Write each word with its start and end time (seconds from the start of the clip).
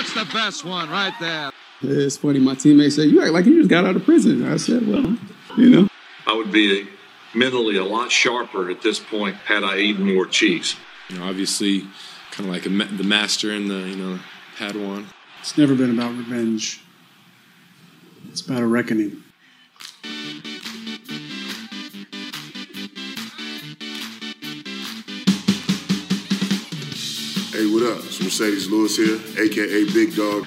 That's 0.00 0.14
the 0.14 0.24
best 0.32 0.64
one 0.64 0.88
right 0.90 1.12
there. 1.20 1.50
It's 1.82 2.16
funny. 2.16 2.38
My 2.38 2.54
teammates 2.54 2.96
say, 2.96 3.04
"You 3.04 3.22
act 3.22 3.32
like 3.32 3.46
you 3.46 3.58
just 3.58 3.70
got 3.70 3.84
out 3.84 3.96
of 3.96 4.04
prison." 4.04 4.46
I 4.50 4.56
said, 4.56 4.86
"Well, 4.86 5.16
you 5.56 5.70
know." 5.70 5.88
I 6.26 6.34
would 6.34 6.52
be 6.52 6.86
mentally 7.34 7.76
a 7.76 7.84
lot 7.84 8.10
sharper 8.10 8.70
at 8.70 8.82
this 8.82 8.98
point 8.98 9.36
had 9.36 9.64
I 9.64 9.78
eaten 9.78 10.14
more 10.14 10.26
cheese. 10.26 10.76
You 11.08 11.18
know, 11.18 11.24
obviously, 11.24 11.80
kind 12.30 12.48
of 12.48 12.54
like 12.54 12.66
a, 12.66 12.68
the 12.68 13.04
master 13.04 13.50
and 13.50 13.70
the 13.70 13.80
you 13.88 13.96
know 13.96 14.18
Padawan. 14.56 15.06
It's 15.40 15.56
never 15.56 15.74
been 15.74 15.90
about 15.90 16.16
revenge. 16.16 16.82
It's 18.28 18.42
about 18.42 18.62
a 18.62 18.66
reckoning. 18.66 19.22
What 27.80 27.96
up? 27.96 28.04
It's 28.04 28.18
Marcedes 28.18 28.68
Lewis 28.68 28.94
here, 28.94 29.16
aka 29.42 29.84
Big 29.94 30.14
Dog. 30.14 30.44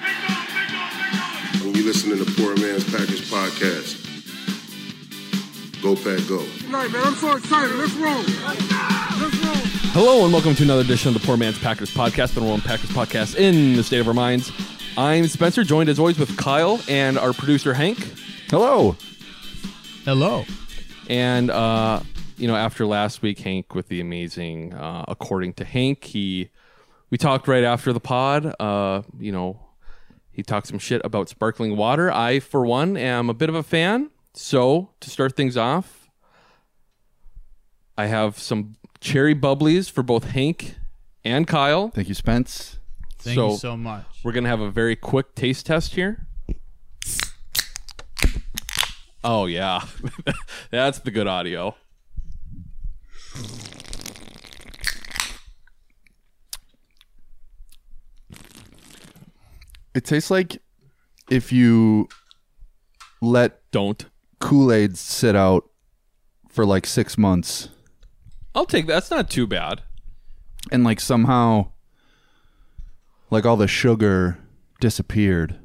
When 1.64 1.74
you 1.74 1.82
listening 1.82 2.18
to 2.18 2.24
the 2.24 2.32
Poor 2.40 2.54
Man's 2.54 2.84
Packers 2.84 3.28
Podcast, 3.28 3.98
go 5.82 5.96
pack 5.96 6.28
go. 6.28 6.38
Right, 6.70 6.88
man, 6.92 7.02
I'm 7.04 7.14
so 7.14 7.34
excited. 7.36 7.74
Let's 7.74 7.92
roll. 7.94 8.18
Let's 8.18 9.44
roll. 9.44 9.56
Hello 9.90 10.22
and 10.22 10.32
welcome 10.32 10.54
to 10.54 10.62
another 10.62 10.82
edition 10.82 11.08
of 11.08 11.20
the 11.20 11.26
Poor 11.26 11.36
Man's 11.36 11.58
Packers 11.58 11.92
Podcast, 11.92 12.34
the 12.34 12.40
number 12.40 12.52
one 12.52 12.60
Packers 12.60 12.90
podcast 12.90 13.34
in 13.34 13.74
the 13.74 13.82
state 13.82 13.98
of 13.98 14.06
our 14.06 14.14
minds. 14.14 14.52
I'm 14.96 15.26
Spencer, 15.26 15.64
joined 15.64 15.88
as 15.88 15.98
always 15.98 16.20
with 16.20 16.36
Kyle 16.36 16.80
and 16.88 17.18
our 17.18 17.32
producer 17.32 17.74
Hank. 17.74 17.98
Hello. 18.48 18.96
Hello. 20.04 20.44
And 21.10 21.50
uh, 21.50 21.98
you 22.36 22.46
know, 22.46 22.54
after 22.54 22.86
last 22.86 23.22
week, 23.22 23.40
Hank 23.40 23.74
with 23.74 23.88
the 23.88 24.00
amazing, 24.00 24.72
uh, 24.72 25.06
according 25.08 25.54
to 25.54 25.64
Hank, 25.64 26.04
he 26.04 26.50
we 27.10 27.18
talked 27.18 27.48
right 27.48 27.64
after 27.64 27.92
the 27.92 28.00
pod. 28.00 28.54
Uh, 28.58 29.02
you 29.18 29.32
know, 29.32 29.60
he 30.32 30.42
talked 30.42 30.66
some 30.66 30.78
shit 30.78 31.00
about 31.04 31.28
sparkling 31.28 31.76
water. 31.76 32.10
I, 32.10 32.40
for 32.40 32.66
one, 32.66 32.96
am 32.96 33.30
a 33.30 33.34
bit 33.34 33.48
of 33.48 33.54
a 33.54 33.62
fan. 33.62 34.10
So 34.34 34.90
to 35.00 35.10
start 35.10 35.36
things 35.36 35.56
off, 35.56 36.10
I 37.96 38.06
have 38.06 38.38
some 38.38 38.74
cherry 39.00 39.34
bubblies 39.34 39.90
for 39.90 40.02
both 40.02 40.24
Hank 40.30 40.76
and 41.24 41.46
Kyle. 41.46 41.90
Thank 41.90 42.08
you, 42.08 42.14
Spence. 42.14 42.78
Thank 43.18 43.38
you 43.38 43.56
so 43.56 43.76
much. 43.76 44.04
We're 44.22 44.32
gonna 44.32 44.48
have 44.48 44.60
a 44.60 44.70
very 44.70 44.96
quick 44.96 45.34
taste 45.34 45.66
test 45.66 45.94
here. 45.94 46.26
Oh 49.22 49.46
yeah, 49.46 49.82
that's 50.70 50.98
the 50.98 51.10
good 51.10 51.26
audio. 51.26 51.74
It 59.94 60.04
tastes 60.04 60.30
like 60.30 60.60
if 61.30 61.52
you 61.52 62.08
let 63.20 63.60
Don't. 63.70 64.04
Kool 64.40 64.72
Aid 64.72 64.98
sit 64.98 65.34
out 65.36 65.64
for 66.48 66.66
like 66.66 66.86
six 66.86 67.16
months 67.16 67.68
I'll 68.54 68.66
take 68.66 68.86
that. 68.86 68.92
That's 68.92 69.10
not 69.10 69.30
too 69.30 69.46
bad. 69.46 69.82
and 70.70 70.84
like 70.84 71.00
somehow 71.00 71.68
like 73.30 73.44
all 73.46 73.56
the 73.56 73.66
sugar 73.66 74.38
disappeared. 74.80 75.58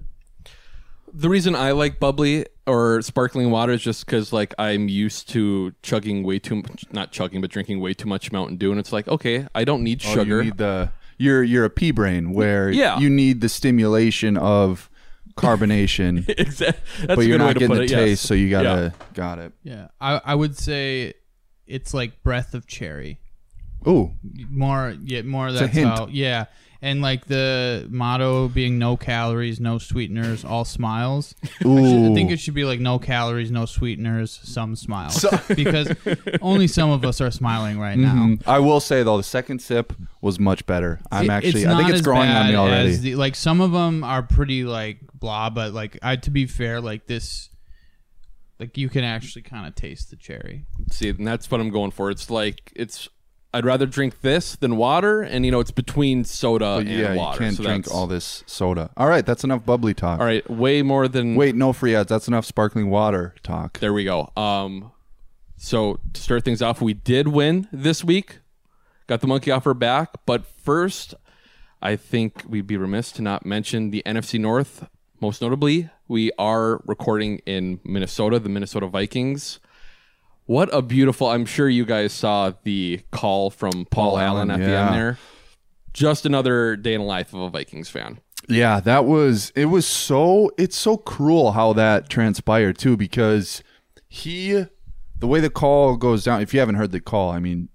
The 1.14 1.30
reason 1.30 1.56
I 1.56 1.72
like 1.72 2.00
bubbly 2.00 2.46
or 2.66 3.02
sparkling 3.02 3.52
water 3.52 3.74
is 3.74 3.82
just 3.82 4.06
because 4.06 4.32
like 4.34 4.54
I'm 4.58 4.88
used 4.90 5.30
to 5.30 5.74
chugging 5.84 6.24
way 6.24 6.40
too 6.40 6.56
much, 6.58 6.86
not 6.92 7.12
chugging, 7.12 7.42
but 7.42 7.50
drinking 7.52 7.80
way 7.80 7.94
too 7.94 8.08
much 8.08 8.32
Mountain 8.32 8.58
Dew, 8.58 8.72
and 8.72 8.80
it's 8.80 8.94
like 8.94 9.08
okay, 9.08 9.48
I 9.54 9.64
don't 9.66 9.84
need 9.84 10.02
Oh, 10.06 10.14
sugar. 10.14 10.38
you 10.38 10.44
need 10.46 10.58
the 10.58 10.92
you're 11.20 11.44
you're 11.44 11.66
a 11.66 11.70
pea 11.70 11.92
brain 11.92 12.32
where 12.34 12.72
Yeah. 12.72 12.98
you 12.98 13.10
need 13.12 13.42
the 13.42 13.50
stimulation 13.50 14.36
of 14.38 14.90
carbonation, 15.38 16.28
exactly. 16.38 17.06
That's 17.08 17.16
but 17.16 17.26
you're 17.26 17.38
good 17.38 17.44
way 17.44 17.48
not 17.48 17.54
to 17.54 17.60
getting 17.60 17.76
the 17.76 17.82
it, 17.84 17.90
yes. 17.92 18.00
taste, 18.00 18.22
so 18.26 18.34
you 18.34 18.50
gotta 18.50 18.94
got 19.14 19.38
it. 19.40 19.54
Yeah, 19.64 19.90
I, 20.02 20.20
I 20.26 20.36
would 20.36 20.58
say 20.58 21.14
it's 21.68 21.94
like 21.94 22.24
breath 22.24 22.54
of 22.56 22.66
cherry. 22.66 23.20
Ooh, 23.88 24.12
More, 24.50 24.96
yeah, 25.04 25.22
more. 25.22 25.48
a 25.48 25.52
That's 25.54 25.74
hint. 25.74 26.12
Yeah, 26.12 26.46
and 26.82 27.02
like 27.02 27.26
the 27.26 27.86
motto 27.90 28.48
being 28.48 28.80
no 28.80 28.96
calories, 28.96 29.60
no 29.60 29.78
sweeteners, 29.78 30.46
all 30.46 30.64
smiles. 30.64 31.36
ooh. 31.66 32.12
I 32.12 32.14
think 32.14 32.32
it 32.32 32.40
should 32.40 32.54
be 32.54 32.64
like 32.64 32.80
no 32.80 33.00
calories, 33.00 33.52
no 33.52 33.66
sweeteners, 33.66 34.40
some 34.44 34.76
smiles. 34.76 35.26
because 35.56 35.92
only 36.42 36.68
some 36.68 36.90
of 36.90 37.04
us 37.04 37.20
are 37.20 37.32
smiling 37.32 37.80
right 37.80 37.98
now. 37.98 38.14
Mhm. 38.14 38.48
I 38.48 38.60
will 38.60 38.80
say 38.80 39.04
though, 39.04 39.18
the 39.18 39.24
second 39.24 39.62
sip 39.62 39.94
was 40.22 40.40
much 40.40 40.66
better. 40.66 41.00
I'm 41.12 41.26
It- 41.26 41.30
actually, 41.32 41.68
I 41.68 41.78
think 41.78 41.90
it's 41.90 42.02
growing 42.02 42.30
on 42.30 42.48
me 42.48 42.56
already. 42.56 42.96
the- 42.96 43.16
like 43.16 43.36
some 43.36 43.60
of 43.62 43.72
them 43.72 44.04
are 44.04 44.24
pretty 44.24 44.64
like 44.64 45.00
blah, 45.14 45.50
but 45.50 45.74
like 45.74 46.00
I 46.02 46.16
to 46.16 46.32
be 46.32 46.46
fair, 46.46 46.80
like 46.80 47.08
this, 47.08 47.50
like 48.58 48.78
you 48.78 48.88
can 48.88 49.04
actually 49.04 49.42
kind 49.42 49.68
of 49.68 49.76
taste 49.76 50.10
the 50.12 50.16
cherry. 50.16 50.66
See, 50.92 51.10
and 51.10 51.28
that's 51.28 51.52
what 51.52 51.60
I'm 51.60 51.70
going 51.72 51.92
for. 51.92 52.10
It's 52.10 52.30
like 52.30 52.72
it's. 52.76 53.10
I'd 53.54 53.66
rather 53.66 53.88
drink 53.88 54.22
this 54.22 54.56
than 54.56 54.78
water, 54.78 55.22
and 55.24 55.44
you 55.44 55.52
know 55.52 55.60
it's 55.60 55.72
between 55.72 56.24
soda 56.24 56.76
But 56.78 56.88
and 56.88 56.90
yeah, 56.90 57.16
water. 57.16 57.34
you 57.44 57.48
can't 57.48 57.58
so 57.58 57.64
drink 57.64 57.86
that's- 57.86 57.98
all 57.98 58.06
this 58.08 58.44
soda. 58.46 58.92
All 58.96 59.08
right, 59.08 59.26
that's 59.26 59.44
enough 59.44 59.66
bubbly 59.66 59.94
talk. 59.96 60.20
All 60.20 60.26
right, 60.26 60.48
way 60.50 60.82
more 60.84 61.08
than 61.08 61.36
Wait, 61.36 61.56
no 61.56 61.74
free 61.74 61.96
ads. 61.96 62.10
That's 62.10 62.28
enough 62.28 62.46
sparkling 62.46 62.90
water 62.90 63.34
talk. 63.42 63.80
There 63.80 63.92
we 63.94 64.04
go. 64.04 64.32
Um, 64.38 64.92
so 65.58 66.00
to 66.14 66.22
start 66.22 66.46
things 66.46 66.62
off, 66.62 66.80
we 66.82 66.94
did 66.94 67.28
win 67.30 67.68
this 67.72 68.04
week. 68.04 68.40
Got 69.08 69.22
the 69.22 69.28
monkey 69.28 69.50
off 69.50 69.66
our 69.66 69.74
back, 69.74 70.10
but 70.28 70.46
first, 70.46 71.16
I 71.82 71.96
think 71.96 72.44
we'd 72.48 72.68
be 72.68 72.78
remiss 72.78 73.12
to 73.14 73.24
not 73.24 73.46
mention 73.48 73.90
the 73.90 74.04
NFC 74.06 74.40
North. 74.40 74.88
Most 75.20 75.42
notably, 75.42 75.90
we 76.08 76.32
are 76.38 76.82
recording 76.86 77.40
in 77.48 77.80
Minnesota, 77.84 78.38
the 78.38 78.50
Minnesota 78.50 78.86
Vikings. 78.88 79.60
What 80.50 80.74
a 80.74 80.82
beautiful! 80.82 81.28
I'm 81.28 81.46
sure 81.46 81.70
you 81.70 81.86
guys 81.86 82.12
saw 82.12 82.54
the 82.64 83.02
call 83.12 83.52
from 83.52 83.86
Paul, 83.92 84.14
Paul 84.14 84.18
Allen, 84.18 84.50
Allen, 84.50 84.62
at 84.62 84.66
the 84.66 84.76
end 84.76 84.96
there. 84.96 85.18
Just 85.94 86.26
another 86.26 86.76
day 86.76 86.96
in 86.96 87.02
the 87.02 87.06
life 87.06 87.36
of 87.36 87.42
a 87.42 87.50
Vikings 87.52 87.88
fan. 87.88 88.20
Yeah, 88.48 88.80
that 88.80 89.06
was 89.06 89.52
it 89.56 89.66
was 89.66 89.86
so 89.86 90.50
it's 90.58 90.76
so 90.76 90.98
cruel 90.98 91.52
how 91.52 91.74
that 91.74 92.10
transpired 92.10 92.80
too 92.80 92.98
because 92.98 93.62
he 94.08 94.66
the 95.20 95.28
way 95.28 95.40
the 95.40 95.52
call 95.52 95.96
goes 95.98 96.24
down 96.24 96.42
if 96.42 96.52
you 96.52 96.60
haven't 96.62 96.76
heard 96.76 96.94
the 96.94 97.00
call, 97.00 97.30
I 97.30 97.38
mean 97.38 97.70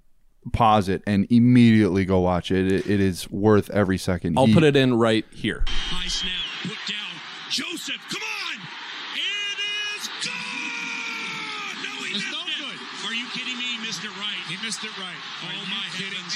pause 0.52 0.88
it 0.88 1.00
and 1.06 1.28
immediately 1.30 2.04
go 2.04 2.18
watch 2.18 2.50
it. 2.50 2.72
It, 2.72 2.90
it 2.90 2.98
is 2.98 3.30
worth 3.30 3.70
every 3.70 3.98
second. 3.98 4.36
I'll 4.36 4.46
He- 4.46 4.52
put 4.54 4.64
it 4.64 4.74
in 4.74 4.94
right 4.94 5.24
here. 5.30 5.62
High 5.68 6.08
snap, 6.08 6.32
put 6.64 6.92
down. 6.92 6.98
Joseph, 7.50 8.00
come 8.10 8.20
missed 14.64 14.84
it 14.84 14.98
right. 14.98 15.16
Oh 15.42 15.66
my 15.68 15.86
heavens! 15.96 16.34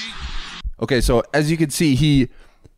Okay, 0.81 1.01
so 1.01 1.23
as 1.33 1.49
you 1.49 1.57
can 1.57 1.69
see, 1.69 1.95
he 1.95 2.29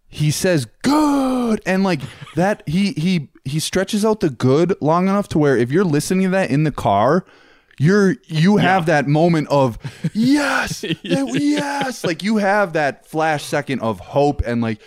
he 0.07 0.31
says 0.31 0.66
good 0.81 1.62
and 1.66 1.84
like 1.84 2.01
that 2.35 2.63
he 2.67 2.94
he 2.94 3.29
he 3.44 3.59
stretches 3.59 4.06
out 4.06 4.19
the 4.22 4.29
good 4.29 4.75
long 4.81 5.07
enough 5.07 5.28
to 5.29 5.38
where 5.39 5.57
if 5.57 5.72
you're 5.72 5.84
listening 5.84 6.23
to 6.23 6.29
that 6.29 6.50
in 6.51 6.63
the 6.63 6.72
car, 6.72 7.25
you're 7.79 8.16
you 8.28 8.57
have 8.57 8.85
that 8.85 9.07
moment 9.07 9.47
of 9.50 9.78
yes, 10.13 10.81
that- 10.81 10.97
yes, 11.03 12.03
like 12.03 12.23
you 12.23 12.38
have 12.38 12.73
that 12.73 13.06
flash 13.06 13.44
second 13.44 13.79
of 13.81 14.00
hope 14.00 14.41
and 14.45 14.62
like 14.62 14.81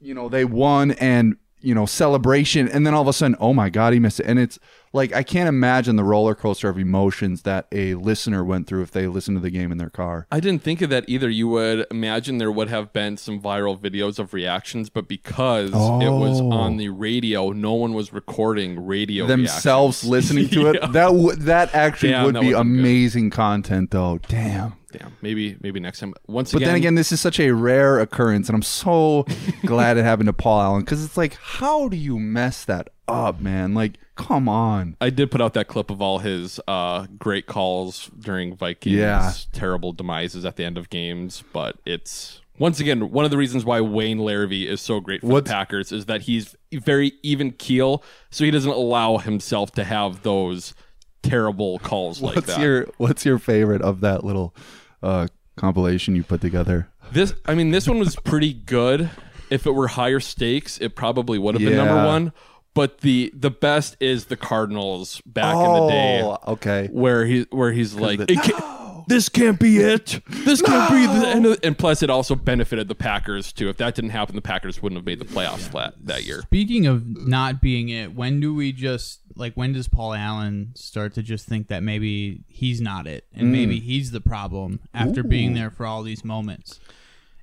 you 0.00 0.14
know 0.14 0.28
they 0.28 0.44
won 0.44 0.92
and 0.92 1.36
you 1.60 1.74
know 1.74 1.86
celebration 1.86 2.68
and 2.68 2.86
then 2.86 2.94
all 2.94 3.02
of 3.02 3.08
a 3.08 3.12
sudden 3.12 3.36
oh 3.40 3.52
my 3.52 3.68
god 3.68 3.92
he 3.92 3.98
missed 3.98 4.20
it 4.20 4.26
and 4.26 4.38
it's 4.38 4.60
like 4.92 5.12
I 5.14 5.22
can't 5.22 5.48
imagine 5.48 5.96
the 5.96 6.04
roller 6.04 6.34
coaster 6.34 6.68
of 6.68 6.78
emotions 6.78 7.42
that 7.42 7.66
a 7.72 7.94
listener 7.94 8.44
went 8.44 8.66
through 8.66 8.82
if 8.82 8.90
they 8.90 9.06
listened 9.06 9.36
to 9.36 9.40
the 9.40 9.50
game 9.50 9.70
in 9.72 9.78
their 9.78 9.90
car. 9.90 10.26
I 10.30 10.40
didn't 10.40 10.62
think 10.62 10.82
of 10.82 10.90
that 10.90 11.04
either. 11.08 11.28
You 11.28 11.48
would 11.48 11.86
imagine 11.90 12.38
there 12.38 12.52
would 12.52 12.68
have 12.68 12.92
been 12.92 13.16
some 13.16 13.40
viral 13.40 13.78
videos 13.78 14.18
of 14.18 14.32
reactions, 14.34 14.90
but 14.90 15.08
because 15.08 15.70
it 15.70 15.74
was 16.10 16.40
Oh. 16.40 16.50
on 16.52 16.76
the 16.76 16.88
radio, 16.88 17.50
no 17.50 17.74
one 17.74 17.92
was 17.94 18.12
recording 18.12 18.84
radio 18.86 19.26
themselves 19.26 20.04
reactions. 20.04 20.10
listening 20.10 20.48
to 20.50 20.68
it. 20.70 20.78
Yeah. 20.82 20.86
That 20.92 21.14
would 21.14 21.40
that 21.42 21.74
actually 21.74 22.10
Damn, 22.10 22.24
would 22.26 22.34
that 22.36 22.40
be 22.40 22.46
would've 22.48 22.62
good. 22.64 22.78
amazing 22.78 23.30
content, 23.30 23.90
though. 23.90 24.18
Damn. 24.28 24.74
Damn, 24.92 25.12
maybe 25.20 25.56
maybe 25.60 25.80
next 25.80 26.00
time. 26.00 26.14
Once 26.26 26.50
But 26.52 26.58
again, 26.62 26.68
then 26.68 26.76
again, 26.76 26.94
this 26.94 27.12
is 27.12 27.20
such 27.20 27.38
a 27.40 27.50
rare 27.50 28.00
occurrence, 28.00 28.48
and 28.48 28.56
I'm 28.56 28.62
so 28.62 29.26
glad 29.66 29.98
it 29.98 30.04
happened 30.04 30.28
to 30.28 30.32
Paul 30.32 30.60
Allen 30.62 30.80
because 30.80 31.04
it's 31.04 31.16
like, 31.18 31.34
how 31.34 31.88
do 31.88 31.96
you 31.96 32.18
mess 32.18 32.64
that 32.64 32.88
up, 33.08 33.40
man? 33.40 33.74
Like, 33.74 33.98
come 34.16 34.48
on. 34.48 34.96
I 35.00 35.10
did 35.10 35.30
put 35.30 35.40
out 35.40 35.54
that 35.54 35.68
clip 35.68 35.90
of 35.90 36.00
all 36.02 36.18
his 36.18 36.60
uh, 36.68 37.06
great 37.18 37.46
calls 37.46 38.10
during 38.18 38.54
Vikings 38.56 38.96
Yeah. 38.96 39.32
terrible 39.52 39.92
demises 39.92 40.44
at 40.44 40.56
the 40.56 40.64
end 40.64 40.78
of 40.78 40.90
games, 40.90 41.42
but 41.52 41.76
it's 41.86 42.40
once 42.58 42.80
again 42.80 43.10
one 43.10 43.24
of 43.24 43.30
the 43.30 43.36
reasons 43.36 43.64
why 43.64 43.80
Wayne 43.80 44.18
Larrivee 44.18 44.66
is 44.66 44.80
so 44.80 45.00
great 45.00 45.20
for 45.20 45.28
What's- 45.28 45.48
the 45.48 45.54
Packers 45.54 45.92
is 45.92 46.06
that 46.06 46.22
he's 46.22 46.56
very 46.72 47.12
even 47.22 47.52
keel, 47.52 48.02
so 48.30 48.44
he 48.44 48.50
doesn't 48.50 48.70
allow 48.70 49.18
himself 49.18 49.70
to 49.72 49.84
have 49.84 50.22
those 50.22 50.74
terrible 51.22 51.78
calls 51.80 52.20
like 52.22 52.36
what's 52.36 52.46
that. 52.48 52.60
your 52.60 52.86
What's 52.96 53.24
your 53.24 53.38
favorite 53.38 53.82
of 53.82 54.00
that 54.00 54.24
little 54.24 54.54
uh, 55.02 55.26
compilation 55.56 56.14
you 56.16 56.22
put 56.22 56.40
together. 56.40 56.88
This, 57.12 57.32
I 57.46 57.54
mean, 57.54 57.70
this 57.70 57.86
one 57.88 57.98
was 57.98 58.16
pretty 58.16 58.52
good. 58.52 59.10
If 59.50 59.66
it 59.66 59.70
were 59.72 59.88
higher 59.88 60.20
stakes, 60.20 60.78
it 60.78 60.94
probably 60.94 61.38
would 61.38 61.54
have 61.54 61.62
been 61.62 61.76
number 61.76 62.04
one. 62.06 62.32
But 62.78 62.98
the 62.98 63.32
the 63.34 63.50
best 63.50 63.96
is 63.98 64.26
the 64.26 64.36
Cardinals 64.36 65.20
back 65.26 65.56
in 65.56 65.72
the 65.72 65.88
day, 65.88 66.22
Oh, 66.22 66.38
okay. 66.52 66.88
where 66.92 67.26
he 67.26 67.44
where 67.50 67.72
he's 67.72 67.94
like, 67.96 68.20
the- 68.20 68.32
"It 68.32 68.40
can't- 68.40 69.08
"This 69.08 69.28
can't 69.28 69.58
be 69.58 69.78
it. 69.78 70.20
This 70.28 70.62
can't 70.62 70.88
be 70.88 71.04
the 71.06 71.26
end." 71.26 71.44
Of, 71.46 71.58
and 71.64 71.76
plus, 71.76 72.04
it 72.04 72.08
also 72.10 72.36
benefited 72.36 72.86
the 72.86 72.94
Packers 72.94 73.52
too. 73.52 73.68
If 73.68 73.78
that 73.78 73.96
didn't 73.96 74.10
happen, 74.10 74.36
the 74.36 74.42
Packers 74.42 74.80
wouldn't 74.80 74.96
have 74.98 75.04
made 75.06 75.18
the 75.18 75.24
playoffs 75.24 75.72
that 75.72 75.94
that 76.06 76.24
year. 76.24 76.42
Speaking 76.42 76.86
of 76.86 77.04
not 77.26 77.60
being 77.60 77.88
it, 77.88 78.14
when 78.14 78.38
do 78.38 78.54
we 78.54 78.70
just 78.70 79.22
like 79.34 79.54
when 79.54 79.72
does 79.72 79.88
Paul 79.88 80.14
Allen 80.14 80.70
start 80.76 81.14
to 81.14 81.22
just 81.24 81.46
think 81.46 81.66
that 81.66 81.82
maybe 81.82 82.44
he's 82.46 82.80
not 82.80 83.08
it 83.08 83.24
and 83.34 83.48
Mm. 83.48 83.50
maybe 83.50 83.80
he's 83.80 84.12
the 84.12 84.20
problem 84.20 84.78
after 84.94 85.24
being 85.24 85.54
there 85.54 85.72
for 85.72 85.84
all 85.84 86.04
these 86.04 86.24
moments? 86.24 86.78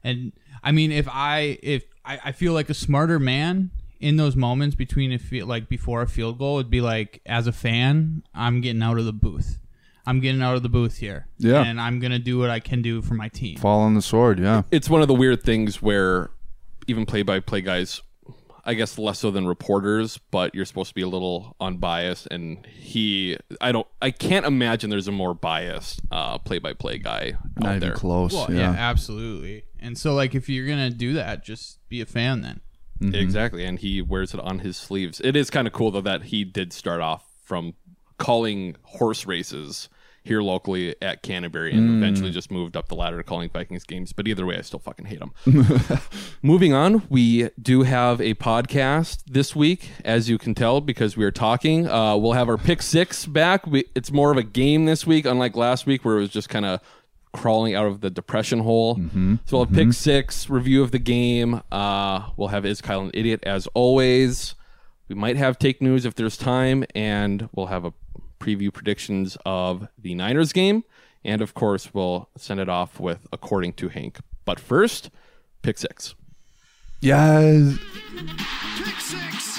And 0.02 0.31
I 0.64 0.72
mean, 0.72 0.94
if 0.94 1.10
I 1.12 1.58
if 1.62 1.84
I, 2.06 2.20
I 2.26 2.31
feel 2.31 2.54
like 2.54 2.70
a 2.70 2.74
smarter 2.76 3.20
man 3.20 3.72
in 4.00 4.18
those 4.18 4.36
moments 4.36 4.75
between 4.75 5.12
a 5.12 5.18
feel 5.18 5.47
like 5.47 5.69
before 5.69 6.01
a 6.01 6.07
field 6.07 6.38
goal 6.38 6.59
it'd 6.59 6.69
be 6.71 6.81
like 6.81 7.21
as 7.25 7.47
a 7.47 7.51
fan, 7.51 8.24
I'm 8.33 8.62
getting 8.62 8.81
out 8.83 8.97
of 8.97 9.06
the 9.06 9.13
booth. 9.13 9.59
I'm 10.07 10.19
getting 10.19 10.42
out 10.42 10.56
of 10.56 10.62
the 10.63 10.69
booth 10.69 10.97
here. 10.97 11.27
Yeah. 11.39 11.63
And 11.63 11.81
I'm 11.81 12.00
gonna 12.00 12.19
do 12.19 12.38
what 12.38 12.50
I 12.50 12.59
can 12.59 12.81
do 12.81 13.01
for 13.01 13.15
my 13.15 13.27
team. 13.30 13.57
Fall 13.57 13.81
on 13.81 13.95
the 13.95 14.01
sword, 14.01 14.39
yeah. 14.39 14.62
It's 14.71 14.89
one 14.89 15.01
of 15.01 15.07
the 15.07 15.15
weird 15.15 15.44
things 15.44 15.81
where 15.81 16.30
even 16.88 17.06
play 17.07 17.24
by 17.24 17.39
play 17.39 17.62
guys, 17.62 18.01
I 18.63 18.75
guess 18.75 18.97
less 19.00 19.19
so 19.19 19.31
than 19.31 19.47
reporters, 19.47 20.19
but 20.30 20.53
you're 20.53 20.65
supposed 20.65 20.89
to 20.89 20.94
be 20.95 21.01
a 21.01 21.07
little 21.07 21.56
unbiased. 21.59 22.27
And 22.30 22.63
he, 22.68 23.38
I 23.62 23.71
don't, 23.71 23.88
I 24.01 24.12
can't 24.12 24.45
imagine 24.45 24.89
there's 24.92 25.07
a 25.07 25.12
more 25.12 25.33
biased 25.33 26.01
play 26.45 26.59
by 26.59 26.74
play 26.74 27.00
guy 27.00 27.33
Not 27.57 27.69
out 27.69 27.75
even 27.77 27.80
there. 27.89 27.95
close. 27.95 28.33
Well, 28.33 28.51
yeah. 28.51 28.74
yeah, 28.74 28.77
absolutely. 28.77 29.65
And 29.80 29.97
so, 29.97 30.13
like, 30.13 30.33
if 30.36 30.50
you're 30.50 30.68
gonna 30.68 30.89
do 30.92 31.13
that, 31.13 31.44
just 31.44 31.80
be 31.89 32.01
a 32.01 32.06
fan 32.06 32.42
then. 32.42 32.62
Exactly, 33.01 33.65
and 33.65 33.80
he 33.80 34.01
wears 34.01 34.33
it 34.33 34.39
on 34.39 34.59
his 34.59 34.77
sleeves. 34.77 35.19
It 35.21 35.36
is 35.36 35.50
kind 35.50 35.68
of 35.68 35.74
cool 35.74 35.92
though 35.92 36.01
that 36.01 36.24
he 36.24 36.44
did 36.44 36.71
start 36.74 37.01
off 37.01 37.25
from 37.44 37.74
calling 38.18 38.75
horse 38.83 39.25
races 39.25 39.89
here 40.24 40.42
locally 40.42 40.95
at 41.03 41.21
Canterbury, 41.21 41.71
and 41.71 41.88
Mm. 41.88 41.97
eventually 41.97 42.31
just 42.31 42.50
moved 42.50 42.75
up 42.75 42.88
the 42.88 42.95
ladder 42.95 43.18
to 43.18 43.24
calling 43.24 43.47
Vikings 43.50 43.83
games. 43.83 44.12
But 44.12 44.27
either 44.27 44.44
way, 44.44 44.57
I 44.57 44.62
still 44.62 44.80
fucking 44.80 45.06
hate 45.06 45.19
him. 45.21 45.33
Moving 46.42 46.74
on, 46.74 47.03
we 47.09 47.50
do 47.62 47.83
have 47.83 48.19
a 48.21 48.33
podcast 48.33 49.19
this 49.27 49.56
week, 49.56 49.92
as 50.03 50.27
you 50.27 50.39
can 50.39 50.56
tell 50.56 50.81
because 50.81 51.15
we 51.15 51.24
are 51.25 51.31
talking. 51.31 51.88
Uh, 51.88 52.15
we'll 52.15 52.31
have 52.33 52.50
our 52.50 52.57
pick 52.57 52.81
six 52.81 53.27
back. 53.27 53.68
We, 53.68 53.83
it's 53.94 54.12
more 54.12 54.31
of 54.31 54.38
a 54.38 54.44
game 54.44 54.86
this 54.86 55.06
week, 55.06 55.25
unlike 55.25 55.56
last 55.56 55.86
week 55.86 56.03
where 56.03 56.18
it 56.18 56.21
was 56.21 56.30
just 56.31 56.50
kind 56.50 56.65
of 56.65 56.80
crawling 57.36 57.76
out 57.76 57.86
of 57.86 58.02
the 58.02 58.10
depression 58.10 58.60
hole. 58.60 58.96
Mm-hmm. 58.96 59.36
So 59.46 59.58
we'll 59.58 59.66
have 59.66 59.76
pick 59.76 59.94
six 59.94 60.50
review 60.50 60.82
of 60.82 60.92
the 60.92 61.00
game. 61.00 61.62
Uh, 61.72 62.30
we'll 62.38 62.48
have 62.50 62.66
is 62.66 62.82
Kyle 62.82 63.02
an 63.02 63.12
idiot 63.14 63.42
as 63.44 63.68
always. 63.74 64.56
We 65.08 65.16
might 65.16 65.38
have 65.38 65.60
take 65.60 65.82
news 65.82 66.06
if 66.06 66.16
there's 66.16 66.38
time, 66.38 66.84
and 66.96 67.50
we'll 67.54 67.68
have 67.68 67.86
a 67.86 67.94
preview 68.40 68.74
predictions 68.74 69.38
of 69.46 69.88
the 69.98 70.16
Niners 70.16 70.54
game, 70.54 70.84
and 71.24 71.42
of 71.42 71.54
course 71.54 71.94
we'll 71.94 72.30
send 72.38 72.60
it 72.60 72.70
off 72.70 73.00
with 73.00 73.28
according 73.32 73.74
to 73.74 73.90
Hank. 73.90 74.20
But 74.46 74.60
first, 74.60 75.10
pick 75.62 75.78
six. 75.78 76.16
Yes. 77.02 77.78
Pick 78.78 79.00
six. 79.00 79.55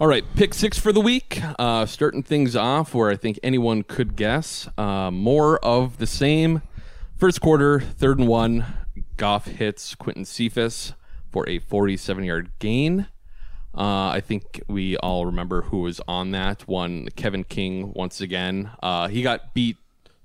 All 0.00 0.06
right, 0.06 0.24
pick 0.36 0.54
six 0.54 0.78
for 0.78 0.92
the 0.92 1.00
week. 1.00 1.40
Uh, 1.58 1.84
starting 1.84 2.22
things 2.22 2.54
off 2.54 2.94
where 2.94 3.10
I 3.10 3.16
think 3.16 3.40
anyone 3.42 3.82
could 3.82 4.14
guess. 4.14 4.68
Uh, 4.78 5.10
more 5.10 5.58
of 5.58 5.98
the 5.98 6.06
same. 6.06 6.62
First 7.16 7.40
quarter, 7.40 7.80
third 7.80 8.20
and 8.20 8.28
one. 8.28 8.64
Goff 9.16 9.46
hits 9.46 9.96
Quintez 9.96 10.26
Cephus 10.28 10.92
for 11.32 11.48
a 11.48 11.58
47 11.58 12.22
yard 12.24 12.50
gain. 12.60 13.08
Uh, 13.76 14.08
I 14.10 14.20
think 14.24 14.60
we 14.68 14.96
all 14.98 15.26
remember 15.26 15.62
who 15.62 15.80
was 15.80 16.00
on 16.06 16.30
that 16.30 16.66
one. 16.68 17.08
Kevin 17.16 17.42
King 17.42 17.92
once 17.94 18.20
again. 18.20 18.70
Uh, 18.80 19.08
he 19.08 19.22
got 19.22 19.52
beat 19.52 19.76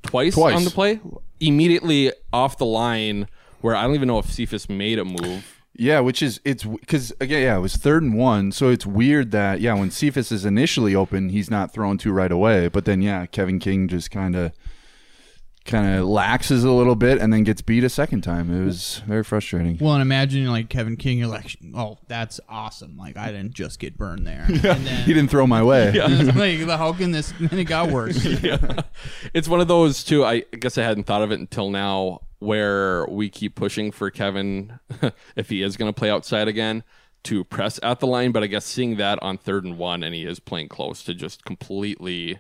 twice, 0.04 0.36
Twice. 0.36 0.56
on 0.56 0.66
the 0.66 0.72
play. 0.72 1.00
Immediately 1.40 2.12
off 2.32 2.60
the 2.60 2.66
line, 2.66 3.28
where 3.62 3.76
I 3.76 3.84
don't 3.84 3.96
even 3.96 4.08
know 4.08 4.20
if 4.20 4.32
Cephas 4.32 4.70
made 4.70 5.00
a 5.00 5.06
move. 5.06 5.53
Yeah, 5.76 6.02
which 6.02 6.22
is 6.22 6.40
it's 6.46 6.64
because 6.64 7.12
uh, 7.14 7.16
again, 7.22 7.44
yeah, 7.44 7.58
it 7.58 7.62
was 7.62 7.76
third 7.76 8.04
and 8.04 8.16
one, 8.16 8.52
so 8.52 8.70
it's 8.70 8.86
weird 8.86 9.32
that 9.32 9.60
yeah, 9.60 9.74
when 9.74 9.90
Cephus 9.90 10.32
is 10.32 10.46
initially 10.46 10.94
open, 10.94 11.30
he's 11.30 11.50
not 11.50 11.74
thrown 11.74 11.98
to 12.00 12.12
right 12.12 12.32
away, 12.32 12.68
but 12.68 12.86
then 12.86 13.02
yeah, 13.02 13.26
Kevin 13.26 13.58
King 13.60 13.88
just 13.88 14.12
kind 14.12 14.36
of 14.36 14.52
kind 15.66 15.96
of 15.96 16.06
laxes 16.08 16.66
a 16.66 16.70
little 16.70 16.96
bit 16.96 17.20
and 17.20 17.32
then 17.32 17.44
gets 17.44 17.62
beat 17.62 17.84
a 17.84 17.90
second 17.90 18.22
time. 18.22 18.52
It 18.52 18.66
was 18.66 19.02
very 19.08 19.24
frustrating. 19.24 19.78
Well, 19.80 19.94
and 19.94 20.02
imagine 20.02 20.46
like 20.48 20.70
Kevin 20.70 20.98
King, 20.98 21.20
you're 21.20 21.28
like, 21.28 21.56
oh, 21.76 21.98
that's 22.08 22.40
awesome. 22.50 22.98
Like 22.98 23.18
I 23.18 23.28
didn't 23.32 23.54
just 23.54 23.80
get 23.80 23.98
burned 23.98 24.28
there. 24.28 24.46
And 24.50 24.60
then, 24.62 25.04
He 25.06 25.14
didn't 25.14 25.30
throw 25.30 25.48
my 25.48 25.64
way. 25.64 25.92
like, 26.36 26.60
how 26.60 26.94
can 26.94 27.12
this? 27.12 27.34
And 27.40 27.54
it 27.54 27.66
got 27.66 27.90
worse. 27.90 28.24
yeah. 28.44 28.82
It's 29.34 29.48
one 29.48 29.62
of 29.62 29.68
those 29.68 30.04
too. 30.04 30.26
I 30.26 30.42
guess 30.60 30.78
I 30.78 30.84
hadn't 30.84 31.04
thought 31.06 31.22
of 31.22 31.32
it 31.32 31.40
until 31.40 31.70
now, 31.70 32.22
where 32.44 33.06
we 33.08 33.30
keep 33.30 33.56
pushing 33.56 33.92
for 33.92 34.12
Kevin, 34.12 34.80
if 35.36 35.50
he 35.50 35.62
is 35.62 35.78
going 35.78 35.92
to 35.92 35.98
play 35.98 36.10
outside 36.10 36.48
again, 36.48 36.84
to 37.24 37.44
press 37.44 37.80
at 37.82 38.00
the 38.00 38.08
line. 38.08 38.32
But 38.32 38.44
I 38.44 38.48
guess 38.48 38.66
seeing 38.66 38.98
that 38.98 39.22
on 39.22 39.38
third 39.38 39.64
and 39.64 39.78
one, 39.78 40.04
and 40.04 40.14
he 40.14 40.26
is 40.26 40.40
playing 40.40 40.70
close 40.70 41.04
to 41.04 41.14
just 41.14 41.46
completely 41.46 42.40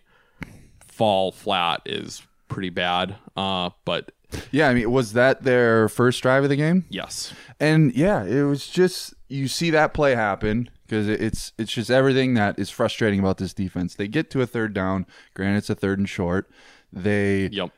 fall 0.85 1.31
flat 1.31 1.81
is 1.85 2.21
pretty 2.47 2.69
bad. 2.69 3.15
Uh, 3.35 3.71
but 3.85 4.11
Yeah, 4.51 4.69
I 4.69 4.73
mean, 4.73 4.91
was 4.91 5.13
that 5.13 5.44
their 5.44 5.89
first 5.89 6.21
drive 6.21 6.44
of 6.44 6.50
the 6.50 6.55
game? 6.55 6.85
yes, 6.89 7.33
And 7.59 7.94
yeah, 7.95 8.23
it 8.23 8.44
was 8.44 8.67
just 8.67 9.13
you 9.27 9.47
see 9.47 9.71
that 9.71 9.94
play 9.94 10.15
happen 10.15 10.69
because 10.85 11.07
it's 11.07 11.53
it's 11.57 11.71
just 11.71 11.89
everything 11.89 12.35
that 12.35 12.59
is 12.59 12.69
frustrating 12.69 13.19
about 13.19 13.38
this 13.38 13.53
defense. 13.53 13.95
They 13.95 14.07
get 14.07 14.29
to 14.31 14.41
a 14.41 14.45
third 14.45 14.73
down, 14.73 15.05
granted 15.33 15.57
it's 15.59 15.69
a 15.69 15.75
third 15.75 15.97
and 15.97 16.09
short. 16.09 16.50
They 16.91 17.47
yep. 17.47 17.71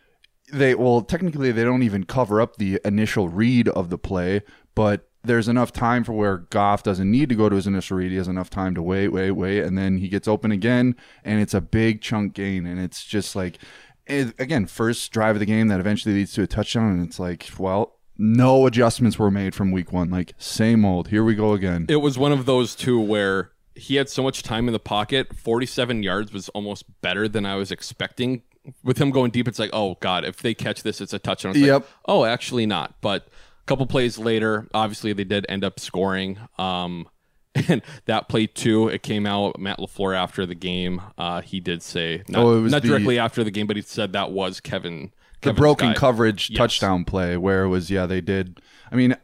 They 0.52 0.76
well 0.76 1.02
technically 1.02 1.52
they 1.52 1.64
don't 1.64 1.84
even 1.84 2.06
cover 2.06 2.42
up 2.42 2.58
the 2.58 2.80
initial 2.86 3.30
read 3.30 3.68
of 3.70 3.90
the 3.90 3.98
play, 3.98 4.42
but 4.74 5.10
there's 5.24 5.48
enough 5.48 5.72
time 5.72 6.04
for 6.04 6.14
where 6.14 6.38
Goff 6.38 6.84
doesn't 6.84 7.10
need 7.10 7.30
to 7.30 7.36
go 7.36 7.50
to 7.50 7.56
his 7.56 7.68
initial 7.68 7.98
read. 7.98 8.12
He 8.12 8.18
has 8.18 8.28
enough 8.28 8.50
time 8.50 8.76
to 8.76 8.82
wait, 8.82 9.10
wait, 9.10 9.32
wait, 9.32 9.64
and 9.64 9.78
then 9.78 9.98
he 9.98 10.08
gets 10.08 10.28
open 10.28 10.52
again, 10.52 10.96
and 11.24 11.42
it's 11.42 11.54
a 11.54 11.62
big 11.62 12.02
chunk 12.02 12.34
gain, 12.34 12.66
and 12.66 12.80
it's 12.80 13.04
just 13.04 13.36
like 13.36 13.58
it, 14.06 14.40
again 14.40 14.68
first 14.68 15.12
drive 15.12 15.36
of 15.36 15.40
the 15.40 15.46
game 15.46 15.68
that 15.70 15.80
eventually 15.80 16.16
leads 16.16 16.34
to 16.34 16.44
a 16.44 16.48
touchdown, 16.48 16.92
and 16.92 17.06
it's 17.06 17.20
like 17.20 17.50
well. 17.58 17.94
No 18.18 18.66
adjustments 18.66 19.20
were 19.20 19.30
made 19.30 19.54
from 19.54 19.74
week 19.74 19.92
one. 19.92 20.10
Like 20.10 20.32
same 20.38 20.86
old. 20.86 21.10
Here 21.10 21.22
we 21.22 21.36
go 21.36 21.52
again. 21.52 21.86
It 21.90 21.98
was 21.98 22.18
one 22.18 22.32
of 22.32 22.46
those 22.46 22.74
two 22.74 22.98
where 22.98 23.52
he 23.76 23.96
had 23.98 24.10
so 24.10 24.24
much 24.24 24.42
time 24.42 24.68
in 24.68 24.74
the 24.74 24.80
pocket. 24.80 25.36
47 25.36 26.02
yards 26.02 26.32
was 26.32 26.48
almost 26.50 26.86
better 27.02 27.28
than 27.28 27.46
I 27.46 27.56
was 27.56 27.72
expecting. 27.72 28.42
With 28.84 28.98
him 29.00 29.12
going 29.12 29.32
deep, 29.32 29.48
it's 29.48 29.60
like, 29.60 29.70
oh 29.74 29.98
god, 30.00 30.26
if 30.26 30.38
they 30.42 30.54
catch 30.54 30.84
this, 30.84 31.02
it's 31.02 31.14
a 31.14 31.20
touchdown. 31.20 31.52
It's 31.52 31.60
like, 31.62 31.68
Yep. 31.68 31.88
oh, 32.08 32.26
actually 32.26 32.66
not. 32.66 32.96
But 33.02 33.28
a 33.28 33.66
couple 33.66 33.86
plays 33.88 34.18
later, 34.18 34.68
obviously 34.74 35.14
they 35.14 35.24
did 35.24 35.46
end 35.50 35.64
up 35.64 35.80
scoring. 35.80 36.38
Um, 36.58 37.08
and 37.70 37.82
that 38.06 38.28
play 38.28 38.48
too, 38.48 38.88
it 38.90 39.02
came 39.04 39.26
out. 39.26 39.60
Matt 39.60 39.78
LaFleur 39.80 40.16
after 40.16 40.46
the 40.46 40.56
game, 40.56 41.02
uh, 41.18 41.42
he 41.42 41.60
did 41.60 41.82
say 41.82 42.24
not, 42.28 42.44
Oh, 42.44 42.58
it 42.58 42.62
was 42.62 42.72
not 42.72 42.82
the- 42.82 42.90
directly 42.90 43.18
after 43.20 43.44
the 43.44 43.52
game, 43.52 43.66
but 43.68 43.76
he 43.78 43.82
said 43.82 44.12
that 44.14 44.32
was 44.32 44.60
Kevin. 44.60 45.12
the 45.42 45.54
broken 45.54 45.90
guy. 45.90 45.94
coverage 45.94 46.50
Yes. 46.50 46.58
touchdown 46.58 47.06
play 47.06 47.38
where 47.38 47.64
it 47.64 47.68
was 47.70 47.92
yeah 47.92 48.08
they 48.08 48.20
did 48.20 48.60
i 48.92 48.96
mean 48.96 49.16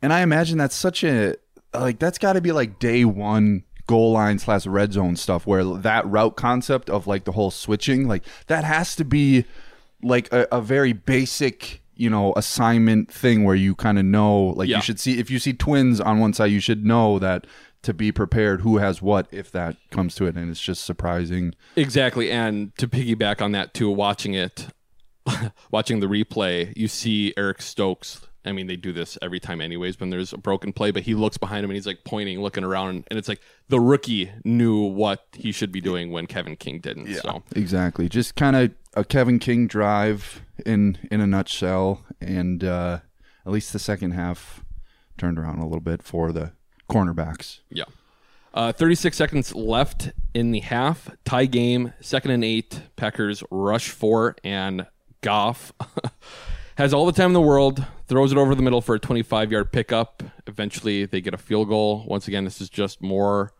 and 0.00 0.12
i 0.12 0.20
imagine 0.20 0.56
that's 0.56 0.74
such 0.76 1.02
a 1.02 1.34
like 1.74 1.98
that's 1.98 2.16
got 2.16 2.34
to 2.34 2.40
be 2.40 2.52
like 2.52 2.78
day 2.78 3.04
one 3.04 3.64
goal 3.88 4.12
line 4.12 4.38
slash 4.38 4.66
red 4.66 4.92
zone 4.92 5.16
stuff 5.16 5.46
where 5.48 5.64
that 5.64 6.06
route 6.06 6.36
concept 6.36 6.88
of 6.88 7.06
like 7.08 7.24
the 7.24 7.32
whole 7.32 7.50
switching 7.50 8.06
like 8.06 8.22
that 8.46 8.62
has 8.62 8.94
to 8.94 9.04
be 9.04 9.44
like 10.02 10.32
a, 10.32 10.46
a 10.52 10.60
very 10.60 10.92
basic 10.92 11.82
you 11.96 12.08
know 12.08 12.32
assignment 12.36 13.10
thing 13.10 13.42
where 13.42 13.56
you 13.56 13.74
kind 13.74 13.98
of 13.98 14.04
know 14.04 14.50
like 14.56 14.68
Yeah. 14.68 14.76
you 14.76 14.82
should 14.82 15.00
see 15.00 15.18
if 15.18 15.30
you 15.30 15.40
see 15.40 15.52
twins 15.52 16.00
on 16.00 16.20
one 16.20 16.32
side 16.32 16.52
you 16.52 16.60
should 16.60 16.84
know 16.86 17.18
that 17.18 17.46
to 17.82 17.92
be 17.94 18.12
prepared 18.12 18.60
who 18.60 18.76
has 18.78 19.00
what 19.02 19.26
if 19.32 19.50
that 19.52 19.76
comes 19.90 20.14
to 20.16 20.26
it 20.26 20.36
and 20.36 20.50
it's 20.50 20.60
just 20.60 20.84
surprising 20.84 21.54
Exactly, 21.74 22.30
and 22.30 22.76
to 22.76 22.86
piggyback 22.86 23.40
on 23.40 23.52
that 23.52 23.72
too, 23.72 23.88
watching 23.90 24.34
it, 24.34 24.66
watching 25.70 26.00
the 26.00 26.06
replay, 26.06 26.76
you 26.76 26.88
see 26.88 27.32
Eric 27.36 27.62
Stokes. 27.62 28.20
I 28.44 28.52
mean, 28.52 28.66
they 28.66 28.76
do 28.76 28.92
this 28.92 29.18
every 29.20 29.40
time, 29.40 29.60
anyways, 29.60 29.98
when 30.00 30.10
there's 30.10 30.32
a 30.32 30.38
broken 30.38 30.72
play. 30.72 30.90
But 30.90 31.02
he 31.02 31.14
looks 31.14 31.36
behind 31.36 31.64
him 31.64 31.70
and 31.70 31.76
he's 31.76 31.86
like 31.86 32.04
pointing, 32.04 32.40
looking 32.40 32.64
around, 32.64 33.04
and 33.08 33.18
it's 33.18 33.28
like 33.28 33.40
the 33.68 33.80
rookie 33.80 34.30
knew 34.44 34.80
what 34.80 35.26
he 35.32 35.52
should 35.52 35.72
be 35.72 35.80
doing 35.80 36.10
when 36.12 36.26
Kevin 36.26 36.56
King 36.56 36.80
didn't. 36.80 37.12
So 37.16 37.42
Exactly. 37.54 38.08
Just 38.08 38.36
kind 38.36 38.56
of 38.56 38.70
a 38.94 39.04
Kevin 39.04 39.38
King 39.38 39.66
drive 39.66 40.42
in 40.64 40.98
in 41.10 41.20
a 41.20 41.26
nutshell, 41.26 42.04
and 42.20 42.64
uh, 42.64 43.00
at 43.44 43.52
least 43.52 43.72
the 43.72 43.78
second 43.78 44.12
half 44.12 44.64
turned 45.16 45.38
around 45.38 45.58
a 45.58 45.64
little 45.64 45.80
bit 45.80 46.02
for 46.02 46.32
the 46.32 46.52
cornerbacks. 46.88 47.60
yeah. 47.70 47.84
Uh, 48.54 48.72
36 48.72 49.16
seconds 49.16 49.54
left 49.54 50.10
in 50.34 50.50
the 50.52 50.60
half. 50.60 51.10
Tie 51.24 51.44
game, 51.44 51.92
second 52.00 52.30
and 52.30 52.42
eight. 52.42 52.80
Packers 52.96 53.44
rush 53.50 53.90
four, 53.90 54.36
and 54.42 54.86
Goff 55.20 55.72
has 56.78 56.94
all 56.94 57.06
the 57.06 57.12
time 57.12 57.30
in 57.30 57.32
the 57.32 57.40
world, 57.40 57.84
throws 58.06 58.30
it 58.30 58.38
over 58.38 58.54
the 58.54 58.62
middle 58.62 58.80
for 58.80 58.94
a 58.94 59.00
25 59.00 59.50
yard 59.50 59.72
pickup. 59.72 60.22
Eventually, 60.46 61.04
they 61.06 61.20
get 61.20 61.34
a 61.34 61.38
field 61.38 61.68
goal. 61.68 62.04
Once 62.06 62.28
again, 62.28 62.44
this 62.44 62.60
is 62.60 62.70
just 62.70 63.02
more 63.02 63.52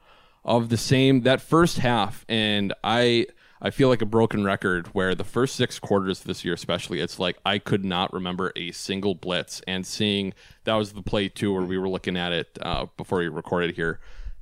of 0.44 0.68
the 0.68 0.76
same. 0.76 1.22
That 1.22 1.40
first 1.42 1.78
half, 1.78 2.24
and 2.28 2.72
I. 2.82 3.26
I 3.60 3.70
feel 3.70 3.88
like 3.88 4.00
a 4.00 4.06
broken 4.06 4.44
record 4.44 4.86
where 4.94 5.16
the 5.16 5.24
first 5.24 5.56
six 5.56 5.80
quarters 5.80 6.20
this 6.20 6.44
year, 6.44 6.54
especially, 6.54 7.00
it's 7.00 7.18
like 7.18 7.38
I 7.44 7.58
could 7.58 7.84
not 7.84 8.12
remember 8.12 8.52
a 8.54 8.70
single 8.70 9.16
blitz. 9.16 9.60
And 9.66 9.84
seeing 9.84 10.32
that 10.62 10.74
was 10.74 10.92
the 10.92 11.02
play 11.02 11.28
too, 11.28 11.52
where 11.52 11.62
we 11.62 11.76
were 11.76 11.88
looking 11.88 12.16
at 12.16 12.30
it 12.30 12.56
uh, 12.62 12.86
before 12.96 13.18
we 13.18 13.26
recorded 13.26 13.74
here. 13.74 13.98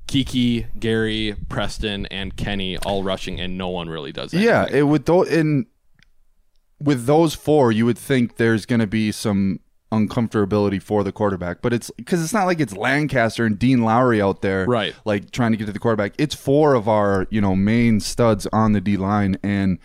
Keke, 0.06 0.66
Gary, 0.78 1.34
Preston, 1.48 2.04
and 2.10 2.36
Kenny 2.36 2.76
all 2.76 3.02
rushing, 3.02 3.40
and 3.40 3.56
no 3.56 3.68
one 3.68 3.88
really 3.88 4.12
does. 4.12 4.34
Yeah, 4.34 4.66
it 4.70 4.82
would 4.82 5.06
though 5.06 5.22
in 5.22 5.64
with 6.80 7.06
those 7.06 7.34
four, 7.34 7.72
you 7.72 7.86
would 7.86 7.98
think 7.98 8.36
there's 8.36 8.66
going 8.66 8.80
to 8.80 8.86
be 8.86 9.12
some 9.12 9.60
uncomfortability 9.92 10.82
for 10.82 11.04
the 11.04 11.12
quarterback, 11.12 11.62
but 11.62 11.72
it's 11.72 11.90
because 11.96 12.22
it's 12.22 12.32
not 12.32 12.44
like 12.44 12.60
it's 12.60 12.76
Lancaster 12.76 13.44
and 13.44 13.58
Dean 13.58 13.82
Lowry 13.82 14.20
out 14.20 14.42
there, 14.42 14.66
Right. 14.66 14.94
Like 15.04 15.30
trying 15.30 15.52
to 15.52 15.56
get 15.56 15.66
to 15.66 15.72
the 15.72 15.78
quarterback. 15.78 16.14
It's 16.18 16.34
four 16.34 16.74
of 16.74 16.88
our 16.88 17.26
you 17.30 17.40
know 17.40 17.54
main 17.54 18.00
studs 18.00 18.46
on 18.52 18.72
the 18.72 18.80
D 18.80 18.96
line, 18.96 19.36
and 19.42 19.78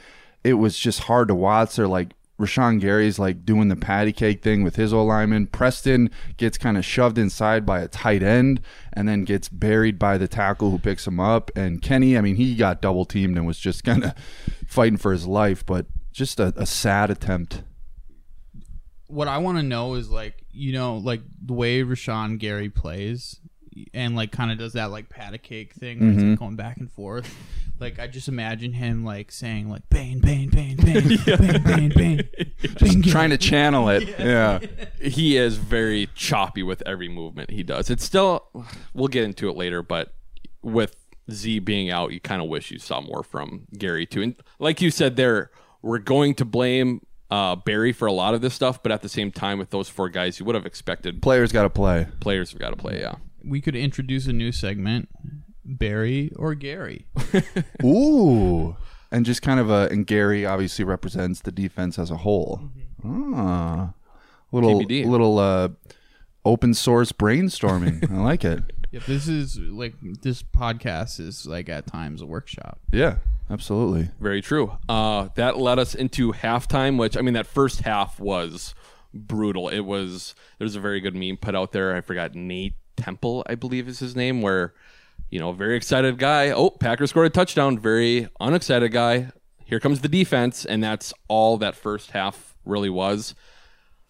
it 0.43 0.55
was 0.55 0.77
just 0.77 1.01
hard 1.01 1.27
to 1.29 1.35
watch. 1.35 1.75
They're 1.75 1.87
like. 1.87 2.13
Rashan 2.39 2.81
Gary's 2.81 3.19
like 3.19 3.45
doing 3.45 3.67
the 3.67 3.75
patty 3.75 4.11
cake 4.11 4.41
thing 4.41 4.63
with 4.63 4.75
his 4.75 4.91
O 4.91 5.05
lineman. 5.05 5.45
Preston 5.45 6.09
gets 6.37 6.57
kind 6.57 6.75
of 6.75 6.83
shoved 6.83 7.19
inside 7.19 7.67
by 7.67 7.81
a 7.81 7.87
tight 7.87 8.23
end 8.23 8.61
and 8.93 9.07
then 9.07 9.25
gets 9.25 9.47
buried 9.47 9.99
by 9.99 10.17
the 10.17 10.27
tackle 10.27 10.71
who 10.71 10.79
picks 10.79 11.05
him 11.05 11.19
up. 11.19 11.51
And 11.55 11.83
Kenny, 11.83 12.17
I 12.17 12.21
mean, 12.21 12.37
he 12.37 12.55
got 12.55 12.81
double 12.81 13.05
teamed 13.05 13.37
and 13.37 13.45
was 13.45 13.59
just 13.59 13.83
kind 13.83 14.05
of 14.05 14.15
fighting 14.67 14.97
for 14.97 15.11
his 15.11 15.27
life, 15.27 15.63
but 15.63 15.85
just 16.11 16.39
a, 16.39 16.53
a 16.55 16.65
sad 16.65 17.09
attempt. 17.09 17.63
What 19.07 19.27
I 19.27 19.39
want 19.39 19.57
to 19.57 19.63
know 19.63 19.95
is 19.95 20.09
like 20.09 20.45
you 20.51 20.73
know 20.73 20.97
like 20.97 21.21
the 21.45 21.53
way 21.53 21.83
Rashan 21.83 22.37
Gary 22.37 22.69
plays 22.69 23.39
and 23.93 24.15
like 24.15 24.31
kind 24.31 24.51
of 24.51 24.57
does 24.57 24.73
that 24.73 24.91
like 24.91 25.09
pat 25.09 25.33
a 25.33 25.37
cake 25.37 25.73
thing 25.73 25.99
where 25.99 26.09
he's 26.09 26.17
like 26.17 26.25
mm-hmm. 26.25 26.35
going 26.35 26.55
back 26.55 26.77
and 26.77 26.91
forth. 26.91 27.33
Like 27.79 27.99
I 27.99 28.07
just 28.07 28.27
imagine 28.27 28.73
him 28.73 29.03
like 29.03 29.31
saying 29.31 29.69
like 29.69 29.89
pain, 29.89 30.21
pain, 30.21 30.51
pain, 30.51 30.77
pain, 30.77 31.17
pain, 31.17 31.63
pain, 31.63 31.91
pain, 31.91 32.23
pain. 32.75 33.01
trying 33.01 33.31
to 33.31 33.37
channel 33.37 33.89
it. 33.89 34.07
Yeah. 34.19 34.59
He 35.01 35.35
is 35.35 35.57
very 35.57 36.09
choppy 36.13 36.61
with 36.61 36.83
every 36.85 37.09
movement 37.09 37.49
he 37.49 37.63
does. 37.63 37.89
It's 37.89 38.03
still, 38.03 38.45
we'll 38.93 39.07
get 39.07 39.23
into 39.23 39.49
it 39.49 39.57
later, 39.57 39.81
but 39.81 40.13
with 40.61 40.95
Z 41.31 41.57
being 41.59 41.89
out, 41.89 42.11
you 42.11 42.19
kind 42.19 42.39
of 42.39 42.47
wish 42.47 42.69
you 42.69 42.77
saw 42.77 43.01
more 43.01 43.23
from 43.23 43.63
Gary 43.75 44.05
too. 44.05 44.21
And 44.21 44.35
like 44.59 44.79
you 44.79 44.91
said, 44.91 45.15
there 45.15 45.49
we're 45.81 45.99
going 45.99 46.35
to 46.35 46.45
blame 46.45 47.01
uh, 47.29 47.55
Barry 47.55 47.93
for 47.93 48.07
a 48.07 48.11
lot 48.11 48.33
of 48.33 48.41
this 48.41 48.53
stuff, 48.53 48.83
but 48.83 48.91
at 48.91 49.01
the 49.01 49.09
same 49.09 49.31
time, 49.31 49.57
with 49.57 49.69
those 49.69 49.87
four 49.89 50.09
guys, 50.09 50.39
you 50.39 50.45
would 50.45 50.55
have 50.55 50.65
expected 50.65 51.21
Players 51.21 51.51
got 51.51 51.63
to 51.63 51.69
play. 51.69 52.07
players 52.19 52.51
have 52.51 52.59
got 52.59 52.71
to 52.71 52.75
play. 52.75 52.99
Yeah, 52.99 53.15
We 53.43 53.61
could 53.61 53.75
introduce 53.75 54.27
a 54.27 54.33
new 54.33 54.51
segment, 54.51 55.09
Barry 55.63 56.31
or 56.35 56.55
Gary. 56.55 57.07
Ooh. 57.83 58.75
And 59.11 59.25
just 59.25 59.41
kind 59.41 59.59
of 59.59 59.69
a, 59.69 59.87
and 59.91 60.05
Gary 60.07 60.45
obviously 60.45 60.85
represents 60.85 61.41
the 61.41 61.51
defense 61.51 61.97
as 61.99 62.11
a 62.11 62.17
whole. 62.17 62.69
Ah. 63.05 63.93
Little, 64.51 64.81
TBD. 64.81 65.05
little, 65.05 65.39
uh, 65.39 65.69
open 66.43 66.73
source 66.73 67.11
brainstorming. 67.11 68.11
I 68.11 68.21
like 68.21 68.43
it. 68.45 68.63
Yep, 68.91 69.03
this 69.05 69.25
is 69.29 69.57
like 69.57 69.93
this 70.21 70.43
podcast 70.43 71.21
is 71.21 71.45
like 71.45 71.69
at 71.69 71.87
times 71.87 72.21
a 72.21 72.25
workshop. 72.25 72.81
Yeah, 72.91 73.19
absolutely. 73.51 74.09
very 74.19 74.41
true. 74.41 74.77
Uh, 74.87 75.29
that 75.35 75.57
led 75.57 75.79
us 75.79 75.93
into 75.93 76.31
halftime, 76.33 76.97
which 76.97 77.17
I 77.17 77.21
mean, 77.21 77.33
that 77.33 77.47
first 77.47 77.81
half 77.81 78.19
was 78.19 78.73
brutal. 79.13 79.69
It 79.69 79.81
was 79.81 80.35
there's 80.57 80.75
a 80.75 80.79
very 80.79 81.01
good 81.01 81.15
meme 81.15 81.37
put 81.37 81.55
out 81.55 81.71
there. 81.71 81.95
I 81.95 82.01
forgot 82.01 82.33
Nate 82.35 82.75
Temple, 82.95 83.43
I 83.47 83.55
believe 83.55 83.87
is 83.87 83.99
his 83.99 84.15
name, 84.15 84.41
where 84.41 84.73
you 85.29 85.39
know, 85.39 85.51
very 85.53 85.75
excited 85.77 86.17
guy. 86.17 86.51
Oh, 86.51 86.69
Packers 86.69 87.11
scored 87.11 87.27
a 87.27 87.29
touchdown. 87.29 87.79
Very 87.79 88.27
unexcited 88.39 88.91
guy. 88.91 89.31
Here 89.63 89.79
comes 89.79 90.01
the 90.01 90.09
defense, 90.09 90.65
and 90.65 90.83
that's 90.83 91.13
all 91.29 91.57
that 91.57 91.75
first 91.75 92.11
half 92.11 92.55
really 92.65 92.89
was. 92.89 93.33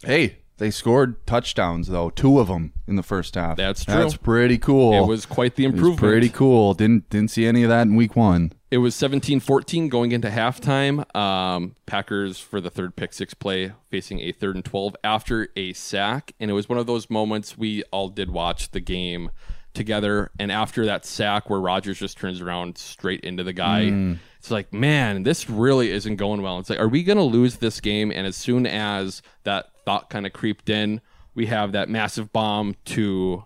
Hey, 0.04 0.40
they 0.62 0.72
scored 0.72 1.26
touchdowns 1.28 1.88
though, 1.88 2.10
two 2.12 2.40
of 2.40 2.48
them 2.48 2.72
in 2.88 2.96
the 2.96 3.04
first 3.04 3.36
half. 3.36 3.58
That's 3.58 3.84
true. 3.84 3.96
That's 3.96 4.16
pretty 4.16 4.58
cool. 4.58 5.04
It 5.04 5.08
was 5.08 5.26
quite 5.26 5.56
the 5.56 5.66
improvement. 5.66 6.00
pretty 6.00 6.30
cool. 6.30 6.74
Didn't 6.74 7.10
didn't 7.10 7.32
see 7.32 7.46
any 7.46 7.64
of 7.64 7.70
that 7.70 7.82
in 7.88 7.96
week 7.96 8.16
one. 8.16 8.54
It 8.70 8.78
was 8.78 8.96
17-14 8.96 9.90
going 9.90 10.14
into 10.14 10.30
halftime. 10.30 11.04
Um, 11.14 11.76
Packers 11.86 12.40
for 12.40 12.62
the 12.62 12.70
third 12.70 12.96
pick 12.96 13.12
six 13.12 13.34
play 13.34 13.74
facing 13.90 14.22
a 14.22 14.32
third 14.32 14.56
and 14.56 14.64
12 14.64 14.96
after 15.04 15.50
a 15.58 15.74
sack. 15.74 16.32
And 16.40 16.50
it 16.50 16.54
was 16.54 16.70
one 16.70 16.78
of 16.78 16.88
those 16.88 17.10
moments 17.10 17.58
we 17.58 17.84
all 17.92 18.08
did 18.08 18.30
watch 18.32 18.72
the 18.72 18.80
game 18.80 19.30
together. 19.74 20.32
And 20.40 20.52
after 20.52 20.86
that 20.86 21.06
sack 21.06 21.50
where 21.50 21.60
Rodgers 21.60 22.00
just 22.00 22.18
turns 22.18 22.40
around 22.40 22.78
straight 22.78 23.22
into 23.22 23.44
the 23.44 23.52
guy, 23.54 23.86
Mm. 23.86 24.20
it's 24.40 24.52
like, 24.52 24.72
man, 24.72 25.24
this 25.24 25.50
really 25.50 25.92
isn't 25.92 26.16
going 26.16 26.42
well. 26.42 26.60
It's 26.60 26.70
like, 26.70 26.80
are 26.80 26.88
we 26.88 27.04
going 27.04 27.18
to 27.18 27.24
lose 27.24 27.58
this 27.58 27.80
game? 27.82 28.12
And 28.12 28.26
as 28.26 28.36
soon 28.38 28.66
as 28.66 29.22
that 29.44 29.71
thought 29.86 30.10
kind 30.10 30.26
of 30.26 30.34
creeped 30.34 30.70
in, 30.70 31.02
we 31.36 31.48
have 31.48 31.72
that 31.72 31.90
massive 31.90 32.32
bomb 32.34 32.76
to 32.86 33.46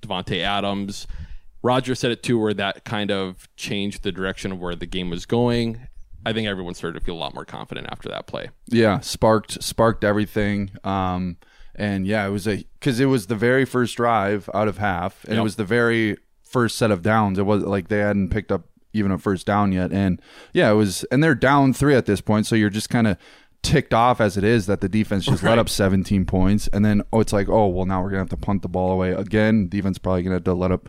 Davante 0.00 0.40
Adams. 0.40 1.06
Roger 1.62 1.94
said 1.94 2.10
it 2.10 2.22
too, 2.22 2.38
where 2.38 2.54
that 2.54 2.84
kind 2.84 3.10
of 3.10 3.48
changed 3.56 4.02
the 4.02 4.12
direction 4.12 4.52
of 4.52 4.60
where 4.60 4.76
the 4.76 4.86
game 4.86 5.10
was 5.10 5.26
going. 5.26 5.88
I 6.26 6.32
think 6.32 6.48
everyone 6.48 6.74
started 6.74 6.98
to 6.98 7.04
feel 7.04 7.14
a 7.14 7.18
lot 7.18 7.34
more 7.34 7.44
confident 7.44 7.88
after 7.90 8.08
that 8.08 8.26
play. 8.26 8.50
Yeah, 8.66 9.00
sparked 9.00 9.62
sparked 9.62 10.04
everything. 10.04 10.70
Um, 10.82 11.36
and 11.74 12.06
yeah, 12.06 12.26
it 12.26 12.30
was 12.30 12.46
a 12.46 12.64
because 12.78 13.00
it 13.00 13.06
was 13.06 13.26
the 13.26 13.34
very 13.34 13.64
first 13.64 13.96
drive 13.96 14.48
out 14.54 14.68
of 14.68 14.78
half, 14.78 15.24
and 15.24 15.38
it 15.38 15.42
was 15.42 15.56
the 15.56 15.64
very 15.64 16.16
first 16.42 16.76
set 16.78 16.90
of 16.90 17.02
downs. 17.02 17.38
It 17.38 17.46
was 17.46 17.62
like 17.62 17.88
they 17.88 17.98
hadn't 17.98 18.30
picked 18.30 18.52
up 18.52 18.68
even 18.92 19.10
a 19.10 19.18
first 19.18 19.46
down 19.46 19.72
yet, 19.72 19.92
and 19.92 20.20
yeah, 20.52 20.70
it 20.70 20.74
was. 20.74 21.04
And 21.04 21.22
they're 21.22 21.34
down 21.34 21.72
three 21.72 21.94
at 21.94 22.06
this 22.06 22.20
point, 22.20 22.46
so 22.46 22.54
you're 22.54 22.70
just 22.70 22.90
kind 22.90 23.06
of 23.06 23.18
ticked 23.64 23.92
off 23.92 24.20
as 24.20 24.36
it 24.36 24.44
is 24.44 24.66
that 24.66 24.80
the 24.80 24.88
defense 24.88 25.24
just 25.24 25.42
let 25.42 25.58
up 25.58 25.68
17 25.68 26.24
points, 26.26 26.68
and 26.68 26.84
then 26.84 27.02
oh, 27.12 27.20
it's 27.20 27.32
like 27.32 27.48
oh 27.48 27.66
well, 27.66 27.86
now 27.86 28.02
we're 28.02 28.10
gonna 28.10 28.20
have 28.20 28.28
to 28.30 28.36
punt 28.36 28.62
the 28.62 28.68
ball 28.68 28.92
away 28.92 29.10
again. 29.10 29.68
Defense 29.68 29.98
probably 29.98 30.22
gonna 30.22 30.36
have 30.36 30.44
to 30.44 30.54
let 30.54 30.70
up 30.70 30.88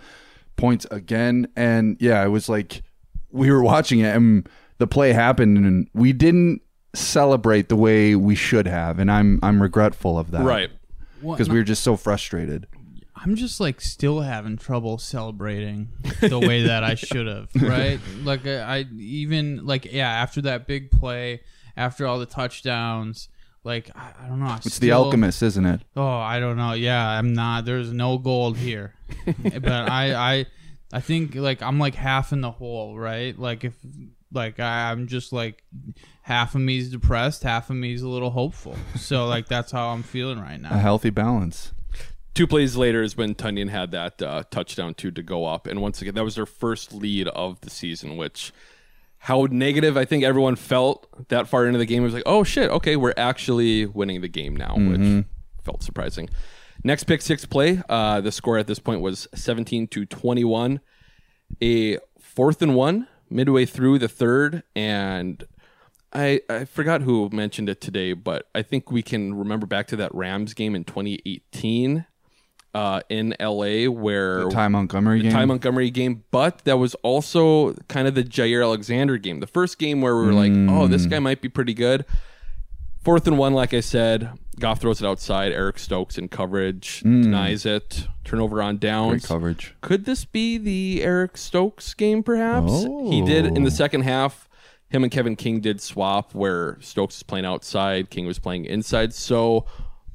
points 0.57 0.85
again, 0.91 1.47
and 1.55 1.97
yeah, 1.99 2.23
it 2.23 2.29
was 2.29 2.47
like 2.49 2.83
we 3.35 3.51
were 3.51 3.61
watching 3.61 3.99
it 3.99 4.15
and 4.15 4.47
the 4.77 4.87
play 4.87 5.11
happened 5.11 5.57
and 5.57 5.89
we 5.93 6.13
didn't 6.13 6.61
celebrate 6.93 7.67
the 7.67 7.75
way 7.75 8.15
we 8.15 8.33
should 8.33 8.65
have 8.65 8.97
and 8.97 9.11
I'm 9.11 9.39
I'm 9.43 9.61
regretful 9.61 10.17
of 10.17 10.31
that. 10.31 10.43
Right. 10.43 10.71
Because 11.21 11.49
we 11.49 11.57
were 11.57 11.63
just 11.63 11.83
so 11.83 11.97
frustrated. 11.97 12.67
I'm 13.15 13.35
just 13.35 13.59
like 13.59 13.81
still 13.81 14.21
having 14.21 14.57
trouble 14.57 14.97
celebrating 14.99 15.89
the 16.21 16.39
way 16.39 16.63
that 16.63 16.83
I 16.83 16.95
should 16.95 17.25
have, 17.25 17.49
right? 17.59 17.99
Like 18.23 18.45
I, 18.45 18.61
I 18.61 18.85
even 18.97 19.65
like 19.65 19.85
yeah, 19.91 20.09
after 20.09 20.41
that 20.41 20.67
big 20.67 20.91
play, 20.91 21.41
after 21.77 22.07
all 22.07 22.19
the 22.19 22.25
touchdowns, 22.25 23.29
like 23.63 23.89
I, 23.95 24.11
I 24.23 24.27
don't 24.27 24.39
know. 24.39 24.47
I 24.47 24.57
It's 24.57 24.79
the 24.79 24.91
alchemist, 24.91 25.41
isn't 25.41 25.65
it? 25.65 25.81
Oh, 25.95 26.17
I 26.17 26.39
don't 26.39 26.57
know. 26.57 26.73
Yeah, 26.73 27.07
I'm 27.07 27.33
not. 27.33 27.65
There's 27.65 27.91
no 27.91 28.17
gold 28.17 28.57
here, 28.57 28.93
but 29.43 29.67
I, 29.67 30.13
I, 30.13 30.45
I 30.93 30.99
think 30.99 31.35
like 31.35 31.61
I'm 31.61 31.79
like 31.79 31.95
half 31.95 32.31
in 32.31 32.41
the 32.41 32.51
hole, 32.51 32.97
right? 32.97 33.37
Like 33.37 33.63
if 33.63 33.73
like 34.31 34.59
I, 34.59 34.91
I'm 34.91 35.07
just 35.07 35.33
like 35.33 35.63
half 36.21 36.55
of 36.55 36.61
me's 36.61 36.89
depressed, 36.89 37.43
half 37.43 37.69
of 37.69 37.75
me's 37.75 38.01
a 38.01 38.07
little 38.07 38.29
hopeful. 38.29 38.75
So 38.97 39.25
like 39.25 39.47
that's 39.47 39.71
how 39.71 39.89
I'm 39.89 40.03
feeling 40.03 40.39
right 40.39 40.59
now. 40.59 40.69
A 40.71 40.77
healthy 40.77 41.09
balance. 41.09 41.73
Two 42.35 42.47
plays 42.47 42.75
later 42.75 43.01
is 43.01 43.15
when 43.15 43.33
Tonyan 43.33 43.69
had 43.69 43.91
that 43.91 44.21
uh, 44.21 44.43
touchdown 44.51 44.93
two 44.93 45.09
to 45.11 45.23
go 45.23 45.45
up, 45.45 45.67
and 45.67 45.81
once 45.81 46.01
again 46.01 46.15
that 46.15 46.23
was 46.23 46.35
their 46.35 46.45
first 46.45 46.93
lead 46.93 47.29
of 47.29 47.61
the 47.61 47.69
season. 47.69 48.17
Which, 48.17 48.51
how 49.25 49.47
negative 49.49 49.97
I 49.97 50.05
think 50.05 50.23
everyone 50.23 50.55
felt 50.55 51.07
that 51.29 51.47
far 51.47 51.65
into 51.65 51.79
the 51.79 51.85
game 51.85 52.03
It 52.03 52.05
was 52.05 52.13
like, 52.13 52.23
oh 52.27 52.43
shit, 52.43 52.69
okay, 52.69 52.95
we're 52.95 53.13
actually 53.17 53.85
winning 53.87 54.21
the 54.21 54.27
game 54.27 54.55
now, 54.55 54.75
Mhm. 54.77 55.17
which 55.17 55.25
felt 55.63 55.81
surprising. 55.81 56.29
Next 56.83 57.05
pick 57.05 57.21
six 57.21 57.43
play, 57.45 57.81
uh, 57.89 58.21
the 58.21 58.31
score 58.31 58.57
at 58.59 58.67
this 58.67 58.77
point 58.79 59.01
was 59.01 59.27
seventeen 59.33 59.87
to 59.87 60.05
twenty 60.05 60.43
one. 60.43 60.79
A 61.61 61.97
fourth 62.19 62.61
and 62.61 62.75
one 62.75 63.07
midway 63.29 63.65
through 63.65 63.97
the 63.99 64.07
third, 64.07 64.61
and 64.75 65.43
I 66.13 66.41
I 66.47 66.65
forgot 66.65 67.01
who 67.01 67.29
mentioned 67.31 67.67
it 67.69 67.81
today, 67.81 68.13
but 68.13 68.47
I 68.53 68.61
think 68.61 68.91
we 68.91 69.01
can 69.01 69.33
remember 69.33 69.65
back 69.65 69.87
to 69.87 69.95
that 69.95 70.13
Rams 70.13 70.53
game 70.53 70.75
in 70.75 70.83
2018 70.83 72.05
uh, 72.75 72.99
in 73.09 73.33
LA 73.39 73.85
where 73.89 74.43
The 74.43 74.49
Ty 74.51 74.67
Montgomery 74.67 75.19
the 75.19 75.23
game? 75.23 75.31
Ty 75.31 75.45
Montgomery 75.45 75.89
game, 75.89 76.23
but 76.29 76.59
that 76.65 76.77
was 76.77 76.93
also 76.95 77.73
kind 77.87 78.07
of 78.07 78.13
the 78.15 78.23
Jaire 78.23 78.61
Alexander 78.63 79.17
game, 79.17 79.39
the 79.39 79.47
first 79.47 79.79
game 79.79 80.01
where 80.01 80.15
we 80.15 80.25
were 80.27 80.33
like, 80.33 80.51
oh, 80.69 80.85
this 80.87 81.05
guy 81.07 81.19
might 81.19 81.41
be 81.41 81.49
pretty 81.49 81.73
good. 81.73 82.05
Fourth 83.03 83.27
and 83.27 83.37
one, 83.37 83.53
like 83.53 83.73
I 83.73 83.81
said, 83.81 84.31
Goff 84.59 84.81
throws 84.81 84.99
it 85.01 85.05
outside. 85.05 85.51
Eric 85.51 85.77
Stokes 85.79 86.17
in 86.17 86.27
coverage 86.27 87.03
Mm. 87.05 87.23
denies 87.23 87.65
it. 87.65 88.07
Turnover 88.23 88.61
on 88.63 88.77
downs. 88.77 89.11
Great 89.11 89.23
coverage. 89.23 89.75
Could 89.81 90.05
this 90.05 90.25
be 90.25 90.57
the 90.57 91.03
Eric 91.03 91.37
Stokes 91.37 91.93
game? 91.93 92.23
Perhaps 92.23 92.83
he 93.09 93.21
did 93.21 93.45
in 93.45 93.63
the 93.63 93.69
Oh. 93.69 93.73
second 93.73 94.01
half. 94.01 94.49
Him 94.89 95.03
and 95.03 95.11
Kevin 95.11 95.35
King 95.35 95.59
did 95.61 95.81
swap 95.81 96.33
where 96.33 96.77
Stokes 96.81 97.17
is 97.17 97.23
playing 97.23 97.45
outside, 97.45 98.09
King 98.09 98.25
was 98.25 98.39
playing 98.39 98.65
inside. 98.65 99.13
So 99.13 99.65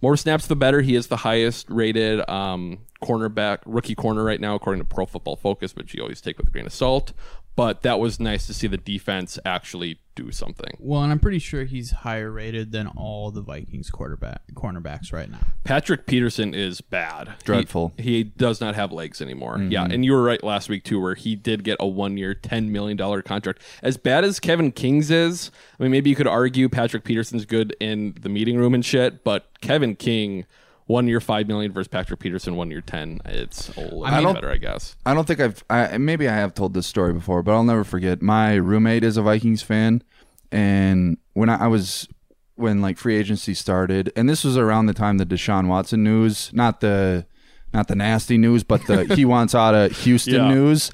more 0.03 0.17
snaps 0.17 0.47
the 0.47 0.57
better. 0.57 0.81
He 0.81 0.95
is 0.95 1.09
the 1.09 1.19
highest 1.19 1.69
rated 1.69 2.29
um, 2.29 2.79
cornerback, 3.03 3.59
rookie 3.67 3.95
corner 3.95 4.25
right 4.25 4.41
now, 4.41 4.55
according 4.55 4.81
to 4.81 4.85
Pro 4.85 5.07
Football 5.07 5.37
Focus, 5.37 5.77
which 5.77 5.95
you 5.95 6.03
always 6.03 6.21
take 6.21 6.39
with 6.39 6.49
a 6.49 6.51
grain 6.51 6.67
of 6.67 6.73
salt. 6.73 7.13
But 7.57 7.83
that 7.83 7.99
was 8.01 8.19
nice 8.19 8.47
to 8.47 8.55
see 8.55 8.69
the 8.69 8.79
defense 8.79 9.39
actually 9.45 9.99
do 10.15 10.31
something. 10.33 10.73
Well, 10.79 11.03
and 11.03 11.13
I'm 11.13 11.19
pretty 11.19 11.39
sure 11.39 11.65
he's 11.65 11.91
higher 11.91 12.31
rated 12.31 12.73
than 12.73 12.87
all 12.87 13.31
the 13.31 13.43
Vikings 13.43 13.91
quarterback 13.91 14.43
cornerbacks 14.55 15.13
right 15.13 15.31
now. 15.31 15.41
Patrick 15.65 16.07
Peterson 16.07 16.55
is 16.55 16.81
bad. 16.81 17.35
Dreadful. 17.45 17.93
He, 17.97 18.03
he 18.03 18.25
does 18.25 18.61
not 18.61 18.75
have 18.77 18.93
legs 18.93 19.21
anymore. 19.21 19.57
Mhm. 19.59 19.71
Yeah, 19.73 19.85
and 19.85 20.05
you 20.05 20.13
were 20.13 20.23
right 20.23 20.43
last 20.43 20.69
week 20.69 20.85
too, 20.85 21.01
where 21.01 21.15
he 21.15 21.37
did 21.37 21.63
get 21.65 21.77
a 21.81 21.87
one-year, 21.87 22.35
ten 22.35 22.73
million 22.73 22.97
dollar 22.97 23.21
contract. 23.21 23.61
As 23.83 23.97
bad 23.97 24.25
as 24.25 24.41
Kevin 24.41 24.73
King's 24.73 25.11
is, 25.11 25.51
I 25.79 25.83
mean, 25.83 25.93
maybe 25.93 26.09
you 26.09 26.17
could 26.17 26.27
argue 26.29 26.69
Patrick 26.69 27.05
Peterson's 27.05 27.45
good 27.45 27.77
in 27.79 28.17
the 28.21 28.29
meeting 28.31 28.57
room 28.57 28.73
and 28.75 28.85
shit, 28.85 29.23
but 29.23 29.49
Kevin 29.61 29.97
King, 29.97 30.47
one 30.91 31.07
year, 31.07 31.21
five 31.21 31.47
million 31.47 31.73
versus 31.73 31.87
Patrick 31.87 32.19
Peterson, 32.19 32.57
one 32.57 32.69
year, 32.71 32.81
ten. 32.81 33.21
It's 33.25 33.69
a 33.77 33.81
little 33.81 34.05
I 34.05 34.33
better, 34.33 34.51
I 34.51 34.57
guess. 34.57 34.97
I 35.07 35.15
don't 35.15 35.25
think 35.25 35.39
I've 35.39 35.63
I, 35.71 35.97
maybe 35.99 36.29
I 36.29 36.33
have 36.35 36.53
told 36.53 36.75
this 36.75 36.87
story 36.87 37.13
before, 37.13 37.45
but 37.45 37.53
I'll 37.53 37.63
never 37.63 37.85
forget. 37.85 38.21
My 38.21 38.55
roommate 38.57 39.05
is 39.05 39.17
a 39.17 39.23
Vikings 39.23 39.63
fan, 39.63 40.03
and 40.51 41.17
when 41.35 41.49
I, 41.49 41.65
I 41.65 41.67
was 41.69 42.09
when 42.57 42.83
like 42.83 42.99
free 42.99 43.17
agency 43.17 43.55
started, 43.55 44.13
and 44.17 44.29
this 44.29 44.43
was 44.43 44.57
around 44.57 44.87
the 44.87 44.93
time 44.95 45.19
the 45.19 45.25
Deshaun 45.27 45.69
Watson 45.69 46.03
news, 46.03 46.51
not 46.53 46.81
the 46.81 47.25
not 47.73 47.87
the 47.87 47.95
nasty 47.95 48.37
news, 48.37 48.65
but 48.65 48.85
the 48.87 49.05
he 49.15 49.25
wants 49.35 49.55
out 49.55 49.77
of 49.77 49.93
Houston 49.99 50.35
Yeah. 50.35 50.49
news. 50.49 50.91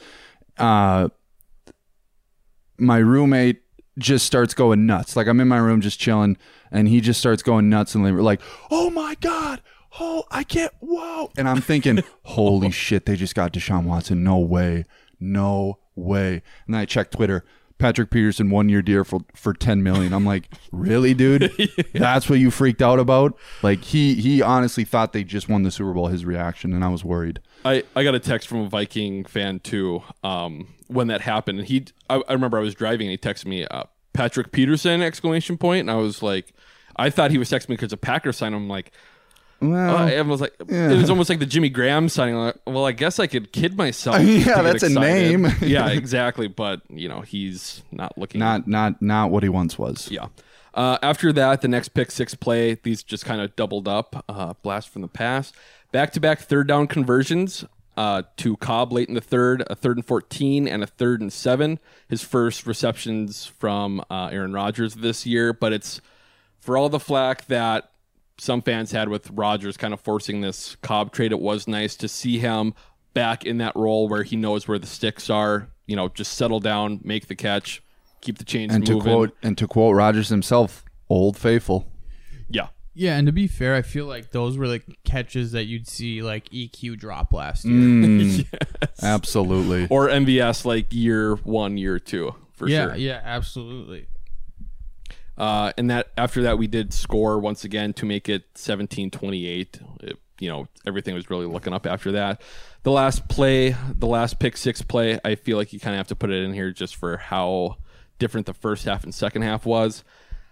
Uh, 0.58 1.08
my 2.78 2.98
roommate 2.98 3.62
just 3.98 4.26
starts 4.26 4.52
going 4.52 4.84
nuts. 4.84 5.16
Like 5.16 5.26
I'm 5.26 5.40
in 5.40 5.48
my 5.48 5.56
room 5.56 5.80
just 5.80 5.98
chilling, 5.98 6.36
and 6.70 6.86
he 6.86 7.00
just 7.00 7.18
starts 7.18 7.42
going 7.42 7.70
nuts, 7.70 7.94
and 7.94 8.04
we're 8.04 8.20
like, 8.20 8.42
"Oh 8.70 8.90
my 8.90 9.14
god!" 9.22 9.62
Oh, 9.98 10.24
I 10.30 10.44
can't. 10.44 10.72
Whoa. 10.80 11.30
And 11.36 11.48
I'm 11.48 11.60
thinking, 11.60 12.02
holy 12.24 12.70
shit, 12.72 13.06
they 13.06 13.16
just 13.16 13.34
got 13.34 13.52
Deshaun 13.52 13.84
Watson. 13.84 14.22
No 14.22 14.38
way. 14.38 14.84
No 15.18 15.78
way. 15.94 16.42
And 16.66 16.74
then 16.74 16.80
I 16.80 16.84
checked 16.84 17.12
Twitter. 17.12 17.44
Patrick 17.78 18.10
Peterson, 18.10 18.48
one 18.48 18.70
year 18.70 18.80
deal 18.80 19.04
for, 19.04 19.20
for 19.34 19.52
10 19.52 19.82
million. 19.82 20.14
I'm 20.14 20.24
like, 20.24 20.48
really, 20.72 21.12
dude? 21.12 21.52
That's 21.92 22.28
what 22.28 22.38
you 22.38 22.50
freaked 22.50 22.80
out 22.80 22.98
about? 22.98 23.36
Like, 23.62 23.84
he, 23.84 24.14
he 24.14 24.40
honestly 24.40 24.84
thought 24.84 25.12
they 25.12 25.24
just 25.24 25.48
won 25.48 25.62
the 25.62 25.70
Super 25.70 25.92
Bowl, 25.92 26.06
his 26.06 26.24
reaction, 26.24 26.72
and 26.72 26.82
I 26.82 26.88
was 26.88 27.04
worried. 27.04 27.40
I, 27.66 27.84
I 27.94 28.02
got 28.02 28.14
a 28.14 28.18
text 28.18 28.48
from 28.48 28.60
a 28.60 28.68
Viking 28.68 29.24
fan 29.26 29.60
too 29.60 30.02
um, 30.24 30.74
when 30.86 31.08
that 31.08 31.20
happened, 31.20 31.58
and 31.58 31.68
he 31.68 31.84
I, 32.08 32.22
I 32.28 32.32
remember 32.32 32.56
I 32.56 32.62
was 32.62 32.74
driving 32.74 33.08
and 33.08 33.10
he 33.10 33.18
texted 33.18 33.46
me 33.46 33.66
uh, 33.66 33.84
Patrick 34.14 34.52
Peterson 34.52 35.02
exclamation 35.02 35.58
point, 35.58 35.80
and 35.80 35.90
I 35.90 35.96
was 35.96 36.22
like, 36.22 36.54
I 36.96 37.10
thought 37.10 37.30
he 37.30 37.38
was 37.38 37.50
texting 37.50 37.70
me 37.70 37.76
because 37.76 37.92
a 37.92 37.98
Packer 37.98 38.32
sign. 38.32 38.54
I'm 38.54 38.68
like, 38.68 38.92
Well, 39.60 39.96
uh, 39.96 40.08
it 40.08 40.26
was 40.26 40.40
like 40.40 40.54
yeah. 40.68 40.90
it 40.90 40.96
was 40.96 41.08
almost 41.08 41.30
like 41.30 41.38
the 41.38 41.46
Jimmy 41.46 41.68
Graham 41.68 42.08
signing. 42.08 42.36
Like, 42.36 42.56
well, 42.66 42.84
I 42.84 42.92
guess 42.92 43.18
I 43.18 43.26
could 43.26 43.52
kid 43.52 43.76
myself. 43.76 44.20
Yeah, 44.26 44.62
that's 44.62 44.82
a 44.82 44.88
name. 44.88 45.46
yeah, 45.62 45.88
exactly. 45.90 46.46
But 46.48 46.82
you 46.90 47.08
know, 47.08 47.20
he's 47.22 47.82
not 47.90 48.16
looking 48.18 48.38
Not, 48.38 48.68
not, 48.68 49.00
not 49.00 49.30
what 49.30 49.42
he 49.42 49.48
once 49.48 49.78
was. 49.78 50.10
yeah. 50.10 50.26
Uh, 50.74 50.98
after 51.00 51.32
that, 51.32 51.62
the 51.62 51.68
next 51.68 51.88
pick 51.90 52.10
six 52.10 52.34
play, 52.34 52.74
these 52.82 53.02
just 53.02 53.24
kind 53.24 53.40
of 53.40 53.56
doubled 53.56 53.88
up. 53.88 54.24
Uh, 54.28 54.52
blast 54.62 54.90
from 54.90 55.00
the 55.00 55.08
past. 55.08 55.54
Back 55.90 56.12
to 56.12 56.20
back 56.20 56.40
third 56.40 56.68
down 56.68 56.86
conversions 56.86 57.64
uh, 57.96 58.22
to 58.36 58.56
Cobb 58.58 58.92
late 58.92 59.08
in 59.08 59.14
the 59.14 59.22
third, 59.22 59.64
a 59.68 59.74
third 59.74 59.96
and 59.96 60.04
14, 60.04 60.68
and 60.68 60.82
a 60.82 60.86
third 60.86 61.22
and 61.22 61.32
seven. 61.32 61.78
His 62.08 62.22
first 62.22 62.66
receptions 62.66 63.46
from 63.46 64.02
uh, 64.10 64.28
Aaron 64.30 64.52
Rodgers 64.52 64.96
this 64.96 65.24
year, 65.24 65.52
but 65.54 65.72
it's 65.72 66.02
for 66.60 66.76
all 66.76 66.88
the 66.88 67.00
flack 67.00 67.46
that 67.46 67.90
some 68.38 68.62
fans 68.62 68.92
had 68.92 69.08
with 69.08 69.30
Rodgers 69.30 69.76
kind 69.76 69.94
of 69.94 70.00
forcing 70.00 70.40
this 70.40 70.76
Cobb 70.82 71.12
trade. 71.12 71.32
It 71.32 71.40
was 71.40 71.66
nice 71.66 71.96
to 71.96 72.08
see 72.08 72.38
him 72.38 72.74
back 73.14 73.44
in 73.46 73.58
that 73.58 73.74
role 73.76 74.08
where 74.08 74.22
he 74.24 74.36
knows 74.36 74.68
where 74.68 74.78
the 74.78 74.86
sticks 74.86 75.30
are. 75.30 75.68
You 75.86 75.96
know, 75.96 76.08
just 76.08 76.34
settle 76.34 76.60
down, 76.60 77.00
make 77.04 77.28
the 77.28 77.34
catch, 77.36 77.82
keep 78.20 78.38
the 78.38 78.44
chains 78.44 78.74
And 78.74 78.84
to 78.86 78.94
moving. 78.94 79.12
quote, 79.12 79.36
and 79.42 79.56
to 79.58 79.66
quote 79.68 79.94
Rodgers 79.94 80.28
himself, 80.28 80.84
old 81.08 81.36
faithful. 81.36 81.86
yeah. 82.48 82.68
Yeah, 82.98 83.18
and 83.18 83.26
to 83.26 83.32
be 83.32 83.46
fair, 83.46 83.74
I 83.74 83.82
feel 83.82 84.06
like 84.06 84.30
those 84.30 84.56
were 84.56 84.68
the 84.68 84.80
catches 85.04 85.52
that 85.52 85.64
you'd 85.66 85.86
see 85.86 86.22
like 86.22 86.48
EQ 86.48 86.96
drop 86.98 87.30
last 87.34 87.66
year. 87.66 87.74
Mm, 87.74 88.46
Absolutely. 89.02 89.86
or 89.90 90.08
MVS 90.08 90.64
like 90.64 90.86
year 90.94 91.36
one, 91.36 91.76
year 91.76 91.98
two 91.98 92.34
for 92.54 92.66
yeah, 92.68 92.86
sure. 92.86 92.96
yeah, 92.96 93.20
absolutely. 93.22 94.06
Uh, 95.38 95.72
and 95.76 95.90
that 95.90 96.08
after 96.16 96.42
that 96.42 96.58
we 96.58 96.66
did 96.66 96.92
score 96.92 97.38
once 97.38 97.64
again 97.64 97.92
to 97.94 98.06
make 98.06 98.28
it 98.28 98.52
17-28. 98.54 99.80
It- 100.02 100.18
you 100.38 100.50
know 100.50 100.68
everything 100.86 101.14
was 101.14 101.30
really 101.30 101.46
looking 101.46 101.72
up 101.72 101.86
after 101.86 102.12
that. 102.12 102.42
The 102.82 102.90
last 102.90 103.26
play, 103.26 103.74
the 103.90 104.06
last 104.06 104.38
pick 104.38 104.58
six 104.58 104.82
play, 104.82 105.18
I 105.24 105.34
feel 105.34 105.56
like 105.56 105.72
you 105.72 105.80
kind 105.80 105.94
of 105.94 105.98
have 105.98 106.08
to 106.08 106.14
put 106.14 106.30
it 106.30 106.42
in 106.44 106.52
here 106.52 106.72
just 106.72 106.94
for 106.94 107.16
how 107.16 107.78
different 108.18 108.44
the 108.44 108.52
first 108.52 108.84
half 108.84 109.02
and 109.02 109.14
second 109.14 109.40
half 109.42 109.64
was. 109.64 110.04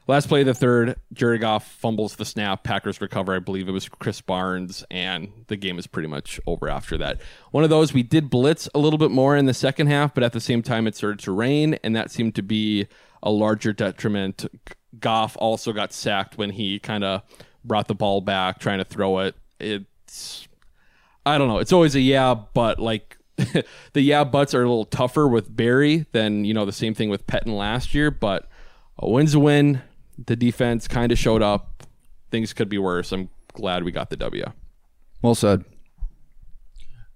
Last 0.06 0.28
play 0.28 0.40
of 0.40 0.46
the 0.46 0.54
third, 0.54 0.96
Jared 1.12 1.42
Goff 1.42 1.66
fumbles 1.70 2.16
the 2.16 2.24
snap. 2.24 2.62
Packers 2.64 2.98
recover. 3.02 3.34
I 3.34 3.40
believe 3.40 3.68
it 3.68 3.72
was 3.72 3.86
Krys 3.88 4.24
Barnes, 4.24 4.84
and 4.90 5.28
the 5.48 5.56
game 5.56 5.78
is 5.78 5.86
pretty 5.86 6.08
much 6.08 6.40
over 6.46 6.68
after 6.68 6.96
that. 6.98 7.20
One 7.50 7.62
of 7.64 7.68
those 7.68 7.92
we 7.92 8.02
did 8.02 8.30
blitz 8.30 8.68
a 8.74 8.78
little 8.78 8.98
bit 8.98 9.10
more 9.10 9.36
in 9.36 9.44
the 9.44 9.52
second 9.54 9.86
half, 9.88 10.14
but 10.14 10.22
at 10.22 10.32
the 10.32 10.40
same 10.40 10.62
time 10.62 10.86
it 10.86 10.96
started 10.96 11.20
to 11.20 11.32
rain, 11.32 11.74
and 11.84 11.94
that 11.94 12.10
seemed 12.10 12.34
to 12.36 12.42
be 12.42 12.86
a 13.24 13.30
larger 13.30 13.72
detriment. 13.72 14.46
Goff 15.00 15.36
also 15.40 15.72
got 15.72 15.92
sacked 15.92 16.38
when 16.38 16.50
he 16.50 16.78
kind 16.78 17.02
of 17.02 17.22
brought 17.64 17.88
the 17.88 17.94
ball 17.94 18.20
back, 18.20 18.60
trying 18.60 18.78
to 18.78 18.84
throw 18.84 19.18
it. 19.20 19.34
It's 19.58 20.46
I 21.26 21.38
don't 21.38 21.48
know. 21.48 21.58
It's 21.58 21.72
always 21.72 21.96
a 21.96 22.00
yeah, 22.00 22.34
but 22.34 22.78
like 22.78 23.16
the 23.36 24.00
yeah 24.00 24.22
buts 24.22 24.54
are 24.54 24.62
a 24.62 24.68
little 24.68 24.84
tougher 24.84 25.26
with 25.26 25.54
Barry 25.54 26.06
than 26.12 26.44
you 26.44 26.54
know 26.54 26.64
the 26.64 26.72
same 26.72 26.94
thing 26.94 27.08
with 27.08 27.26
Pettine 27.26 27.56
last 27.56 27.94
year. 27.94 28.10
But 28.12 28.48
a 28.98 29.08
win's 29.08 29.34
a 29.34 29.40
win. 29.40 29.82
The 30.24 30.36
defense 30.36 30.86
kind 30.86 31.10
of 31.10 31.18
showed 31.18 31.42
up. 31.42 31.82
Things 32.30 32.52
could 32.52 32.68
be 32.68 32.78
worse. 32.78 33.10
I'm 33.10 33.30
glad 33.54 33.84
we 33.84 33.90
got 33.90 34.10
the 34.10 34.16
W. 34.16 34.44
Well 35.22 35.34
said. 35.34 35.64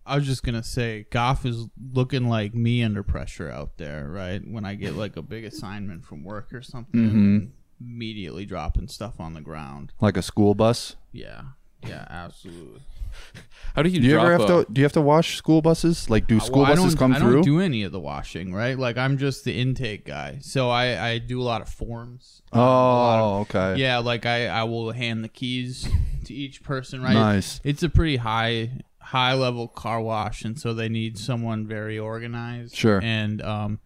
I 0.09 0.16
was 0.16 0.27
just 0.27 0.42
gonna 0.42 0.62
say, 0.62 1.07
Goff 1.11 1.44
is 1.47 1.66
looking 1.92 2.29
like 2.29 2.55
me 2.55 2.83
under 2.83 3.03
pressure 3.03 3.51
out 3.51 3.77
there, 3.77 4.09
right? 4.09 4.40
When 4.47 4.64
I 4.64 4.75
get 4.75 4.94
like 4.97 5.16
a 5.16 5.23
big 5.23 5.44
assignment 5.44 6.05
from 6.05 6.25
work 6.25 6.53
or 6.53 6.62
something, 6.62 7.01
Mhm. 7.01 7.51
immediately 7.81 8.44
dropping 8.47 8.88
stuff 8.88 9.21
on 9.21 9.35
the 9.35 9.40
ground. 9.40 9.92
Like 10.01 10.16
a 10.16 10.23
school 10.23 10.55
bus. 10.55 10.97
Yeah, 11.12 11.42
yeah, 11.87 12.07
absolutely. 12.09 12.81
How 13.75 13.83
do 13.83 13.88
you? 13.88 14.01
Do 14.01 14.07
you 14.07 14.18
ever 14.18 14.33
have 14.33 14.42
a- 14.42 14.47
to? 14.64 14.66
Do 14.73 14.81
you 14.81 14.85
have 14.85 14.92
to 14.92 15.01
wash 15.01 15.37
school 15.37 15.62
buses? 15.62 16.11
Like, 16.11 16.27
do 16.27 16.38
school 16.40 16.62
well, 16.62 16.75
buses 16.77 16.94
don't- 16.94 16.99
come 16.99 17.12
I 17.14 17.18
through? 17.21 17.35
don't 17.37 17.42
do 17.44 17.61
any 17.61 17.83
of 17.83 17.92
the 17.92 18.01
washing, 18.01 18.53
right? 18.53 18.79
Like 18.79 18.97
I'm 18.99 19.16
just 19.18 19.44
the 19.44 19.59
intake 19.59 20.05
guy, 20.05 20.38
so 20.40 20.68
I 20.71 21.11
I 21.11 21.18
do 21.18 21.40
a 21.40 21.44
lot 21.44 21.61
of 21.62 21.68
forms. 21.68 22.42
um, 22.53 22.61
a 22.61 22.64
lot 22.64 23.21
Oh, 23.21 23.40
of- 23.42 23.55
okay. 23.55 23.81
Yeah, 23.81 23.99
like 23.99 24.27
I 24.27 24.47
I 24.49 24.64
will 24.64 24.92
hand 24.92 25.23
the 25.25 25.29
keys 25.29 25.88
to 26.25 26.35
each 26.35 26.62
person, 26.62 27.03
right? 27.03 27.14
Nice. 27.14 27.61
It's 27.64 27.83
a 27.83 27.88
pretty 27.88 28.16
high 28.16 28.81
high 29.09 29.35
level 29.35 29.68
car 29.68 30.01
wash, 30.01 30.44
and 30.44 30.59
so 30.59 30.73
they 30.75 30.88
need 30.88 31.16
someone 31.18 31.66
very 31.66 31.99
organized, 31.99 32.75
Sure. 32.77 33.01
and 33.03 33.40
um, 33.42 33.79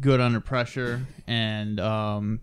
good 0.00 0.20
under 0.20 0.40
pressure, 0.40 1.06
and 1.26 1.78
um. 1.80 2.40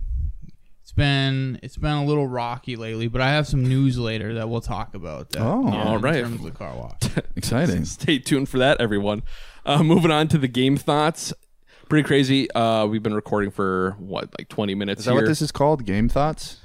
It's 0.81 0.91
been 0.91 1.59
it's 1.63 1.77
been 1.77 1.93
a 1.93 2.03
little 2.03 2.27
rocky 2.27 2.75
lately, 2.75 3.07
but 3.07 3.21
I 3.21 3.29
have 3.29 3.47
some 3.47 3.63
news 3.65 3.97
later 3.97 4.33
that 4.33 4.49
we'll 4.49 4.59
talk 4.59 4.93
about. 4.93 5.29
That, 5.29 5.41
Oh. 5.41 5.63
yeah, 5.71 5.83
All 5.85 5.95
in 5.95 6.01
terms 6.13 6.35
of 6.35 6.43
the 6.43 6.51
car 6.51 6.75
wash. 6.75 7.23
Exciting. 7.37 7.85
Stay 7.99 8.19
tuned 8.19 8.49
for 8.49 8.57
that, 8.57 8.81
everyone. 8.81 9.23
Uh, 9.65 9.81
moving 9.81 10.11
on 10.11 10.27
to 10.27 10.37
the 10.37 10.49
game 10.49 10.75
thoughts. 10.75 11.31
Pretty 11.87 12.05
crazy. 12.05 12.51
Uh, 12.51 12.85
we've 12.85 13.01
been 13.01 13.13
recording 13.13 13.49
for 13.49 13.95
what, 13.97 14.29
like 14.37 14.49
20 14.49 14.75
minutes 14.75 14.99
Is 14.99 15.05
that 15.05 15.11
here. 15.13 15.21
what 15.21 15.27
this 15.29 15.41
is 15.41 15.53
called? 15.53 15.85
Game 15.85 16.09
thoughts? 16.09 16.57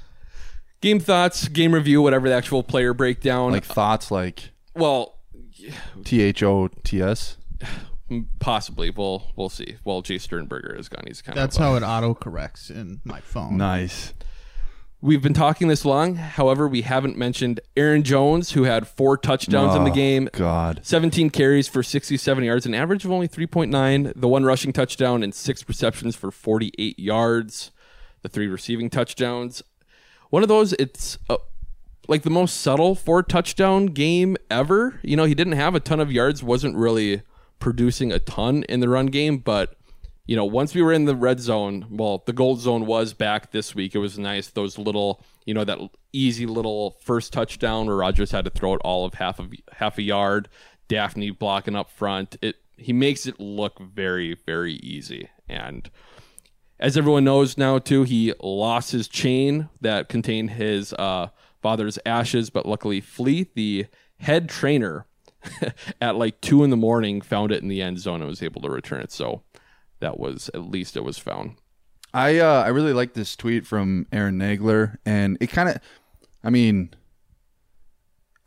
game 0.81 0.99
thoughts, 0.99 1.47
game 1.47 1.73
review, 1.73 2.01
whatever 2.01 2.27
the 2.27 2.35
actual 2.35 2.61
player 2.61 2.93
breakdown. 2.93 3.51
Like 3.53 3.63
thoughts, 3.63 4.11
like 4.11 4.49
well, 4.75 5.17
T 6.03 6.21
H 6.21 6.43
O 6.43 6.69
T 6.83 7.01
S. 7.01 7.37
possibly. 8.39 8.89
We'll 8.89 9.27
we'll 9.35 9.49
see. 9.49 9.77
Well, 9.83 10.01
Jace 10.01 10.21
Sternberger 10.21 10.75
is 10.75 10.89
gone. 10.89 11.03
He's 11.07 11.21
kind 11.21 11.37
That's 11.37 11.55
of. 11.57 11.61
how 11.61 11.75
it 11.75 11.83
auto 11.83 12.13
corrects 12.13 12.69
in 12.69 13.01
my 13.03 13.19
phone. 13.21 13.57
Nice. 13.57 14.13
We've 15.01 15.21
been 15.21 15.33
talking 15.33 15.69
this 15.69 15.85
long. 15.85 16.15
However, 16.15 16.67
we 16.67 16.81
haven't 16.81 17.15
mentioned 17.17 17.61
Aaron 17.77 18.03
Jones, 18.03 18.51
who 18.51 18.63
had 18.63 18.85
four 18.85 19.15
touchdowns 19.15 19.73
in 19.73 19.85
the 19.85 19.91
Oh, 19.91 19.93
game. 19.93 20.27
God. 20.33 20.81
17 20.83 21.29
carries 21.29 21.69
for 21.69 21.81
67 21.83 22.43
yards, 22.43 22.65
an 22.65 22.73
average 22.73 23.05
of 23.05 23.11
only 23.11 23.29
3.9. 23.29 24.11
The 24.13 24.27
one 24.27 24.43
rushing 24.43 24.73
touchdown 24.73 25.23
and 25.23 25.33
six 25.33 25.65
receptions 25.69 26.17
for 26.17 26.31
48 26.31 26.99
yards. 26.99 27.71
The 28.23 28.27
three 28.27 28.47
receiving 28.47 28.89
touchdowns. 28.89 29.63
One 30.31 30.43
of 30.43 30.49
those, 30.49 30.73
it's 30.73 31.17
uh, 31.29 31.37
like 32.09 32.23
the 32.23 32.29
most 32.29 32.57
subtle 32.57 32.95
four 32.95 33.21
touchdown 33.21 33.85
game 33.85 34.35
ever. 34.49 34.99
You 35.03 35.15
know, 35.15 35.25
he 35.25 35.35
didn't 35.35 35.53
have 35.53 35.75
a 35.75 35.79
ton 35.79 35.99
of 35.99 36.11
yards, 36.11 36.41
wasn't 36.41 36.75
really 36.75 37.21
producing 37.59 38.11
a 38.11 38.19
ton 38.19 38.63
in 38.63 38.79
the 38.79 38.89
run 38.89 39.07
game, 39.07 39.37
but 39.37 39.75
you 40.25 40.35
know, 40.35 40.45
once 40.45 40.75
we 40.75 40.81
were 40.83 40.93
in 40.93 41.05
the 41.05 41.15
red 41.15 41.39
zone, 41.39 41.87
well, 41.89 42.21
the 42.25 42.33
gold 42.33 42.59
zone 42.59 42.85
was 42.85 43.13
back 43.13 43.51
this 43.51 43.73
week. 43.73 43.95
It 43.95 43.99
was 43.99 44.19
nice. 44.19 44.47
Those 44.47 44.77
little, 44.77 45.23
you 45.45 45.55
know, 45.55 45.63
that 45.63 45.79
easy 46.13 46.45
little 46.45 46.97
first 47.01 47.33
touchdown 47.33 47.87
where 47.87 47.95
Rodgers 47.95 48.29
had 48.29 48.45
to 48.45 48.51
throw 48.51 48.75
it 48.75 48.81
all 48.83 49.05
of 49.05 49.15
half 49.15 49.39
of 49.39 49.51
half 49.71 49.97
a 49.97 50.03
yard. 50.03 50.47
Dafney 50.87 51.37
blocking 51.37 51.75
up 51.75 51.89
front. 51.89 52.37
It 52.41 52.57
he 52.77 52.93
makes 52.93 53.25
it 53.25 53.39
look 53.39 53.79
very 53.79 54.37
very 54.45 54.73
easy. 54.73 55.29
And 55.47 55.89
as 56.79 56.95
everyone 56.95 57.23
knows 57.23 57.57
now 57.57 57.79
too, 57.79 58.03
he 58.03 58.33
lost 58.39 58.91
his 58.91 59.07
chain 59.07 59.69
that 59.81 60.09
contained 60.09 60.51
his 60.51 60.93
uh, 60.93 61.29
father's 61.61 61.99
ashes, 62.05 62.49
but 62.49 62.65
luckily 62.65 63.01
Flea, 63.01 63.49
the 63.53 63.87
head 64.19 64.49
trainer, 64.49 65.05
at 66.01 66.15
like 66.15 66.41
two 66.41 66.63
in 66.63 66.69
the 66.69 66.77
morning, 66.77 67.21
found 67.21 67.51
it 67.51 67.61
in 67.61 67.69
the 67.69 67.81
end 67.81 67.99
zone 67.99 68.21
and 68.21 68.29
was 68.29 68.43
able 68.43 68.61
to 68.61 68.69
return 68.69 69.01
it. 69.01 69.11
So 69.11 69.43
that 69.99 70.19
was 70.19 70.49
at 70.53 70.63
least 70.63 70.97
it 70.97 71.03
was 71.03 71.17
found. 71.17 71.55
I 72.13 72.39
uh, 72.39 72.63
I 72.63 72.69
really 72.69 72.93
like 72.93 73.13
this 73.13 73.35
tweet 73.35 73.65
from 73.65 74.07
Aaron 74.11 74.39
Nagler, 74.39 74.97
and 75.05 75.37
it 75.39 75.47
kind 75.47 75.69
of, 75.69 75.77
I 76.43 76.49
mean, 76.49 76.93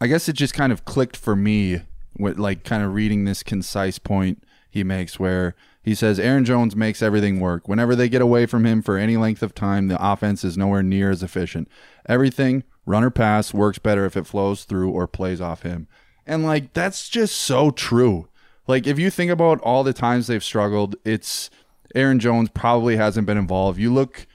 I 0.01 0.09
guess 0.09 0.29
it 0.29 0.35
just 0.35 0.55
kind 0.55 0.73
of 0.73 0.85
clicked 0.85 1.17
for 1.17 1.37
me 1.37 1.83
with 2.19 2.39
like 2.39 2.65
kind 2.65 2.83
of 2.83 2.95
reading 2.95 3.25
this 3.25 3.43
concise 3.43 3.99
point 3.99 4.43
he 4.69 4.83
makes 4.83 5.21
where 5.21 5.55
he 5.83 5.95
says 5.95 6.19
Aaron 6.19 6.45
Jones 6.45 6.75
makes 6.75 7.03
everything 7.03 7.41
work. 7.41 7.69
Whenever 7.69 7.95
they 7.95 8.09
get 8.09 8.23
away 8.23 8.47
from 8.47 8.65
him 8.65 8.83
for 8.83 8.97
any 8.97 9.17
length 9.17 9.43
of 9.43 9.55
time, 9.55 9.89
the 9.89 10.03
offense 10.03 10.45
is 10.45 10.57
nowhere 10.57 10.83
near 10.83 11.11
as 11.11 11.23
efficient. 11.23 11.69
Everything, 12.09 12.65
run 12.87 13.05
or 13.05 13.11
pass, 13.11 13.55
works 13.55 13.79
better 13.79 14.05
if 14.05 14.17
it 14.17 14.27
flows 14.27 14.65
through 14.65 14.91
or 14.91 15.07
plays 15.07 15.41
off 15.41 15.63
him. 15.63 15.87
And 16.27 16.45
like 16.45 16.73
that's 16.73 17.09
just 17.09 17.37
so 17.37 17.71
true. 17.71 18.29
Like 18.67 18.87
if 18.87 18.99
you 18.99 19.11
think 19.11 19.31
about 19.31 19.61
all 19.61 19.85
the 19.85 19.93
times 19.93 20.27
they've 20.27 20.43
struggled, 20.43 20.97
it's 21.05 21.51
Aaron 21.95 22.19
Jones 22.19 22.49
probably 22.53 22.97
hasn't 22.97 23.27
been 23.27 23.39
involved. 23.39 23.79
You 23.79 23.93
look 23.93 24.27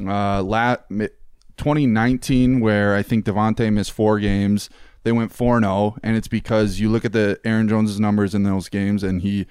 uh 0.00 0.42
lat 0.42 0.88
2019 0.88 2.60
where 2.60 2.94
I 2.94 3.02
think 3.02 3.24
Davante 3.24 3.72
missed 3.72 3.92
four 3.92 4.18
games. 4.18 4.70
They 5.02 5.12
went 5.12 5.32
4-0 5.32 5.98
and 6.02 6.16
it's 6.16 6.28
because 6.28 6.78
you 6.78 6.90
look 6.90 7.04
at 7.04 7.12
the 7.12 7.40
Aaron 7.44 7.68
Jones's 7.68 8.00
numbers 8.00 8.34
in 8.34 8.42
those 8.42 8.68
games 8.68 9.02
and 9.02 9.22
he 9.22 9.46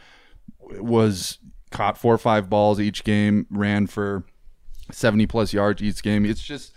was 0.79 1.39
caught 1.71 1.97
four 1.97 2.13
or 2.13 2.19
five 2.19 2.49
balls 2.49 2.79
each 2.79 3.03
game, 3.03 3.47
ran 3.49 3.87
for 3.87 4.25
70 4.91 5.27
plus 5.27 5.53
yards 5.53 5.81
each 5.81 6.03
game. 6.03 6.25
It's 6.25 6.41
just 6.41 6.73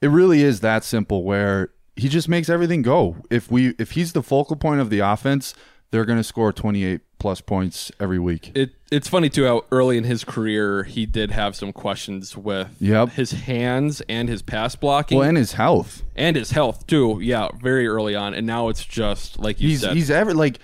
it 0.00 0.08
really 0.08 0.42
is 0.42 0.60
that 0.60 0.84
simple 0.84 1.22
where 1.24 1.70
he 1.96 2.08
just 2.08 2.28
makes 2.28 2.48
everything 2.48 2.82
go. 2.82 3.16
If 3.30 3.50
we 3.50 3.74
if 3.78 3.92
he's 3.92 4.12
the 4.12 4.22
focal 4.22 4.56
point 4.56 4.80
of 4.80 4.90
the 4.90 5.00
offense, 5.00 5.54
they're 5.90 6.04
going 6.04 6.18
to 6.18 6.24
score 6.24 6.52
28 6.52 7.00
plus 7.18 7.40
points 7.40 7.90
every 7.98 8.18
week. 8.18 8.52
It 8.54 8.70
it's 8.92 9.08
funny 9.08 9.28
too 9.28 9.44
how 9.44 9.64
early 9.72 9.98
in 9.98 10.04
his 10.04 10.22
career 10.24 10.84
he 10.84 11.04
did 11.06 11.32
have 11.32 11.56
some 11.56 11.72
questions 11.72 12.36
with 12.36 12.68
Yep. 12.80 13.10
his 13.10 13.32
hands 13.32 14.00
and 14.08 14.28
his 14.28 14.40
pass 14.42 14.76
blocking. 14.76 15.18
Well, 15.18 15.28
and 15.28 15.36
his 15.36 15.52
health. 15.54 16.04
and 16.14 16.36
his 16.36 16.52
health 16.52 16.86
too. 16.86 17.18
Yeah, 17.20 17.48
very 17.60 17.88
early 17.88 18.14
on, 18.14 18.32
and 18.34 18.46
now 18.46 18.68
it's 18.68 18.84
just 18.84 19.38
like 19.40 19.60
you 19.60 19.70
he's 19.70 19.80
said. 19.80 19.96
he's 19.96 20.10
ever 20.10 20.32
like 20.32 20.60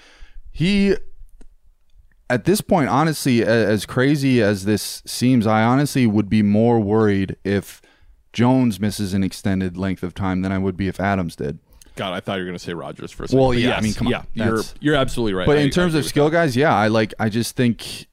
he 0.52 0.94
at 2.30 2.44
this 2.44 2.60
point 2.60 2.88
honestly 2.88 3.42
as 3.44 3.84
crazy 3.84 4.40
as 4.42 4.64
this 4.64 5.02
seems 5.04 5.46
i 5.46 5.62
honestly 5.62 6.06
would 6.06 6.28
be 6.30 6.42
more 6.42 6.80
worried 6.80 7.36
if 7.44 7.82
jones 8.34 8.78
misses 8.78 9.14
an 9.14 9.24
extended 9.24 9.76
length 9.78 10.02
of 10.02 10.12
time 10.14 10.42
than 10.42 10.52
i 10.52 10.58
would 10.58 10.76
be 10.76 10.86
if 10.88 11.00
adams 11.00 11.34
did 11.36 11.58
God, 11.96 12.12
I 12.12 12.18
thought 12.18 12.38
you 12.38 12.40
were 12.40 12.46
going 12.46 12.58
to 12.58 12.64
say 12.64 12.74
Rodgers 12.74 13.12
for 13.12 13.22
a 13.22 13.28
second. 13.28 13.38
Well, 13.40 13.54
yeah, 13.54 13.76
I 13.76 13.80
mean, 13.80 13.94
come 13.94 14.08
on, 14.08 14.26
yeah, 14.34 14.46
you're 14.46 14.62
you're 14.80 14.94
absolutely 14.96 15.32
right. 15.32 15.46
but 15.46 15.58
I- 15.58 15.60
in 15.60 15.70
terms 15.70 15.94
of 15.94 16.04
skill 16.04 16.28
guys 16.28 16.56
yeah 16.56 16.74
i 16.74 16.88
like 16.88 17.14
i 17.20 17.28
just 17.28 17.54
think 17.54 18.08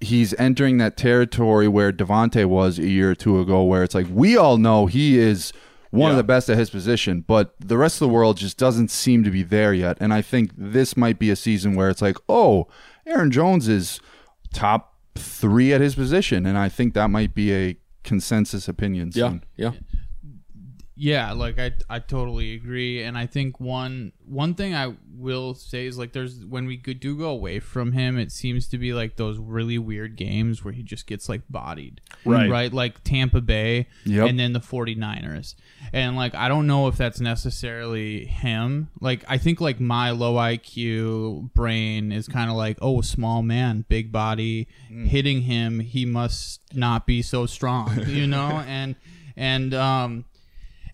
he's 0.00 0.32
entering 0.34 0.78
that 0.78 0.96
territory 0.96 1.66
where 1.66 1.92
davante 1.92 2.44
was 2.46 2.78
a 2.78 2.86
year 2.86 3.10
or 3.10 3.14
two 3.16 3.40
ago 3.40 3.64
where 3.64 3.82
it's 3.82 3.94
like 3.96 4.06
we 4.08 4.36
all 4.36 4.56
know 4.56 4.86
he 4.86 5.18
is 5.18 5.52
one 5.90 6.10
of 6.12 6.16
the 6.16 6.22
best 6.24 6.48
at 6.48 6.56
his 6.56 6.70
position 6.70 7.22
but 7.26 7.54
the 7.58 7.76
rest 7.76 7.96
of 8.00 8.08
the 8.08 8.14
world 8.14 8.36
just 8.36 8.56
doesn't 8.56 8.88
seem 8.90 9.22
to 9.24 9.30
be 9.32 9.42
there 9.42 9.74
yet 9.74 9.96
and 10.00 10.14
i 10.14 10.22
think 10.22 10.52
this 10.56 10.96
might 10.96 11.18
be 11.18 11.28
a 11.28 11.36
season 11.36 11.74
where 11.74 11.88
it's 11.90 12.02
like 12.02 12.16
oh 12.28 12.66
aaron 13.06 13.30
jones 13.32 13.66
is 13.68 14.00
top 14.54 14.94
three 15.16 15.72
at 15.72 15.80
his 15.80 15.94
position 15.96 16.46
and 16.46 16.56
i 16.56 16.68
think 16.68 16.94
that 16.94 17.08
might 17.10 17.34
be 17.34 17.52
a 17.52 17.76
consensus 18.04 18.68
opinion 18.68 19.10
Yeah, 19.14 19.28
soon. 19.30 19.44
yeah. 19.56 19.72
Yeah, 20.94 21.32
like 21.32 21.58
I 21.58 21.72
I 21.88 22.00
totally 22.00 22.54
agree, 22.54 23.02
and 23.02 23.16
I 23.16 23.26
think 23.26 23.58
one 23.58 24.12
one 24.26 24.54
thing 24.54 24.74
I 24.74 24.94
will 25.16 25.54
say 25.54 25.86
is 25.86 25.96
like 25.96 26.12
there's 26.12 26.44
when 26.44 26.66
we 26.66 26.76
do 26.76 27.16
go 27.16 27.30
away 27.30 27.60
from 27.60 27.92
him, 27.92 28.18
it 28.18 28.30
seems 28.30 28.68
to 28.68 28.78
be 28.78 28.92
like 28.92 29.16
those 29.16 29.38
really 29.38 29.78
weird 29.78 30.16
games 30.16 30.62
where 30.62 30.74
he 30.74 30.82
just 30.82 31.06
gets 31.06 31.30
like 31.30 31.40
bodied, 31.48 32.02
Right. 32.26 32.50
Right, 32.50 32.72
like 32.72 33.02
Tampa 33.04 33.40
Bay, 33.40 33.86
Yep. 34.04 34.28
and 34.28 34.38
then 34.38 34.52
the 34.52 34.60
49ers, 34.60 35.54
and 35.94 36.14
like 36.14 36.34
I 36.34 36.48
don't 36.48 36.66
know 36.66 36.88
if 36.88 36.98
that's 36.98 37.20
necessarily 37.20 38.26
him. 38.26 38.90
Like 39.00 39.24
I 39.28 39.38
think 39.38 39.62
like 39.62 39.80
my 39.80 40.10
low 40.10 40.34
IQ 40.34 41.54
brain 41.54 42.12
is 42.12 42.28
kind 42.28 42.50
of 42.50 42.56
like 42.56 42.76
oh 42.82 43.00
small 43.00 43.42
man, 43.42 43.86
big 43.88 44.12
body, 44.12 44.68
hitting 44.88 45.42
him, 45.42 45.80
he 45.80 46.04
must 46.04 46.60
not 46.74 47.06
be 47.06 47.22
so 47.22 47.46
strong, 47.46 47.98
you 48.06 48.26
know, 48.26 48.62
and 48.66 48.94
and 49.36 49.72
um 49.72 50.24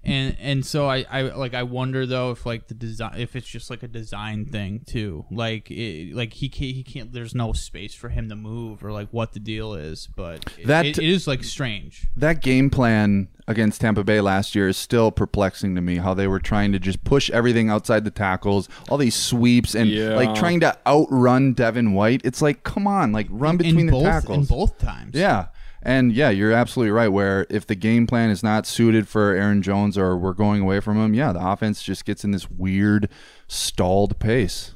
and 0.08 0.36
and 0.40 0.66
so 0.66 0.88
I, 0.88 1.04
I 1.10 1.22
like 1.22 1.54
I 1.54 1.62
wonder 1.62 2.06
though 2.06 2.30
if 2.32 2.44
like 2.46 2.68
the 2.68 2.74
design 2.74 3.14
if 3.18 3.36
it's 3.36 3.46
just 3.46 3.70
like 3.70 3.82
a 3.82 3.88
design 3.88 4.46
thing 4.46 4.82
too 4.86 5.24
like 5.30 5.70
it, 5.70 6.14
like 6.14 6.32
he 6.32 6.48
can't 6.48 6.74
he 6.74 6.82
can't 6.82 7.12
there's 7.12 7.34
no 7.34 7.52
space 7.52 7.94
for 7.94 8.08
him 8.08 8.28
to 8.28 8.36
move 8.36 8.84
or 8.84 8.90
like 8.92 9.08
what 9.10 9.32
the 9.32 9.40
deal 9.40 9.74
is 9.74 10.08
but 10.16 10.44
it- 10.58 10.66
That- 10.66 10.86
it, 10.86 10.98
it 10.98 11.04
is 11.08 11.26
like 11.26 11.44
strange 11.44 12.06
that 12.16 12.40
game 12.42 12.70
plan 12.70 13.28
against 13.46 13.80
Tampa 13.80 14.04
Bay 14.04 14.20
last 14.20 14.54
year 14.54 14.68
is 14.68 14.76
still 14.76 15.10
perplexing 15.10 15.74
to 15.74 15.80
me. 15.80 15.96
How 15.96 16.12
they 16.12 16.26
were 16.26 16.38
trying 16.38 16.70
to 16.72 16.78
just 16.78 17.02
push 17.02 17.30
everything 17.30 17.70
outside 17.70 18.04
the 18.04 18.10
tackles, 18.10 18.68
all 18.90 18.98
these 18.98 19.14
sweeps, 19.14 19.74
and 19.74 19.88
Yeah. 19.88 20.10
like 20.16 20.34
trying 20.34 20.60
to 20.60 20.76
outrun 20.86 21.54
Devin 21.54 21.94
White. 21.94 22.20
It's 22.24 22.42
like, 22.42 22.62
come 22.62 22.86
on, 22.86 23.10
like 23.12 23.26
run 23.30 23.56
between 23.56 23.80
in 23.80 23.86
the 23.86 23.92
both 23.92 24.02
in 24.04 24.10
tackles. 24.10 24.48
both 24.48 24.78
times 24.78 25.14
Yeah. 25.14 25.46
And 25.88 26.12
yeah, 26.12 26.28
you're 26.28 26.52
absolutely 26.52 26.90
right. 26.90 27.08
Where 27.08 27.46
if 27.48 27.66
the 27.66 27.74
game 27.74 28.06
plan 28.06 28.28
is 28.28 28.42
not 28.42 28.66
suited 28.66 29.08
for 29.08 29.32
Aaron 29.32 29.62
Jones 29.62 29.96
or 29.96 30.18
we're 30.18 30.34
going 30.34 30.60
away 30.60 30.80
from 30.80 30.98
him, 30.98 31.14
yeah, 31.14 31.32
the 31.32 31.42
offense 31.44 31.82
just 31.82 32.04
gets 32.04 32.24
in 32.24 32.30
this 32.30 32.50
weird 32.50 33.08
stalled 33.46 34.18
pace. 34.18 34.74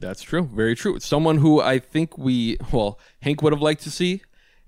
That's 0.00 0.22
true. 0.22 0.50
Very 0.52 0.74
true. 0.74 0.98
Someone 0.98 1.38
who 1.38 1.60
I 1.60 1.78
think 1.78 2.18
we, 2.18 2.56
well, 2.72 2.98
Hank 3.22 3.42
would 3.42 3.52
have 3.52 3.62
liked 3.62 3.82
to 3.84 3.90
see. 3.92 4.22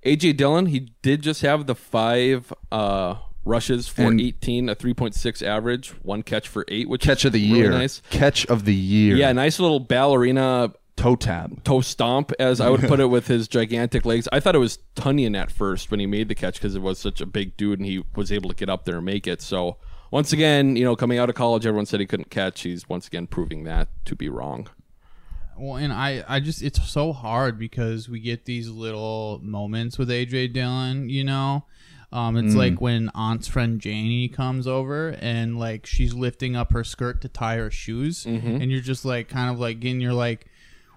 AJ 0.06 0.36
Dillon, 0.36 0.66
he 0.66 0.92
did 1.02 1.22
just 1.22 1.42
have 1.42 1.66
the 1.66 1.74
five 1.74 2.52
uh, 2.70 3.16
rushes 3.44 3.88
for 3.88 4.02
And- 4.02 4.20
18, 4.20 4.68
a 4.68 4.76
3.6 4.76 5.42
average, 5.44 5.88
one 6.02 6.22
catch 6.22 6.46
for 6.46 6.64
eight, 6.68 6.88
which 6.88 7.02
Catch 7.02 7.22
is 7.22 7.24
of 7.26 7.32
the 7.32 7.46
really 7.48 7.58
year. 7.60 7.70
nice. 7.70 8.02
Catch 8.10 8.46
of 8.46 8.64
the 8.64 8.74
year. 8.74 9.16
Yeah, 9.16 9.32
nice 9.32 9.58
little 9.58 9.80
ballerina 9.80 10.72
Toe 11.00 11.16
tap. 11.16 11.50
toe 11.64 11.80
stomp, 11.80 12.30
as 12.38 12.60
I 12.60 12.68
would 12.68 12.80
put 12.88 13.00
it, 13.00 13.06
with 13.06 13.26
his 13.26 13.48
gigantic 13.48 14.04
legs. 14.04 14.28
I 14.32 14.38
thought 14.40 14.54
it 14.54 14.58
was 14.58 14.78
Tonyan 14.96 15.36
at 15.36 15.50
first 15.50 15.90
when 15.90 15.98
he 15.98 16.06
made 16.06 16.28
the 16.28 16.34
catch 16.34 16.54
because 16.54 16.74
it 16.74 16.82
was 16.82 16.98
such 16.98 17.20
a 17.20 17.26
big 17.26 17.56
dude 17.56 17.78
and 17.78 17.86
he 17.86 18.04
was 18.14 18.30
able 18.30 18.50
to 18.50 18.54
get 18.54 18.68
up 18.68 18.84
there 18.84 18.96
and 18.96 19.06
make 19.06 19.26
it. 19.26 19.40
So 19.40 19.78
once 20.10 20.32
again, 20.32 20.76
you 20.76 20.84
know, 20.84 20.96
coming 20.96 21.18
out 21.18 21.30
of 21.30 21.34
college, 21.34 21.64
everyone 21.64 21.86
said 21.86 22.00
he 22.00 22.06
couldn't 22.06 22.30
catch. 22.30 22.62
He's 22.62 22.88
once 22.88 23.06
again 23.06 23.26
proving 23.26 23.64
that 23.64 23.88
to 24.04 24.14
be 24.14 24.28
wrong. 24.28 24.68
Well, 25.58 25.76
and 25.76 25.92
I, 25.92 26.24
I 26.28 26.40
just 26.40 26.62
it's 26.62 26.88
so 26.88 27.12
hard 27.12 27.58
because 27.58 28.08
we 28.08 28.20
get 28.20 28.44
these 28.44 28.68
little 28.68 29.40
moments 29.42 29.98
with 29.98 30.08
AJ 30.08 30.52
Dillon, 30.52 31.08
you 31.08 31.24
know. 31.24 31.64
Um, 32.12 32.36
it's 32.36 32.56
like 32.56 32.80
when 32.80 33.08
Aunt's 33.14 33.46
friend 33.46 33.80
Janie 33.80 34.28
comes 34.28 34.66
over 34.66 35.10
and 35.20 35.58
like 35.60 35.86
she's 35.86 36.12
lifting 36.12 36.56
up 36.56 36.72
her 36.72 36.82
skirt 36.82 37.20
to 37.20 37.28
tie 37.28 37.56
her 37.56 37.70
shoes, 37.70 38.26
and 38.26 38.70
you're 38.70 38.80
just 38.80 39.04
like 39.04 39.28
kind 39.28 39.48
of 39.48 39.60
like 39.60 39.78
getting 39.80 40.00
you're 40.00 40.12
like, 40.12 40.46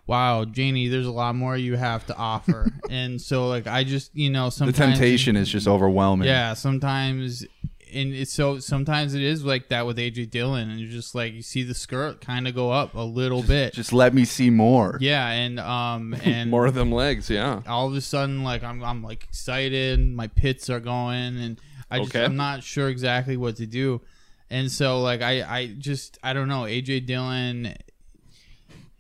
wow, 0.07 0.45
Janie, 0.45 0.87
there's 0.89 1.05
a 1.07 1.11
lot 1.11 1.35
more 1.35 1.55
you 1.57 1.75
have 1.75 2.05
to 2.07 2.15
offer, 2.15 2.69
and 2.89 3.21
so 3.21 3.47
like 3.47 3.67
I 3.67 3.83
just 3.83 4.15
you 4.15 4.29
know 4.29 4.49
sometimes 4.49 4.77
The 4.77 4.83
temptation 4.85 5.35
is 5.35 5.49
just 5.49 5.67
overwhelming. 5.67 6.27
yeah, 6.27 6.53
sometimes, 6.53 7.45
and 7.93 8.13
it's 8.13 8.33
so 8.33 8.59
sometimes 8.59 9.13
it 9.13 9.21
is 9.21 9.45
like 9.45 9.69
that 9.69 9.85
with 9.85 9.97
AJ 9.97 10.29
Dillon, 10.31 10.69
and 10.69 10.79
you're 10.79 10.89
just 10.91 11.13
like 11.15 11.33
you 11.33 11.41
see 11.41 11.63
the 11.63 11.73
skirt 11.75 12.21
kind 12.21 12.47
of 12.47 12.55
go 12.55 12.71
up 12.71 12.95
a 12.95 13.01
little 13.01 13.43
bit. 13.43 13.73
Just 13.73 13.93
let 13.93 14.13
me 14.13 14.25
see 14.25 14.49
more. 14.49 14.97
yeah, 15.01 15.27
and 15.29 15.59
um 15.59 16.15
and 16.23 16.49
More 16.49 16.65
of 16.65 16.73
them 16.73 16.91
legs, 16.91 17.29
yeah. 17.29 17.61
all 17.67 17.87
of 17.87 17.93
a 17.95 18.01
sudden 18.01 18.43
like 18.43 18.63
I'm 18.63 18.83
I'm 18.83 19.03
like 19.03 19.23
excited, 19.23 19.99
my 19.99 20.27
pits 20.27 20.69
are 20.69 20.79
going, 20.79 21.37
and 21.39 21.61
I 21.91 21.99
just 21.99 22.15
Okay. 22.15 22.25
I'm 22.25 22.35
not 22.35 22.63
sure 22.63 22.89
exactly 22.89 23.37
what 23.37 23.55
to 23.57 23.67
do, 23.67 24.01
and 24.49 24.71
so 24.71 24.99
like 25.01 25.21
I 25.21 25.43
I 25.43 25.67
just 25.77 26.17
I 26.23 26.33
don't 26.33 26.47
know 26.47 26.63
AJ 26.63 27.05
Dillon. 27.05 27.75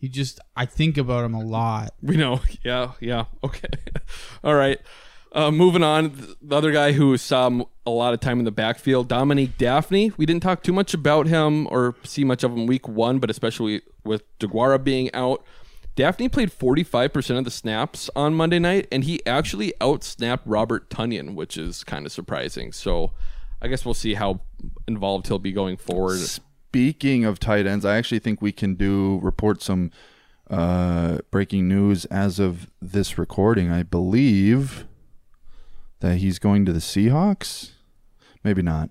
He 0.03 0.09
just 0.09 0.41
I 0.53 0.65
think 0.65 0.97
about 0.97 1.23
him 1.23 1.33
a 1.33 1.39
lot. 1.39 1.93
We 2.01 2.17
know. 2.17 2.41
Yeah, 2.61 2.91
yeah. 2.99 3.27
Okay. 3.41 3.69
All 4.43 4.53
right. 4.53 4.77
Uh, 5.31 5.49
moving 5.49 5.81
on, 5.81 6.35
the 6.41 6.57
other 6.57 6.73
guy 6.73 6.91
who 6.91 7.15
saw 7.15 7.49
a 7.85 7.89
lot 7.89 8.13
of 8.13 8.19
time 8.19 8.37
in 8.39 8.43
the 8.43 8.51
backfield, 8.51 9.07
Dominique 9.07 9.57
Dafney. 9.57 10.11
We 10.17 10.25
didn't 10.25 10.43
talk 10.43 10.61
too 10.61 10.73
much 10.73 10.93
about 10.93 11.27
him 11.27 11.69
or 11.71 11.95
see 12.03 12.25
much 12.25 12.43
of 12.43 12.51
him 12.51 12.67
week 12.67 12.85
one, 12.85 13.19
but 13.19 13.29
especially 13.29 13.81
with 14.03 14.23
Deguara 14.39 14.83
being 14.83 15.09
out. 15.13 15.41
Daphne 15.95 16.27
played 16.27 16.51
45% 16.51 17.37
of 17.37 17.45
the 17.45 17.49
snaps 17.49 18.09
on 18.13 18.35
Monday 18.35 18.59
night, 18.59 18.89
and 18.91 19.05
he 19.05 19.25
actually 19.25 19.73
outsnapped 19.79 20.41
Robert 20.43 20.89
Tonyan, 20.89 21.33
which 21.33 21.57
is 21.57 21.85
kind 21.85 22.05
of 22.05 22.11
surprising. 22.11 22.73
So 22.73 23.13
I 23.61 23.69
guess 23.69 23.85
we'll 23.85 23.93
see 23.93 24.15
how 24.15 24.41
involved 24.85 25.27
he'll 25.27 25.39
be 25.39 25.53
going 25.53 25.77
forward. 25.77 26.19
Speaking 26.73 27.23
of 27.23 27.39
tight 27.39 27.67
ends, 27.67 27.85
I 27.85 27.97
actually 27.97 28.17
think 28.17 28.41
we 28.41 28.51
can 28.51 28.73
do 28.73 29.19
report 29.21 29.61
some 29.61 29.91
uh, 30.49 31.19
breaking 31.29 31.67
news 31.67 32.05
as 32.05 32.39
of 32.39 32.67
this 32.81 33.15
recording. 33.15 33.71
I 33.71 33.83
believe 33.83 34.87
that 35.99 36.15
he's 36.15 36.39
going 36.39 36.65
to 36.65 36.73
the 36.73 36.79
Seahawks. 36.79 37.73
Maybe 38.43 38.63
not. 38.63 38.89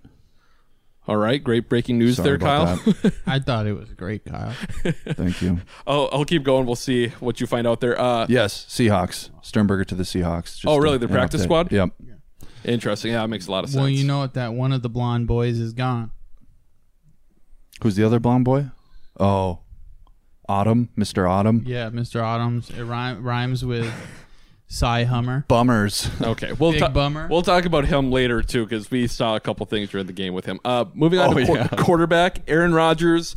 All 1.08 1.16
right, 1.16 1.42
great 1.42 1.68
breaking 1.68 1.98
news 1.98 2.18
Sorry 2.18 2.28
there, 2.28 2.38
Kyle. 2.38 2.80
I 3.26 3.40
thought 3.40 3.66
it 3.66 3.72
was 3.72 3.92
great, 3.94 4.26
Kyle. 4.26 4.52
Thank 5.08 5.42
you. 5.42 5.58
oh, 5.84 6.06
I'll 6.12 6.24
keep 6.24 6.44
going. 6.44 6.66
We'll 6.66 6.76
see 6.76 7.08
what 7.18 7.40
you 7.40 7.48
find 7.48 7.66
out 7.66 7.80
there. 7.80 8.00
Uh, 8.00 8.26
Yes, 8.28 8.64
Seahawks. 8.68 9.30
Sternberger 9.42 9.86
to 9.86 9.96
the 9.96 10.04
Seahawks. 10.04 10.54
Just 10.54 10.66
Oh, 10.68 10.76
really? 10.76 10.98
The 10.98 11.08
practice 11.08 11.40
update. 11.40 11.44
squad? 11.46 11.72
Yep. 11.72 11.90
Interesting. 12.64 13.10
Yeah, 13.10 13.24
it 13.24 13.26
makes 13.26 13.48
a 13.48 13.50
lot 13.50 13.64
of 13.64 13.70
sense. 13.70 13.80
Well, 13.80 13.88
you 13.88 14.04
know 14.04 14.20
what? 14.20 14.34
That 14.34 14.54
one 14.54 14.70
of 14.72 14.82
the 14.82 14.88
blonde 14.88 15.26
boys 15.26 15.58
is 15.58 15.72
gone. 15.72 16.12
Who's 17.82 17.96
the 17.96 18.04
other 18.04 18.20
blonde 18.20 18.44
boy? 18.44 18.66
Oh, 19.18 19.60
Autumn, 20.48 20.88
Mr. 20.96 21.28
Autumn. 21.28 21.62
Yeah, 21.66 21.90
Mr. 21.90 22.22
Autumn's. 22.22 22.70
It 22.70 22.82
rhyme, 22.84 23.22
rhymes 23.22 23.64
with 23.64 23.92
Cy 24.68 25.04
Hummer. 25.04 25.44
Bummers. 25.48 26.08
Okay, 26.20 26.52
we'll 26.52 26.72
Big 26.72 26.80
ta- 26.80 26.88
bummer. 26.88 27.28
We'll 27.28 27.42
talk 27.42 27.64
about 27.64 27.86
him 27.86 28.10
later 28.10 28.42
too, 28.42 28.64
because 28.64 28.90
we 28.90 29.06
saw 29.06 29.36
a 29.36 29.40
couple 29.40 29.66
things 29.66 29.90
during 29.90 30.06
the 30.06 30.12
game 30.12 30.34
with 30.34 30.46
him. 30.46 30.60
Uh, 30.64 30.84
moving 30.94 31.18
on 31.18 31.30
Oh, 31.30 31.38
to 31.38 31.44
quar- 31.46 31.56
yeah. 31.58 31.68
quarterback 31.68 32.40
Aaron 32.48 32.72
Rodgers, 32.74 33.36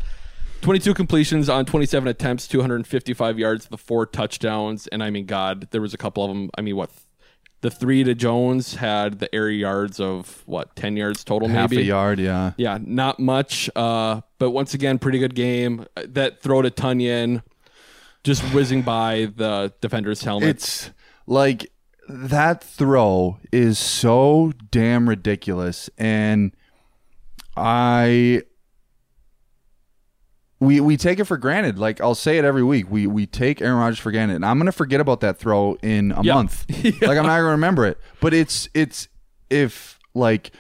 twenty-two 0.62 0.94
completions 0.94 1.50
on 1.50 1.66
twenty-seven 1.66 2.08
attempts, 2.08 2.48
two 2.48 2.62
hundred 2.62 2.78
and 2.78 2.88
fifty-five 2.88 3.38
yards, 3.38 3.68
the 3.68 3.78
four 3.78 4.06
touchdowns, 4.06 4.88
and 4.88 5.04
I 5.04 5.10
mean, 5.10 5.26
God, 5.26 5.68
there 5.72 5.82
was 5.82 5.94
a 5.94 5.98
couple 5.98 6.24
of 6.24 6.30
them. 6.30 6.50
I 6.58 6.62
mean, 6.62 6.76
what? 6.76 6.90
The 7.66 7.72
three 7.72 8.04
to 8.04 8.14
Jones 8.14 8.76
had 8.76 9.18
the 9.18 9.34
air 9.34 9.50
yards 9.50 10.00
of 10.00 10.44
what 10.46 10.76
ten 10.76 10.96
yards 10.96 11.24
total, 11.24 11.48
Half 11.48 11.72
maybe 11.72 11.82
a 11.82 11.86
yard, 11.86 12.20
yeah. 12.20 12.52
Yeah, 12.58 12.78
not 12.80 13.20
much. 13.20 13.72
Uh, 13.76 14.22
but 14.38 14.52
once 14.52 14.76
again, 14.76 15.00
pretty 15.00 15.18
good 15.18 15.34
game. 15.34 15.88
Uh, 15.98 16.04
That 16.10 16.44
throw 16.44 16.62
to 16.62 16.70
Tonyan, 16.70 17.42
just 18.24 18.44
whizzing 18.54 18.84
by 18.84 19.32
the 19.36 19.74
defender's 19.82 20.22
helmet. 20.22 20.50
It's 20.50 20.92
like 21.26 21.72
that 22.08 22.64
throw 22.64 23.40
is 23.52 23.80
so 23.80 24.54
damn 24.70 25.10
ridiculous 25.10 25.90
and 25.98 26.52
I 27.58 28.44
we 30.60 30.80
we 30.80 30.98
take 30.98 31.20
it 31.20 31.26
for 31.26 31.38
granted. 31.38 31.78
Like 31.78 32.00
I'll 32.02 32.16
say 32.16 32.38
it 32.38 32.46
every 32.46 32.64
week. 32.64 32.90
We 32.90 33.08
we 33.08 33.26
take 33.26 33.62
Aaron 33.62 33.78
Rodgers 33.78 34.00
for 34.00 34.12
granted. 34.12 34.36
And 34.36 34.46
I'm 34.46 34.58
gonna 34.58 34.72
forget 34.72 35.00
about 35.02 35.20
that 35.22 35.38
throw 35.38 35.78
in 35.82 36.12
a 36.12 36.24
Yeah. 36.24 36.36
month. 36.36 36.66
Like 36.84 37.18
I'm 37.18 37.26
not 37.26 37.38
gonna 37.40 37.44
remember 37.52 37.86
it. 37.86 38.00
But 38.22 38.34
it's 38.34 38.70
it's 38.74 39.08
if 39.50 40.00
like 40.14 40.52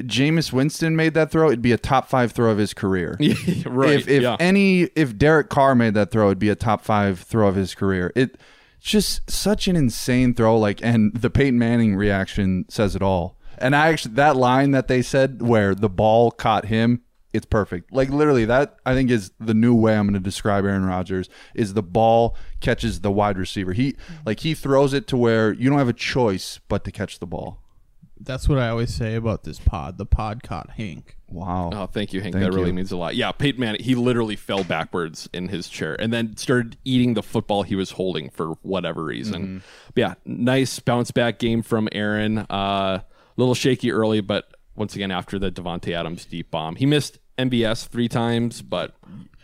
Jameis 0.00 0.52
Winston 0.52 0.96
made 0.96 1.14
that 1.14 1.30
throw, 1.30 1.48
it'd 1.48 1.62
be 1.62 1.72
a 1.72 1.78
top 1.78 2.08
five 2.08 2.32
throw 2.32 2.50
of 2.50 2.58
his 2.58 2.74
career. 2.74 3.16
right. 3.66 3.98
If 4.00 4.08
if 4.08 4.22
yeah. 4.22 4.36
any 4.40 4.82
if 4.96 5.16
Derek 5.16 5.48
Carr 5.48 5.74
made 5.74 5.94
that 5.94 6.10
throw, 6.10 6.26
it'd 6.26 6.38
be 6.38 6.48
a 6.48 6.54
top 6.54 6.82
five 6.82 7.20
throw 7.20 7.48
of 7.48 7.54
his 7.54 7.74
career. 7.74 8.12
It 8.16 8.36
it's 8.78 8.90
just 8.90 9.30
such 9.30 9.68
an 9.68 9.76
insane 9.76 10.34
throw. 10.34 10.58
Like, 10.58 10.80
and 10.82 11.14
the 11.14 11.30
Peyton 11.30 11.56
Manning 11.58 11.94
reaction 11.94 12.64
says 12.68 12.96
it 12.96 13.02
all. 13.02 13.38
And 13.58 13.76
I 13.76 13.88
actually 13.88 14.14
that 14.14 14.34
line 14.36 14.72
that 14.72 14.88
they 14.88 15.02
said 15.02 15.40
where 15.40 15.74
the 15.74 15.88
ball 15.88 16.30
caught 16.32 16.64
him, 16.66 17.02
it's 17.32 17.46
perfect. 17.46 17.92
Like 17.92 18.10
literally, 18.10 18.44
that 18.44 18.76
I 18.84 18.94
think 18.94 19.10
is 19.10 19.32
the 19.40 19.54
new 19.54 19.74
way 19.74 19.96
I'm 19.96 20.06
going 20.06 20.14
to 20.14 20.20
describe 20.20 20.64
Aaron 20.64 20.84
Rodgers 20.84 21.28
is 21.54 21.74
the 21.74 21.82
ball 21.82 22.36
catches 22.60 23.00
the 23.00 23.10
wide 23.10 23.38
receiver. 23.38 23.72
He 23.72 23.96
like 24.26 24.40
he 24.40 24.54
throws 24.54 24.92
it 24.92 25.06
to 25.08 25.16
where 25.16 25.52
you 25.52 25.70
don't 25.70 25.78
have 25.78 25.88
a 25.88 25.94
choice 25.94 26.60
but 26.68 26.84
to 26.84 26.92
catch 26.92 27.18
the 27.18 27.26
ball. 27.26 27.58
That's 28.24 28.48
what 28.48 28.58
I 28.58 28.68
always 28.68 28.94
say 28.94 29.16
about 29.16 29.42
this 29.42 29.58
pod. 29.58 29.98
The 29.98 30.06
pod 30.06 30.44
caught 30.44 30.70
Hank. 30.70 31.16
Wow. 31.28 31.70
Oh, 31.72 31.86
thank 31.86 32.12
you, 32.12 32.20
Hank. 32.20 32.34
Thank 32.34 32.44
that 32.44 32.52
really 32.52 32.68
you. 32.68 32.74
means 32.74 32.92
a 32.92 32.96
lot. 32.96 33.16
Yeah, 33.16 33.32
Peyton 33.32 33.60
Manning, 33.60 33.82
he 33.82 33.96
literally 33.96 34.36
fell 34.36 34.62
backwards 34.62 35.28
in 35.32 35.48
his 35.48 35.68
chair 35.68 36.00
and 36.00 36.12
then 36.12 36.36
started 36.36 36.76
eating 36.84 37.14
the 37.14 37.22
football 37.22 37.64
he 37.64 37.74
was 37.74 37.92
holding 37.92 38.30
for 38.30 38.52
whatever 38.62 39.02
reason. 39.02 39.42
Mm-hmm. 39.42 39.58
But 39.94 40.00
yeah, 40.00 40.14
nice 40.24 40.78
bounce 40.78 41.10
back 41.10 41.38
game 41.40 41.62
from 41.62 41.88
Aaron. 41.90 42.38
A 42.38 42.52
uh, 42.52 43.00
little 43.36 43.54
shaky 43.54 43.90
early, 43.90 44.20
but 44.20 44.52
once 44.76 44.94
again 44.94 45.10
after 45.10 45.38
the 45.38 45.50
Davante 45.50 45.92
Adams 45.92 46.24
deep 46.24 46.50
bomb, 46.50 46.76
he 46.76 46.86
missed 46.86 47.18
MVS 47.38 47.88
three 47.88 48.08
times, 48.08 48.62
but 48.62 48.94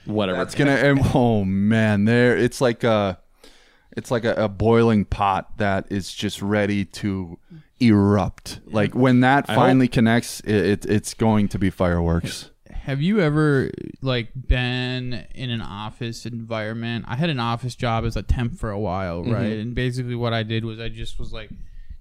whatever. 0.05 0.39
That's 0.39 0.55
gonna. 0.55 0.73
and- 0.73 1.01
Oh 1.15 1.45
man, 1.45 2.05
there. 2.05 2.37
It's 2.37 2.61
like 2.61 2.85
a, 2.85 3.19
it's 3.97 4.11
like 4.11 4.25
a, 4.25 4.35
a 4.35 4.49
boiling 4.49 5.05
pot 5.05 5.57
that 5.59 5.87
is 5.91 6.13
just 6.15 6.41
ready 6.43 6.85
to 6.85 7.39
erupt. 7.81 8.61
Like 8.67 8.95
when 8.95 9.21
that 9.21 9.47
I 9.49 9.55
finally 9.55 9.89
connects, 9.89 10.41
it, 10.41 10.55
it 10.85 10.87
it's 10.87 11.15
going 11.15 11.49
to 11.49 11.59
be 11.59 11.71
fireworks. 11.71 12.51
Have 12.71 13.03
you 13.03 13.21
ever 13.21 13.71
like 14.01 14.31
been 14.35 15.27
in 15.35 15.51
an 15.51 15.61
office 15.61 16.25
environment? 16.25 17.05
I 17.07 17.17
had 17.17 17.29
an 17.29 17.39
office 17.41 17.75
job 17.75 18.05
as 18.07 18.17
a 18.17 18.23
temp 18.23 18.59
for 18.59 18.71
a 18.71 18.79
while, 18.81 19.21
Mm-hmm. 19.23 19.33
right? 19.33 19.53
And 19.59 19.75
basically 19.75 20.15
what 20.15 20.33
I 20.33 20.43
did 20.43 20.65
was 20.65 20.81
I 20.81 20.89
just 20.89 21.19
was 21.19 21.31
like 21.33 21.51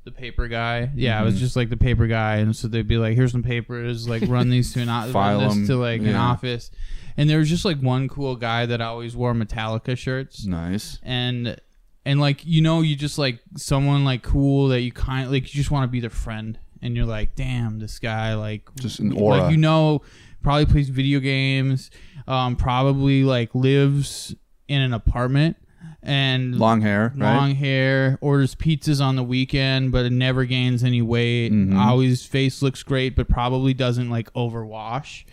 the 0.08 0.12
paper 0.14 0.48
guy. 0.48 0.90
Yeah, 0.96 1.20
I 1.20 1.24
was 1.24 1.36
Mhm. 1.36 1.40
just 1.40 1.56
like 1.58 1.70
the 1.70 1.76
paper 1.78 2.08
guy, 2.08 2.38
and 2.38 2.56
so 2.56 2.68
they'd 2.70 2.88
be 2.88 2.98
like, 2.98 3.16
"Here's 3.16 3.32
some 3.34 3.44
papers, 3.44 4.08
like 4.08 4.24
run 4.28 4.50
these 4.56 4.72
to 4.74 4.82
an 4.82 4.90
o- 4.90 5.12
File 5.12 5.40
run 5.42 5.60
this 5.60 5.68
to 5.68 5.76
like 5.76 6.02
an 6.02 6.16
office." 6.16 6.72
And 7.18 7.30
there 7.30 7.40
was 7.40 7.50
just 7.50 7.66
like 7.66 7.80
one 7.82 8.08
cool 8.08 8.36
guy 8.38 8.66
that 8.68 8.80
always 8.80 9.16
wore 9.16 9.34
Metallica 9.34 9.98
shirts. 9.98 10.46
Nice. 10.46 11.00
And 11.04 11.58
and 12.06 12.20
like 12.22 12.46
you 12.46 12.62
know, 12.62 12.82
you 12.82 12.96
just 12.96 13.18
like 13.18 13.40
someone 13.58 14.06
like 14.06 14.22
cool 14.24 14.70
that 14.70 14.82
you 14.82 14.92
kind 14.94 15.26
of 15.26 15.32
like 15.32 15.54
you 15.54 15.58
just 15.58 15.72
want 15.72 15.84
to 15.84 15.88
be 15.92 16.00
their 16.00 16.10
friend, 16.10 16.58
and 16.82 16.96
you're 16.96 17.06
like, 17.06 17.36
"Damn, 17.36 17.80
this 17.80 18.00
guy 18.00 18.34
like 18.36 18.64
Just 18.80 19.00
an 19.00 19.12
aura. 19.12 19.42
Like 19.42 19.52
you 19.52 19.58
know, 19.58 20.02
probably 20.42 20.66
plays 20.68 20.88
video 20.90 21.20
games, 21.20 21.92
um, 22.28 22.56
probably 22.56 23.24
like 23.26 23.54
lives 23.54 24.34
in 24.70 24.82
an 24.82 24.94
apartment." 24.94 25.58
And 26.04 26.58
Long 26.58 26.82
hair, 26.82 27.14
right? 27.18 27.36
long 27.36 27.56
hair, 27.56 28.18
orders 28.22 28.56
pizzas 28.56 29.02
on 29.02 29.16
the 29.16 29.24
weekend, 29.24 29.92
but 29.92 30.06
it 30.06 30.12
never 30.12 30.46
gains 30.46 30.84
any 30.84 31.02
weight. 31.02 31.52
Mhm. 31.52 31.76
Always 31.78 32.26
face 32.26 32.62
looks 32.62 32.82
great, 32.84 33.16
but 33.16 33.28
probably 33.28 33.74
doesn't 33.74 34.10
like 34.10 34.32
overwash. 34.34 35.24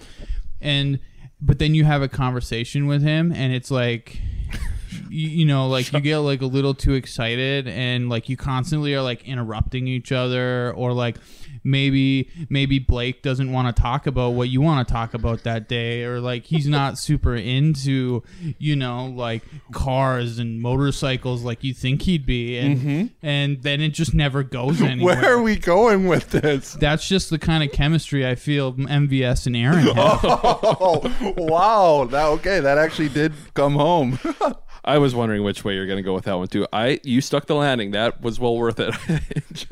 And 0.61 0.99
but 1.41 1.59
then 1.59 1.75
you 1.75 1.85
have 1.85 2.01
a 2.03 2.09
conversation 2.09 2.87
with 2.87 3.03
him, 3.03 3.31
and 3.31 3.53
it's 3.53 3.71
like, 3.71 4.21
you, 5.11 5.29
you 5.29 5.45
know, 5.45 5.69
like 5.69 5.93
you 5.93 6.01
get 6.01 6.19
like 6.19 6.41
a 6.43 6.47
little 6.47 6.75
too 6.75 6.95
excited, 6.95 7.69
and 7.69 8.09
like 8.09 8.29
you 8.29 8.37
constantly 8.37 8.95
are 8.95 9.03
like 9.03 9.23
interrupting 9.29 9.87
each 9.87 10.11
other, 10.11 10.73
or 10.73 10.93
like 10.93 11.17
maybe 11.65 12.29
maybe 12.49 12.79
Blake 12.79 13.23
doesn't 13.23 13.51
want 13.51 13.75
to 13.75 13.83
talk 13.83 14.07
about 14.07 14.35
what 14.35 14.49
you 14.51 14.61
want 14.61 14.87
to 14.87 14.93
talk 14.93 15.15
about 15.15 15.43
that 15.45 15.69
day, 15.69 16.05
or 16.05 16.21
like 16.21 16.45
he's 16.45 16.69
not 16.69 16.99
super 17.05 17.35
into, 17.35 18.23
you 18.59 18.77
know, 18.77 19.07
like 19.07 19.43
cars 19.73 20.39
and 20.39 20.61
motorcycles 20.61 21.43
like 21.43 21.65
you 21.65 21.75
think 21.75 22.03
he'd 22.03 22.27
be, 22.27 22.59
and 22.59 22.79
Mhm. 22.79 23.11
and 23.23 23.63
then 23.63 23.81
it 23.81 23.91
just 23.91 24.15
never 24.15 24.43
goes 24.43 24.81
anywhere. 24.83 25.17
Where 25.17 25.33
are 25.35 25.43
we 25.43 25.57
going 25.57 26.07
with 26.07 26.31
this? 26.31 26.75
That's 26.75 27.09
just 27.09 27.31
the 27.31 27.39
kind 27.39 27.65
of 27.65 27.73
chemistry 27.73 28.27
I 28.27 28.35
feel 28.35 28.75
MVS 28.75 29.47
and 29.47 29.57
Aaron 29.57 29.79
have. 29.95 30.21
Oh, 30.23 31.35
wow. 31.37 32.05
That 32.11 32.27
okay. 32.27 32.61
That 32.61 32.79
actually 32.79 33.09
did 33.09 33.33
come 33.55 33.75
home. 33.75 34.19
I 34.85 34.99
was 34.99 35.15
wondering 35.15 35.43
which 35.43 35.65
way 35.65 35.75
you're 35.75 35.87
going 35.87 35.97
to 35.97 36.03
go 36.03 36.15
with 36.15 36.25
that 36.25 36.37
one 36.37 36.49
too. 36.49 36.67
I 36.73 37.01
you 37.05 37.21
stuck 37.21 37.47
the 37.47 37.55
landing. 37.55 37.93
That 37.93 38.21
was 38.21 38.39
well 38.39 38.57
worth 38.57 38.79
it. 38.81 38.95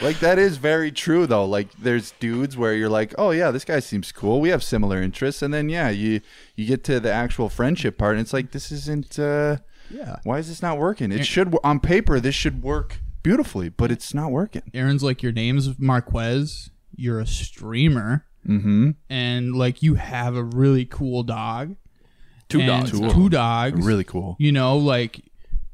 like 0.00 0.20
that 0.20 0.38
is 0.38 0.56
very 0.56 0.90
true 0.90 1.26
though. 1.26 1.44
Like 1.44 1.68
there's 1.78 2.12
dudes 2.20 2.56
where 2.56 2.74
you're 2.74 2.88
like, 2.88 3.14
oh 3.18 3.30
yeah, 3.30 3.50
this 3.50 3.64
guy 3.64 3.80
seems 3.80 4.10
cool. 4.12 4.40
We 4.40 4.48
have 4.48 4.62
similar 4.62 5.02
interests, 5.02 5.42
and 5.42 5.52
then 5.52 5.68
yeah, 5.68 5.90
you 5.90 6.20
you 6.56 6.66
get 6.66 6.84
to 6.84 6.98
the 7.00 7.12
actual 7.12 7.48
friendship 7.48 7.98
part, 7.98 8.12
and 8.12 8.20
it's 8.22 8.32
like 8.32 8.52
this 8.52 8.72
isn't. 8.72 9.18
uh 9.18 9.58
Yeah. 9.90 10.16
Why 10.24 10.38
is 10.38 10.48
this 10.48 10.62
not 10.62 10.78
working? 10.78 11.12
It 11.12 11.18
Yeah. 11.18 11.22
should 11.24 11.56
on 11.64 11.80
paper 11.80 12.20
this 12.20 12.34
should 12.34 12.62
work 12.62 12.98
beautifully, 13.22 13.68
but 13.68 13.90
it's 13.90 14.14
not 14.14 14.30
working. 14.30 14.62
Aaron's 14.74 15.02
like, 15.02 15.22
your 15.22 15.32
name's 15.32 15.78
Marquez. 15.78 16.70
You're 16.96 17.20
a 17.20 17.26
streamer, 17.26 18.24
Mm-hmm. 18.46 18.90
and 19.10 19.54
like 19.54 19.82
you 19.82 19.96
have 19.96 20.34
a 20.36 20.42
really 20.42 20.84
cool 20.86 21.22
dog. 21.22 21.76
Two 22.48 22.60
And 22.60 22.66
dogs 22.68 22.98
now. 23.00 23.10
Two 23.12 23.28
dogs. 23.28 23.84
Really 23.84 24.04
cool. 24.04 24.36
You 24.38 24.52
know, 24.52 24.76
like. 24.76 25.20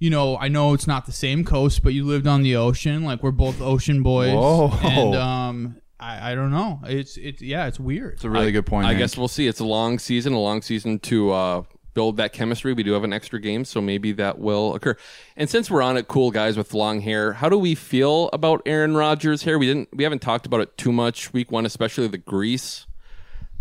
You 0.01 0.11
know, 0.11 0.37
I 0.37 0.49
know 0.49 0.75
it's 0.75 0.87
not 0.87 1.07
the 1.07 1.13
same 1.13 1.45
coast, 1.45 1.83
but 1.83 1.95
you 1.95 2.05
lived 2.05 2.27
on 2.27 2.43
the 2.43 2.57
ocean. 2.57 3.05
Like 3.05 3.23
we're 3.23 3.31
both 3.31 3.63
ocean 3.63 4.03
boys. 4.03 4.35
Whoa. 4.35 4.71
And 4.83 5.15
um, 5.15 5.77
I, 5.99 6.33
I 6.33 6.35
don't 6.35 6.51
know. 6.51 6.81
It's 6.85 7.17
it's 7.17 7.41
yeah, 7.41 7.67
it's 7.69 7.81
weird. 7.81 8.15
It's 8.15 8.25
a 8.25 8.29
really 8.29 8.49
I- 8.49 8.51
good 8.51 8.67
point. 8.67 8.85
I 8.85 8.89
Hank. 8.89 8.99
guess 8.99 9.17
we'll 9.17 9.29
see. 9.29 9.47
It's 9.47 9.61
a 9.61 9.65
long 9.65 9.99
season, 9.99 10.35
a 10.35 10.41
long 10.41 10.61
season 10.61 10.99
to 10.99 11.31
uh, 11.33 11.63
build 11.95 12.19
that 12.19 12.35
chemistry. 12.35 12.75
We 12.75 12.83
do 12.83 12.93
have 12.93 13.05
an 13.05 13.15
extra 13.15 13.41
game, 13.41 13.65
so 13.65 13.81
maybe 13.81 14.13
that 14.13 14.39
will 14.39 14.75
occur. 14.75 14.97
And 15.37 15.49
since 15.49 15.71
we're 15.71 15.81
on 15.81 15.97
it, 15.97 16.07
cool 16.07 16.31
guys 16.31 16.59
with 16.59 16.75
long 16.75 17.01
hair, 17.01 17.33
how 17.35 17.49
do 17.49 17.57
we 17.57 17.75
feel 17.75 18.29
about 18.35 18.61
Aaron 18.67 18.95
Rodgers' 18.97 19.45
hair? 19.45 19.59
We 19.59 19.67
didn't, 19.67 19.89
we 19.97 20.05
haven't 20.05 20.21
talked 20.21 20.45
about 20.45 20.61
it 20.61 20.77
too 20.77 20.93
much 20.93 21.33
week 21.33 21.51
one, 21.51 21.65
especially 21.65 22.09
the 22.09 22.19
grease. 22.19 22.87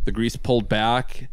The 0.03 0.11
grease 0.11 0.35
pulled 0.35 0.67
back. 0.67 1.29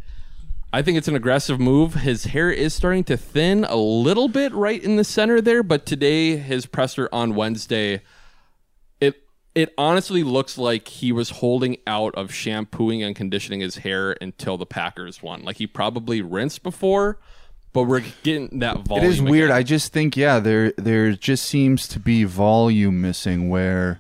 I 0.72 0.82
think 0.82 0.96
it's 0.98 1.08
an 1.08 1.16
aggressive 1.16 1.58
move. 1.58 1.94
His 1.94 2.24
hair 2.24 2.50
is 2.50 2.72
starting 2.74 3.02
to 3.04 3.16
thin 3.16 3.64
a 3.64 3.76
little 3.76 4.28
bit 4.28 4.52
right 4.52 4.80
in 4.82 4.96
the 4.96 5.04
center 5.04 5.40
there, 5.40 5.62
but 5.64 5.84
today 5.84 6.36
his 6.36 6.66
presser 6.66 7.08
on 7.12 7.34
Wednesday, 7.34 8.02
it 9.00 9.22
it 9.54 9.74
honestly 9.76 10.22
looks 10.22 10.56
like 10.56 10.86
he 10.86 11.10
was 11.10 11.30
holding 11.30 11.76
out 11.88 12.14
of 12.14 12.32
shampooing 12.32 13.02
and 13.02 13.16
conditioning 13.16 13.60
his 13.60 13.78
hair 13.78 14.16
until 14.20 14.56
the 14.56 14.66
Packers 14.66 15.20
won. 15.22 15.42
Like 15.42 15.56
he 15.56 15.66
probably 15.66 16.22
rinsed 16.22 16.62
before, 16.62 17.18
but 17.72 17.84
we're 17.84 18.04
getting 18.22 18.60
that 18.60 18.76
It 18.76 18.82
volume. 18.86 19.06
is 19.10 19.20
weird. 19.20 19.46
again. 19.50 19.56
I 19.56 19.62
just 19.64 19.92
think 19.92 20.16
yeah, 20.16 20.38
there 20.38 20.70
there 20.78 21.10
just 21.12 21.46
seems 21.46 21.88
to 21.88 21.98
be 21.98 22.22
volume 22.22 23.00
missing 23.00 23.48
where 23.48 23.98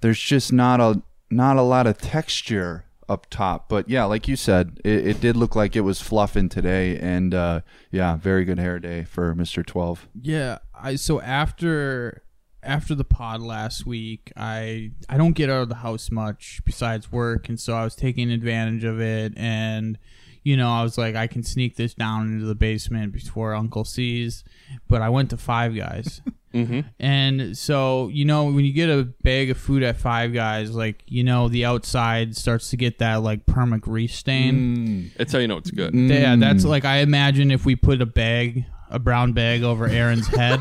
there's 0.00 0.20
just 0.20 0.54
not 0.54 0.80
a 0.80 1.02
not 1.30 1.58
a 1.58 1.62
lot 1.62 1.86
of 1.86 1.98
texture 1.98 2.84
up 3.08 3.26
top. 3.30 3.68
But 3.68 3.88
yeah, 3.88 4.04
like 4.04 4.28
you 4.28 4.36
said, 4.36 4.80
it, 4.84 5.06
it 5.06 5.20
did 5.20 5.36
look 5.36 5.56
like 5.56 5.76
it 5.76 5.80
was 5.80 6.00
fluffing 6.00 6.48
today, 6.48 6.98
and 6.98 7.34
uh, 7.34 7.60
yeah, 7.90 8.16
very 8.16 8.44
good 8.44 8.58
hair 8.58 8.78
day 8.78 9.04
for 9.04 9.34
Mister 9.34 9.62
Twelve. 9.62 10.08
Yeah, 10.20 10.58
I 10.74 10.96
so 10.96 11.20
after 11.20 12.22
after 12.62 12.94
the 12.94 13.04
pod 13.04 13.40
last 13.40 13.86
week, 13.86 14.32
I 14.36 14.92
I 15.08 15.16
don't 15.16 15.32
get 15.32 15.50
out 15.50 15.62
of 15.62 15.68
the 15.68 15.76
house 15.76 16.10
much 16.10 16.60
besides 16.64 17.10
work, 17.10 17.48
and 17.48 17.58
so 17.58 17.74
I 17.74 17.84
was 17.84 17.94
taking 17.94 18.30
advantage 18.30 18.84
of 18.84 19.00
it, 19.00 19.32
and 19.36 19.98
you 20.42 20.56
know 20.56 20.70
I 20.70 20.82
was 20.82 20.98
like 20.98 21.16
I 21.16 21.26
can 21.26 21.42
sneak 21.42 21.76
this 21.76 21.94
down 21.94 22.32
into 22.32 22.46
the 22.46 22.54
basement 22.54 23.12
before 23.12 23.54
Uncle 23.54 23.84
sees, 23.84 24.44
but 24.88 25.02
I 25.02 25.08
went 25.08 25.30
to 25.30 25.36
Five 25.36 25.74
Guys. 25.74 26.20
Mhm. 26.54 26.84
And 26.98 27.56
so, 27.56 28.08
you 28.08 28.24
know, 28.24 28.44
when 28.44 28.64
you 28.64 28.72
get 28.72 28.88
a 28.88 29.04
bag 29.22 29.50
of 29.50 29.58
food 29.58 29.82
at 29.82 29.96
Five 29.98 30.32
Guys, 30.32 30.70
like, 30.72 31.02
you 31.06 31.22
know, 31.24 31.48
the 31.48 31.64
outside 31.64 32.36
starts 32.36 32.70
to 32.70 32.76
get 32.76 32.98
that, 32.98 33.16
like, 33.22 33.44
perma 33.46 33.80
grease 33.80 34.14
stain. 34.16 35.10
That's 35.16 35.32
how 35.32 35.38
you 35.38 35.48
know 35.48 35.56
it's 35.58 35.70
good. 35.70 35.94
Yeah, 35.94 36.36
that's 36.36 36.64
like 36.64 36.84
I 36.84 36.98
imagine 36.98 37.50
if 37.50 37.64
we 37.66 37.76
put 37.76 38.00
a 38.00 38.06
bag, 38.06 38.64
a 38.90 38.98
brown 38.98 39.32
bag 39.34 39.62
over 39.62 39.86
Aaron's 39.86 40.26
head, 40.28 40.60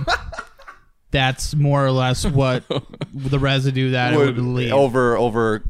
that's 1.12 1.56
more 1.56 1.86
or 1.86 1.92
less 1.92 2.26
what 2.26 2.64
the 3.14 3.40
residue 3.40 3.92
that 3.92 4.14
it 4.14 4.18
would 4.18 4.38
leave. 4.38 4.74
over 4.74 5.18
over 5.18 5.56
a 5.56 5.62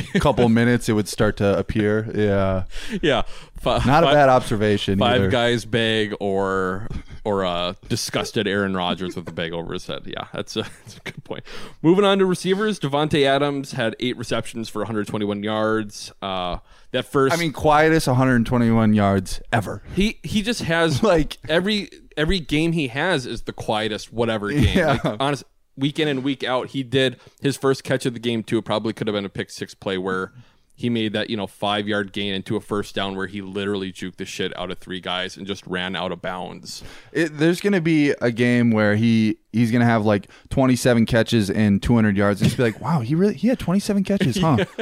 couple 0.20 0.48
minutes, 0.48 0.88
it 0.88 0.92
would 0.92 1.08
start 1.08 1.36
to 1.38 1.58
appear. 1.58 2.10
Yeah, 2.14 2.64
yeah. 3.02 3.22
Not 3.64 4.04
a 4.04 4.06
bad 4.06 4.28
observation. 4.28 4.98
Five 4.98 5.16
either. 5.22 5.28
guys 5.30 5.64
bag 5.64 6.14
or 6.20 6.88
or 7.24 7.42
a 7.42 7.74
disgusted 7.88 8.46
Aaron 8.46 8.76
Rodgers 8.76 9.16
with 9.16 9.26
a 9.28 9.32
bag 9.32 9.52
over 9.52 9.72
his 9.72 9.86
head. 9.86 10.02
Yeah, 10.06 10.26
that's 10.32 10.56
a, 10.56 10.62
that's 10.62 10.96
a 10.98 11.00
good 11.00 11.24
point. 11.24 11.42
Moving 11.82 12.04
on 12.04 12.18
to 12.18 12.26
receivers, 12.26 12.78
Davante 12.78 13.24
Adams 13.26 13.72
had 13.72 13.96
eight 13.98 14.16
receptions 14.16 14.68
for 14.68 14.80
121 14.80 15.42
yards. 15.42 16.12
Uh, 16.22 16.58
that 16.92 17.06
first, 17.06 17.34
I 17.34 17.38
mean, 17.38 17.52
quietest 17.52 18.06
121 18.06 18.94
yards 18.94 19.40
ever. 19.52 19.82
he 19.94 20.18
he 20.22 20.42
just 20.42 20.62
has 20.62 21.02
Like- 21.02 21.38
every 21.48 21.90
every 22.16 22.38
game 22.40 22.70
he 22.72 22.88
has 22.88 23.26
is 23.26 23.42
the 23.42 23.52
quietest 23.52 24.12
whatever 24.12 24.48
game. 24.52 24.76
Yeah. 24.78 24.98
Like, 25.02 25.16
honest, 25.20 25.42
week 25.76 25.98
in 25.98 26.08
and 26.08 26.22
week 26.24 26.42
out, 26.44 26.68
he 26.68 26.82
did 26.82 27.18
his 27.40 27.56
first 27.56 27.84
catch 27.84 28.06
of 28.06 28.14
the 28.14 28.20
game 28.20 28.42
too. 28.42 28.60
Probably 28.62 28.92
could 28.92 29.06
have 29.06 29.14
been 29.14 29.24
a 29.24 29.30
pick 29.30 29.50
six 29.50 29.74
play 29.74 29.98
where 29.98 30.32
he 30.78 30.90
made 30.90 31.14
that 31.14 31.30
you 31.30 31.36
know 31.36 31.46
five 31.46 31.88
yard 31.88 32.12
gain 32.12 32.34
into 32.34 32.54
a 32.54 32.60
first 32.60 32.94
down 32.94 33.16
where 33.16 33.26
he 33.26 33.40
literally 33.40 33.90
juked 33.90 34.16
the 34.16 34.26
shit 34.26 34.56
out 34.58 34.70
of 34.70 34.78
three 34.78 35.00
guys 35.00 35.36
and 35.36 35.46
just 35.46 35.66
ran 35.66 35.96
out 35.96 36.12
of 36.12 36.20
bounds. 36.20 36.84
It, 37.12 37.38
there's 37.38 37.60
going 37.60 37.72
to 37.72 37.80
be 37.80 38.10
a 38.20 38.30
game 38.30 38.70
where 38.70 38.94
he 38.94 39.38
he's 39.52 39.70
going 39.70 39.80
to 39.80 39.86
have 39.86 40.04
like 40.04 40.28
27 40.50 41.06
catches 41.06 41.50
and 41.50 41.82
200 41.82 42.16
yards, 42.16 42.40
and 42.42 42.48
just 42.48 42.58
be 42.58 42.62
like, 42.62 42.80
"Wow, 42.80 43.00
he 43.00 43.14
really 43.14 43.34
he 43.34 43.48
had 43.48 43.58
27 43.58 44.04
catches, 44.04 44.36
huh?" 44.36 44.58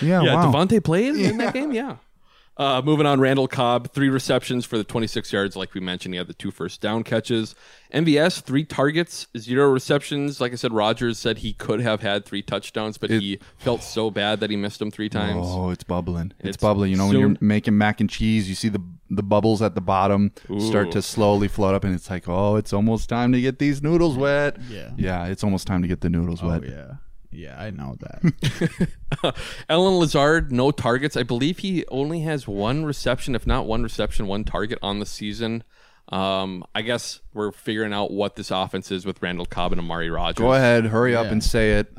yeah, 0.00 0.22
yeah, 0.22 0.34
wow. 0.34 0.52
Davante 0.52 0.82
played 0.82 1.16
in 1.16 1.38
that 1.38 1.52
game. 1.54 1.72
Yeah. 1.72 1.96
Uh, 2.56 2.82
moving 2.84 3.06
on, 3.06 3.20
Randall 3.20 3.48
Cobb, 3.48 3.90
three 3.92 4.10
receptions 4.10 4.66
for 4.66 4.76
the 4.76 4.84
26 4.84 5.32
yards. 5.32 5.56
Like 5.56 5.72
we 5.72 5.80
mentioned, 5.80 6.12
he 6.12 6.18
had 6.18 6.26
the 6.26 6.34
two 6.34 6.50
first 6.50 6.82
down 6.82 7.04
catches. 7.04 7.54
MVS, 7.94 8.42
three 8.42 8.64
targets, 8.64 9.28
zero 9.38 9.70
receptions. 9.70 10.40
Like 10.40 10.52
I 10.52 10.56
said, 10.56 10.72
Rodgers 10.72 11.18
said 11.18 11.38
he 11.38 11.54
could 11.54 11.80
have 11.80 12.02
had 12.02 12.26
three 12.26 12.42
touchdowns, 12.42 12.98
but 12.98 13.08
he 13.08 13.38
felt 13.56 13.82
so 13.82 14.10
bad 14.10 14.40
that 14.40 14.50
he 14.50 14.56
missed 14.56 14.78
them 14.78 14.90
three 14.90 15.08
times. 15.08 15.46
Oh, 15.48 15.70
it's 15.70 15.84
bubbling. 15.84 16.32
It's, 16.40 16.48
It's 16.50 16.56
bubbling. 16.58 16.90
You 16.90 16.98
know, 16.98 17.06
when 17.08 17.18
you're 17.18 17.36
making 17.40 17.78
mac 17.78 18.00
and 18.00 18.10
cheese, 18.10 18.48
you 18.48 18.54
see 18.54 18.68
the 18.68 18.82
the 19.12 19.22
bubbles 19.22 19.60
at 19.60 19.74
the 19.74 19.80
bottom 19.80 20.30
start 20.58 20.92
to 20.92 21.02
slowly 21.02 21.48
float 21.48 21.74
up, 21.74 21.82
and 21.82 21.94
it's 21.94 22.10
like, 22.10 22.28
oh, 22.28 22.56
it's 22.56 22.72
almost 22.72 23.08
time 23.08 23.32
to 23.32 23.40
get 23.40 23.58
these 23.58 23.82
noodles 23.82 24.16
wet. 24.16 24.56
Yeah. 24.68 24.90
yeah, 24.96 25.26
it's 25.26 25.42
almost 25.42 25.66
time 25.66 25.82
to 25.82 25.88
get 25.88 26.00
the 26.00 26.10
noodles 26.10 26.42
oh, 26.42 26.48
wet. 26.48 26.64
yeah. 26.64 26.94
Yeah, 27.32 27.60
I 27.60 27.70
know 27.70 27.96
that. 28.00 29.34
Allen 29.68 29.94
Lazard, 29.98 30.50
no 30.52 30.70
targets. 30.70 31.16
I 31.16 31.22
believe 31.22 31.58
he 31.58 31.84
only 31.88 32.20
has 32.20 32.48
one 32.48 32.84
reception, 32.84 33.34
if 33.34 33.46
not 33.46 33.66
one 33.66 33.82
reception, 33.82 34.26
one 34.26 34.44
target 34.44 34.78
on 34.82 34.98
the 34.98 35.06
season. 35.06 35.62
Um, 36.08 36.64
I 36.74 36.82
guess 36.82 37.20
we're 37.32 37.52
figuring 37.52 37.92
out 37.92 38.10
what 38.10 38.34
this 38.34 38.50
offense 38.50 38.90
is 38.90 39.06
with 39.06 39.22
Randall 39.22 39.46
Cobb 39.46 39.70
and 39.72 39.80
Amari 39.80 40.10
Rodgers. 40.10 40.42
Go 40.42 40.52
ahead, 40.54 40.86
hurry 40.86 41.14
up 41.14 41.26
Yeah. 41.26 41.32
and 41.32 41.44
say 41.44 41.72
it. 41.74 41.96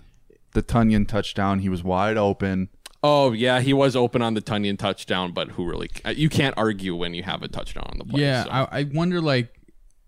The 0.54 0.62
Tonyan 0.62 1.08
touchdown. 1.08 1.60
He 1.60 1.70
was 1.70 1.82
wide 1.82 2.18
open. 2.18 2.68
Oh 3.04 3.32
yeah, 3.32 3.62
he 3.62 3.72
was 3.74 3.96
open 3.96 4.22
on 4.22 4.34
the 4.34 4.42
Tonyan 4.42 4.78
touchdown, 4.78 5.32
but 5.32 5.52
who 5.52 5.66
really? 5.66 5.90
You 6.14 6.28
can't 6.28 6.56
argue 6.58 6.94
when 6.96 7.14
you 7.14 7.24
have 7.24 7.42
a 7.42 7.48
touchdown 7.48 7.86
on 7.90 7.98
the 8.00 8.06
play. 8.06 8.22
yeah, 8.22 8.44
so. 8.44 8.50
I, 8.52 8.80
I 8.80 8.84
wonder, 8.94 9.22
like, 9.22 9.54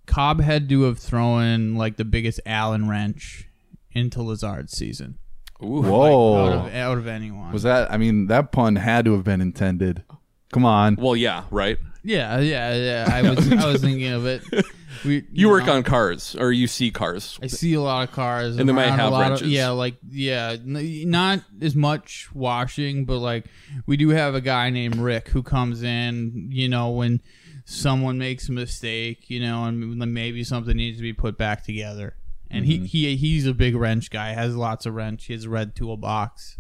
Cobb 0.06 0.42
had 0.42 0.68
to 0.70 0.84
have 0.84 1.00
thrown, 1.00 1.76
like, 1.76 1.96
the 1.96 2.04
biggest 2.06 2.42
Allen 2.46 2.90
wrench 2.90 3.48
into 3.94 4.22
Lazard's 4.22 4.74
season. 4.76 5.18
Ooh. 5.62 5.82
Whoa, 5.82 6.36
Out 6.50 6.68
of, 6.68 6.74
out 6.76 6.98
of 6.98 7.08
anyone. 7.08 7.52
was 7.54 7.64
that? 7.64 7.92
I 7.92 7.98
mean, 7.98 8.28
that 8.28 8.52
pun 8.52 8.76
had 8.76 9.06
to 9.06 9.14
have 9.14 9.24
been 9.24 9.40
intended. 9.42 10.04
Come 10.52 10.66
on. 10.66 10.96
Well, 10.98 11.16
yeah, 11.16 11.44
right. 11.52 11.78
Yeah, 12.04 12.40
yeah, 12.40 12.76
yeah. 12.76 13.10
I 13.12 13.22
was 13.30 13.52
I 13.52 13.66
was 13.72 13.82
thinking 13.82 14.12
of 14.12 14.26
it. 14.26 14.44
We, 15.04 15.26
You 15.32 15.50
work 15.50 15.66
know, 15.66 15.74
on 15.74 15.84
cars, 15.84 16.36
or 16.40 16.52
you 16.52 16.68
see 16.68 16.92
cars. 16.92 17.40
I 17.42 17.48
see 17.48 17.74
a 17.74 17.82
lot 17.82 18.08
of 18.08 18.14
cars, 18.14 18.58
And 18.58 18.70
they 18.70 18.74
might 18.74 18.90
around 18.90 19.00
a 19.00 19.04
have 19.04 19.12
lot 19.12 19.22
wrenches. 19.22 19.42
Of, 19.42 19.48
yeah, 19.50 19.70
like 19.70 19.96
yeah, 20.08 20.56
not 20.64 21.40
as 21.62 21.76
much 21.76 22.30
washing, 22.34 23.04
but 23.06 23.18
like 23.18 23.46
we 23.88 23.98
do 23.98 24.10
have 24.10 24.36
a 24.36 24.40
guy 24.40 24.70
named 24.70 24.98
Rick 24.98 25.30
who 25.30 25.42
comes 25.44 25.82
in. 25.82 26.48
You 26.52 26.70
know, 26.70 26.92
when 26.92 27.22
someone 27.66 28.18
makes 28.20 28.48
a 28.50 28.52
mistake, 28.52 29.30
you 29.30 29.40
know, 29.40 29.66
and 29.66 29.98
maybe 30.14 30.44
something 30.44 30.78
needs 30.78 30.98
to 30.98 31.04
be 31.04 31.12
put 31.12 31.38
back 31.40 31.64
together. 31.66 32.16
And 32.54 32.66
Mm-hmm. 32.66 32.86
he, 32.86 33.16
he 33.16 33.16
he's 33.18 33.48
a 33.48 33.54
big 33.54 33.76
wrench 33.76 34.10
guy. 34.12 34.30
Has 34.34 34.56
lots 34.56 34.86
of 34.86 34.94
wrench. 34.94 35.26
He 35.26 35.34
has 35.34 35.46
a 35.46 35.50
red 35.50 35.76
toolbox. 35.76 36.58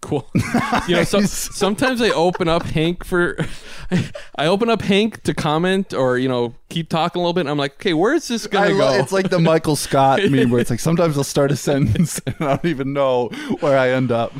Cool. 0.00 0.26
you 0.88 0.94
know, 0.96 1.04
so, 1.04 1.20
sometimes 1.20 2.00
I 2.00 2.08
open 2.10 2.48
up 2.48 2.62
Hank 2.62 3.04
for, 3.04 3.36
I 4.38 4.46
open 4.46 4.70
up 4.70 4.80
Hank 4.80 5.22
to 5.24 5.34
comment 5.34 5.92
or 5.92 6.16
you 6.16 6.28
know 6.28 6.54
keep 6.70 6.88
talking 6.88 7.20
a 7.20 7.22
little 7.22 7.34
bit. 7.34 7.40
And 7.42 7.50
I'm 7.50 7.58
like, 7.58 7.74
okay, 7.74 7.92
where 7.92 8.14
is 8.14 8.26
this 8.28 8.46
I 8.46 8.48
gonna 8.50 8.70
lo- 8.74 8.96
go? 8.96 9.02
it's 9.02 9.12
like 9.12 9.28
the 9.28 9.38
Michael 9.38 9.76
Scott 9.76 10.20
meme 10.30 10.48
where 10.50 10.60
it's 10.60 10.70
like 10.70 10.80
sometimes 10.80 11.18
I'll 11.18 11.24
start 11.24 11.50
a 11.50 11.56
sentence 11.56 12.18
and 12.24 12.34
I 12.40 12.56
don't 12.56 12.64
even 12.64 12.92
know 12.94 13.28
where 13.60 13.76
I 13.76 13.90
end 13.90 14.10
up. 14.10 14.32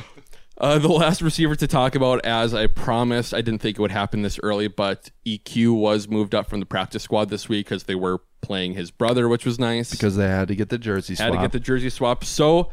Uh, 0.61 0.79
the 0.79 0.89
last 0.89 1.23
receiver 1.23 1.57
to 1.57 1.67
talk 1.67 1.95
about, 1.95 2.25
as 2.25 2.53
I 2.53 2.67
promised, 2.67 3.33
I 3.33 3.41
didn't 3.41 3.63
think 3.63 3.79
it 3.79 3.81
would 3.81 3.91
happen 3.91 4.21
this 4.21 4.39
early, 4.43 4.69
but 4.69 5.11
EQ 5.27 5.75
was 5.75 6.07
moved 6.07 6.35
up 6.35 6.51
from 6.51 6.61
the 6.61 6.67
practice 6.67 7.03
squad 7.03 7.31
this 7.31 7.49
week 7.49 7.67
because 7.67 7.85
they 7.85 7.95
were 7.95 8.19
playing 8.43 8.75
his 8.75 8.91
brother, 8.91 9.27
which 9.27 9.47
was 9.47 9.59
nice. 9.59 9.91
Because 9.91 10.17
they 10.17 10.29
had 10.29 10.49
to 10.49 10.55
get 10.55 10.69
the 10.69 10.77
jersey 10.77 11.15
swap. 11.15 11.29
had 11.29 11.33
to 11.33 11.41
get 11.41 11.53
the 11.53 11.61
jersey 11.61 11.89
swap. 11.89 12.25
So, 12.25 12.71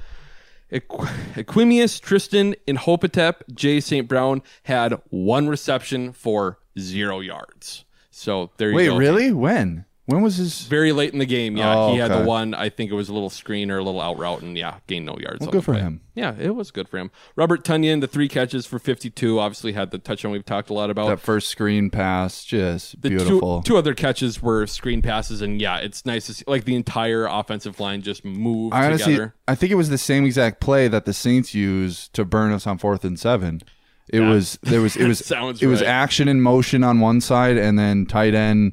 Equ- 0.69 1.07
Equimius, 1.35 2.01
Tristan, 2.01 2.55
and 2.67 2.77
Hopatep, 2.77 3.35
Jay 3.53 3.79
St. 3.79 4.05
Brown 4.05 4.41
had 4.63 4.99
one 5.09 5.47
reception 5.47 6.11
for 6.11 6.59
zero 6.77 7.21
yards. 7.21 7.85
So 8.11 8.51
there 8.57 8.71
you 8.71 8.75
Wait, 8.75 8.85
go. 8.87 8.93
Wait, 8.93 8.99
really? 8.99 9.31
When? 9.31 9.85
When 10.07 10.21
was 10.21 10.37
his? 10.37 10.61
Very 10.61 10.93
late 10.93 11.11
in 11.11 11.19
the 11.19 11.25
game, 11.25 11.57
yeah. 11.57 11.75
Oh, 11.75 11.91
he 11.91 11.97
had 11.97 12.11
okay. 12.11 12.21
the 12.21 12.25
one, 12.25 12.53
I 12.53 12.69
think 12.69 12.89
it 12.89 12.93
was 12.93 13.09
a 13.09 13.13
little 13.13 13.29
screen 13.29 13.69
or 13.69 13.79
a 13.79 13.83
little 13.83 13.99
out 13.99 14.17
route, 14.17 14.41
and 14.41 14.57
yeah, 14.57 14.77
gained 14.87 15.05
no 15.05 15.17
yards. 15.19 15.41
Well, 15.41 15.51
good 15.51 15.65
for 15.65 15.73
play. 15.73 15.81
him. 15.81 15.99
Yeah, 16.15 16.33
it 16.39 16.55
was 16.55 16.71
good 16.71 16.87
for 16.87 16.97
him. 16.97 17.11
Robert 17.35 17.65
Tonyan, 17.65 17.99
the 17.99 18.07
three 18.07 18.29
catches 18.29 18.65
for 18.65 18.79
52, 18.79 19.37
obviously 19.37 19.73
had 19.73 19.91
the 19.91 19.97
touchdown 19.97 20.31
we've 20.31 20.45
talked 20.45 20.69
a 20.69 20.73
lot 20.73 20.89
about. 20.89 21.09
That 21.09 21.19
first 21.19 21.49
screen 21.49 21.89
pass, 21.89 22.45
just 22.45 23.01
the 23.01 23.09
beautiful. 23.09 23.61
Two, 23.61 23.73
two 23.73 23.77
other 23.77 23.93
catches 23.93 24.41
were 24.41 24.65
screen 24.65 25.01
passes, 25.01 25.41
and 25.41 25.59
yeah, 25.59 25.79
it's 25.79 26.05
nice 26.05 26.27
to 26.27 26.35
see 26.35 26.45
like 26.47 26.63
the 26.63 26.75
entire 26.75 27.25
offensive 27.25 27.81
line 27.81 28.01
just 28.01 28.23
move 28.23 28.71
I 28.71 28.85
honestly, 28.85 29.11
together. 29.11 29.35
I 29.45 29.55
think 29.55 29.73
it 29.73 29.75
was 29.75 29.89
the 29.89 29.97
same 29.97 30.23
exact 30.23 30.61
play 30.61 30.87
that 30.87 31.03
the 31.03 31.13
Saints 31.13 31.53
used 31.53 32.13
to 32.13 32.23
burn 32.23 32.53
us 32.53 32.65
on 32.65 32.77
fourth 32.77 33.03
and 33.03 33.19
seven. 33.19 33.61
It 34.07 34.21
was 34.21 34.57
there 34.63 34.79
was 34.79 34.95
it 34.95 35.05
was 35.05 35.29
it 35.61 35.67
was 35.67 35.81
action 35.81 36.29
in 36.29 36.39
motion 36.39 36.85
on 36.85 37.01
one 37.01 37.19
side, 37.19 37.57
and 37.57 37.77
then 37.77 38.05
tight 38.05 38.33
end 38.33 38.71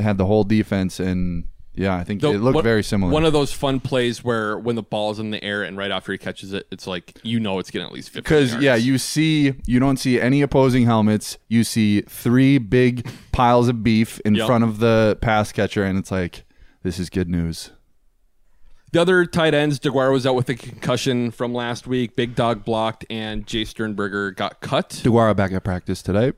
had 0.00 0.18
the 0.18 0.26
whole 0.26 0.44
defense, 0.44 1.00
and 1.00 1.44
Yeah, 1.74 1.94
I 1.94 2.02
think 2.02 2.22
The- 2.22 2.32
it 2.32 2.38
looked 2.40 2.56
one- 2.56 2.64
very 2.64 2.82
similar. 2.82 3.12
One 3.12 3.24
of 3.24 3.32
those 3.32 3.52
fun 3.52 3.78
plays 3.78 4.24
where 4.24 4.58
when 4.58 4.74
the 4.74 4.82
ball's 4.82 5.20
in 5.20 5.30
the 5.30 5.40
air 5.44 5.62
and 5.62 5.76
right 5.76 5.92
after 5.92 6.10
he 6.10 6.18
catches 6.18 6.52
it, 6.52 6.66
it's 6.72 6.88
like 6.88 7.16
you 7.22 7.38
know 7.38 7.60
it's 7.60 7.70
getting 7.70 7.86
at 7.86 7.92
least 7.92 8.08
fifty. 8.08 8.22
Because 8.22 8.56
yeah, 8.56 8.74
you 8.74 8.98
see, 8.98 9.54
you 9.64 9.78
don't 9.78 9.96
see 9.96 10.20
any 10.20 10.42
opposing 10.42 10.86
helmets. 10.86 11.38
You 11.46 11.62
see 11.62 12.00
three 12.00 12.58
big 12.58 13.08
piles 13.30 13.68
of 13.68 13.84
beef 13.84 14.18
in 14.24 14.34
Yep. 14.34 14.46
front 14.48 14.64
of 14.64 14.80
the 14.80 15.18
pass 15.20 15.52
catcher, 15.52 15.84
and 15.84 15.96
it's 15.96 16.10
like, 16.10 16.44
this 16.82 16.98
is 16.98 17.10
good 17.10 17.28
news. 17.28 17.70
The 18.90 19.00
other 19.00 19.24
tight 19.24 19.54
ends, 19.54 19.78
Deguara 19.78 20.10
was 20.12 20.26
out 20.26 20.34
with 20.34 20.48
a 20.48 20.54
concussion 20.56 21.30
from 21.30 21.52
last 21.54 21.86
week. 21.86 22.16
Big 22.16 22.34
Dog 22.34 22.64
blocked, 22.64 23.04
and 23.08 23.46
Jace 23.46 23.68
Sternberger 23.68 24.32
got 24.32 24.60
cut. 24.60 24.88
Deguara 25.04 25.36
back 25.36 25.52
at 25.52 25.62
practice 25.62 26.02
today. 26.02 26.32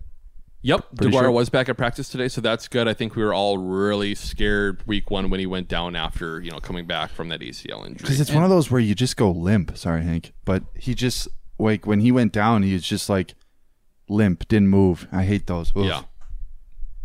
Yep, 0.62 0.86
Pretty 0.96 1.12
Deguara 1.12 1.20
sure. 1.22 1.30
was 1.30 1.48
back 1.48 1.70
at 1.70 1.76
practice 1.78 2.11
today, 2.11 2.28
so 2.28 2.42
that's 2.42 2.68
good. 2.68 2.86
I 2.86 2.92
think 2.92 3.16
we 3.16 3.24
were 3.24 3.32
all 3.32 3.56
really 3.56 4.14
scared 4.14 4.82
week 4.86 5.11
one 5.11 5.30
when 5.30 5.40
he 5.40 5.46
went 5.46 5.68
down 5.68 5.96
after 5.96 6.40
you 6.40 6.50
know 6.50 6.58
coming 6.58 6.86
back 6.86 7.11
from 7.11 7.28
that 7.28 7.40
ACL 7.40 7.86
injury. 7.86 8.02
Because 8.02 8.20
it's 8.20 8.30
one 8.30 8.44
of 8.44 8.50
those 8.50 8.70
where 8.70 8.80
you 8.80 8.94
just 8.94 9.16
go 9.16 9.30
limp. 9.30 9.76
Sorry, 9.78 10.02
Hank, 10.02 10.32
but 10.44 10.64
he 10.74 10.94
just 10.94 11.28
like 11.58 11.86
when 11.86 12.00
he 12.00 12.12
went 12.12 12.32
down, 12.32 12.62
he 12.62 12.74
was 12.74 12.82
just 12.82 13.08
like 13.08 13.34
limp, 14.08 14.48
didn't 14.48 14.68
move. 14.68 15.08
I 15.11 15.24
hate 15.24 15.46
those. 15.46 15.72
Ugh. 15.74 15.84
Yeah. 15.84 16.02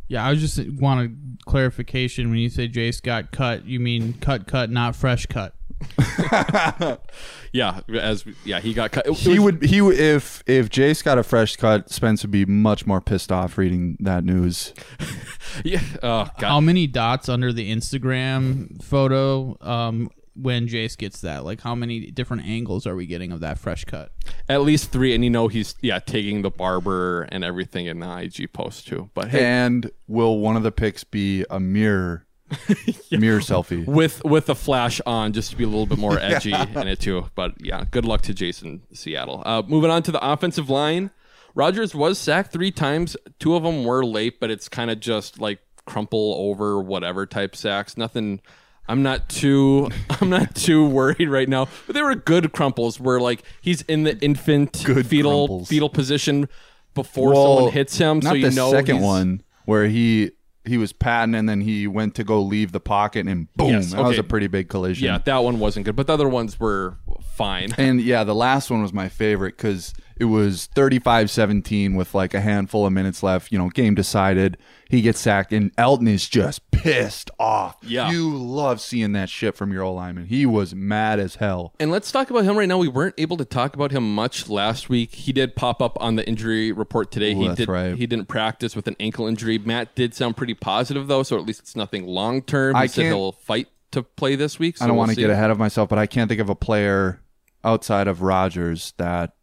Yeah, 0.08 0.28
I 0.28 0.36
just 0.36 0.60
want 0.74 1.10
a 1.10 1.50
clarification 1.50 2.30
when 2.30 2.38
you 2.38 2.50
say 2.50 2.68
Jace 2.68 3.02
got 3.02 3.32
cut. 3.32 3.66
You 3.66 3.80
mean 3.80 4.14
cut, 4.14 4.48
cut, 4.48 4.70
not 4.70 4.96
fresh 4.96 5.26
cut. 5.26 5.56
yeah, 7.52 7.82
as 7.94 8.26
yeah, 8.44 8.60
he 8.60 8.74
got 8.74 8.92
cut. 8.92 9.06
It- 9.08 9.12
it 9.12 9.18
He 9.18 9.40
was- 9.40 9.54
would 9.54 9.64
he 9.64 9.82
would 9.82 9.98
if 9.98 10.44
if 10.48 10.70
Jace 10.70 11.04
got 11.04 11.18
a 11.18 11.24
fresh 11.24 11.56
cut, 11.56 11.90
Spence 11.90 12.24
would 12.24 12.32
be 12.32 12.46
much 12.46 12.86
more 12.86 13.02
pissed 13.02 13.32
off 13.32 13.58
reading 13.58 13.98
that 14.00 14.24
news. 14.24 14.74
yeah. 15.64 15.82
Oh 16.04 16.30
god. 16.40 16.48
How 16.48 16.60
many 16.60 16.88
dots 16.88 17.30
under 17.30 17.52
the 17.54 17.72
Instagram 17.72 18.82
photo 18.84 19.58
um, 19.62 20.10
when 20.36 20.68
Jace 20.68 20.98
gets 20.98 21.22
that? 21.22 21.46
Like, 21.46 21.62
how 21.62 21.76
many 21.76 22.12
different 22.12 22.46
angles 22.46 22.86
are 22.86 22.96
we 22.96 23.06
getting 23.06 23.32
of 23.32 23.40
that 23.40 23.58
fresh 23.58 23.86
cut? 23.86 24.12
At 24.50 24.62
least 24.62 24.92
three, 24.92 25.14
and 25.16 25.24
you 25.24 25.30
know 25.30 25.48
he's 25.48 25.76
yeah 25.82 26.00
taking 26.00 26.42
the 26.42 26.52
barber 26.52 27.24
and 27.24 27.44
everything 27.44 27.86
in 27.86 28.00
the 28.00 28.18
IG 28.20 28.52
post 28.54 28.88
too. 28.88 29.10
But 29.14 29.30
hey, 29.30 29.46
And 29.46 29.92
will 30.08 30.40
one 30.40 30.56
of 30.58 30.64
the 30.64 30.72
pics 30.72 31.04
be 31.04 31.46
a 31.50 31.60
mirror 31.60 32.25
mirror 33.12 33.40
selfie? 33.40 33.86
with 33.86 34.24
with 34.24 34.46
the 34.46 34.56
flash 34.56 35.02
on 35.06 35.34
just 35.34 35.52
to 35.52 35.58
be 35.58 35.64
a 35.64 35.68
little 35.68 35.86
bit 35.86 35.98
more 35.98 36.18
edgy 36.22 36.54
in 36.54 36.88
it 36.88 37.00
too. 37.00 37.26
But 37.36 37.54
yeah, 37.60 37.84
good 37.90 38.06
luck 38.06 38.22
to 38.24 38.34
Jason 38.34 38.84
Seattle. 38.94 39.42
Uh, 39.46 39.64
moving 39.68 39.90
on 39.92 40.04
to 40.04 40.12
the 40.12 40.26
offensive 40.26 40.70
line, 40.70 41.12
Rodgers 41.56 41.96
was 41.96 42.18
sacked 42.20 42.52
three 42.52 42.72
times. 42.72 43.18
Two 43.40 43.56
of 43.56 43.64
them 43.64 43.84
were 43.84 44.06
late, 44.06 44.40
but 44.40 44.52
it's 44.52 44.70
kind 44.70 44.92
of 44.92 45.00
just 45.00 45.40
like 45.40 45.60
crumple 45.86 46.36
over 46.38 46.80
whatever 46.82 47.26
type 47.26 47.56
sacks. 47.56 47.98
Nothing. 47.98 48.42
I'm 48.88 49.02
not 49.02 49.30
too 49.30 49.90
I'm 50.22 50.30
not 50.30 50.54
too 50.54 50.88
worried 50.88 51.28
right 51.30 51.50
now. 51.50 51.68
But 51.88 51.96
they 51.96 52.04
were 52.04 52.14
good 52.14 52.54
crumples 52.54 53.00
where 53.00 53.20
like 53.20 53.42
he's 53.62 53.82
in 53.84 54.04
the 54.04 54.18
infant 54.20 54.84
Good 54.86 55.08
fetal 55.08 55.48
crumples. 55.48 55.70
fetal 55.70 55.90
position 55.90 56.48
before 56.94 57.34
Well, 57.34 57.56
someone 57.58 57.74
hits 57.74 57.98
him. 57.98 58.20
Not 58.20 58.30
so 58.30 58.34
you 58.36 58.50
the 58.50 58.56
know 58.56 58.72
second 58.72 59.02
one 59.02 59.42
where 59.66 59.88
he 59.88 60.32
he 60.66 60.78
was 60.78 60.94
patting 60.94 61.36
and 61.36 61.48
then 61.48 61.62
he 61.62 61.88
went 61.88 62.16
to 62.16 62.24
go 62.24 62.42
leave 62.42 62.72
the 62.72 62.80
pocket 62.80 63.28
and 63.28 63.52
boom, 63.54 63.70
Yes, 63.70 63.92
that 63.92 64.02
was 64.04 64.12
okay. 64.14 64.20
a 64.20 64.24
pretty 64.24 64.48
big 64.48 64.68
collision. 64.70 65.06
Yeah, 65.06 65.18
that 65.20 65.38
one 65.44 65.60
wasn't 65.60 65.86
good, 65.86 65.96
but 65.96 66.08
the 66.08 66.14
other 66.14 66.28
ones 66.30 66.60
were 66.60 66.98
fine. 67.22 67.70
And 67.78 68.02
yeah, 68.02 68.24
the 68.24 68.36
last 68.36 68.70
one 68.72 68.82
was 68.82 68.94
my 68.94 69.10
favorite 69.10 69.58
because 69.58 69.94
it 70.18 70.26
was 70.26 70.68
35 70.68 71.30
17 71.30 71.96
with 71.96 72.16
like 72.16 72.34
a 72.34 72.40
handful 72.42 72.86
of 72.86 72.94
minutes 72.94 73.22
left. 73.24 73.52
You 73.52 73.58
know, 73.58 73.70
game 73.70 73.96
decided. 73.96 74.58
He 74.88 75.02
gets 75.02 75.20
sacked, 75.20 75.52
and 75.52 75.76
Elgton 75.78 76.08
is 76.08 76.30
just 76.30 76.70
pissed 76.70 77.32
off. 77.40 77.76
Yeah. 77.82 78.12
You 78.12 78.36
love 78.36 78.80
seeing 78.80 79.14
that 79.14 79.30
shit 79.30 79.56
from 79.56 79.74
your 79.74 79.82
old 79.82 79.96
lineman. 79.96 80.28
He 80.28 80.46
was 80.46 80.76
mad 80.76 81.20
as 81.20 81.36
hell. 81.36 81.74
And 81.80 81.90
let's 81.90 82.12
talk 82.12 82.30
about 82.30 82.44
him 82.44 82.56
right 82.56 82.68
now. 82.68 82.78
We 82.78 82.88
weren't 82.88 83.16
able 83.18 83.36
to 83.38 83.46
talk 83.46 83.74
about 83.76 83.92
him 83.92 84.14
much 84.14 84.48
last 84.48 84.88
week. 84.88 85.16
He 85.16 85.34
did 85.34 85.56
pop 85.56 85.82
up 85.82 85.98
on 86.00 86.18
the 86.18 86.28
injury 86.28 86.72
report 86.72 87.12
today. 87.12 87.34
Ooh, 87.34 87.40
he 87.42 87.48
that's 87.48 87.58
did 87.58 87.68
right. 87.68 87.96
he 87.96 88.06
didn't 88.06 88.28
practice 88.28 88.76
with 88.76 88.88
an 88.88 88.96
ankle 89.00 89.26
injury. 89.26 89.58
Matt 89.58 89.96
did 89.96 90.14
sound 90.14 90.38
pretty 90.38 90.54
positive 90.54 91.08
though, 91.08 91.24
so 91.24 91.36
at 91.38 91.46
least 91.48 91.62
it's 91.62 91.76
nothing 91.76 92.06
long 92.06 92.44
term. 92.44 92.76
He 92.76 92.82
I 92.84 92.86
said 92.86 93.02
can't- 93.04 93.16
he'll 93.16 93.32
fight 93.32 93.68
to 93.96 94.04
play 94.04 94.36
this 94.36 94.60
week. 94.60 94.78
So 94.78 94.86
I 94.86 94.88
don't 94.88 94.96
we'll 94.96 95.08
want 95.08 95.16
to 95.16 95.22
get 95.22 95.30
ahead 95.30 95.50
of 95.50 95.58
myself, 95.58 95.90
but 95.90 95.98
I 95.98 96.06
can't 96.06 96.30
think 96.30 96.40
of 96.40 96.50
a 96.50 96.56
player 96.56 97.22
outside 97.64 98.08
of 98.08 98.22
Rodgers 98.22 98.94
that 98.98 99.34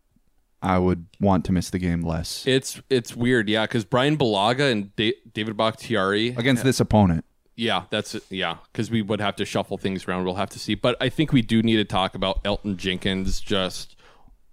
I 0.62 0.78
would 0.78 1.07
want 1.20 1.44
to 1.46 1.53
miss 1.53 1.70
the 1.70 1.78
game 1.78 2.03
less 2.03 2.46
It's 2.46 2.80
it's 2.88 3.16
weird, 3.16 3.48
yeah, 3.48 3.64
because 3.64 3.84
Bryan 3.84 4.16
Bulaga 4.16 4.70
and 4.70 4.94
da- 4.94 5.16
David 5.32 5.57
Bakhtiari 5.57 6.28
against 6.28 6.62
this 6.62 6.78
opponent. 6.78 7.24
Yeah, 7.57 7.84
that's 7.90 8.16
yeah, 8.30 8.59
because 8.72 8.90
we 8.90 9.03
would 9.03 9.20
have 9.20 9.36
to 9.36 9.44
shuffle 9.44 9.76
things 9.76 10.07
around. 10.07 10.24
We'll 10.24 10.36
have 10.36 10.50
to 10.50 10.59
see, 10.59 10.74
but 10.74 10.96
I 11.00 11.09
think 11.09 11.32
we 11.32 11.42
do 11.42 11.62
need 11.62 11.76
to 11.76 11.84
talk 11.84 12.14
about 12.14 12.42
Elgton 12.44 12.76
Jenkins. 12.76 13.40
Just 13.40 13.96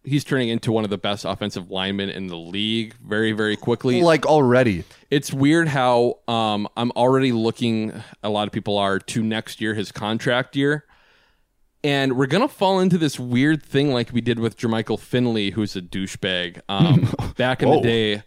he's 0.04 0.24
turning 0.24 0.50
into 0.50 0.72
one 0.72 0.84
of 0.84 0.90
the 0.90 0.98
best 0.98 1.26
offensive 1.26 1.70
linemen 1.70 2.10
in 2.10 2.28
the 2.28 2.38
league 2.38 2.96
very, 2.96 3.32
very 3.32 3.56
quickly. 3.56 4.02
Like 4.02 4.26
already. 4.26 4.84
It's 5.10 5.34
weird 5.34 5.68
how 5.68 6.20
um, 6.28 6.68
I'm 6.78 6.92
already 6.92 7.32
looking. 7.32 7.94
A 8.24 8.30
lot 8.30 8.48
of 8.48 8.54
people 8.54 8.78
are 8.78 9.00
to 9.00 9.24
next 9.24 9.62
year, 9.62 9.74
his 9.74 9.92
contract 9.92 10.56
year, 10.56 10.86
and 11.84 12.18
we're 12.18 12.28
gonna 12.28 12.48
fall 12.48 12.80
into 12.80 12.98
this 12.98 13.20
weird 13.20 13.64
thing 13.64 13.92
like 13.94 14.12
we 14.12 14.22
did 14.22 14.40
with 14.40 14.58
Jermichael 14.58 15.00
Finley, 15.00 15.52
who's 15.52 15.76
a 15.76 15.82
douchebag 15.82 16.62
um, 16.70 17.14
back 17.38 17.62
in 17.62 17.70
the 17.70 17.82
day. 17.82 18.24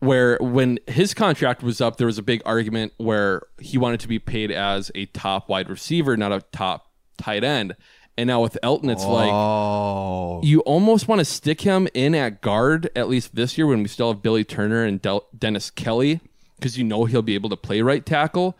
Where 0.00 0.38
when 0.40 0.78
his 0.86 1.12
contract 1.12 1.60
was 1.60 1.80
up, 1.80 1.96
there 1.96 2.06
was 2.06 2.18
a 2.18 2.22
big 2.22 2.40
argument 2.46 2.92
where 2.98 3.42
he 3.58 3.78
wanted 3.78 3.98
to 4.00 4.08
be 4.08 4.20
paid 4.20 4.52
as 4.52 4.92
a 4.94 5.06
top 5.06 5.48
wide 5.48 5.68
receiver, 5.68 6.16
not 6.16 6.30
a 6.30 6.40
top 6.52 6.86
tight 7.16 7.42
end. 7.42 7.74
And 8.18 8.26
now 8.26 8.42
with 8.42 8.58
Elgton, 8.64 8.90
it's 8.90 9.04
like 9.04 9.30
Oh. 9.32 10.40
you 10.42 10.60
almost 10.62 11.06
want 11.06 11.20
to 11.20 11.24
stick 11.24 11.60
him 11.60 11.86
in 11.94 12.14
at 12.16 12.40
guard 12.42 12.90
at 12.96 13.08
least 13.08 13.34
this 13.36 13.56
year 13.56 13.66
when 13.68 13.80
we 13.82 13.88
still 13.88 14.12
have 14.12 14.20
Billy 14.22 14.42
Turner 14.44 14.84
and 14.84 15.00
Del- 15.00 15.26
Dennis 15.38 15.70
Kelly 15.70 16.20
because 16.56 16.76
you 16.76 16.82
know 16.84 17.04
he'll 17.04 17.22
be 17.22 17.36
able 17.36 17.48
to 17.50 17.56
play 17.56 17.80
right 17.80 18.04
tackle. 18.04 18.58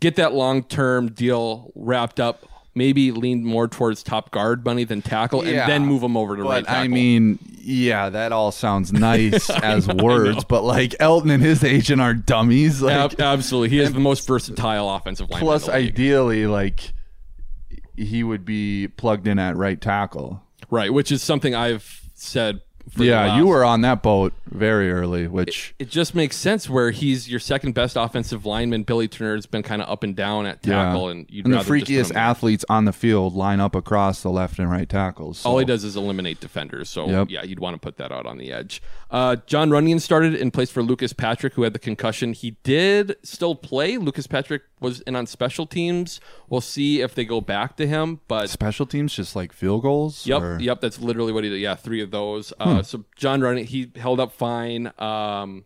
Get 0.00 0.14
that 0.16 0.32
long 0.32 0.62
term 0.62 1.10
deal 1.10 1.72
wrapped 1.74 2.20
up. 2.20 2.46
Maybe 2.74 3.10
lean 3.12 3.44
more 3.44 3.68
towards 3.68 4.02
top 4.02 4.30
guard 4.30 4.64
money 4.64 4.84
than 4.84 5.02
tackle, 5.02 5.44
Yeah. 5.44 5.62
and 5.64 5.70
then 5.72 5.84
move 5.86 6.02
him 6.02 6.16
over 6.16 6.36
to 6.36 6.42
right 6.42 6.64
tackle. 6.64 6.82
I 6.84 6.88
mean, 6.88 7.38
yeah, 7.60 8.08
that 8.08 8.32
all 8.32 8.50
sounds 8.50 8.92
nice 9.10 9.50
as 9.50 9.86
words, 9.88 10.44
but 10.44 10.62
like 10.64 10.92
Elgton 11.00 11.30
and 11.34 11.42
his 11.42 11.62
agent 11.64 12.00
are 12.00 12.14
dummies. 12.14 12.80
Like, 12.80 12.94
Ab- 12.96 13.20
absolutely, 13.20 13.68
he 13.76 13.80
is 13.80 13.92
the 13.92 14.00
most 14.00 14.26
versatile 14.26 14.88
offensive 14.88 15.28
line. 15.28 15.40
plus, 15.42 15.68
ideally, 15.68 16.46
like 16.46 16.92
he 17.96 18.22
would 18.22 18.44
be 18.44 18.88
plugged 18.88 19.26
in 19.26 19.38
at 19.38 19.56
right 19.56 19.80
tackle. 19.80 20.42
right? 20.70 20.92
Which 20.92 21.12
is 21.12 21.22
something 21.22 21.54
I've 21.54 22.02
said. 22.14 22.60
For 22.90 23.04
Yeah, 23.04 23.36
you 23.38 23.46
were 23.46 23.64
on 23.64 23.82
that 23.82 24.02
boat 24.02 24.32
very 24.46 24.90
early, 24.90 25.28
which 25.28 25.72
It 25.78 25.88
just 25.88 26.16
makes 26.16 26.34
sense 26.34 26.68
where 26.68 26.90
he's 26.90 27.30
your 27.30 27.38
second 27.38 27.74
best 27.74 27.96
offensive 27.96 28.44
lineman. 28.44 28.82
Billy 28.82 29.06
Turner 29.06 29.36
has 29.36 29.46
been 29.46 29.62
kind 29.62 29.80
of 29.80 29.88
up 29.88 30.02
and 30.02 30.16
down 30.16 30.46
at 30.46 30.64
tackle, 30.64 31.08
and 31.08 31.26
you'd 31.30 31.44
and 31.44 31.54
the 31.54 31.58
rather 31.58 31.78
just 31.78 31.86
put 31.86 31.94
freakiest 31.94 32.16
athletes 32.16 32.64
on 32.68 32.84
the 32.84 32.92
field 32.92 33.34
line 33.34 33.60
up 33.60 33.76
across 33.76 34.22
the 34.22 34.30
left 34.30 34.58
and 34.58 34.68
right 34.68 34.88
tackles. 34.88 35.38
So. 35.38 35.50
All 35.50 35.58
he 35.58 35.64
does 35.64 35.84
is 35.84 35.94
eliminate 35.94 36.40
defenders. 36.40 36.88
So 36.88 37.06
Yep. 37.06 37.28
yeah, 37.30 37.44
you'd 37.44 37.60
want 37.60 37.74
to 37.74 37.78
put 37.78 37.98
that 37.98 38.10
out 38.10 38.26
on 38.26 38.36
the 38.36 38.50
edge. 38.50 38.82
Uh, 39.12 39.36
Jon 39.46 39.70
Runyan 39.70 40.00
started 40.00 40.34
in 40.34 40.50
place 40.50 40.70
for 40.72 40.82
Lucas 40.82 41.12
Patrick, 41.12 41.54
who 41.54 41.62
had 41.62 41.74
the 41.74 41.78
concussion. 41.78 42.32
He 42.32 42.56
did 42.64 43.14
still 43.22 43.54
play. 43.54 43.96
Lucas 43.96 44.26
Patrick 44.26 44.62
was 44.82 45.00
in 45.02 45.16
on 45.16 45.26
special 45.26 45.66
teams. 45.66 46.20
We'll 46.48 46.60
see 46.60 47.00
if 47.00 47.14
they 47.14 47.24
go 47.24 47.40
back 47.40 47.76
to 47.76 47.86
him. 47.86 48.20
But 48.28 48.50
special 48.50 48.84
teams 48.86 49.14
just 49.14 49.34
like 49.36 49.52
field 49.52 49.82
goals. 49.82 50.26
Yep, 50.26 50.42
or- 50.42 50.58
yep. 50.60 50.80
That's 50.80 51.00
literally 51.00 51.32
what 51.32 51.44
he 51.44 51.50
did. 51.50 51.60
Yeah, 51.60 51.74
three 51.74 52.02
of 52.02 52.10
those. 52.10 52.52
Uh, 52.60 52.82
so 52.82 53.04
Jon 53.16 53.40
Runyan, 53.40 53.64
he 53.64 53.90
held 53.96 54.20
up 54.20 54.32
fine. 54.32 54.92
Um, 54.98 55.64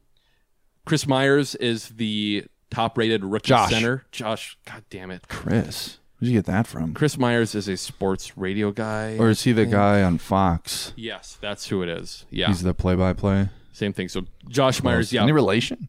Chris 0.85 1.07
Myers 1.07 1.55
is 1.57 1.89
the 1.89 2.45
top-rated 2.71 3.25
rookie 3.25 3.49
Josh. 3.49 3.71
center. 3.71 4.05
Josh, 4.13 4.57
god 4.67 4.85
damn 4.91 5.11
it, 5.11 5.27
Chris, 5.29 5.99
where'd 6.19 6.31
you 6.31 6.39
get 6.39 6.45
that 6.47 6.67
from? 6.67 6.95
Chris 6.95 7.17
Myers 7.19 7.55
is 7.55 7.69
a 7.69 7.77
sports 7.77 8.37
radio 8.37 8.71
guy. 8.71 9.17
Or 9.19 9.31
is 9.31 9.43
he 9.43 9.53
the 9.53 9.67
guy 9.67 10.03
on 10.03 10.19
Fox? 10.19 10.93
Yes, 10.97 11.39
that's 11.41 11.69
who 11.69 11.83
it 11.83 11.89
is. 11.89 12.25
Yeah, 12.31 12.49
He's 12.49 12.63
the 12.63 12.75
play-by-play. 12.75 13.49
same 13.73 13.93
thing. 13.93 14.09
So 14.09 14.27
Josh 14.49 14.83
Myers, 14.83 15.13
yeah, 15.13 15.23
Any 15.23 15.33
relation? 15.33 15.89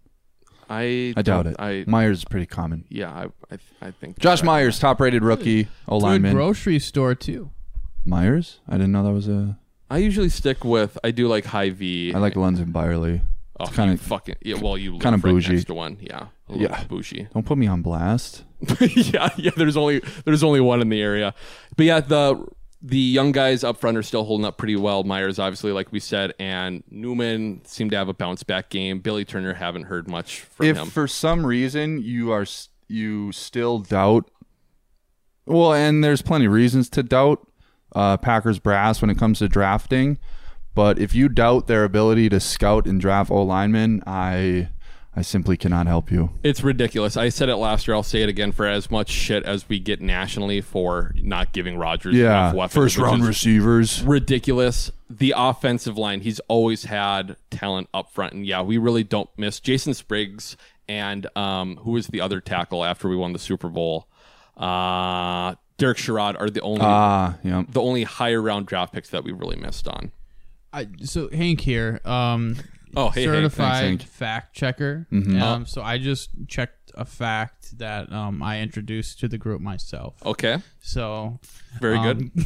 I 0.69 1.13
I 1.15 1.21
doubt 1.21 1.47
it. 1.47 1.55
I 1.59 1.83
Myers 1.87 2.19
is 2.19 2.25
pretty 2.25 2.45
common. 2.45 2.85
yeah, 2.89 3.09
I 3.11 3.25
I, 3.53 3.87
I 3.87 3.91
think 3.91 4.19
Josh 4.19 4.41
that- 4.41 4.45
Myers, 4.45 4.79
top-rated 4.79 5.23
rookie, 5.23 5.67
O 5.87 5.99
To 5.99 6.05
a 6.05 6.07
lineman. 6.07 6.33
grocery 6.33 6.79
store 6.79 7.15
too. 7.15 7.51
Myers? 8.05 8.59
I 8.67 8.73
didn't 8.73 8.91
know 8.91 9.03
that 9.03 9.11
was 9.13 9.27
a. 9.27 9.57
I 9.89 9.97
usually 9.99 10.29
stick 10.29 10.63
with. 10.65 10.97
I 11.03 11.11
do 11.11 11.27
like 11.27 11.45
Hy-Vee. 11.45 12.13
I 12.13 12.17
like 12.19 12.35
London 12.35 12.71
Byerly. 12.71 13.21
Oh, 13.59 13.65
It's 13.65 13.75
kind 13.75 13.89
you 13.89 13.95
of 13.95 14.01
fucking 14.01 14.35
yeah. 14.41 14.55
Well, 14.61 14.77
you 14.77 14.91
kinda 14.99 15.11
right 15.17 15.21
bougie. 15.21 15.53
next 15.53 15.65
to 15.65 15.73
one. 15.73 15.97
Yeah, 16.01 16.27
a 16.47 16.51
little 16.51 16.67
Yeah. 16.67 16.83
bougie. 16.83 17.27
Don't 17.33 17.45
put 17.45 17.57
me 17.57 17.65
on 17.67 17.81
blast. 17.81 18.43
yeah, 18.81 19.29
yeah. 19.37 19.51
There's 19.55 19.75
only 19.77 20.01
there's 20.25 20.43
only 20.43 20.59
one 20.61 20.81
in 20.81 20.89
the 20.89 21.01
area, 21.01 21.33
but 21.75 21.85
yeah, 21.85 21.99
the 22.01 22.45
the 22.81 22.97
young 22.97 23.31
guys 23.31 23.63
up 23.63 23.77
front 23.77 23.97
are 23.97 24.03
still 24.03 24.23
holding 24.23 24.45
up 24.45 24.57
pretty 24.57 24.75
well. 24.75 25.03
Myers, 25.03 25.39
obviously, 25.39 25.71
like 25.71 25.91
we 25.91 25.99
said, 25.99 26.33
and 26.39 26.83
Newman 26.89 27.61
seemed 27.65 27.91
to 27.91 27.97
have 27.97 28.07
a 28.07 28.13
bounce 28.13 28.43
back 28.43 28.69
game. 28.69 28.99
Billy 28.99 29.25
Turner, 29.25 29.53
haven't 29.53 29.83
heard 29.83 30.07
much 30.07 30.41
from 30.41 30.65
if 30.65 30.77
him. 30.77 30.87
for 30.87 31.07
some 31.07 31.45
reason 31.45 32.01
you 32.01 32.31
are 32.31 32.45
you 32.87 33.31
still 33.31 33.79
doubt, 33.79 34.29
well, 35.45 35.73
and 35.73 36.03
there's 36.03 36.21
plenty 36.21 36.45
of 36.45 36.51
reasons 36.51 36.89
to 36.91 37.03
doubt 37.03 37.47
uh, 37.95 38.17
Packers 38.17 38.59
brass 38.59 39.01
when 39.01 39.09
it 39.09 39.17
comes 39.17 39.39
to 39.39 39.47
drafting. 39.47 40.19
But 40.75 40.99
if 40.99 41.15
you 41.15 41.27
doubt 41.29 41.65
their 41.65 41.83
ability 41.83 42.29
to 42.29 42.39
scout 42.39 42.85
and 42.85 43.01
draft 43.01 43.31
O 43.31 43.41
linemen, 43.41 44.03
I 44.05 44.69
I 45.17 45.21
simply 45.23 45.57
cannot 45.57 45.87
help 45.87 46.11
you. 46.11 46.29
It's 46.43 46.63
ridiculous. 46.63 47.17
I 47.17 47.29
said 47.29 47.49
it 47.49 47.55
last 47.55 47.87
year. 47.87 47.95
I'll 47.95 48.03
say 48.03 48.21
it 48.21 48.29
again. 48.29 48.51
For 48.51 48.67
as 48.67 48.91
much 48.91 49.09
shit 49.09 49.43
as 49.45 49.67
we 49.67 49.79
get 49.79 49.99
nationally 49.99 50.61
for 50.61 51.11
not 51.15 51.53
giving 51.53 51.75
Rodgers 51.75 52.13
Yeah, 52.13 52.49
enough 52.49 52.53
weapons, 52.55 52.73
first 52.75 52.97
round 52.99 53.25
receivers. 53.25 54.03
ridiculous. 54.03 54.91
The 55.09 55.33
offensive 55.35 55.97
line, 55.97 56.21
he's 56.21 56.39
always 56.41 56.83
had 56.83 57.35
talent 57.49 57.89
up 57.95 58.11
front, 58.11 58.33
and 58.33 58.45
yeah, 58.45 58.61
we 58.61 58.77
really 58.77 59.03
don't 59.03 59.29
miss 59.37 59.59
Jason 59.59 59.95
Spriggs 59.95 60.55
and 60.87 61.25
um, 61.35 61.77
who 61.77 61.91
was 61.91 62.07
the 62.07 62.21
other 62.21 62.39
tackle 62.39 62.85
after 62.85 63.09
we 63.09 63.15
won 63.15 63.33
the 63.33 63.39
Super 63.39 63.69
Bowl? 63.69 64.07
Uh, 64.55 65.55
Derek 65.77 65.97
Sherrod 65.97 66.39
are 66.39 66.49
the 66.49 66.61
only 66.61 66.81
Ah, 66.83 67.37
yeah. 67.43 67.63
the 67.67 67.81
only 67.81 68.03
higher 68.03 68.41
round 68.41 68.67
draft 68.67 68.93
picks 68.93 69.09
that 69.09 69.23
we 69.23 69.31
really 69.31 69.55
missed 69.57 69.87
on. 69.87 70.11
I, 70.73 70.87
so 71.03 71.29
Hank 71.29 71.61
here, 71.61 72.01
um, 72.05 72.57
Oh, 72.97 73.09
hey, 73.09 73.25
certified 73.25 73.71
Thanks, 73.73 74.03
Hank. 74.03 74.11
fact 74.11 74.55
checker. 74.55 75.07
Mhm. 75.11 75.41
Um, 75.41 75.65
so 75.65 75.81
I 75.81 75.97
just 75.97 76.29
checked 76.47 76.91
a 76.95 77.05
fact 77.05 77.77
that 77.77 78.11
um, 78.11 78.41
I 78.41 78.59
introduced 78.61 79.19
to 79.19 79.27
the 79.27 79.37
group 79.37 79.61
myself. 79.61 80.15
Okay, 80.25 80.57
So 80.81 81.39
very 81.79 81.99
good. 81.99 82.17
um, 82.17 82.31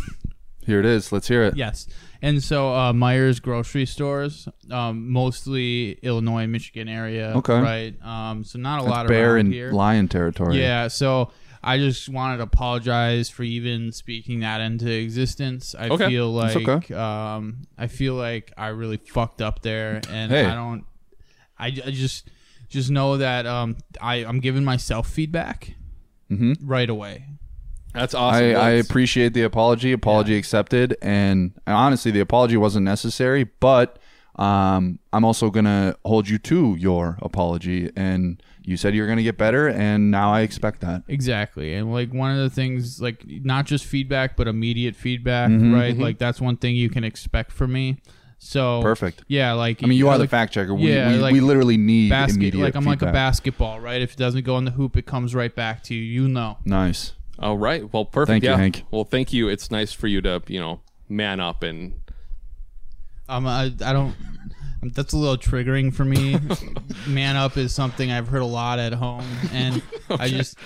Here 0.64 0.80
it 0.80 0.86
is. 0.86 1.12
Let's 1.12 1.28
hear 1.28 1.44
it. 1.44 1.58
Yes, 1.58 1.88
and 2.22 2.44
so 2.44 2.72
uh, 2.76 2.94
Myers 2.94 3.40
grocery 3.40 3.88
stores, 3.88 4.48
um, 4.70 5.10
mostly 5.12 5.94
Illinois, 6.04 6.46
Michigan 6.46 6.88
area. 6.88 7.34
Okay. 7.38 7.60
right. 7.60 7.96
Um, 8.06 8.44
so 8.44 8.60
not 8.60 8.80
a 8.80 8.84
lot 8.84 9.08
bear 9.08 9.32
around 9.32 9.40
and 9.48 9.54
here. 9.54 9.72
lion 9.72 10.08
territory. 10.08 10.60
Yeah, 10.62 10.88
so 10.88 11.32
I 11.64 11.78
just 11.78 12.10
wanted 12.10 12.38
to 12.38 12.44
apologize 12.44 13.30
for 13.30 13.44
even 13.44 13.92
speaking 13.92 14.40
that 14.40 14.62
into 14.62 14.92
existence. 14.92 15.76
I 15.78 15.90
Okay. 15.90 16.08
feel 16.08 16.32
like 16.32 16.68
okay. 16.68 16.94
um, 16.96 17.68
I 17.78 17.88
feel 17.88 18.16
like 18.16 18.52
I 18.58 18.68
really 18.70 18.98
fucked 18.98 19.42
up 19.42 19.62
there, 19.62 20.02
and 20.10 20.32
Hey. 20.32 20.46
I 20.46 20.56
don't. 20.56 20.86
I, 21.60 21.68
I 21.68 21.92
just 21.92 22.30
just 22.70 22.90
know 22.90 23.18
that 23.18 23.46
um, 23.46 23.78
I 24.02 24.16
I'm 24.26 24.40
giving 24.40 24.64
myself 24.64 25.08
feedback 25.10 25.76
Mhm. 26.32 26.58
right 26.64 26.90
away. 26.90 27.26
That's 27.94 28.14
awesome. 28.14 28.46
I, 28.46 28.54
I 28.54 28.70
appreciate 28.72 29.34
the 29.34 29.42
apology. 29.44 29.92
Apology 29.92 30.38
accepted. 30.38 30.96
And 31.02 31.52
honestly, 31.68 32.10
the 32.10 32.22
apology 32.22 32.56
wasn't 32.56 32.86
necessary, 32.86 33.44
but 33.60 34.00
um, 34.36 35.00
I'm 35.14 35.26
also 35.26 35.50
going 35.50 35.66
to 35.66 35.98
hold 36.06 36.30
you 36.30 36.38
to 36.40 36.76
your 36.76 37.18
apology. 37.22 37.90
And 37.96 38.42
you 38.64 38.78
said 38.78 38.94
you're 38.96 39.08
going 39.08 39.18
to 39.18 39.24
get 39.24 39.38
better, 39.38 39.68
and 39.68 40.12
now 40.12 40.34
I 40.34 40.42
expect 40.42 40.82
that. 40.82 41.04
Exactly. 41.08 41.74
And 41.74 41.92
like 41.92 42.14
one 42.14 42.32
of 42.32 42.38
the 42.38 42.50
things 42.50 43.02
like 43.02 43.24
not 43.26 43.66
just 43.66 43.86
feedback 43.86 44.38
but 44.38 44.48
immediate 44.48 44.96
feedback, 44.96 45.50
Mhm. 45.50 45.74
right? 45.74 45.98
Like 45.98 46.18
that's 46.18 46.40
one 46.40 46.58
thing 46.58 46.76
you 46.76 46.90
can 46.90 47.04
expect 47.04 47.52
from 47.52 47.74
me. 47.74 47.98
So 48.44 48.82
Perfect. 48.82 49.24
Yeah, 49.28 49.54
like 49.54 49.84
I 49.84 49.86
mean, 49.88 50.00
you 50.00 50.10
are 50.10 50.18
the 50.18 50.24
like, 50.24 50.30
fact 50.32 50.54
checker. 50.54 50.74
We, 50.74 50.92
yeah, 50.92 51.10
we, 51.12 51.18
like 51.20 51.34
we 51.34 51.42
literally 51.42 51.78
need 51.78 52.10
basket 52.10 52.38
immediate 52.38 52.64
like 52.64 52.76
I'm 52.76 52.86
like 52.86 53.04
a 53.04 53.12
basketball, 53.12 53.80
right? 53.80 54.02
If 54.02 54.14
it 54.14 54.18
doesn't 54.18 54.44
go 54.46 54.58
in 54.58 54.66
the 54.66 54.72
hoop, 54.72 54.98
it 54.98 55.06
comes 55.06 55.36
right 55.36 55.54
back 55.56 55.84
to 55.84 55.94
you. 55.96 56.02
You 56.02 56.28
know. 56.28 56.58
Nice. 56.66 57.14
All 57.38 57.58
right. 57.58 57.92
Well, 57.94 58.06
perfect. 58.06 58.28
Thank 58.30 58.44
you, 58.44 58.50
yeah. 58.50 58.58
Hank. 58.58 58.84
Well, 58.92 59.04
thank 59.04 59.32
you. 59.34 59.48
It's 59.48 59.70
nice 59.70 59.94
for 59.94 60.08
you 60.08 60.22
to, 60.22 60.42
you 60.48 60.60
know, 60.60 60.82
man 61.10 61.40
up 61.40 61.62
and 61.64 62.01
Um, 63.32 63.48
I, 63.48 63.74
I 63.86 63.94
don't. 63.94 64.14
That's 64.84 65.14
a 65.14 65.18
little 65.18 65.38
triggering 65.38 65.94
for 65.94 66.04
me. 66.04 66.38
Man 67.08 67.36
up 67.38 67.56
is 67.56 67.74
something 67.74 68.12
I've 68.12 68.28
heard 68.28 68.42
a 68.42 68.46
lot 68.46 68.78
at 68.80 68.94
home, 68.94 69.26
and 69.54 69.82
I 70.10 70.28
just, 70.28 70.58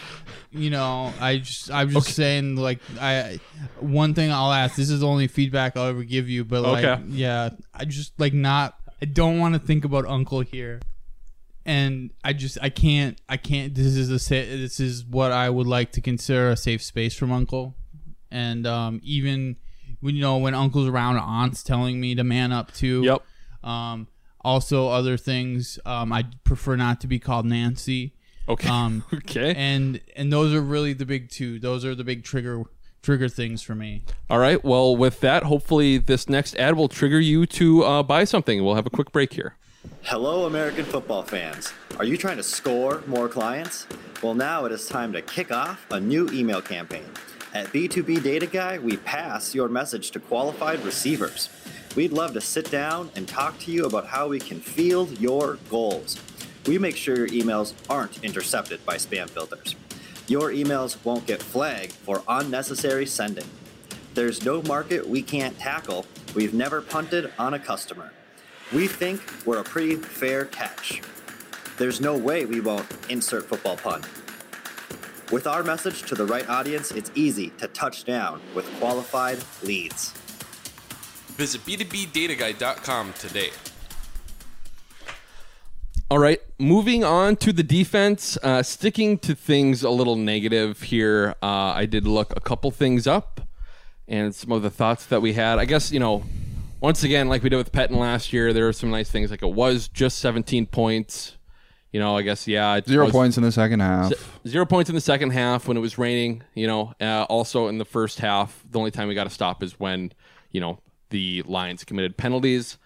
you 0.51 0.69
know, 0.69 1.13
I 1.19 1.37
just, 1.39 1.69
I'm 1.69 1.89
just 1.91 2.15
saying, 2.15 2.55
like, 2.55 2.79
I, 2.99 3.39
one 3.81 4.13
thing 4.13 4.31
I'll 4.31 4.53
ask. 4.53 4.77
This 4.77 4.89
is 4.89 5.01
the 5.01 5.07
only 5.07 5.27
feedback 5.27 5.75
I'll 5.77 5.87
ever 5.87 6.03
give 6.03 6.29
you, 6.29 6.43
but 6.45 6.61
like, 6.63 6.83
Okay. 6.85 7.03
yeah, 7.09 7.49
I 7.73 7.85
just 7.85 8.19
like 8.19 8.33
not. 8.33 8.75
I 9.01 9.05
don't 9.05 9.37
want 9.37 9.53
to 9.53 9.59
think 9.59 9.83
about 9.85 10.05
Uncle 10.07 10.39
here, 10.39 10.79
and 11.65 12.09
I 12.23 12.31
just, 12.33 12.57
I 12.61 12.69
can't, 12.69 13.19
I 13.27 13.35
can't. 13.37 13.75
This 13.75 13.87
is 13.87 14.09
a, 14.09 14.17
sa- 14.17 14.33
this 14.35 14.79
is 14.79 15.03
what 15.05 15.33
I 15.33 15.49
would 15.49 15.67
like 15.67 15.91
to 15.91 16.01
consider 16.01 16.49
a 16.49 16.57
safe 16.57 16.81
space 16.81 17.13
from 17.15 17.31
Uncle, 17.33 17.75
and 18.31 18.65
um, 18.65 19.01
even 19.03 19.57
when 20.01 20.15
you 20.15 20.21
know 20.21 20.37
when 20.37 20.53
Uncle's 20.53 20.87
around, 20.87 21.17
Aunt's 21.17 21.63
telling 21.63 21.99
me 21.99 22.15
to 22.15 22.23
man 22.23 22.51
up 22.51 22.73
too. 22.73 23.03
Yep. 23.03 23.69
Um, 23.69 24.07
also, 24.41 24.89
other 24.89 25.17
things. 25.17 25.79
Um, 25.85 26.13
I 26.13 26.25
prefer 26.43 26.75
not 26.75 27.01
to 27.01 27.07
be 27.07 27.19
called 27.19 27.45
Nancy. 27.45 28.13
Okay. 28.47 28.69
Um, 28.69 29.03
okay. 29.13 29.53
and 29.55 29.99
and 30.15 30.31
those 30.31 30.53
are 30.53 30.61
really 30.61 30.93
the 30.93 31.05
big 31.05 31.29
two. 31.29 31.59
Those 31.59 31.83
are 31.83 31.95
the 31.95 32.03
big 32.03 32.23
trigger 32.23 32.63
trigger 33.01 33.29
things 33.29 33.61
for 33.61 33.75
me. 33.75 34.03
All 34.29 34.39
right. 34.39 34.63
Well, 34.63 34.95
with 34.95 35.19
that, 35.21 35.43
hopefully 35.43 35.97
this 35.97 36.27
next 36.27 36.55
ad 36.57 36.75
will 36.75 36.89
trigger 36.89 37.19
you 37.19 37.45
to 37.47 37.83
uh, 37.83 38.03
buy 38.03 38.23
something. 38.23 38.63
We'll 38.63 38.75
have 38.75 38.87
a 38.87 38.91
quick 38.91 39.11
break 39.11 39.33
here. 39.33 39.57
Hello, 40.01 40.45
American 40.45 40.85
football 40.85 41.21
fans. 41.21 41.71
Are 41.97 42.05
you 42.05 42.17
trying 42.17 42.37
to 42.37 42.43
score 42.43 43.03
more 43.05 43.29
clients? 43.29 43.87
Well, 44.23 44.33
now 44.33 44.65
it 44.65 44.71
is 44.71 44.87
time 44.87 45.13
to 45.13 45.21
kick 45.21 45.51
off 45.51 45.85
a 45.91 45.99
new 45.99 46.27
email 46.31 46.61
campaign. 46.61 47.05
At 47.55 47.67
B2B 47.67 48.21
Data 48.21 48.47
Guy, 48.47 48.79
we 48.79 48.97
pass 48.97 49.55
your 49.55 49.69
message 49.69 50.11
to 50.11 50.19
qualified 50.19 50.83
receivers. 50.83 51.49
We'd 51.95 52.11
love 52.11 52.33
to 52.33 52.41
sit 52.41 52.69
down 52.69 53.11
and 53.15 53.25
talk 53.25 53.57
to 53.59 53.71
you 53.71 53.85
about 53.85 54.07
how 54.07 54.27
we 54.27 54.39
can 54.39 54.59
field 54.59 55.17
your 55.21 55.57
goals. 55.69 56.19
We 56.67 56.77
make 56.77 56.97
sure 56.97 57.15
your 57.15 57.29
emails 57.29 57.73
aren't 57.89 58.21
intercepted 58.25 58.85
by 58.85 58.97
spam 58.97 59.29
filters. 59.29 59.77
Your 60.27 60.51
emails 60.51 60.97
won't 61.05 61.25
get 61.27 61.41
flagged 61.41 61.93
for 61.93 62.23
unnecessary 62.27 63.05
sending. 63.05 63.47
There's 64.15 64.43
no 64.43 64.61
market 64.63 65.07
we 65.07 65.21
can't 65.21 65.57
tackle. 65.57 66.05
We've 66.35 66.53
never 66.53 66.81
punted 66.81 67.31
on 67.39 67.53
a 67.53 67.59
customer. 67.59 68.11
We 68.73 68.87
think 68.89 69.21
we're 69.45 69.59
a 69.59 69.63
pretty 69.63 69.95
fair 69.95 70.43
catch. 70.43 71.01
There's 71.77 72.01
no 72.01 72.17
way 72.17 72.43
we 72.43 72.59
won't 72.59 72.85
insert 73.07 73.45
football 73.45 73.77
pun. 73.77 74.01
With 75.31 75.47
our 75.47 75.63
message 75.63 76.03
to 76.03 76.15
the 76.15 76.25
right 76.25 76.47
audience, 76.47 76.91
it's 76.91 77.11
easy 77.15 77.49
to 77.57 77.67
touch 77.69 78.03
down 78.03 78.39
with 78.53 78.65
qualified 78.77 79.39
leads. 79.63 80.11
Visit 81.35 81.65
b2bdataguide.com 81.65 83.13
today. 83.13 83.49
All 86.11 86.19
right, 86.19 86.39
moving 86.59 87.03
on 87.03 87.37
to 87.37 87.51
the 87.51 87.63
defense. 87.63 88.37
Uh, 88.43 88.61
sticking 88.61 89.17
to 89.19 89.33
things 89.33 89.81
a 89.81 89.89
little 89.89 90.15
negative 90.15 90.83
here, 90.83 91.33
uh, 91.41 91.73
I 91.73 91.87
did 91.87 92.05
look 92.05 92.31
a 92.37 92.39
couple 92.39 92.69
things 92.69 93.07
up 93.07 93.41
and 94.07 94.35
some 94.35 94.51
of 94.51 94.61
the 94.61 94.69
thoughts 94.69 95.07
that 95.07 95.23
we 95.23 95.33
had. 95.33 95.57
I 95.57 95.65
guess, 95.65 95.91
you 95.91 95.99
know, 95.99 96.23
once 96.79 97.03
again, 97.03 97.27
like 97.27 97.41
we 97.41 97.49
did 97.49 97.57
with 97.57 97.71
Pettine 97.71 97.97
last 97.97 98.31
year, 98.31 98.53
there 98.53 98.65
were 98.65 98.73
some 98.73 98.91
nice 98.91 99.09
things. 99.09 99.31
Like 99.31 99.41
it 99.41 99.51
was 99.51 99.87
just 99.87 100.19
17 100.19 100.67
points. 100.67 101.35
You 101.95 102.01
know, 102.01 102.17
I 102.17 102.23
guess, 102.23 102.45
yeah. 102.45 102.75
it 102.75 102.89
Zero 102.89 103.05
was- 103.05 103.13
points 103.13 103.37
in 103.37 103.43
the 103.43 103.53
second 103.53 103.79
half. 103.79 104.11
Zero 104.45 104.65
points 104.65 104.89
in 104.89 104.95
the 104.95 105.01
second 105.01 105.29
half 105.29 105.65
when 105.65 105.77
it 105.77 105.79
was 105.79 105.97
raining. 105.97 106.43
You 106.53 106.67
know, 106.67 106.93
uh, 106.99 107.23
also 107.29 107.69
in 107.69 107.77
the 107.77 107.85
first 107.85 108.19
half, 108.19 108.65
the 108.69 108.77
only 108.77 108.91
time 108.91 109.07
we 109.07 109.15
got 109.15 109.23
to 109.23 109.29
stop 109.29 109.63
is 109.63 109.79
when 109.79 110.11
you 110.51 110.59
know 110.59 110.79
the 111.11 111.41
Lions 111.43 111.85
committed 111.85 112.17
penalties. 112.17 112.77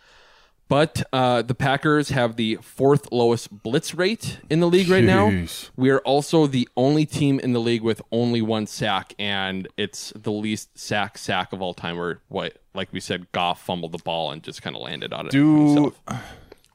But 0.68 1.02
uh, 1.12 1.42
the 1.42 1.56
Packers 1.56 2.10
have 2.10 2.36
the 2.36 2.60
fourth 2.62 3.12
lowest 3.12 3.64
blitz 3.64 3.96
rate 3.96 4.38
in 4.48 4.60
the 4.60 4.68
league 4.68 4.90
right 4.90 5.04
now. 5.04 5.46
We 5.76 5.90
are 5.90 6.02
also 6.02 6.46
the 6.46 6.70
only 6.78 7.08
team 7.08 7.40
in 7.40 7.54
the 7.54 7.60
league 7.60 7.82
with 7.82 8.04
only 8.12 8.44
one 8.44 8.68
sack, 8.68 9.16
and 9.18 9.68
it's 9.76 10.14
the 10.16 10.32
least 10.32 10.78
sack 10.78 11.18
sack 11.18 11.52
of 11.52 11.64
all 11.64 11.74
time. 11.74 11.98
Where 11.98 12.20
what, 12.28 12.60
like 12.76 12.94
we 12.94 13.00
said, 13.00 13.32
Goff 13.32 13.60
fumbled 13.66 13.92
the 13.92 14.04
ball 14.04 14.30
and 14.30 14.44
just 14.44 14.62
kind 14.62 14.76
of 14.76 14.84
landed 14.84 15.14
on 15.14 15.26
it. 15.26 15.32
Do 15.32 15.66
himself. 15.66 16.00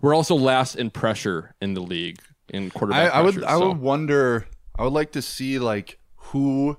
We're 0.00 0.14
also 0.14 0.34
last 0.34 0.74
in 0.74 0.90
pressure 0.90 1.54
in 1.60 1.74
the 1.74 1.80
league 1.80 2.20
in 2.50 2.66
I, 2.66 2.68
quarterback. 2.70 3.14
I 3.14 3.20
would 3.22 3.34
pressure, 3.34 3.48
I 3.48 3.58
so- 3.58 3.68
would 3.68 3.78
wonder 3.78 4.46
I 4.78 4.82
would 4.84 4.92
like 4.92 5.12
to 5.12 5.22
see 5.22 5.58
like 5.58 5.98
who 6.16 6.76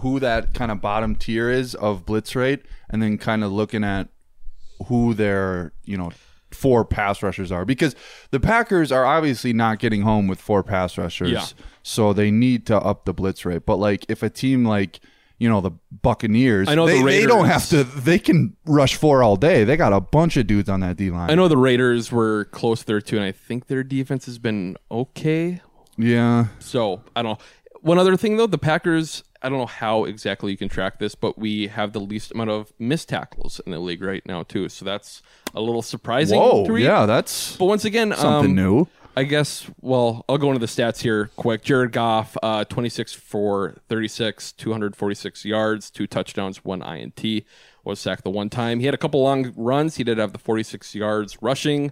who 0.00 0.18
that 0.20 0.54
kind 0.54 0.70
of 0.72 0.80
bottom 0.80 1.14
tier 1.14 1.50
is 1.50 1.74
of 1.74 2.06
blitz 2.06 2.34
rate 2.34 2.62
and 2.88 3.02
then 3.02 3.18
kind 3.18 3.44
of 3.44 3.52
looking 3.52 3.84
at 3.84 4.08
who 4.86 5.12
their 5.14 5.72
you 5.84 5.96
know 5.96 6.10
four 6.50 6.84
pass 6.84 7.22
rushers 7.22 7.50
are 7.52 7.64
because 7.64 7.94
the 8.30 8.40
Packers 8.40 8.90
are 8.92 9.04
obviously 9.06 9.52
not 9.52 9.78
getting 9.78 10.02
home 10.02 10.26
with 10.28 10.40
four 10.40 10.62
pass 10.62 10.98
rushers 10.98 11.30
Yeah. 11.30 11.46
so 11.82 12.12
they 12.12 12.30
need 12.30 12.66
to 12.66 12.78
up 12.78 13.04
the 13.04 13.12
blitz 13.14 13.44
rate 13.44 13.64
but 13.66 13.76
like 13.76 14.04
if 14.08 14.22
a 14.22 14.30
team 14.30 14.64
like 14.64 15.00
you 15.42 15.48
know 15.48 15.60
the 15.60 15.72
Buccaneers 15.90 16.68
I 16.68 16.76
know 16.76 16.86
the 16.86 17.02
they, 17.02 17.20
they 17.20 17.26
don't 17.26 17.46
have 17.46 17.68
to 17.70 17.82
they 17.82 18.20
can 18.20 18.56
rush 18.64 18.94
four 18.94 19.24
all 19.24 19.34
day 19.34 19.64
they 19.64 19.76
got 19.76 19.92
a 19.92 20.00
bunch 20.00 20.36
of 20.36 20.46
dudes 20.46 20.68
on 20.68 20.80
that 20.80 20.96
D 20.96 21.10
line 21.10 21.30
I 21.30 21.34
know 21.34 21.48
the 21.48 21.56
Raiders 21.56 22.12
were 22.12 22.44
close 22.46 22.84
there 22.84 23.00
too, 23.00 23.16
and 23.16 23.24
I 23.24 23.32
think 23.32 23.66
their 23.66 23.82
defense 23.82 24.26
has 24.26 24.38
been 24.38 24.76
okay. 24.88 25.60
yeah 25.98 26.46
So 26.60 27.02
I 27.16 27.22
don't 27.22 27.38
know. 27.38 27.44
One 27.80 27.98
other 27.98 28.16
thing 28.16 28.36
though, 28.36 28.46
the 28.46 28.58
Packers. 28.58 29.24
I 29.44 29.48
don't 29.48 29.58
know 29.58 29.66
how 29.66 30.04
exactly 30.04 30.52
you 30.52 30.56
can 30.56 30.68
track 30.68 31.00
this, 31.00 31.16
but 31.16 31.36
we 31.36 31.66
have 31.66 31.92
the 31.92 31.98
least 31.98 32.30
amount 32.30 32.50
of 32.50 32.72
missed 32.78 33.08
tackles 33.08 33.60
in 33.66 33.72
the 33.72 33.80
league 33.80 34.00
right 34.00 34.24
now 34.24 34.44
too. 34.44 34.68
So 34.68 34.84
that's 34.84 35.20
a 35.52 35.60
little 35.60 35.82
surprising. 35.82 36.38
Whoa, 36.38 36.76
yeah, 36.76 37.06
that's 37.06 37.56
But 37.56 37.64
once 37.64 37.84
again, 37.84 38.14
something 38.16 38.50
um, 38.50 38.54
new. 38.54 38.86
I 39.16 39.24
guess. 39.24 39.68
Well, 39.80 40.24
I'll 40.28 40.38
go 40.38 40.48
into 40.48 40.58
the 40.58 40.66
stats 40.66 41.02
here 41.02 41.30
quick. 41.36 41.62
Jared 41.62 41.92
Goff, 41.92 42.36
uh, 42.42 42.64
26 42.64 43.12
for 43.12 43.76
36, 43.88 44.52
246 44.52 45.44
yards, 45.44 45.90
two 45.90 46.06
touchdowns, 46.06 46.64
one 46.64 46.82
INT. 46.82 47.44
Was 47.84 47.98
sacked 47.98 48.22
the 48.22 48.30
one 48.30 48.48
time. 48.48 48.78
He 48.78 48.86
had 48.86 48.94
a 48.94 48.98
couple 48.98 49.22
long 49.22 49.52
runs. 49.56 49.96
He 49.96 50.04
did 50.04 50.18
have 50.18 50.32
the 50.32 50.38
46 50.38 50.94
yards 50.94 51.42
rushing. 51.42 51.90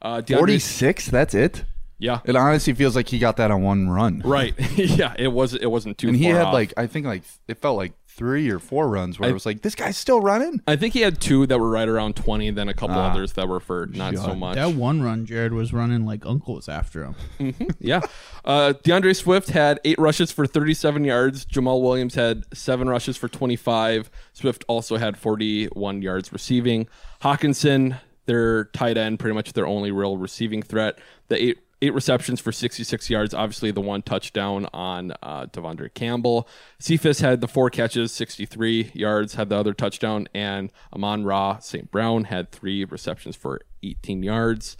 Uh, 0.00 0.20
DeAndre- 0.20 0.38
46. 0.38 1.06
That's 1.06 1.34
it. 1.34 1.64
Yeah. 1.98 2.20
It 2.24 2.36
honestly 2.36 2.74
feels 2.74 2.94
like 2.96 3.08
he 3.08 3.18
got 3.18 3.36
that 3.38 3.50
on 3.50 3.62
one 3.62 3.88
run. 3.88 4.22
Right. 4.24 4.54
yeah. 4.76 5.14
It 5.18 5.28
was. 5.28 5.54
It 5.54 5.66
wasn't 5.66 5.98
too. 5.98 6.08
and 6.08 6.16
he 6.16 6.24
had 6.26 6.46
off. 6.46 6.52
like 6.54 6.72
I 6.76 6.86
think 6.86 7.06
like 7.06 7.22
it 7.48 7.58
felt 7.58 7.76
like 7.76 7.92
three 8.14 8.50
or 8.50 8.58
four 8.58 8.88
runs 8.88 9.18
where 9.18 9.26
I- 9.26 9.30
it 9.30 9.34
was 9.34 9.46
like 9.46 9.62
this 9.62 9.74
guy's 9.74 9.96
still 9.96 10.20
running. 10.20 10.60
I 10.66 10.76
think 10.76 10.92
he 10.94 11.00
had 11.00 11.20
two 11.20 11.46
that 11.46 11.58
were 11.58 11.70
right 11.70 11.88
around 11.88 12.14
20, 12.16 12.50
then 12.50 12.68
a 12.68 12.74
couple 12.74 12.96
Ah. 12.96 13.10
others 13.10 13.32
that 13.32 13.48
were 13.48 13.60
for 13.60 13.86
not 13.86 14.16
so 14.16 14.34
much. 14.34 14.54
That 14.56 14.74
one 14.74 15.02
run, 15.02 15.24
Jared 15.26 15.52
was 15.52 15.72
running 15.72 16.04
like 16.04 16.24
Uncle 16.26 16.54
was 16.56 16.68
after 16.68 17.04
him. 17.38 17.54
yeah. 17.80 18.00
Uh, 18.44 18.74
DeAndre 18.84 19.16
Swift 19.16 19.50
had 19.50 19.80
eight 19.84 19.98
rushes 19.98 20.30
for 20.30 20.46
37 20.46 21.04
yards. 21.04 21.44
Jamaal 21.46 21.80
Williams 21.82 22.14
had 22.14 22.44
seven 22.54 22.88
rushes 22.88 23.16
for 23.16 23.28
25. 23.28 24.10
Swift 24.32 24.64
also 24.68 24.96
had 24.98 25.16
41 25.16 26.02
yards 26.02 26.32
receiving. 26.32 26.88
Hockenson, 27.22 27.98
their 28.26 28.64
tight 28.66 28.96
end, 28.96 29.18
pretty 29.18 29.34
much 29.34 29.52
their 29.52 29.66
only 29.66 29.90
real 29.90 30.16
receiving 30.16 30.62
threat. 30.62 30.98
The 31.28 31.42
eight 31.42 31.58
eight 31.82 31.92
receptions 31.92 32.40
for 32.40 32.52
66 32.52 33.10
yards. 33.10 33.34
Obviously, 33.34 33.72
the 33.72 33.80
one 33.80 34.02
touchdown 34.02 34.68
on 34.72 35.12
uh, 35.22 35.46
De'Vondre 35.46 35.92
Campbell. 35.92 36.48
Cephus 36.78 37.20
had 37.20 37.40
the 37.40 37.48
four 37.48 37.68
catches, 37.68 38.12
63 38.12 38.92
yards, 38.94 39.34
had 39.34 39.48
the 39.48 39.56
other 39.56 39.74
touchdown, 39.74 40.28
and 40.32 40.72
Amon 40.94 41.24
Ra 41.24 41.58
St. 41.58 41.90
Brown 41.90 42.24
had 42.24 42.52
three 42.52 42.84
receptions 42.84 43.34
for 43.34 43.60
18 43.82 44.22
yards. 44.22 44.76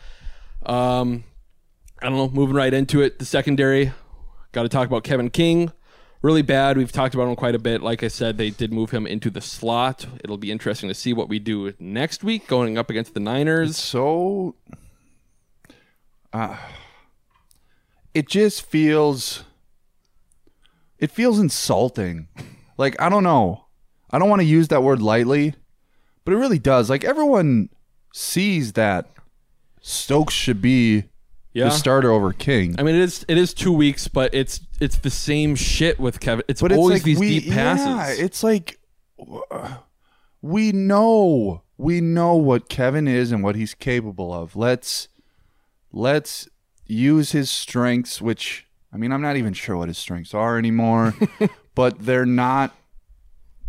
Um, 0.64 1.24
I 2.00 2.08
don't 2.08 2.16
know, 2.16 2.28
moving 2.28 2.54
right 2.56 2.72
into 2.72 3.02
it. 3.02 3.18
The 3.18 3.24
secondary, 3.24 3.92
got 4.52 4.62
to 4.62 4.68
talk 4.68 4.86
about 4.86 5.02
Kevin 5.02 5.28
King. 5.28 5.72
Really 6.22 6.42
bad. 6.42 6.76
We've 6.76 6.92
talked 6.92 7.16
about 7.16 7.26
him 7.28 7.34
quite 7.34 7.56
a 7.56 7.58
bit. 7.58 7.82
Like 7.82 8.04
I 8.04 8.08
said, 8.08 8.38
they 8.38 8.50
did 8.50 8.72
move 8.72 8.92
him 8.92 9.08
into 9.08 9.28
the 9.28 9.40
slot. 9.40 10.06
It'll 10.22 10.38
be 10.38 10.52
interesting 10.52 10.88
to 10.88 10.94
see 10.94 11.12
what 11.12 11.28
we 11.28 11.40
do 11.40 11.74
next 11.80 12.22
week 12.22 12.46
going 12.46 12.78
up 12.78 12.90
against 12.90 13.14
the 13.14 13.20
Niners. 13.20 13.76
so 13.76 14.54
uh, 16.32 16.56
it 18.14 18.28
just 18.28 18.62
feels 18.66 19.44
it 20.98 21.10
feels 21.10 21.38
insulting. 21.38 22.28
Like 22.78 23.00
I 23.00 23.08
don't 23.08 23.24
know. 23.24 23.66
I 24.10 24.18
don't 24.18 24.28
want 24.28 24.40
to 24.40 24.46
use 24.46 24.68
that 24.68 24.82
word 24.82 25.00
lightly, 25.00 25.54
but 26.24 26.34
it 26.34 26.36
really 26.36 26.58
does. 26.58 26.90
Like 26.90 27.04
everyone 27.04 27.68
sees 28.12 28.74
that 28.74 29.08
Stokes 29.80 30.34
should 30.34 30.60
be 30.62 31.04
Yeah. 31.54 31.64
the 31.64 31.70
starter 31.70 32.10
over 32.12 32.32
King. 32.32 32.76
I 32.78 32.82
mean, 32.82 32.94
it 32.94 33.00
is 33.00 33.24
it 33.28 33.36
is 33.38 33.52
two 33.54 33.72
weeks, 33.72 34.06
but 34.08 34.32
it's 34.34 34.60
it's 34.80 34.98
the 34.98 35.10
same 35.10 35.54
shit 35.54 35.98
with 35.98 36.20
Kevin. 36.20 36.44
It's 36.48 36.60
but 36.60 36.72
always 36.72 36.96
it's 36.96 37.00
like 37.00 37.04
these 37.04 37.18
we, 37.18 37.40
deep 37.40 37.52
passes. 37.52 37.86
Yeah, 37.86 38.24
it's 38.24 38.42
like 38.42 38.78
we 40.40 40.72
know 40.72 41.62
we 41.78 42.00
know 42.00 42.36
what 42.36 42.68
Kevin 42.68 43.08
is 43.08 43.32
and 43.32 43.42
what 43.42 43.56
he's 43.56 43.74
capable 43.74 44.32
of. 44.32 44.54
Let's 44.56 45.08
let's 45.92 46.48
use 46.92 47.32
his 47.32 47.50
strengths, 47.50 48.20
which 48.20 48.66
I 48.92 48.96
mean, 48.96 49.12
I'm 49.12 49.22
not 49.22 49.36
even 49.36 49.54
sure 49.54 49.76
what 49.76 49.88
his 49.88 49.98
strengths 49.98 50.34
are 50.34 50.58
anymore, 50.58 51.14
but 51.74 51.98
they're 51.98 52.26
not 52.26 52.74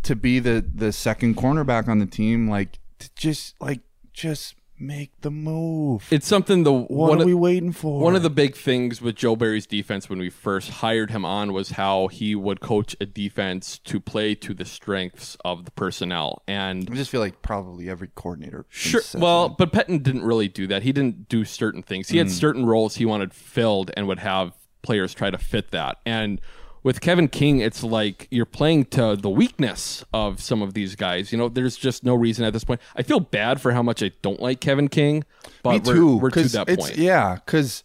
to 0.04 0.16
be 0.16 0.40
the 0.40 0.66
the 0.74 0.92
second 0.92 1.38
cornerback 1.38 1.88
on 1.88 2.00
the 2.00 2.06
team. 2.06 2.50
Like 2.50 2.80
to 3.00 3.10
just 3.16 3.56
like 3.62 3.82
just 4.12 4.56
make 4.80 5.12
the 5.22 5.32
move. 5.32 6.08
It's 6.12 6.28
something 6.28 6.64
the 6.64 6.74
What 6.74 6.90
one 6.92 7.18
are 7.20 7.22
of- 7.22 7.28
we 7.28 7.34
waiting 7.34 7.72
for? 7.72 8.02
One 8.02 8.16
of 8.16 8.24
the 8.24 8.30
big 8.30 8.56
things 8.56 9.02
with 9.02 9.16
Joe 9.16 9.36
Barry's 9.36 9.66
defense 9.66 10.10
when 10.10 10.20
we 10.20 10.30
first 10.30 10.70
hired 10.70 11.12
him 11.12 11.24
on 11.24 11.54
was 11.54 11.72
how 11.72 12.08
he 12.08 12.36
would 12.36 12.60
coach 12.60 12.96
a 13.00 13.06
defense 13.06 13.78
to 13.86 14.00
play 14.00 14.36
to 14.36 14.54
the 14.54 14.66
strengths 14.66 15.38
of 15.46 15.66
the 15.66 15.72
personnel. 15.72 16.42
And 16.48 16.90
I 16.92 16.96
just 16.96 17.12
feel 17.12 17.22
like 17.22 17.42
probably 17.42 17.90
every 17.90 18.10
coordinator. 18.16 18.66
Sure. 18.70 19.02
says 19.02 19.22
Well, 19.22 19.50
but 19.50 19.72
Pettine 19.72 20.02
didn't 20.04 20.24
really 20.24 20.48
do 20.50 20.68
that. 20.68 20.84
He 20.84 20.92
didn't 20.92 21.30
do 21.30 21.46
certain 21.46 21.84
things. 21.84 22.10
He 22.10 22.18
had 22.18 22.28
Mm. 22.28 22.32
certain 22.32 22.66
roles 22.66 22.96
he 22.96 23.06
wanted 23.06 23.34
filled 23.34 23.92
and 23.96 24.08
would 24.08 24.20
have 24.20 24.54
players 24.82 25.14
try 25.14 25.30
to 25.30 25.38
fit 25.38 25.72
that. 25.72 26.00
And 26.06 26.42
with 26.84 27.00
Kevin 27.02 27.28
King, 27.30 27.60
it's 27.60 27.84
like 27.84 28.28
you're 28.30 28.46
playing 28.46 28.86
to 28.86 29.16
the 29.16 29.30
weakness 29.30 30.04
of 30.14 30.42
some 30.42 30.62
of 30.62 30.74
these 30.74 30.96
guys. 30.96 31.32
You 31.32 31.38
know, 31.38 31.48
there's 31.50 31.78
just 31.78 32.04
no 32.04 32.14
reason 32.16 32.44
at 32.46 32.54
this 32.54 32.64
point. 32.64 32.82
I 32.96 33.04
feel 33.04 33.20
bad 33.22 33.62
for 33.62 33.72
how 33.72 33.82
much 33.82 34.04
I 34.04 34.12
don't 34.22 34.42
like 34.42 34.60
Kevin 34.60 34.90
King, 34.90 35.24
but 35.64 35.72
Me 35.72 35.80
we're, 35.86 35.94
too. 35.94 36.18
we're 36.18 36.30
to 36.32 36.44
that 36.50 36.70
it's- 36.70 36.88
point. 36.88 36.98
Yeah, 36.98 37.36
because 37.36 37.84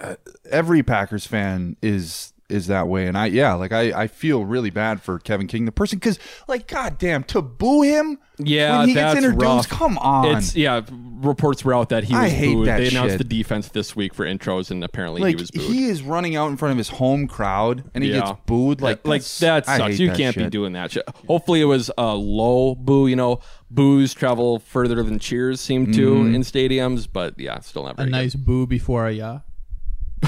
uh, 0.00 0.16
every 0.50 0.82
Packers 0.82 1.26
fan 1.26 1.76
is 1.82 2.32
is 2.48 2.66
that 2.68 2.88
way, 2.88 3.06
and 3.06 3.16
I 3.18 3.26
yeah, 3.26 3.54
like 3.54 3.72
I 3.72 3.92
I 4.02 4.06
feel 4.06 4.44
really 4.44 4.70
bad 4.70 5.02
for 5.02 5.18
Kevin 5.18 5.46
King, 5.46 5.64
the 5.66 5.72
person, 5.72 5.98
because 5.98 6.18
like 6.48 6.66
goddamn 6.66 7.24
to 7.24 7.42
boo 7.42 7.82
him. 7.82 8.18
Yeah, 8.40 8.78
when 8.78 8.88
he 8.88 8.94
gets 8.94 9.14
that's 9.14 9.24
introduced, 9.24 9.42
rough. 9.44 9.68
come 9.68 9.98
on. 9.98 10.36
It's 10.36 10.54
yeah. 10.56 10.80
Reports 10.90 11.64
were 11.64 11.74
out 11.74 11.88
that 11.88 12.04
he 12.04 12.14
I 12.14 12.24
was 12.24 12.32
hate 12.32 12.54
booed. 12.54 12.68
that 12.68 12.78
they 12.78 12.88
announced 12.88 13.14
shit. 13.14 13.18
the 13.18 13.24
defense 13.24 13.68
this 13.70 13.96
week 13.96 14.14
for 14.14 14.24
intros, 14.24 14.70
and 14.70 14.82
apparently 14.84 15.20
like 15.20 15.34
he 15.34 15.40
was 15.40 15.50
booed. 15.50 15.62
he 15.64 15.86
is 15.86 16.02
running 16.02 16.36
out 16.36 16.48
in 16.48 16.56
front 16.56 16.70
of 16.72 16.78
his 16.78 16.88
home 16.88 17.26
crowd, 17.26 17.90
and 17.94 18.04
he 18.04 18.10
Yeah. 18.10 18.20
gets 18.20 18.32
booed. 18.46 18.80
Like 18.80 19.06
like 19.06 19.22
that 19.40 19.66
sucks. 19.66 19.98
You 19.98 20.08
that 20.08 20.16
can't 20.16 20.36
be 20.36 20.48
doing 20.48 20.72
that 20.74 20.92
shit. 20.92 21.02
Hopefully, 21.26 21.60
it 21.60 21.64
was 21.66 21.90
a 21.98 22.14
low 22.14 22.74
boo. 22.76 23.08
You 23.08 23.16
know, 23.16 23.40
boos 23.70 24.14
travel 24.14 24.60
further 24.60 25.02
than 25.02 25.18
cheers 25.18 25.60
seem 25.60 25.92
to 25.92 26.14
Mhm. 26.14 26.34
in 26.36 26.42
stadiums, 26.42 27.08
but 27.12 27.34
yeah, 27.38 27.58
still 27.60 27.82
not 27.82 27.94
A 27.94 27.96
very 27.96 28.10
nice 28.10 28.34
boo 28.36 28.66
before 28.66 29.06
a 29.08 29.12
yeah. 29.12 29.40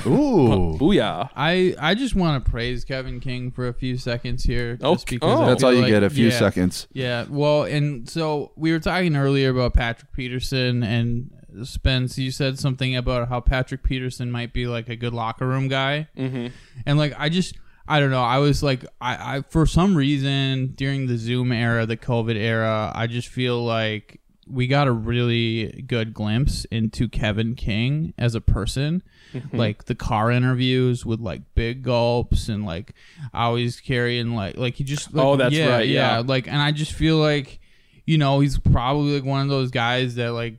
Ooh, 0.07 0.77
booyah! 0.79 1.31
I 1.35 1.75
I 1.79 1.95
just 1.95 2.15
want 2.15 2.45
to 2.45 2.51
praise 2.51 2.85
Kevin 2.85 3.21
King 3.21 3.51
for 3.51 3.69
a 3.69 3.75
few 3.75 3.97
seconds 3.97 4.45
here. 4.45 4.77
Just 4.77 4.85
Okay. 5.07 5.17
because 5.17 5.41
Oh. 5.41 5.47
That's 5.47 5.63
all 5.63 5.73
you 5.73 5.83
like- 5.83 5.91
get, 5.91 6.03
a 6.03 6.11
few 6.11 6.29
yeah. 6.29 6.39
seconds. 6.39 6.87
Yeah. 6.93 7.27
Well, 7.29 7.65
and 7.65 8.09
so 8.09 8.53
we 8.57 8.73
were 8.73 8.79
talking 8.81 9.17
earlier 9.17 9.51
about 9.51 9.75
Patrick 9.75 10.13
Peterson 10.13 10.83
and 10.83 11.31
Spence. 11.65 12.17
You 12.19 12.31
said 12.31 12.59
something 12.59 12.95
about 12.97 13.29
how 13.29 13.41
Patrick 13.41 13.83
Peterson 13.83 14.31
might 14.31 14.53
be 14.53 14.67
like 14.67 14.89
a 14.89 14.97
good 14.97 15.13
locker 15.13 15.47
room 15.47 15.69
guy, 15.69 16.09
mm-hmm. 16.17 16.49
and 16.87 16.99
like 16.99 17.15
I 17.19 17.29
just. 17.29 17.57
I 17.89 17.99
don't 17.99 18.13
know. 18.13 18.23
I 18.23 18.39
was 18.39 18.63
like, 18.63 18.85
I, 19.01 19.39
I 19.39 19.43
for 19.51 19.67
some 19.67 19.97
reason 19.97 20.75
during 20.77 21.09
the 21.09 21.17
Zoom 21.19 21.51
era, 21.51 21.87
the 21.87 21.97
COVID 21.97 22.37
era, 22.37 22.93
I 22.95 23.09
just 23.09 23.27
feel 23.27 23.65
like 23.65 24.20
we 24.51 24.67
got 24.67 24.87
a 24.89 24.93
really 24.93 25.85
good 25.87 26.13
glimpse 26.13 26.65
into 26.67 27.09
Kevin 27.09 27.55
King 27.55 28.13
as 28.19 28.35
a 28.35 28.41
person. 28.41 29.03
Mhm. 29.33 29.53
Like 29.59 29.85
the 29.85 29.95
car 29.95 30.31
interviews 30.31 31.07
with 31.07 31.21
like 31.21 31.43
big 31.55 31.83
gulps 31.83 32.49
and 32.49 32.65
like 32.67 32.95
always 33.33 33.81
carrying 33.81 34.35
like 34.35 34.57
like 34.57 34.75
he 34.75 34.85
just 34.85 35.15
like, 35.15 35.25
Oh, 35.25 35.37
that's 35.37 35.55
yeah, 35.55 35.69
right, 35.69 35.89
yeah. 35.89 36.23
like 36.27 36.47
and 36.49 36.57
I 36.57 36.73
just 36.73 36.93
feel 36.93 37.17
like 37.19 37.61
you 38.07 38.19
know 38.19 38.41
he's 38.41 38.59
probably 38.59 39.15
like 39.15 39.25
one 39.25 39.43
of 39.43 39.49
those 39.49 39.71
guys 39.71 40.17
that 40.17 40.33
like 40.33 40.57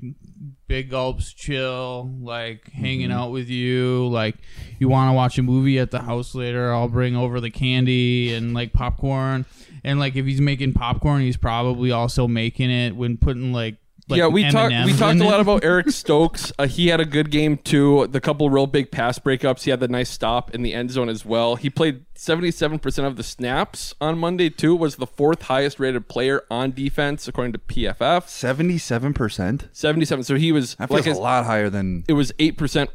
big 0.68 0.89
gulps 0.89 1.34
chill 1.34 2.10
like 2.22 2.72
hanging 2.72 3.10
Mm-hmm. 3.10 3.20
out 3.20 3.32
with 3.32 3.50
you 3.50 4.08
like 4.08 4.36
you 4.80 4.88
want 4.88 5.10
to 5.10 5.14
watch 5.14 5.38
a 5.38 5.44
movie 5.44 5.78
at 5.80 5.92
the 5.92 6.02
house 6.02 6.34
later 6.34 6.74
i'll 6.74 6.88
bring 6.88 7.14
over 7.18 7.42
the 7.42 7.50
candy 7.52 8.34
and 8.34 8.54
like 8.54 8.72
popcorn 8.72 9.46
and 9.84 10.00
like 10.00 10.16
if 10.16 10.26
he's 10.26 10.39
making 10.39 10.72
popcorn 10.72 11.22
he's 11.24 11.36
probably 11.36 11.92
also 11.92 12.26
making 12.26 12.70
it 12.72 12.96
when 12.96 13.18
putting 13.18 13.52
like, 13.52 13.76
like 14.10 14.18
yeah, 14.18 14.28
we 14.28 14.49
talked. 14.49 14.74
We 14.86 14.93
talked 14.93 15.20
a 15.20 15.24
lot 15.24 15.39
about 15.39 15.64
Eric 15.64 15.89
Stokes. 15.91 16.52
Uh, 16.60 16.68
he 16.68 16.88
had 16.88 16.99
a 16.99 17.06
good 17.06 17.32
game 17.32 17.58
too. 17.58 18.08
The 18.08 18.20
couple 18.22 18.49
real 18.49 18.68
big 18.68 18.91
pass 18.91 19.20
breakups. 19.20 19.64
He 19.64 19.72
had 19.72 19.80
the 19.80 19.88
nice 19.88 20.10
stop 20.10 20.54
in 20.54 20.62
the 20.64 20.74
end 20.74 20.91
zone 20.91 21.08
as 21.10 21.26
well. 21.26 21.56
He 21.56 21.70
played 21.70 22.06
seventy-seven 22.16 22.80
percent 22.80 23.08
of 23.08 23.16
the 23.16 23.24
snaps 23.24 23.93
on 24.02 24.18
Monday 24.18 24.49
too. 24.49 24.76
Was 24.76 24.97
the 24.97 25.08
fourth 25.08 25.43
highest 25.43 25.80
rated 25.80 26.08
player 26.08 26.43
on 26.52 26.72
defense 26.72 27.28
according 27.28 27.54
to 27.54 27.60
PFF. 27.60 28.28
Seventy-seven 28.28 29.14
percent. 29.14 29.68
Seventy-seven. 29.72 30.24
So 30.24 30.36
he 30.36 30.52
was 30.52 30.76
That 30.76 30.89
feels 30.89 31.06
like 31.06 31.16
a 31.16 31.18
I- 31.18 31.22
lot 31.22 31.45
higher 31.45 31.70
than 31.70 32.04
It 32.08 32.14
was 32.14 32.32
eight 32.39 32.58
percent 32.58 32.93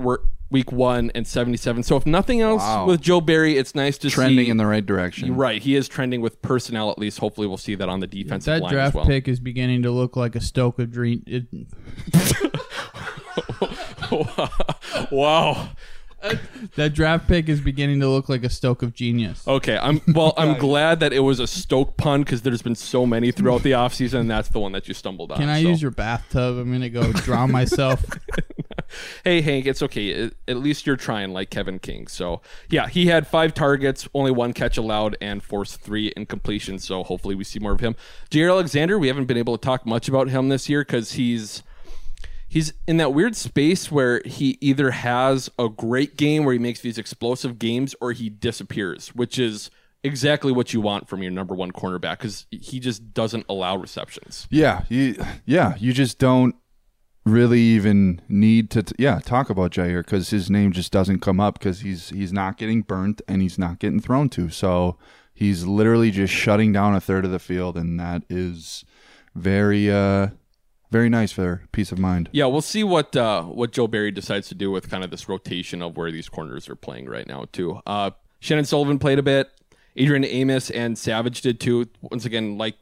week 0.51 0.70
one 0.72 1.11
and 1.14 1.26
seventy-seven. 1.26 1.82
So 1.82 1.97
if 1.97 2.07
nothing 2.07 2.40
else 2.40 2.62
Wow. 2.62 2.86
with 2.86 3.01
Joe 3.01 3.20
Barry, 3.20 3.57
it's 3.59 3.74
nice 3.74 3.99
to 3.99 4.11
trending 4.11 4.47
see. 4.47 4.51
in 4.51 4.57
the 4.57 4.66
right 4.66 4.84
direction. 4.84 5.34
Right, 5.36 5.61
he 5.61 5.74
is 5.74 5.88
trending 5.88 6.20
with 6.20 6.40
personnel 6.42 6.90
at 6.90 6.99
least. 6.99 7.18
Hopefully, 7.18 7.47
we'll 7.47 7.57
see 7.57 7.74
that 7.74 7.88
on 7.88 8.01
the 8.01 8.07
defensive 8.07 8.55
that 8.55 8.62
line 8.62 8.72
draft 8.72 8.88
as 8.90 8.94
well. 8.94 9.07
pick 9.07 9.28
is 9.28 9.40
beginning 9.40 9.82
to 9.82 9.90
look 9.90 10.16
like 10.16 10.36
a 10.36 10.40
stoke 10.40 10.78
of 10.78 10.90
dream 10.92 11.22
it, 11.26 11.47
wow. 15.11 15.68
That 16.76 16.94
draft 16.94 17.28
pick 17.28 17.48
is 17.48 17.60
beginning 17.60 18.00
to 18.00 18.08
look 18.08 18.28
like 18.28 18.42
a 18.42 18.48
stoke 18.48 18.82
of 18.82 18.94
genius 18.94 19.46
Okay, 19.46 19.78
I'm 19.78 20.00
well. 20.08 20.34
I'm 20.36 20.58
glad 20.58 21.00
that 21.00 21.12
it 21.12 21.20
was 21.20 21.38
a 21.40 21.46
Stoke 21.46 21.96
pun 21.96 22.22
because 22.22 22.42
there's 22.42 22.62
been 22.62 22.74
so 22.74 23.06
many 23.06 23.30
throughout 23.30 23.62
the 23.62 23.72
offseason, 23.72 24.20
and 24.20 24.30
that's 24.30 24.48
the 24.48 24.58
one 24.58 24.72
that 24.72 24.88
you 24.88 24.94
stumbled 24.94 25.30
on. 25.30 25.38
can 25.38 25.48
i 25.48 25.62
so. 25.62 25.68
use 25.68 25.82
your 25.82 25.90
bathtub 25.90 26.58
i'm 26.58 26.72
gonna 26.72 26.88
go 26.88 27.12
drown 27.12 27.52
myself 27.52 28.04
Hey 29.24 29.40
Hank, 29.40 29.66
it's 29.66 29.82
okay. 29.82 30.30
At- 30.48 30.56
least 30.56 30.86
you're 30.86 30.96
trying, 30.96 31.32
like 31.32 31.50
Kevin 31.50 31.78
King. 31.78 32.06
So 32.06 32.40
yeah, 32.68 32.88
he 32.88 33.06
had 33.06 33.26
five 33.26 33.54
targets, 33.54 34.08
only 34.14 34.30
one 34.30 34.52
catch 34.52 34.76
allowed, 34.76 35.16
and 35.20 35.42
forced 35.42 35.80
three 35.80 36.12
incompletions. 36.16 36.82
So 36.82 37.02
hopefully 37.04 37.34
we 37.34 37.44
see 37.44 37.58
more 37.58 37.72
of 37.72 37.80
him. 37.80 37.96
Jaire 38.30 38.50
Alexander, 38.50 38.98
we 38.98 39.08
haven't 39.08 39.26
been 39.26 39.36
able 39.36 39.56
to 39.56 39.64
talk 39.64 39.86
much 39.86 40.08
about 40.08 40.28
him 40.28 40.48
this 40.48 40.68
year 40.68 40.82
because 40.82 41.12
he's 41.12 41.62
he's 42.57 42.72
in 42.88 42.96
that 42.96 43.12
weird 43.12 43.36
space 43.36 43.92
where 43.92 44.22
he 44.24 44.57
either 44.62 44.90
has 44.90 45.50
a 45.59 45.68
great 45.68 46.16
game 46.16 46.42
where 46.42 46.54
he 46.54 46.59
makes 46.59 46.80
these 46.80 46.96
explosive 46.96 47.59
games 47.59 47.94
or 48.00 48.12
he 48.12 48.30
disappears, 48.30 49.09
which 49.09 49.38
is 49.38 49.70
exactly 50.02 50.50
what 50.50 50.72
you 50.72 50.80
want 50.80 51.07
from 51.07 51.22
your 51.22 51.30
number 51.30 51.54
one 51.54 51.70
cornerback 51.70 52.12
because 52.12 52.46
he 52.50 52.80
just 52.80 53.12
doesn't 53.12 53.44
allow 53.50 53.76
receptions. 53.76 54.48
Yeah, 54.50 54.84
you, 54.88 55.22
yeah, 55.44 55.76
you 55.78 55.92
just 55.92 56.18
don't 56.18 56.57
really 57.26 57.61
even 57.61 58.22
need 58.26 58.70
to 58.70 58.84
t- 58.84 58.94
yeah 58.98 59.18
talk 59.18 59.50
about 59.50 59.72
Jaire 59.72 60.02
because 60.02 60.30
his 60.30 60.48
name 60.48 60.72
just 60.72 60.90
doesn't 60.92 61.18
come 61.18 61.40
up 61.40 61.59
because 61.59 61.80
he's 61.80 62.09
he's 62.09 62.32
not 62.32 62.57
getting 62.57 62.80
burnt 62.80 63.20
and 63.28 63.42
he's 63.42 63.59
not 63.59 63.80
getting 63.80 64.00
thrown 64.00 64.30
to. 64.30 64.48
So 64.48 64.96
he's 65.34 65.66
literally 65.66 66.11
just 66.11 66.32
shutting 66.32 66.72
down 66.72 66.94
a 66.94 67.02
third 67.02 67.26
of 67.26 67.32
the 67.32 67.38
field, 67.38 67.76
and 67.76 68.00
that 68.00 68.22
is 68.30 68.86
very 69.34 69.90
uh 69.90 70.28
very 70.91 71.09
nice 71.09 71.32
for 71.32 71.62
peace 71.72 71.93
of 71.93 71.99
mind. 71.99 72.28
Yeah, 72.32 72.47
we'll 72.47 72.61
see 72.61 72.84
what 72.84 73.16
uh, 73.16 73.43
what 73.43 73.72
Joe 73.72 73.87
Barry 73.87 74.11
decides 74.11 74.49
to 74.49 74.55
do 74.55 74.70
with 74.70 74.91
kind 74.91 75.05
of 75.05 75.11
this 75.11 75.28
rotation 75.28 75.82
of 75.82 75.97
where 75.97 76.11
these 76.11 76.28
corners 76.28 76.68
are 76.68 76.76
playing 76.76 77.09
right 77.09 77.26
now 77.26 77.47
too. 77.53 77.80
Uh, 77.87 78.11
Chandon 78.41 78.64
Sullivan 78.64 78.99
played 78.99 79.18
a 79.18 79.22
bit. 79.22 79.51
Adrian 79.97 80.24
Amos 80.24 80.70
and 80.70 80.99
Savage 80.99 81.41
did 81.41 81.59
too. 81.59 81.87
Once 82.03 82.24
again, 82.24 82.59
like 82.59 82.76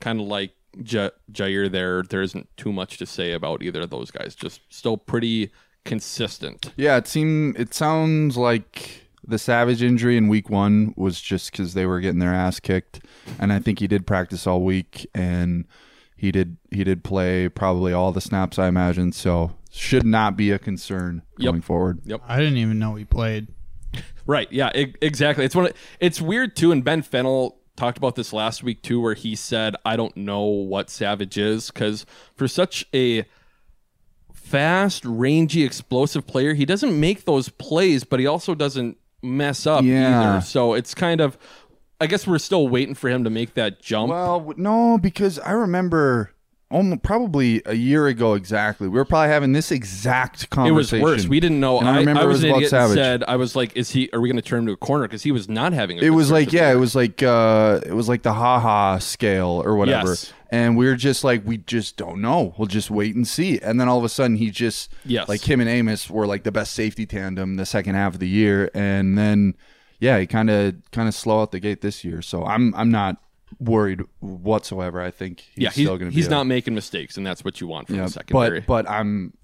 kind 0.00 0.20
of 0.20 0.26
like 0.26 0.52
J- 0.82 1.10
Jaire, 1.32 1.70
there 1.70 2.02
there 2.02 2.22
isn't 2.22 2.48
too 2.56 2.72
much 2.72 2.96
to 2.98 3.06
say 3.06 3.32
about 3.32 3.62
either 3.62 3.82
of 3.82 3.90
those 3.90 4.10
guys. 4.10 4.34
Just 4.34 4.60
still 4.68 4.96
pretty 4.96 5.50
consistent. 5.84 6.72
Yeah, 6.76 6.96
it 6.96 7.06
seemed 7.06 7.58
it 7.58 7.74
sounds 7.74 8.36
like 8.36 9.08
the 9.26 9.38
Savage 9.38 9.82
injury 9.82 10.16
in 10.16 10.28
week 10.28 10.48
one 10.48 10.94
was 10.96 11.20
just 11.20 11.50
because 11.50 11.74
they 11.74 11.86
were 11.86 12.00
getting 12.00 12.20
their 12.20 12.34
ass 12.34 12.60
kicked, 12.60 13.04
and 13.38 13.52
I 13.52 13.58
think 13.58 13.80
he 13.80 13.86
did 13.86 14.06
practice 14.06 14.46
all 14.46 14.62
week 14.62 15.06
and 15.14 15.66
he 16.20 16.30
did 16.30 16.58
he 16.70 16.84
did 16.84 17.02
play 17.02 17.48
probably 17.48 17.92
all 17.94 18.12
the 18.12 18.20
snaps 18.20 18.58
I 18.58 18.68
imagine. 18.68 19.12
So 19.12 19.52
should 19.70 20.04
not 20.04 20.36
be 20.36 20.50
a 20.50 20.58
concern 20.58 21.22
Yep. 21.38 21.50
going 21.52 21.62
forward. 21.62 22.00
Yep. 22.04 22.20
I 22.28 22.38
didn't 22.38 22.58
even 22.58 22.78
know 22.78 22.94
he 22.96 23.04
played. 23.06 23.48
Right. 24.26 24.50
Yeah. 24.52 24.70
e- 24.74 24.94
exactly. 25.00 25.44
It's 25.46 25.54
one. 25.56 25.66
Of, 25.66 25.72
it's 25.98 26.20
weird 26.20 26.54
too. 26.56 26.72
And 26.72 26.84
Ben 26.84 27.00
Fennell 27.02 27.56
talked 27.76 27.96
about 27.96 28.16
this 28.16 28.32
last 28.34 28.62
week 28.62 28.82
too, 28.82 29.00
where 29.00 29.14
he 29.14 29.34
said, 29.34 29.74
"I 29.86 29.96
don't 29.96 30.14
know 30.16 30.42
what 30.44 30.90
Savage 30.90 31.38
is 31.38 31.70
because 31.70 32.04
for 32.36 32.46
such 32.46 32.84
a 32.94 33.24
fast, 34.34 35.04
rangy, 35.04 35.64
explosive 35.64 36.26
player, 36.26 36.54
he 36.54 36.64
doesn't 36.64 36.98
make 36.98 37.24
those 37.24 37.48
plays, 37.48 38.04
but 38.04 38.20
he 38.20 38.26
also 38.26 38.54
doesn't 38.54 38.96
mess 39.22 39.66
up 39.66 39.84
Yeah. 39.84 40.32
either. 40.32 40.40
So 40.42 40.74
it's 40.74 40.94
kind 40.94 41.20
of." 41.20 41.38
I 42.00 42.06
guess 42.06 42.26
we're 42.26 42.38
still 42.38 42.68
waiting 42.68 42.94
for 42.94 43.08
him 43.08 43.24
to 43.24 43.30
make 43.30 43.54
that 43.54 43.80
jump. 43.80 44.10
Well, 44.10 44.52
no, 44.56 44.98
because 44.98 45.38
I 45.38 45.52
remember 45.52 46.32
almost 46.70 47.02
probably 47.02 47.60
a 47.66 47.74
year 47.74 48.06
ago 48.06 48.34
exactly. 48.34 48.86
We 48.88 48.94
were 48.94 49.04
probably 49.04 49.28
having 49.28 49.52
this 49.52 49.72
exact 49.72 50.48
conversation. 50.50 50.72
it 50.72 50.76
was 50.76 50.90
conversation. 50.90 51.02
worse. 51.24 51.26
We 51.28 51.40
didn't 51.40 51.58
know. 51.60 51.78
And 51.80 51.88
I, 51.88 51.98
remember 51.98 52.20
I 52.22 52.24
it 52.24 52.28
was, 52.28 52.42
an 52.44 52.50
about 52.50 52.56
idiot 52.58 52.72
and 52.72 52.80
Savage. 52.82 52.96
said, 52.96 53.24
"I 53.26 53.36
was 53.36 53.56
like, 53.56 53.76
is 53.76 53.90
he? 53.90 54.08
Are 54.12 54.20
we 54.20 54.28
going 54.28 54.36
to 54.40 54.48
turn 54.48 54.60
him 54.60 54.66
to 54.66 54.72
a 54.72 54.76
corner? 54.76 55.04
Because 55.06 55.22
he 55.24 55.32
was 55.32 55.48
not 55.48 55.72
having. 55.72 55.98
A 55.98 56.00
it 56.00 56.04
good 56.04 56.10
was 56.12 56.30
like 56.30 56.52
yeah, 56.52 56.70
it 56.72 56.76
was 56.76 56.94
like 56.94 57.22
uh 57.22 57.80
it 57.84 57.92
was 57.92 58.08
like 58.08 58.22
the 58.22 58.32
haha 58.32 58.98
scale 58.98 59.60
or 59.64 59.76
whatever. 59.76 60.08
Yes. 60.10 60.32
And 60.52 60.76
we 60.76 60.86
were 60.86 60.96
just 60.96 61.22
like, 61.22 61.46
we 61.46 61.58
just 61.58 61.96
don't 61.96 62.20
know. 62.20 62.54
We'll 62.58 62.66
just 62.66 62.90
wait 62.90 63.14
and 63.14 63.26
see. 63.26 63.60
And 63.60 63.80
then 63.80 63.88
all 63.88 63.98
of 63.98 64.04
a 64.04 64.08
sudden, 64.08 64.34
he 64.36 64.50
just 64.50 64.90
Yes. 65.04 65.28
like 65.28 65.48
him 65.48 65.60
and 65.60 65.68
Amos 65.70 66.10
were 66.10 66.26
like 66.26 66.42
the 66.42 66.50
best 66.50 66.72
safety 66.72 67.06
tandem 67.06 67.54
the 67.56 67.64
second 67.66 67.94
half 67.94 68.14
of 68.14 68.20
the 68.20 68.28
year. 68.28 68.68
And 68.74 69.16
then 69.16 69.54
yeah, 70.00 70.18
he 70.18 70.26
kind 70.26 70.50
of 70.50 70.74
kind 70.90 71.08
of 71.08 71.14
slow 71.14 71.42
out 71.42 71.52
the 71.52 71.60
gate 71.60 71.80
this 71.80 72.04
year. 72.04 72.22
So 72.22 72.44
I'm 72.44 72.74
I'm 72.74 72.90
not 72.90 73.16
worried 73.58 74.00
whatsoever. 74.20 75.00
I 75.00 75.10
think 75.10 75.40
he's 75.40 75.62
yeah, 75.62 75.70
he's, 75.70 75.86
still 75.86 75.98
going 75.98 76.10
to 76.10 76.14
be 76.14 76.16
he's 76.16 76.26
a- 76.26 76.30
not 76.30 76.46
making 76.46 76.74
mistakes, 76.74 77.16
and 77.16 77.26
that's 77.26 77.44
what 77.44 77.60
you 77.60 77.66
want 77.66 77.86
from 77.86 77.96
yeah, 77.96 78.04
the 78.04 78.10
secondary. 78.10 78.60
but 78.60 78.84
but 78.84 78.90
I'm 78.90 79.34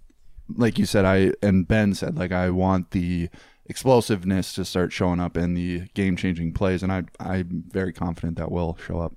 like 0.57 0.79
you 0.79 0.87
said, 0.87 1.05
I 1.05 1.33
and 1.43 1.67
Ben 1.67 1.95
said 1.95 2.17
like 2.17 2.33
I 2.33 2.51
want 2.51 2.91
the 2.91 3.29
explosiveness 3.67 4.53
to 4.55 4.65
start 4.65 4.93
showing 4.93 5.21
up 5.21 5.37
in 5.37 5.55
the 5.55 5.83
game 5.95 6.17
changing 6.17 6.53
plays, 6.53 6.83
and 6.83 6.93
I 6.93 7.05
I'm 7.21 7.65
very 7.69 7.93
confident 7.93 8.39
that 8.39 8.51
will 8.51 8.79
show 8.85 9.01
up. 9.01 9.15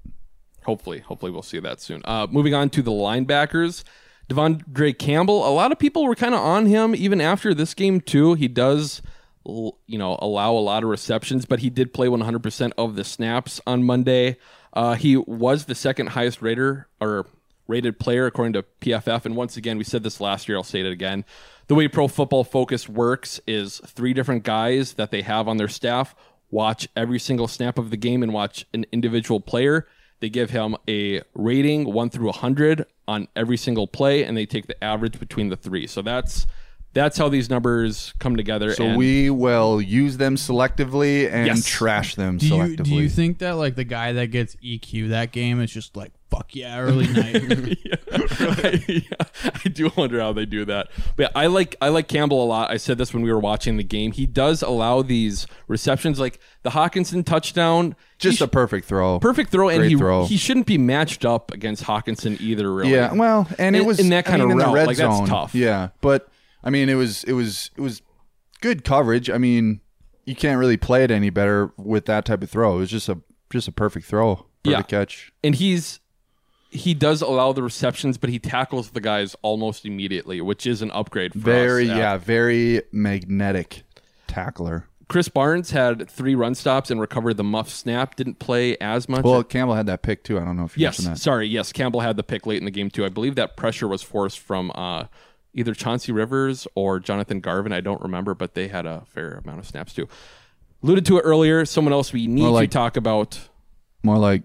hopefully, 0.64 1.00
hopefully 1.00 1.32
we'll 1.32 1.42
see 1.42 1.60
that 1.60 1.82
soon. 1.82 2.02
Uh, 2.06 2.28
moving 2.30 2.54
on 2.54 2.70
to 2.72 2.82
the 2.82 2.92
linebackers, 2.92 3.84
De'Vondre 4.30 4.98
Campbell. 4.98 5.48
A 5.48 5.54
lot 5.54 5.72
of 5.72 5.80
people 5.80 6.04
were 6.06 6.16
kind 6.16 6.34
of 6.34 6.42
on 6.42 6.66
him 6.66 6.96
even 6.96 7.22
after 7.22 7.54
this 7.54 7.74
game 7.74 8.02
too. 8.02 8.34
He 8.34 8.48
does, 8.48 9.02
you 9.46 9.98
know, 9.98 10.18
allow 10.22 10.52
a 10.54 10.60
lot 10.60 10.84
of 10.84 10.90
receptions, 10.90 11.46
but 11.46 11.60
he 11.60 11.70
did 11.70 11.94
play 11.94 12.08
100% 12.08 12.72
of 12.78 12.96
the 12.96 13.04
snaps 13.04 13.62
on 13.66 13.84
Monday. 13.84 14.38
Uh, 14.74 14.96
he 14.96 15.18
was 15.18 15.66
the 15.66 15.76
second 15.76 16.08
highest 16.08 16.42
rater 16.42 16.88
or 17.02 17.26
rated 17.68 18.00
player 18.00 18.26
according 18.26 18.54
to 18.54 18.66
PFF. 18.82 19.26
And 19.26 19.36
once 19.36 19.58
again, 19.58 19.78
we 19.78 19.84
said 19.84 20.04
this 20.04 20.20
last 20.20 20.48
year. 20.48 20.58
I'll 20.58 20.64
say 20.64 20.82
it 20.82 20.92
again. 20.92 21.24
The 21.68 21.76
way 21.76 21.88
Pro 21.88 22.08
Football 22.08 22.44
Focus 22.44 22.90
works 22.90 23.40
is 23.48 23.80
three 23.86 24.14
different 24.14 24.44
guys 24.44 24.94
that 24.94 25.12
they 25.12 25.22
have 25.22 25.48
on 25.48 25.58
their 25.58 25.68
staff 25.68 26.16
watch 26.52 26.88
every 26.96 27.20
single 27.20 27.48
snap 27.48 27.78
of 27.78 27.92
the 27.92 27.98
game 27.98 28.24
and 28.24 28.34
watch 28.34 28.66
an 28.74 28.86
individual 28.92 29.40
player. 29.40 29.88
They 30.20 30.30
give 30.30 30.50
him 30.50 30.76
a 30.88 31.22
rating 31.34 31.94
one 31.94 32.10
through 32.10 32.28
100 32.28 32.86
on 33.08 33.28
every 33.36 33.58
single 33.58 33.88
play, 33.88 34.24
and 34.24 34.36
they 34.36 34.46
take 34.46 34.68
the 34.68 34.84
average 34.84 35.20
between 35.20 35.50
the 35.50 35.56
three. 35.56 35.88
So 35.88 36.02
that's 36.02 36.46
that's 36.94 37.18
how 37.18 37.30
these 37.30 37.50
numbers 37.50 38.14
come 38.20 38.36
together. 38.36 38.74
So 38.74 38.84
and 38.86 38.98
we 38.98 39.30
will 39.30 39.80
use 39.82 40.18
them 40.18 40.36
selectively 40.36 41.32
and 41.32 41.48
Yes. 41.48 41.66
trash 41.66 42.16
them 42.16 42.38
Do 42.38 42.48
you 42.48 42.54
selectively. 42.54 42.84
do 42.84 42.90
you 42.96 43.10
think 43.10 43.38
that 43.40 43.52
like 43.58 43.76
the 43.76 43.84
guy 43.84 44.14
that 44.14 44.28
gets 44.28 44.56
EQ 44.58 45.10
that 45.10 45.32
game 45.32 45.62
is 45.62 45.72
just 45.72 45.96
like 45.96 46.12
fuck 46.32 46.56
yeah 46.56 46.80
early 46.80 47.08
night? 47.14 47.78
yeah, 48.88 49.12
I 49.66 49.70
do 49.72 49.92
wonder 49.96 50.20
how 50.20 50.34
they 50.34 50.46
do 50.46 50.66
that. 50.66 50.90
But 51.16 51.24
yeah, 51.24 51.30
I 51.42 51.48
like 51.48 51.76
I 51.82 51.90
like 51.90 52.08
Campbell 52.08 52.44
a 52.44 52.48
lot. 52.48 52.72
I 52.72 52.78
said 52.78 52.98
this 52.98 53.14
when 53.14 53.24
we 53.24 53.32
were 53.32 53.40
watching 53.40 53.78
the 53.78 53.84
game. 53.84 54.12
He 54.12 54.26
does 54.26 54.62
allow 54.62 55.02
these 55.02 55.48
receptions, 55.68 56.20
like 56.20 56.40
the 56.64 56.72
Hockenson 56.72 57.26
touchdown. 57.26 57.96
Just 58.18 58.40
he 58.40 58.44
a 58.46 58.48
perfect 58.48 58.86
throw. 58.88 59.20
perfect 59.20 59.52
throw, 59.52 59.70
and 59.70 59.80
Great 59.80 59.92
he 59.92 59.96
throw. 59.98 60.26
he 60.26 60.38
shouldn't 60.38 60.66
be 60.66 60.78
matched 60.78 61.24
up 61.26 61.52
against 61.54 61.84
Hockenson 61.84 62.40
either. 62.42 62.72
Really, 62.74 62.92
Yeah, 62.94 63.14
well, 63.14 63.48
and 63.58 63.76
it 63.76 63.82
In- 63.82 63.86
was 63.86 64.00
in 64.00 64.10
that 64.10 64.26
kind 64.26 64.42
I 64.42 64.46
mean, 64.46 64.52
of 64.52 64.52
in 64.52 64.58
the 64.60 64.66
route. 64.66 64.74
red 64.76 64.88
like 64.88 64.98
zone. 64.98 65.20
that's 65.20 65.30
tough. 65.30 65.56
Yeah, 65.56 65.90
but 66.02 66.28
I 66.64 66.70
mean, 66.70 66.90
it 66.90 66.96
was 66.96 67.24
it 67.26 67.34
was 67.34 67.72
it 67.78 67.82
was 67.82 68.02
good 68.62 68.84
coverage. 68.84 69.30
I 69.30 69.38
mean, 69.38 69.82
you 70.26 70.36
can't 70.36 70.60
really 70.60 70.78
play 70.78 71.04
it 71.04 71.12
any 71.12 71.30
better 71.30 71.72
with 71.78 72.06
that 72.06 72.26
type 72.26 72.44
of 72.44 72.50
throw. 72.50 72.76
It 72.76 72.80
was 72.80 72.90
just 72.92 73.10
a 73.10 73.20
just 73.52 73.68
a 73.68 73.72
perfect 73.72 74.06
throw, 74.06 74.36
perfect 74.36 74.48
Yeah. 74.66 74.82
catch. 75.00 75.32
and 75.44 75.56
he's 75.56 76.00
he 76.72 76.94
does 76.94 77.22
allow 77.24 77.52
the 77.52 77.64
receptions, 77.64 78.20
but 78.20 78.30
he 78.30 78.38
tackles 78.38 78.92
the 78.92 79.02
guys 79.02 79.36
almost 79.42 79.86
immediately, 79.88 80.40
which 80.40 80.68
is 80.68 80.84
an 80.84 80.92
upgrade. 80.92 81.34
For 81.34 81.40
Very 81.40 81.86
yeah, 81.86 82.18
very 82.18 82.84
magnetic 82.92 83.82
tackler. 84.28 84.86
Krys 85.08 85.34
Barnes 85.34 85.72
had 85.72 86.08
three 86.08 86.36
run 86.36 86.54
stops 86.54 86.92
and 86.92 87.02
recovered 87.02 87.34
the 87.38 87.44
muff 87.44 87.68
snap. 87.72 88.14
Didn't 88.16 88.38
play 88.38 88.78
as 88.78 89.10
much. 89.10 89.24
Well, 89.24 89.44
Campbell 89.44 89.74
had 89.74 89.88
that 89.88 90.04
pick 90.04 90.24
too. 90.24 90.38
I 90.38 90.46
don't 90.46 90.56
know 90.56 90.66
if 90.66 90.78
you 90.78 90.84
yes, 90.84 91.00
mentioned 91.00 91.16
that. 91.16 91.20
sorry. 91.20 91.48
Yes, 91.48 91.72
Campbell 91.74 92.02
had 92.02 92.16
the 92.16 92.22
pick 92.24 92.46
late 92.46 92.60
in 92.60 92.66
the 92.66 92.72
game 92.72 92.92
too. 92.92 93.04
I 93.04 93.10
believe 93.10 93.34
that 93.34 93.58
pressure 93.58 93.88
was 93.88 94.04
forced 94.04 94.38
from 94.38 94.72
uh, 94.76 95.06
either 95.54 95.74
Chauncey 95.74 96.12
Rivers 96.12 96.68
or 96.76 97.00
Jonathan 97.00 97.40
Garvin. 97.40 97.72
I 97.74 97.82
don't 97.82 98.02
remember, 98.02 98.34
but 98.36 98.54
they 98.54 98.68
had 98.68 98.86
a 98.86 99.04
fair 99.08 99.42
amount 99.44 99.60
of 99.60 99.66
snaps 99.68 99.94
too. 99.94 100.08
Alluded 100.84 101.06
to 101.08 101.18
it 101.18 101.22
earlier. 101.22 101.66
Someone 101.66 101.94
else 101.94 102.14
we 102.14 102.28
need 102.28 102.42
More 102.44 102.52
like- 102.52 102.70
to 102.70 102.74
talk 102.74 102.96
about. 102.98 103.50
More 104.04 104.18
like 104.18 104.44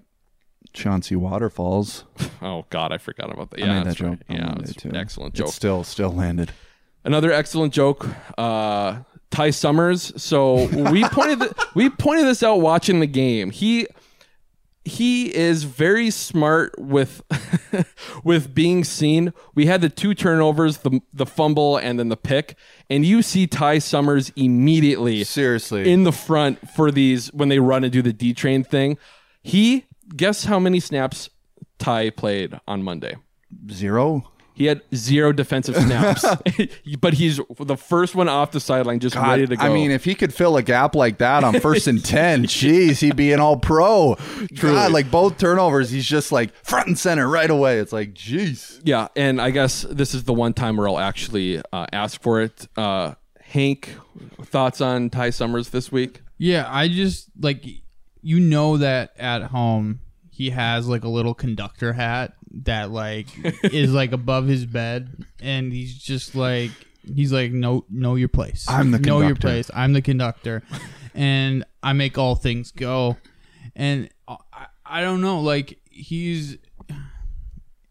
Chauncey 0.73 1.17
Waterfalls. 1.17 2.05
Oh 2.43 2.67
God, 2.69 2.93
I 2.93 2.99
forgot 2.99 3.33
about 3.33 3.51
that. 3.53 3.61
I 3.63 3.65
Yeah, 3.67 3.75
made 3.79 3.87
that's 3.87 3.99
that 4.01 4.05
right. 4.05 4.19
joke 4.19 4.27
on 4.29 4.37
Yeah, 4.37 4.45
Monday, 4.47 4.65
it's 4.65 4.75
too. 4.75 4.91
excellent 4.95 5.35
It 5.35 5.39
joke. 5.39 5.49
still 5.53 5.83
still 5.83 6.11
landed. 6.13 6.53
Another 7.05 7.33
excellent 7.33 7.73
joke. 7.73 8.07
Uh, 8.37 8.99
Ty 9.31 9.49
Summers. 9.51 10.13
So 10.23 10.67
we 10.91 11.05
pointed 11.05 11.41
th- 11.41 11.53
we 11.75 11.89
pointed 11.89 12.27
this 12.27 12.43
out 12.43 12.57
watching 12.61 13.01
the 13.01 13.07
game. 13.07 13.49
He 13.51 13.87
he 14.85 15.35
is 15.35 15.64
very 15.64 16.11
smart 16.11 16.74
with 16.78 17.22
with 18.24 18.55
being 18.55 18.85
seen. 18.85 19.32
We 19.55 19.66
had 19.66 19.80
the 19.80 19.89
two 19.89 20.14
turnovers, 20.14 20.78
the 20.78 21.01
the 21.12 21.26
fumble, 21.26 21.76
and 21.76 21.99
then 21.99 22.09
the 22.09 22.16
pick, 22.16 22.57
and 22.91 23.05
you 23.05 23.22
see 23.22 23.47
Ty 23.47 23.78
Summers 23.78 24.30
immediately 24.37 25.24
seriously 25.24 25.91
in 25.91 26.05
the 26.05 26.12
front 26.12 26.70
for 26.70 26.91
these 26.91 27.32
when 27.32 27.49
they 27.49 27.59
run 27.59 27.85
and 27.85 27.93
do 27.93 28.03
the 28.03 28.12
D 28.12 28.35
train 28.35 28.62
thing. 28.62 28.99
He 29.43 29.87
guess 30.14 30.45
how 30.45 30.59
many 30.59 30.80
snaps 30.80 31.30
Ty 31.78 32.11
played 32.11 32.61
on 32.68 32.82
Monday. 32.82 33.16
Zero. 33.70 34.30
He 34.57 34.67
had 34.67 34.83
zero 34.95 35.33
defensive 35.33 35.75
snaps, 35.75 36.25
but 37.01 37.15
he's 37.15 37.41
the 37.59 37.77
first 37.77 38.15
one 38.15 38.29
off 38.29 38.53
the 38.53 38.61
sideline, 38.61 39.01
just 39.01 39.17
God, 39.17 39.29
ready 39.29 39.47
to 39.49 39.57
go. 39.57 39.63
I 39.65 39.69
mean, 39.69 39.91
if 39.91 40.05
he 40.05 40.15
could 40.15 40.33
fill 40.33 40.57
a 40.57 40.63
gap 40.63 40.95
like 40.95 41.19
that 41.19 41.43
on 41.43 41.59
first 41.59 41.89
and 41.89 42.03
ten, 42.03 42.45
jeez, 42.45 43.01
he'd 43.01 43.17
be 43.17 43.33
an 43.33 43.41
all 43.41 43.57
pro. 43.57 44.15
Truly. 44.55 44.77
God, 44.77 44.93
like 44.93 45.11
both 45.11 45.39
turnovers, 45.39 45.91
he's 45.91 46.07
just 46.07 46.31
like 46.31 46.55
front 46.65 46.87
and 46.87 46.97
center 46.97 47.29
right 47.29 47.51
away. 47.51 47.79
It's 47.81 47.93
like, 47.93 48.15
jeez. 48.15 48.81
yeah, 48.85 49.09
and 49.17 49.43
I 49.43 49.51
guess 49.51 49.83
this 49.91 50.15
is 50.15 50.23
the 50.23 50.33
one 50.33 50.55
time 50.55 50.77
where 50.77 50.89
I'll 50.89 51.01
actually 51.01 51.61
uh, 51.73 51.87
ask 51.93 52.23
for 52.23 52.41
it. 52.41 52.69
Uh, 52.77 53.15
Hank, 53.41 53.91
thoughts 54.43 54.81
on 54.81 55.11
Ty 55.11 55.31
Summers 55.31 55.71
this 55.71 55.91
week? 55.91 56.23
Yeah, 56.39 56.69
I 56.69 56.87
just 56.87 57.29
like 57.41 57.65
you 58.23 58.39
know 58.39 58.77
that 58.77 59.15
at 59.19 59.43
home 59.43 60.01
he 60.35 60.51
has 60.51 60.89
like 60.89 61.05
a 61.05 61.09
little 61.09 61.32
conductor 61.35 61.93
hat 61.93 62.35
that 62.64 62.91
like 62.91 63.26
is 63.64 63.93
like 63.93 64.12
above 64.12 64.47
his 64.47 64.66
bed, 64.66 65.24
and 65.41 65.72
he's 65.72 65.97
just 65.97 66.35
like 66.35 66.70
he's 67.14 67.32
like 67.32 67.53
know 67.53 67.85
know 67.89 68.14
your 68.16 68.28
place. 68.28 68.66
I'm 68.68 68.91
the 68.91 68.99
conductor. 68.99 69.09
know 69.20 69.26
your 69.26 69.37
place. 69.37 69.70
I'm 69.74 69.93
the 69.93 70.03
conductor, 70.03 70.62
and 71.14 71.64
I 71.82 71.93
make 71.93 72.18
all 72.18 72.35
things 72.35 72.72
go. 72.72 73.16
And 73.76 74.09
I, 74.28 74.37
I 74.85 75.01
don't 75.03 75.20
know, 75.20 75.41
like 75.41 75.78
he's 75.91 76.59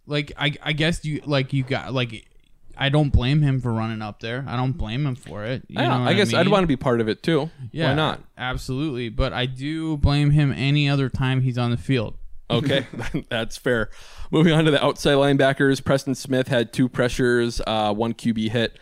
like 0.06 0.32
I 0.38 0.54
I 0.62 0.74
guess 0.74 1.04
you 1.06 1.22
like 1.26 1.54
you 1.54 1.64
got 1.64 1.94
like 1.94 2.28
I 2.76 2.90
don't 2.90 3.10
blame 3.12 3.42
him 3.42 3.62
for 3.62 3.72
running 3.72 4.02
up 4.02 4.20
there. 4.20 4.44
I 4.48 4.56
don't 4.58 4.72
blame 4.74 5.06
him 5.06 5.16
for 5.16 5.44
it. 5.46 5.64
You 5.68 5.80
I, 5.80 5.84
know 5.84 5.90
don't- 5.92 6.02
what 6.02 6.10
I 6.10 6.14
guess 6.14 6.34
I'd 6.34 6.46
mean? 6.46 6.52
want 6.52 6.64
to 6.64 6.68
be 6.68 6.76
part 6.76 7.02
of 7.02 7.08
it 7.08 7.22
too. 7.24 7.50
Yeah, 7.72 7.90
Why 7.90 7.94
not? 7.96 8.22
Absolutely, 8.38 9.10
but 9.10 9.32
I 9.34 9.46
do 9.46 9.96
blame 9.98 10.32
him 10.32 10.52
any 10.52 10.90
other 10.90 11.10
time 11.10 11.42
he's 11.42 11.58
on 11.58 11.72
the 11.72 11.78
field. 11.78 12.16
Okay, 12.50 12.88
that's 13.30 13.58
fair. 13.58 13.90
Moving 14.32 14.54
on 14.54 14.66
to 14.66 14.72
the 14.72 14.84
outside 14.84 15.16
linebackers, 15.16 15.84
Preston 15.84 16.16
Smith 16.16 16.48
had 16.48 16.74
two 16.74 16.90
pressures, 16.90 17.62
uh, 17.66 17.94
one 17.94 18.14
QB 18.14 18.50
hit. 18.50 18.78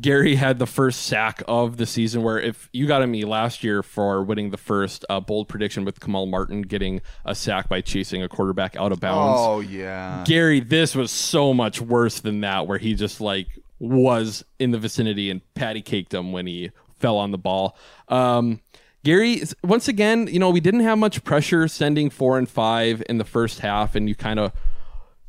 Gary 0.00 0.34
had 0.34 0.58
the 0.58 0.66
first 0.66 1.02
sack 1.02 1.42
of 1.46 1.76
the 1.76 1.86
season. 1.86 2.22
Where 2.24 2.40
if 2.40 2.68
you 2.72 2.86
got 2.86 3.08
me 3.08 3.24
last 3.24 3.62
year 3.62 3.82
for 3.82 4.24
winning 4.24 4.50
the 4.50 4.56
first 4.56 5.04
uh, 5.08 5.20
bold 5.20 5.48
prediction 5.48 5.84
with 5.84 6.00
Kamal 6.00 6.26
Martin 6.26 6.62
getting 6.62 7.00
a 7.24 7.34
sack 7.34 7.68
by 7.68 7.80
chasing 7.80 8.20
a 8.22 8.28
quarterback 8.28 8.74
out 8.76 8.90
of 8.90 8.98
bounds. 8.98 9.38
Oh 9.40 9.60
yeah. 9.60 10.24
Gary, 10.26 10.58
this 10.58 10.96
was 10.96 11.12
so 11.12 11.54
much 11.54 11.80
worse 11.80 12.18
than 12.18 12.40
that, 12.40 12.66
where 12.66 12.78
he 12.78 12.94
just 12.94 13.20
like 13.20 13.46
was 13.78 14.44
in 14.58 14.72
the 14.72 14.78
vicinity 14.78 15.30
and 15.30 15.42
patty 15.54 15.82
caked 15.82 16.12
him 16.12 16.32
when 16.32 16.46
he 16.46 16.72
fell 16.98 17.16
on 17.16 17.30
the 17.30 17.38
ball. 17.38 17.76
Um, 18.08 18.60
Gary, 19.04 19.42
once 19.62 19.86
again, 19.86 20.28
you 20.28 20.38
know, 20.38 20.48
we 20.48 20.60
didn't 20.60 20.80
have 20.80 20.96
much 20.96 21.22
pressure 21.24 21.68
sending 21.68 22.08
four 22.08 22.38
and 22.38 22.48
five 22.48 23.02
in 23.06 23.18
the 23.18 23.24
first 23.24 23.60
half, 23.60 23.94
and 23.94 24.08
you 24.08 24.14
kind 24.14 24.40
of, 24.40 24.50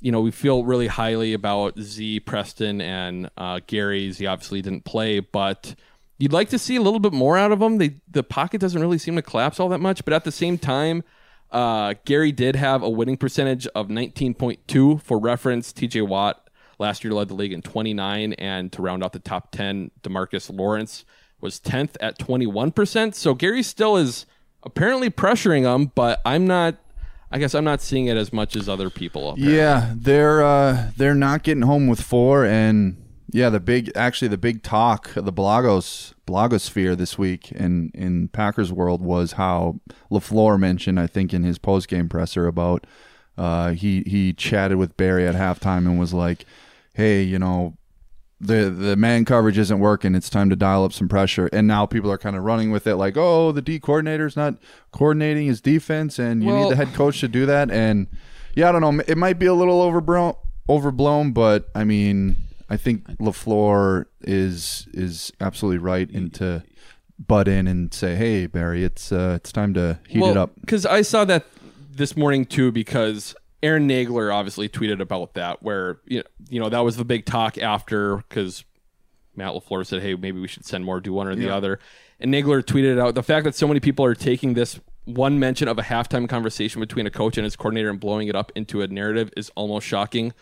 you 0.02 0.14
know, 0.14 0.22
we 0.22 0.32
feel 0.32 0.64
really 0.64 0.88
highly 0.88 1.34
about 1.34 1.78
Z, 1.78 2.22
Preston, 2.22 2.80
and 2.80 3.30
uh, 3.36 3.60
Gary. 3.68 4.10
Z 4.14 4.26
obviously 4.28 4.62
didn't 4.62 4.86
play, 4.86 5.20
but 5.20 5.76
you'd 6.18 6.32
like 6.32 6.48
to 6.50 6.58
see 6.58 6.78
a 6.78 6.82
little 6.82 7.02
bit 7.02 7.12
more 7.12 7.38
out 7.38 7.52
of 7.52 7.60
them. 7.60 7.78
They, 7.78 7.98
the 8.10 8.24
pocket 8.24 8.62
doesn't 8.62 8.80
really 8.80 8.98
seem 8.98 9.18
to 9.18 9.22
collapse 9.22 9.60
all 9.60 9.68
that 9.68 9.82
much, 9.82 10.06
but 10.06 10.14
at 10.14 10.24
the 10.24 10.32
same 10.32 10.58
time, 10.58 11.04
uh, 11.52 11.96
Gary 12.06 12.32
did 12.32 12.56
have 12.56 12.82
a 12.82 12.90
winning 12.90 13.18
percentage 13.18 13.68
of 13.68 13.90
19.2 13.90 15.02
for 15.02 15.20
reference. 15.20 15.74
TJ 15.74 16.08
Watt 16.08 16.50
last 16.80 17.04
year 17.04 17.12
led 17.12 17.28
the 17.28 17.34
league 17.34 17.52
in 17.52 17.62
29, 17.62 18.34
and 18.34 18.72
to 18.72 18.82
round 18.82 19.04
out 19.04 19.12
the 19.12 19.20
top 19.20 19.52
10, 19.52 19.92
Demarcus 20.02 20.50
Lawrence 20.50 21.04
was 21.42 21.60
10th 21.60 21.96
at 22.00 22.18
21%. 22.18 23.14
So 23.14 23.34
Gary 23.34 23.64
still 23.64 23.98
is 23.98 24.26
apparently 24.64 25.10
pressuring 25.10 25.64
them, 25.64 25.92
but 25.96 26.22
I'm 26.26 26.46
not. 26.46 26.76
I 27.32 27.40
guess 27.40 27.56
I'm 27.56 27.64
not 27.64 27.82
seeing 27.82 28.06
it 28.06 28.16
as 28.18 28.32
much 28.32 28.56
as 28.56 28.70
other 28.70 28.90
people. 28.90 29.32
apparently. 29.32 29.56
Yeah, 29.56 29.94
they're 29.96 30.44
uh, 30.44 30.92
they're 30.96 31.16
not 31.16 31.44
getting 31.44 31.64
home 31.64 31.88
with 31.88 32.00
four, 32.00 32.46
and 32.46 32.96
yeah, 33.32 33.50
the 33.50 33.60
big 33.60 33.92
actually 33.96 34.30
the 34.30 34.38
big 34.38 34.64
talk 34.64 35.16
of 35.18 35.26
the 35.26 35.34
blogos 35.34 36.14
blogosphere 36.28 36.96
this 36.96 37.18
week 37.18 37.52
in 37.52 37.92
in 37.94 38.30
Packers 38.30 38.72
world 38.72 39.02
was 39.02 39.34
how 39.34 39.80
LaFleur 40.12 40.60
mentioned, 40.60 41.00
I 41.00 41.08
think, 41.08 41.34
in 41.34 41.44
his 41.44 41.58
post 41.58 41.88
game 41.88 42.08
presser 42.08 42.48
about 42.48 42.86
uh, 43.38 43.72
he 43.72 44.04
he 44.06 44.32
chatted 44.32 44.78
with 44.78 44.96
Barry 44.96 45.28
at 45.28 45.36
halftime 45.36 45.80
and 45.80 46.00
was 46.00 46.14
like, 46.14 46.46
hey, 46.94 47.22
you 47.22 47.40
know. 47.40 47.76
The 48.42 48.70
the 48.70 48.96
man 48.98 49.24
coverage 49.26 49.58
isn't 49.58 49.80
working. 49.80 50.14
It's 50.14 50.30
time 50.30 50.50
to 50.50 50.56
dial 50.56 50.84
up 50.84 50.92
some 50.94 51.08
pressure. 51.08 51.48
And 51.54 51.68
now 51.68 51.86
people 51.86 52.12
are 52.12 52.18
kind 52.18 52.36
of 52.36 52.44
running 52.44 52.70
with 52.70 52.86
it, 52.86 52.96
like, 52.98 53.16
oh, 53.18 53.52
the 53.52 53.62
D 53.62 53.80
coordinator's 53.80 54.36
not 54.36 54.56
coordinating 54.92 55.48
his 55.48 55.62
defense, 55.62 56.20
and 56.20 56.44
you 56.44 56.50
Well- 56.50 56.64
need 56.64 56.72
the 56.72 56.76
head 56.76 56.94
coach 56.94 57.22
to 57.22 57.28
do 57.28 57.46
that. 57.46 57.72
And 57.72 58.08
yeah, 58.56 58.70
I 58.70 58.72
don't 58.74 58.82
know. 58.82 59.02
It 59.08 59.18
might 59.18 59.40
be 59.40 59.46
a 59.46 59.54
little 59.54 59.82
overblown, 59.82 60.34
overblown, 60.70 61.32
but 61.32 61.70
I 61.74 61.84
mean, 61.86 62.36
I 62.70 62.78
think 62.78 63.06
LaFleur 63.20 64.06
is 64.22 64.88
is 64.94 65.32
absolutely 65.40 65.78
right 65.80 66.10
and 66.10 66.34
to 66.36 66.64
butt 67.18 67.48
in 67.48 67.68
and 67.68 67.94
say, 67.94 68.16
"Hey, 68.16 68.48
Barry, 68.48 68.84
it's 68.84 69.12
uh, 69.12 69.34
it's 69.38 69.52
time 69.54 69.74
to 69.76 70.00
heat 70.10 70.24
it 70.24 70.36
up." 70.38 70.52
Because 70.60 70.86
I 70.86 71.02
saw 71.04 71.24
that 71.26 71.46
this 71.96 72.18
morning 72.18 72.46
too, 72.46 72.72
because 72.74 73.34
Aaron 73.66 73.90
Nagler 73.90 74.34
obviously 74.34 74.70
tweeted 74.70 75.02
about 75.02 75.34
that, 75.34 75.64
where 75.64 76.00
you 76.06 76.20
know, 76.20 76.24
you 76.50 76.60
know 76.60 76.70
that 76.70 76.82
was 76.82 76.98
the 76.98 77.06
big 77.06 77.26
talk 77.26 77.58
after 77.58 78.18
because 78.18 78.64
Matt 79.36 79.54
LaFleur 79.54 79.86
said, 79.86 80.02
"Hey, 80.02 80.14
maybe 80.16 80.40
we 80.40 80.48
should 80.48 80.66
send 80.66 80.86
more, 80.86 81.00
do 81.00 81.12
one 81.12 81.28
or 81.28 81.36
the 81.36 81.46
Yeah. 81.46 81.56
other," 81.56 81.80
and 82.20 82.32
Nagler 82.34 82.62
tweeted 82.64 83.00
out 83.00 83.16
the 83.16 83.24
fact 83.24 83.44
that 83.46 83.56
so 83.56 83.68
many 83.68 83.80
people 83.80 84.06
are 84.06 84.14
taking 84.16 84.54
this 84.54 84.80
one 85.06 85.40
mention 85.40 85.68
of 85.68 85.78
a 85.80 85.84
halftime 85.84 86.28
conversation 86.30 86.80
between 86.80 87.06
a 87.08 87.12
coach 87.12 87.38
and 87.38 87.44
his 87.44 87.56
coordinator 87.56 87.90
and 87.90 88.00
blowing 88.00 88.28
it 88.28 88.36
up 88.36 88.52
into 88.56 88.82
a 88.82 88.88
narrative 88.88 89.32
is 89.38 89.52
almost 89.56 89.86
shocking. 89.88 90.34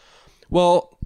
Well, 0.50 0.98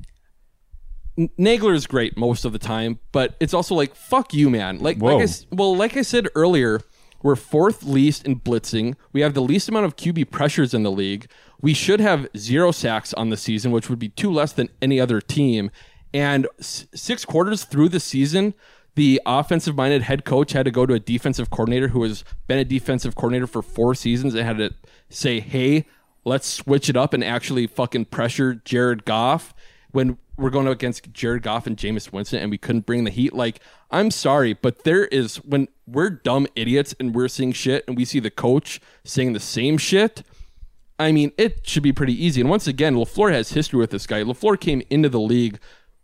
Nagler 1.18 1.74
is 1.74 1.88
great 1.88 2.16
most 2.18 2.46
of 2.46 2.52
the 2.54 2.60
time, 2.60 3.00
but 3.12 3.36
it's 3.40 3.54
also 3.54 3.74
like 3.76 3.96
fuck 3.96 4.34
you, 4.34 4.50
man. 4.50 4.80
Like, 4.80 5.00
like 5.02 5.28
I, 5.28 5.32
well, 5.52 5.76
like 5.76 5.98
I 5.98 6.04
said 6.04 6.28
earlier, 6.36 6.82
we're 7.22 7.36
fourth 7.36 7.84
least 7.84 8.26
in 8.26 8.40
blitzing. 8.40 8.96
We 9.14 9.22
have 9.22 9.34
the 9.34 9.42
least 9.42 9.70
amount 9.70 9.86
of 9.86 9.96
QB 9.96 10.32
pressures 10.32 10.74
in 10.74 10.84
the 10.84 10.92
league. 10.92 11.30
We 11.62 11.74
should 11.74 12.00
have 12.00 12.28
zero 12.38 12.72
sacks 12.72 13.14
on 13.14 13.30
the 13.30 13.38
season, 13.38 13.72
which 13.72 13.90
would 13.90 14.00
be 14.00 14.10
two 14.10 14.32
less 14.32 14.54
than 14.54 14.70
any 14.82 15.00
other 15.00 15.22
team. 15.22 15.72
And 16.14 16.48
six 16.60 17.26
quarters 17.26 17.64
through 17.64 17.90
the 17.90 18.00
season, 18.00 18.54
the 18.96 19.22
offensive-minded 19.26 20.04
head 20.04 20.26
coach 20.26 20.54
had 20.54 20.66
to 20.66 20.72
go 20.72 20.86
to 20.86 20.94
a 20.94 21.00
defensive 21.00 21.50
coordinator 21.50 21.90
who 21.90 22.04
has 22.04 22.24
been 22.48 22.60
a 22.60 22.66
defensive 22.66 23.16
coordinator 23.16 23.48
for 23.48 23.62
four 23.62 23.94
seasons 23.94 24.34
and 24.34 24.46
had 24.46 24.58
to 24.58 24.74
say, 25.10 25.40
"Hey, 25.40 25.86
let's 26.26 26.48
switch 26.48 26.90
it 26.90 26.98
up 26.98 27.14
and 27.14 27.24
actually 27.24 27.68
fucking 27.68 28.06
pressure 28.06 28.56
Jared 28.56 29.06
Goff." 29.06 29.54
when 29.92 30.18
we're 30.38 30.50
going 30.50 30.68
up 30.68 30.74
against 30.74 31.12
Jared 31.12 31.44
Goff 31.44 31.66
and 31.66 31.76
Jameis 31.76 32.12
Winston 32.12 32.40
and 32.40 32.52
we 32.52 32.58
couldn't 32.58 32.86
bring 32.86 33.04
the 33.04 33.12
heat. 33.12 33.34
Like, 33.34 33.60
I'm 33.90 34.12
sorry, 34.12 34.54
but 34.54 34.84
there 34.84 35.06
is 35.06 35.38
when 35.38 35.68
we're 35.88 36.10
dumb 36.10 36.48
idiots 36.56 36.94
and 37.00 37.16
we're 37.16 37.28
seeing 37.28 37.52
shit 37.52 37.84
and 37.88 37.98
we 37.98 38.06
see 38.06 38.20
the 38.20 38.30
coach 38.30 38.80
saying 39.04 39.34
the 39.34 39.40
same 39.40 39.78
shit. 39.78 40.24
I 41.00 41.12
mean, 41.12 41.32
it 41.38 41.68
should 41.68 41.84
be 41.84 41.94
pretty 41.94 42.14
easy. 42.14 42.42
And 42.42 42.50
once 42.50 42.68
again, 42.68 42.96
LaFleur 42.96 43.32
has 43.32 43.52
history 43.52 43.80
with 43.80 43.92
this 43.92 44.08
guy. 44.08 44.24
LaFleur 44.24 44.60
came 44.60 44.82
into 44.90 45.10
the 45.10 45.20
league 45.20 45.60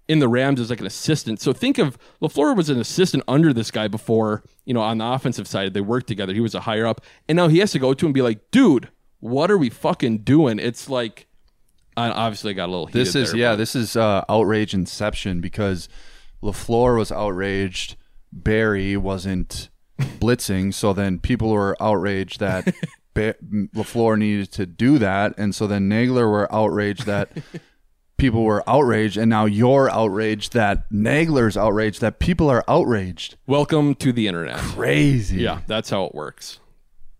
in 0.08 0.20
the 0.20 0.28
Rams 0.28 0.60
as 0.60 0.70
like 0.70 0.82
an 0.82 0.86
assistant. 0.86 1.40
So 1.40 1.54
think 1.54 1.78
of 1.78 1.98
LaFleur 2.22 2.56
was 2.56 2.70
an 2.70 2.80
assistant 2.80 3.24
under 3.28 3.54
this 3.54 3.72
guy 3.72 3.88
before, 3.88 4.44
you 4.66 4.74
know, 4.74 4.82
on 4.82 4.98
the 4.98 5.06
offensive 5.06 5.48
side. 5.48 5.74
They 5.74 5.82
worked 5.82 6.08
together. 6.08 6.34
He 6.34 6.42
was 6.42 6.56
a 6.56 6.62
higher 6.62 6.86
up. 6.86 7.02
And 7.28 7.36
now 7.36 7.48
he 7.48 7.60
has 7.60 7.72
to 7.72 7.80
go 7.80 7.94
to 7.94 8.06
him 8.06 8.10
and 8.10 8.14
be 8.14 8.22
like, 8.22 8.52
dude, 8.52 8.90
what 9.20 9.50
are 9.50 9.58
we 9.58 9.70
fucking 9.70 10.20
doing? 10.20 10.60
It's 10.60 10.90
like, 10.90 11.28
I 11.96 12.10
obviously 12.10 12.54
got 12.54 12.66
a 12.70 12.72
little 12.72 12.88
heated 12.88 13.02
This 13.02 13.16
is 13.16 13.32
there, 13.32 13.40
yeah, 13.40 13.52
but- 13.52 13.58
this 13.58 13.76
is 13.76 13.96
uh, 13.96 14.24
outrage 14.30 14.74
inception 14.74 15.42
because 15.42 15.90
LaFleur 16.42 16.98
was 16.98 17.12
outraged. 17.12 17.96
Barry 18.32 18.98
wasn't 18.98 19.70
blitzing, 20.00 20.74
so 20.74 20.92
then 20.94 21.20
people 21.20 21.52
were 21.52 21.78
outraged 21.82 22.40
that 22.40 22.74
ba- 23.14 23.36
LaFleur 23.44 24.18
needed 24.18 24.52
to 24.54 24.66
do 24.66 24.98
that, 24.98 25.34
and 25.38 25.54
so 25.54 25.68
then 25.68 25.88
Nagler 25.90 26.30
were 26.30 26.52
outraged 26.54 27.06
that 27.06 27.30
people 28.18 28.44
were 28.44 28.64
outraged, 28.68 29.18
and 29.18 29.30
now 29.30 29.46
you're 29.46 29.90
outraged 29.92 30.54
that 30.54 30.90
Nagler's 30.92 31.56
outraged 31.56 32.02
that 32.02 32.18
people 32.20 32.50
are 32.50 32.64
outraged. 32.68 33.36
Welcome 33.46 33.94
to 33.96 34.12
the 34.12 34.28
internet. 34.28 34.58
Crazy. 34.58 35.38
Yeah, 35.42 35.62
that's 35.68 35.90
how 35.92 36.06
it 36.06 36.16
works. 36.16 36.60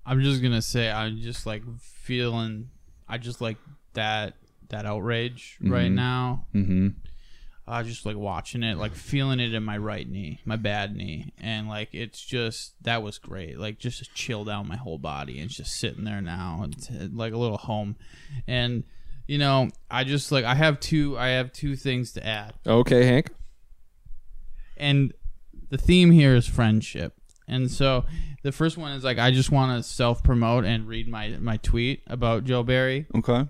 I'm 0.06 0.22
just 0.22 0.42
gonna 0.42 0.62
say 0.62 0.90
I'm 0.92 1.20
just 1.20 1.46
like 1.46 1.62
feeling 1.80 2.70
I 3.08 3.18
just 3.20 3.40
like 3.40 3.58
that 3.94 4.34
that 4.74 4.86
outrage 4.86 5.58
right 5.62 5.90
Mhm. 5.92 5.96
now. 5.96 6.46
Mm-hmm. 6.54 6.88
I 7.66 7.82
just 7.84 8.06
like 8.06 8.18
watching 8.18 8.62
it, 8.62 8.78
like 8.78 8.94
feeling 8.94 9.40
it 9.40 9.54
in 9.54 9.64
my 9.64 9.78
right 9.78 10.08
knee, 10.10 10.40
my 10.44 10.58
bad 10.58 10.94
knee, 10.96 11.32
and 11.40 11.70
like 11.70 11.90
it's 11.94 12.22
just 12.22 12.74
that 12.84 13.02
was 13.02 13.18
great. 13.20 13.58
Like 13.58 13.80
just 13.80 14.14
chill 14.14 14.44
down 14.44 14.68
my 14.68 14.76
whole 14.76 14.98
body 14.98 15.40
and 15.40 15.50
just 15.50 15.80
sitting 15.80 16.04
there 16.04 16.22
now, 16.22 16.60
and 16.64 17.16
like 17.18 17.32
a 17.32 17.38
little 17.38 17.58
home. 17.58 17.96
And 18.48 18.84
you 19.28 19.38
know, 19.38 19.70
I 19.90 20.04
just 20.04 20.30
like 20.30 20.44
I 20.44 20.56
have 20.56 20.82
two 20.82 21.18
I 21.18 21.30
have 21.30 21.54
two 21.54 21.78
things 21.78 22.12
to 22.14 22.28
add. 22.28 22.54
Okay, 22.68 23.06
Hank. 23.06 23.32
And 24.76 25.14
the 25.70 25.78
theme 25.78 26.12
here 26.12 26.36
is 26.36 26.46
friendship. 26.48 27.14
And 27.48 27.70
so 27.72 28.06
the 28.42 28.52
first 28.52 28.78
one 28.78 28.92
is 28.94 29.04
like 29.06 29.20
I 29.20 29.32
just 29.32 29.52
want 29.52 29.78
to 29.82 29.88
self 29.90 30.22
promote 30.24 30.66
and 30.66 30.86
read 30.88 31.08
my 31.08 31.30
my 31.40 31.58
tweet 31.58 32.02
about 32.08 32.44
Joe 32.44 32.64
Barry. 32.64 33.06
Okay. 33.16 33.48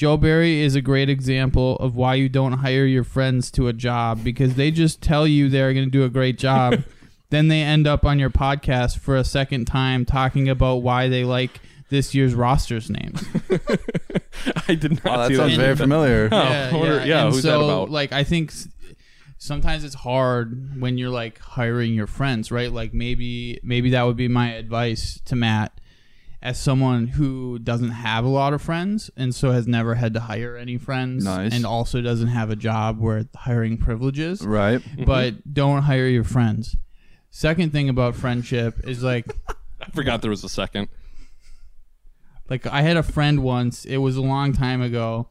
Joe 0.00 0.16
Barry 0.16 0.62
is 0.62 0.74
a 0.76 0.80
great 0.80 1.10
example 1.10 1.76
of 1.76 1.94
why 1.94 2.14
you 2.14 2.30
don't 2.30 2.54
hire 2.54 2.86
your 2.86 3.04
friends 3.04 3.50
to 3.50 3.68
a 3.68 3.74
job 3.74 4.24
because 4.24 4.54
they 4.54 4.70
just 4.70 5.02
tell 5.02 5.26
you 5.26 5.50
they're 5.50 5.74
going 5.74 5.84
to 5.84 5.90
do 5.90 6.04
a 6.04 6.08
great 6.08 6.38
job. 6.38 6.84
then 7.28 7.48
they 7.48 7.60
end 7.60 7.86
up 7.86 8.06
on 8.06 8.18
your 8.18 8.30
podcast 8.30 8.98
for 8.98 9.14
a 9.14 9.24
second 9.24 9.66
time 9.66 10.06
talking 10.06 10.48
about 10.48 10.76
why 10.76 11.08
they 11.08 11.22
like 11.22 11.60
this 11.90 12.14
year's 12.14 12.34
roster's 12.34 12.88
names. 12.88 13.22
I 14.66 14.74
did 14.74 15.04
not. 15.04 15.18
Oh, 15.18 15.18
that 15.18 15.28
see 15.28 15.36
sounds 15.36 15.56
very 15.56 15.76
familiar. 15.76 16.30
Oh, 16.32 16.34
yeah, 16.34 16.70
I 16.72 16.78
yeah. 16.78 17.04
yeah, 17.04 17.30
who's 17.30 17.42
so, 17.42 17.58
that 17.58 17.62
about? 17.62 17.90
Like, 17.90 18.10
I 18.10 18.24
think 18.24 18.54
sometimes 19.36 19.84
it's 19.84 19.96
hard 19.96 20.80
when 20.80 20.96
you're 20.96 21.10
like 21.10 21.38
hiring 21.40 21.92
your 21.92 22.06
friends, 22.06 22.50
right? 22.50 22.72
Like 22.72 22.94
maybe 22.94 23.60
maybe 23.62 23.90
that 23.90 24.04
would 24.04 24.16
be 24.16 24.28
my 24.28 24.54
advice 24.54 25.20
to 25.26 25.36
Matt. 25.36 25.78
As 26.42 26.58
someone 26.58 27.06
who 27.08 27.58
doesn't 27.58 27.90
have 27.90 28.24
a 28.24 28.28
lot 28.28 28.54
of 28.54 28.62
friends 28.62 29.10
and 29.16 29.34
so 29.34 29.50
has 29.52 29.66
never 29.68 29.94
had 29.96 30.14
to 30.14 30.20
hire 30.20 30.56
any 30.56 30.78
friends 30.78 31.24
Nice. 31.24 31.52
and 31.54 31.66
also 31.66 32.00
doesn't 32.00 32.28
have 32.28 32.48
a 32.50 32.56
job 32.56 32.98
where 32.98 33.26
hiring 33.36 33.76
privileges. 33.76 34.40
Right. 34.44 34.80
But 35.04 35.52
don't 35.52 35.82
hire 35.82 36.06
your 36.06 36.24
friends. 36.24 36.76
Second 37.30 37.72
thing 37.72 37.88
about 37.90 38.14
friendship 38.16 38.76
is 38.84 39.02
like 39.02 39.26
I 39.82 39.90
forgot 39.92 40.22
there 40.22 40.30
was 40.30 40.42
a 40.44 40.48
second. 40.48 40.88
like 42.48 42.66
I 42.66 42.82
had 42.82 42.96
a 42.96 43.02
friend 43.02 43.42
once. 43.42 43.84
It 43.84 43.98
was 43.98 44.16
a 44.16 44.22
long 44.22 44.52
time 44.52 44.82
ago, 44.82 45.28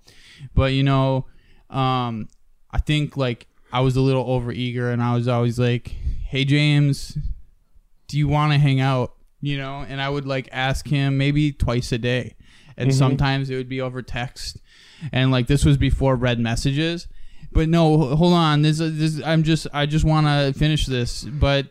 but 0.55 0.73
you 0.73 0.83
know, 0.83 1.25
um, 1.69 2.29
I 2.71 2.79
think 2.79 3.17
like 3.17 3.47
I 3.73 3.81
was 3.81 3.95
a 3.95 4.01
little 4.01 4.25
overeager, 4.25 4.91
and 4.91 5.01
I 5.03 5.13
was 5.15 5.27
always 5.27 5.59
like, 5.59 5.89
"Hey 6.27 6.45
James, 6.45 7.17
do 8.07 8.17
you 8.17 8.27
want 8.27 8.53
to 8.53 8.57
hang 8.59 8.79
out?" 8.79 9.13
You 9.41 9.57
know, 9.57 9.85
and 9.87 10.01
I 10.01 10.09
would 10.09 10.25
like 10.25 10.49
ask 10.51 10.87
him 10.87 11.17
maybe 11.17 11.51
twice 11.53 11.91
a 11.91 11.97
day, 11.97 12.35
and 12.75 12.89
Mhm. 12.89 12.93
sometimes 12.93 13.49
it 13.49 13.55
would 13.55 13.69
be 13.69 13.79
over 13.81 14.01
text, 14.01 14.57
and 15.13 15.31
like 15.31 15.47
this 15.47 15.63
was 15.63 15.77
before 15.77 16.15
red 16.15 16.39
messages. 16.39 17.07
But 17.51 17.69
no, 17.69 18.15
hold 18.15 18.33
on. 18.33 18.61
This, 18.63 18.77
this 18.79 19.21
I'm 19.25 19.43
just 19.43 19.65
I 19.73 19.85
just 19.85 20.03
want 20.05 20.27
to 20.27 20.53
finish 20.59 20.85
this, 20.85 21.23
but 21.23 21.67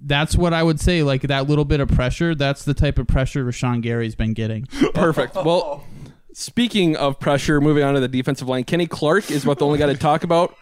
that's 0.00 0.36
what 0.36 0.54
I 0.54 0.62
would 0.62 0.78
say. 0.80 1.02
Like 1.02 1.22
that 1.22 1.48
little 1.48 1.64
bit 1.64 1.80
of 1.80 1.88
pressure. 1.88 2.34
That's 2.36 2.64
the 2.64 2.72
type 2.74 2.98
of 2.98 3.08
pressure 3.08 3.44
Rashan 3.44 3.82
Gary's 3.82 4.14
been 4.14 4.32
getting. 4.32 4.66
Perfect. 4.94 5.34
Well, 5.34 5.84
speaking 6.32 6.96
of 6.96 7.18
pressure, 7.18 7.60
moving 7.60 7.82
on 7.82 7.94
to 7.94 8.00
the 8.00 8.06
defensive 8.08 8.48
line, 8.48 8.62
Kenny 8.64 8.86
Clark 8.86 9.30
is 9.30 9.44
what 9.44 9.58
the 9.58 9.66
only 9.66 9.78
guy 9.80 9.86
to 9.86 9.96
talk 9.96 10.22
about. 10.22 10.54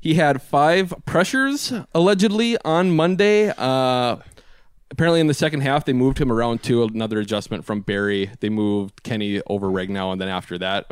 He 0.00 0.14
had 0.14 0.40
five 0.42 0.94
pressures 1.06 1.72
allegedly 1.94 2.56
on 2.64 2.94
Monday. 2.94 3.52
Uh, 3.58 4.16
apparently, 4.94 5.20
in 5.20 5.26
the 5.26 5.34
second 5.34 5.60
half, 5.60 5.84
they 5.84 5.92
moved 5.92 6.18
him 6.18 6.30
around 6.30 6.62
to 6.62 6.84
another 6.84 7.18
adjustment 7.18 7.64
from 7.64 7.80
Barry. 7.80 8.30
They 8.38 8.48
moved 8.48 9.02
Kenny 9.02 9.42
over 9.48 9.66
Regnow, 9.66 10.12
and 10.12 10.20
then 10.20 10.28
after 10.28 10.56
that, 10.58 10.86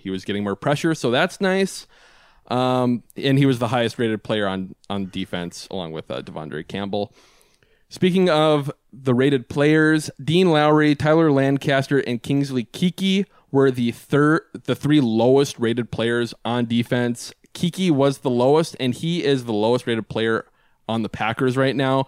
he 0.00 0.10
was 0.10 0.24
getting 0.24 0.42
more 0.42 0.56
pressure. 0.56 0.96
So 0.96 1.12
that's 1.12 1.40
nice. 1.40 1.86
Um, 2.48 3.04
and 3.16 3.38
he 3.38 3.46
was 3.46 3.60
the 3.60 3.68
highest 3.68 3.98
rated 3.98 4.24
player 4.24 4.48
on 4.48 4.74
on 4.90 5.10
defense, 5.10 5.68
along 5.70 5.92
with 5.92 6.10
uh, 6.10 6.22
De'Vondre 6.22 6.66
Campbell. 6.66 7.14
Speaking 7.88 8.28
of 8.28 8.72
the 8.92 9.14
rated 9.14 9.48
players, 9.48 10.10
Dean 10.22 10.50
Lowry, 10.50 10.96
Tyler 10.96 11.30
Lancaster, 11.30 12.00
and 12.00 12.20
Kingsley 12.20 12.64
Keke 12.64 13.26
were 13.52 13.70
the 13.70 13.92
third, 13.92 14.42
the 14.64 14.74
three 14.74 15.00
lowest 15.00 15.58
rated 15.58 15.92
players 15.92 16.34
on 16.44 16.66
defense. 16.66 17.32
Keke 17.54 17.92
was 17.92 18.18
the 18.18 18.30
lowest, 18.30 18.76
and 18.80 18.94
he 18.94 19.22
is 19.22 19.44
the 19.44 19.52
lowest 19.52 19.86
rated 19.86 20.08
player 20.08 20.46
on 20.88 21.02
the 21.02 21.08
Packers 21.08 21.56
right 21.56 21.76
now. 21.76 22.06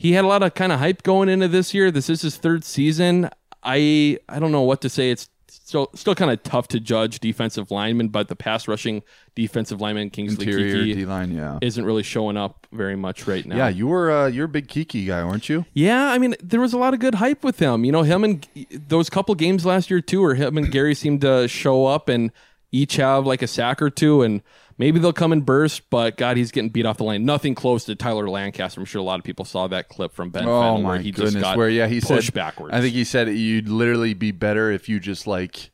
He 0.00 0.12
had 0.12 0.24
a 0.24 0.28
lot 0.28 0.42
of 0.42 0.54
kind 0.54 0.72
of 0.72 0.78
hype 0.78 1.02
going 1.02 1.28
into 1.28 1.46
this 1.46 1.74
year. 1.74 1.90
This 1.90 2.08
is 2.08 2.22
his 2.22 2.38
third 2.38 2.64
season. 2.64 3.28
I 3.62 4.18
I 4.30 4.38
don't 4.38 4.50
know 4.50 4.62
what 4.62 4.80
to 4.80 4.88
say. 4.88 5.10
It's 5.10 5.28
still 5.46 5.90
still 5.94 6.14
kind 6.14 6.30
of 6.30 6.42
tough 6.42 6.68
to 6.68 6.80
judge 6.80 7.20
defensive 7.20 7.70
linemen, 7.70 8.08
but 8.08 8.28
the 8.28 8.34
pass 8.34 8.66
rushing 8.66 9.02
defensive 9.34 9.78
lineman 9.78 10.08
Kingsley 10.08 10.46
Interior 10.46 10.86
Keke 10.86 10.94
D-line, 10.94 11.32
yeah. 11.32 11.58
isn't 11.60 11.84
really 11.84 12.02
showing 12.02 12.38
up 12.38 12.66
very 12.72 12.96
much 12.96 13.26
right 13.26 13.44
now. 13.44 13.56
Yeah, 13.58 13.68
you 13.68 13.88
were 13.88 14.10
uh, 14.10 14.26
you're 14.28 14.46
a 14.46 14.48
big 14.48 14.68
Keke 14.68 15.06
guy, 15.06 15.22
weren't 15.22 15.50
you? 15.50 15.66
Yeah, 15.74 16.06
I 16.06 16.16
mean, 16.16 16.34
there 16.42 16.62
was 16.62 16.72
a 16.72 16.78
lot 16.78 16.94
of 16.94 17.00
good 17.00 17.16
hype 17.16 17.44
with 17.44 17.58
him. 17.58 17.84
You 17.84 17.92
know, 17.92 18.02
him 18.02 18.24
and 18.24 18.48
those 18.70 19.10
couple 19.10 19.34
games 19.34 19.66
last 19.66 19.90
year 19.90 20.00
too, 20.00 20.22
where 20.22 20.34
him 20.34 20.56
and 20.56 20.72
Gary 20.72 20.94
seemed 20.94 21.20
to 21.20 21.46
show 21.46 21.84
up 21.84 22.08
and 22.08 22.32
each 22.72 22.96
have 22.96 23.26
like 23.26 23.42
a 23.42 23.46
sack 23.46 23.82
or 23.82 23.90
two, 23.90 24.22
and 24.22 24.40
maybe 24.80 24.98
they'll 24.98 25.12
come 25.12 25.30
and 25.30 25.44
burst. 25.44 25.90
But 25.90 26.16
God, 26.16 26.36
he's 26.38 26.50
getting 26.50 26.70
beat 26.70 26.86
off 26.86 26.96
the 26.96 27.04
lane. 27.04 27.24
Nothing 27.24 27.54
close 27.54 27.84
to 27.84 27.94
Tyler 27.94 28.28
Lancaster. 28.28 28.80
I'm 28.80 28.86
sure 28.86 29.00
a 29.00 29.04
lot 29.04 29.20
of 29.20 29.24
people 29.24 29.44
saw 29.44 29.68
that 29.68 29.90
clip 29.90 30.12
from 30.12 30.30
Ben. 30.30 30.48
oh 30.48 30.78
my 30.78 30.88
where 30.88 30.98
he 30.98 31.12
goodness! 31.12 31.34
just 31.34 31.42
got 31.42 31.56
where 31.56 31.68
yeah, 31.68 31.86
he 31.86 32.00
pushed 32.00 32.28
said 32.28 32.34
backwards. 32.34 32.74
I 32.74 32.80
think 32.80 32.94
he 32.94 33.04
said 33.04 33.28
you'd 33.28 33.68
literally 33.68 34.14
be 34.14 34.32
better 34.32 34.70
if 34.72 34.88
you 34.88 34.98
just 34.98 35.26
like, 35.26 35.70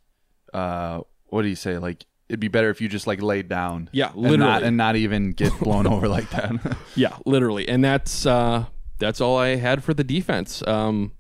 uh, 0.53 1.01
what 1.27 1.43
do 1.43 1.49
you 1.49 1.57
say? 1.57 1.79
Like 1.79 2.05
it'd 2.29 2.41
be 2.41 2.49
better 2.49 2.71
if 2.71 2.81
you 2.81 2.89
just 2.89 3.07
like 3.07 3.23
laid 3.23 3.49
down. 3.49 3.89
Yeah, 3.93 4.13
and 4.13 4.17
not, 4.17 4.31
literally. 4.31 4.65
and 4.65 4.77
not 4.77 4.97
even 4.97 5.33
get 5.33 5.59
blown 5.61 5.87
over 5.87 6.09
like 6.09 6.29
that. 6.31 6.77
Yeah, 6.97 7.17
literally, 7.25 7.69
and 7.69 7.85
that's 7.85 8.27
uh, 8.27 8.67
that's 8.99 9.21
all 9.21 9.37
I 9.37 9.57
had 9.57 9.85
for 9.85 9.95
the 9.95 10.05
defense. 10.05 10.67
Um, 10.67 11.13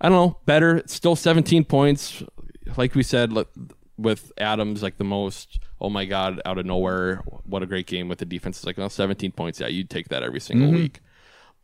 I 0.00 0.08
don't 0.08 0.16
know, 0.16 0.38
better. 0.44 0.82
Still 0.86 1.16
17 1.16 1.64
points, 1.64 2.22
like 2.76 2.94
we 2.94 3.02
said 3.02 3.32
with 3.96 4.30
Adams, 4.38 4.82
like 4.82 4.98
the 4.98 5.04
most. 5.04 5.58
Oh 5.80 5.90
my 5.90 6.04
God, 6.06 6.40
out 6.46 6.58
of 6.58 6.64
nowhere, 6.66 7.16
what 7.44 7.62
a 7.62 7.66
great 7.66 7.86
game 7.86 8.08
with 8.08 8.18
the 8.18 8.24
defense. 8.24 8.58
It's 8.58 8.66
like, 8.66 8.78
well, 8.78 8.88
17 8.88 9.32
points. 9.32 9.60
Yeah, 9.60 9.66
you'd 9.66 9.90
take 9.90 10.08
that 10.08 10.22
every 10.22 10.40
single 10.40 10.68
Mhm. 10.70 10.74
week. 10.74 11.00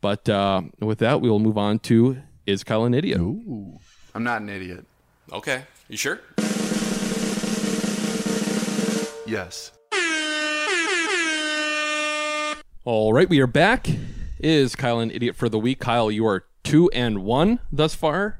But 0.01 0.29
uh, 0.29 0.63
with 0.79 0.99
that, 0.99 1.19
we 1.21 1.29
will 1.29 1.39
move 1.39 1.57
on 1.57 1.79
to 1.79 2.17
is 2.45 2.63
Kyle 2.63 2.83
an 2.83 2.93
idiot? 2.93 3.19
Ooh, 3.19 3.79
I'm 4.13 4.23
not 4.23 4.41
an 4.41 4.49
idiot. 4.49 4.85
Okay. 5.31 5.63
You 5.87 5.97
sure? 5.97 6.19
Yes. 9.25 9.71
All 12.85 13.13
right, 13.13 13.29
we 13.29 13.39
are 13.39 13.47
back. 13.47 13.87
Is 14.39 14.75
Kyle 14.75 14.99
an 14.99 15.09
idiot 15.09 15.35
for 15.37 15.47
the 15.47 15.57
week? 15.57 15.79
Kyle, 15.79 16.11
you 16.11 16.27
are 16.27 16.43
two 16.63 16.89
and 16.91 17.23
one 17.23 17.59
thus 17.71 17.95
far, 17.95 18.39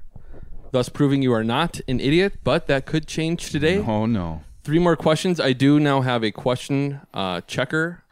thus 0.71 0.89
proving 0.89 1.21
you 1.21 1.31
are 1.33 1.43
not 1.45 1.79
an 1.87 2.01
idiot. 2.01 2.33
But 2.43 2.67
that 2.67 2.85
could 2.85 3.07
change 3.07 3.49
today. 3.51 3.77
Oh 3.79 4.05
no. 4.05 4.43
Three 4.63 4.79
more 4.79 4.95
questions. 4.95 5.39
I 5.41 5.51
do 5.53 5.79
now 5.79 6.01
have 6.01 6.23
a 6.23 6.31
question 6.31 7.01
uh, 7.13 7.41
checker. 7.41 8.03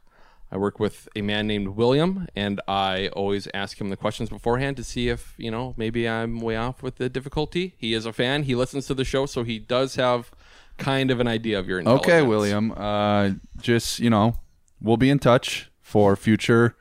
I 0.51 0.57
work 0.57 0.81
with 0.81 1.07
a 1.15 1.21
man 1.21 1.47
named 1.47 1.69
William, 1.69 2.27
and 2.35 2.59
I 2.67 3.07
always 3.09 3.47
ask 3.53 3.79
him 3.79 3.89
the 3.89 3.95
questions 3.95 4.27
beforehand 4.29 4.75
to 4.75 4.83
see 4.83 5.07
if 5.07 5.33
you 5.37 5.49
know 5.49 5.73
maybe 5.77 6.09
I'm 6.09 6.41
way 6.41 6.57
off 6.57 6.83
with 6.83 6.97
the 6.97 7.07
difficulty. 7.07 7.75
He 7.77 7.93
is 7.93 8.05
a 8.05 8.11
fan. 8.11 8.43
He 8.43 8.53
listens 8.53 8.85
to 8.87 8.93
the 8.93 9.05
show, 9.05 9.25
so 9.25 9.43
he 9.43 9.59
does 9.59 9.95
have 9.95 10.29
kind 10.77 11.09
of 11.09 11.21
an 11.21 11.27
idea 11.27 11.57
of 11.57 11.69
your 11.69 11.79
intelligence. 11.79 12.05
Okay, 12.05 12.21
William. 12.21 12.73
Uh, 12.73 13.31
just 13.61 13.99
you 13.99 14.09
know, 14.09 14.35
we'll 14.81 14.97
be 14.97 15.09
in 15.09 15.19
touch 15.19 15.71
for 15.81 16.17
future 16.17 16.75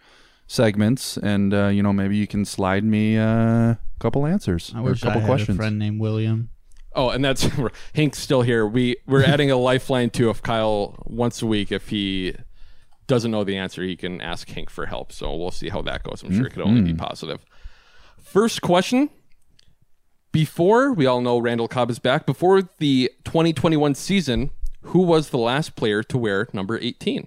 segments, 0.49 1.17
and 1.17 1.55
uh, 1.55 1.69
you 1.69 1.85
know, 1.85 1.93
maybe 1.93 2.17
you 2.17 2.27
can 2.27 2.45
slide 2.45 2.83
me 2.83 3.17
uh, 3.17 3.25
a 3.25 3.79
couple 4.01 4.27
answers 4.27 4.73
I 4.75 4.81
or 4.81 4.83
wish 4.83 5.03
a 5.03 5.07
couple 5.07 5.19
I 5.19 5.23
had 5.23 5.29
questions. 5.29 5.57
a 5.57 5.61
friend 5.61 5.79
named 5.79 6.01
William. 6.01 6.50
Oh, 6.95 7.11
and 7.11 7.25
that's 7.25 7.49
Hank's 7.95 8.19
still 8.19 8.43
here. 8.43 8.67
We 8.67 8.97
we're 9.07 9.25
adding 9.25 9.51
a 9.51 9.57
lifeline 9.57 10.11
to 10.11 10.31
If 10.31 10.43
Kyle 10.43 10.97
once 11.07 11.41
a 11.43 11.47
week, 11.47 11.71
if 11.73 11.89
he 11.89 12.35
doesn't 13.07 13.31
know 13.31 13.45
the 13.45 13.57
answer, 13.57 13.83
he 13.83 13.97
can 13.97 14.21
ask 14.21 14.49
Hank 14.49 14.71
for 14.71 14.87
help. 14.87 15.13
So 15.13 15.35
we'll 15.35 15.51
see 15.51 15.69
how 15.69 15.83
that 15.83 16.03
goes. 16.03 16.23
I'm 16.23 16.33
sure 16.35 16.47
it 16.47 16.53
could 16.53 16.63
only 16.63 16.81
be 16.83 16.93
Mhm. 16.93 16.99
positive. 16.99 17.45
First 18.21 18.61
question. 18.63 19.11
Before 20.33 20.93
we 20.93 21.07
all 21.07 21.21
know 21.21 21.39
Randall 21.39 21.67
Cobb 21.67 21.91
is 21.91 21.99
back, 21.99 22.25
before 22.25 22.63
the 22.79 23.11
2021 23.25 23.97
season, 23.97 24.51
who 24.83 25.01
was 25.01 25.31
the 25.31 25.39
last 25.39 25.75
player 25.75 26.05
to 26.05 26.17
wear 26.17 26.47
number 26.53 26.79
18? 26.79 27.27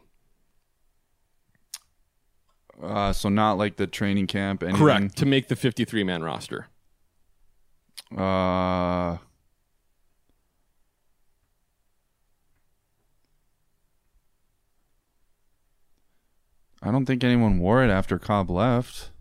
Uh, 2.82 3.14
so 3.14 3.30
not 3.30 3.57
like 3.57 3.76
the 3.78 3.88
training 3.88 4.28
camp. 4.28 4.64
Anything. 4.64 4.80
Correct. 4.80 5.18
To 5.18 5.26
make 5.26 5.47
the 5.47 5.55
53 5.55 6.03
man 6.03 6.24
roster. 6.24 6.68
Uh, 8.16 9.18
I 16.86 16.92
don't 16.92 17.06
think 17.06 17.24
anyone 17.24 17.60
wore 17.60 17.82
it 17.82 17.90
after 17.90 18.20
Cobb 18.20 18.50
left. 18.50 19.12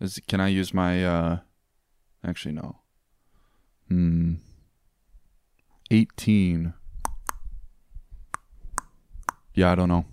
Is 0.00 0.20
can 0.28 0.40
I 0.40 0.48
use 0.48 0.72
my 0.72 1.04
uh 1.04 1.38
actually 2.24 2.52
no. 2.52 2.76
Hmm. 3.88 4.34
18. 5.90 6.72
Yeah, 9.54 9.72
I 9.72 9.74
don't 9.74 9.88
know. 9.88 10.04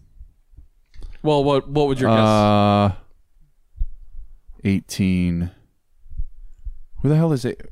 Well, 1.21 1.43
what 1.43 1.69
what 1.69 1.87
would 1.87 1.99
your 1.99 2.09
guess? 2.09 2.19
Uh 2.19 2.95
18. 4.63 5.51
Who 7.01 7.09
the 7.09 7.15
hell 7.15 7.31
is 7.31 7.45
it? 7.45 7.69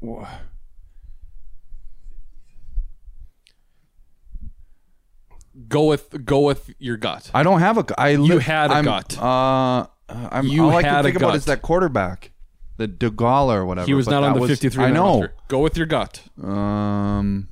Go 5.69 5.85
with 5.85 6.25
go 6.25 6.41
with 6.41 6.73
your 6.79 6.97
gut. 6.97 7.31
I 7.33 7.43
don't 7.43 7.59
have 7.61 7.77
a. 7.77 7.85
I 7.97 8.09
You 8.09 8.35
li- 8.35 8.39
had 8.43 8.71
a 8.71 8.75
I'm- 8.75 8.85
gut. 8.85 9.17
Uh, 9.17 9.87
I'm, 10.09 10.47
You 10.47 10.65
all 10.65 10.69
I 10.71 10.75
had 10.75 10.83
can 10.83 10.95
a 10.99 11.03
think 11.03 11.15
about 11.15 11.35
is 11.35 11.45
that 11.45 11.61
quarterback, 11.61 12.31
the 12.77 12.87
DeGala 12.87 13.55
or 13.55 13.65
whatever. 13.65 13.85
He 13.87 13.93
was 13.93 14.05
but 14.05 14.11
not 14.11 14.23
on 14.23 14.33
the 14.35 14.41
was- 14.41 14.49
53 14.51 14.83
I 14.83 14.87
man 14.87 14.93
know. 14.95 15.03
roster. 15.21 15.33
Go 15.47 15.59
with 15.59 15.77
your 15.77 15.85
gut. 15.87 16.21
Um. 16.43 17.47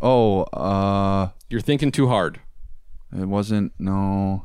Oh, 0.00 0.42
uh, 0.42 1.28
You're 1.48 1.60
thinking 1.60 1.90
too 1.90 2.08
hard. 2.08 2.40
it 3.16 3.26
wasn't. 3.28 3.72
No. 3.78 4.44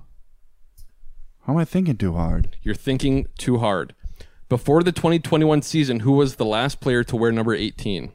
How 1.46 1.54
am 1.54 1.60
I 1.60 1.66
thinking 1.66 1.98
too 1.98 2.14
hard? 2.14 2.56
You're 2.62 2.76
thinking 2.76 3.26
too 3.38 3.58
hard. 3.58 3.96
Before 4.48 4.84
the 4.84 4.92
2021 4.92 5.62
season, 5.64 6.02
who 6.02 6.12
was 6.14 6.36
the 6.36 6.46
last 6.46 6.80
player 6.80 7.04
to 7.06 7.16
wear 7.16 7.32
number 7.32 7.54
18? 7.54 8.12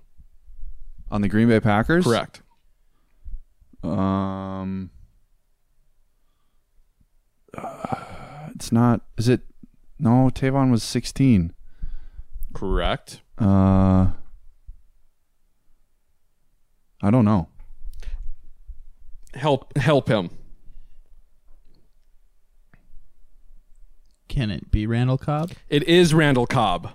On 1.11 1.21
the 1.23 1.29
Green 1.29 1.49
Bay 1.49 1.61
Packers? 1.61 2.05
Correct. 2.05 2.41
Um. 3.91 4.91
uh, 7.57 8.49
it's 8.55 8.73
not. 8.73 9.03
Is 9.19 9.29
it? 9.29 9.43
No, 9.99 10.31
Tavon 10.33 10.71
was 10.71 10.83
16. 10.83 11.53
Correct. 12.53 13.23
Uh, 13.39 14.13
I 17.03 17.11
don't 17.11 17.25
know. 17.25 17.49
Help 19.35 19.77
help 19.77 20.09
him. 20.09 20.31
Can 24.29 24.51
it 24.51 24.71
be 24.71 24.87
Randall 24.87 25.19
Cobb? 25.19 25.53
It 25.69 25.83
is 25.85 26.13
Randall 26.13 26.47
Cobb. 26.47 26.91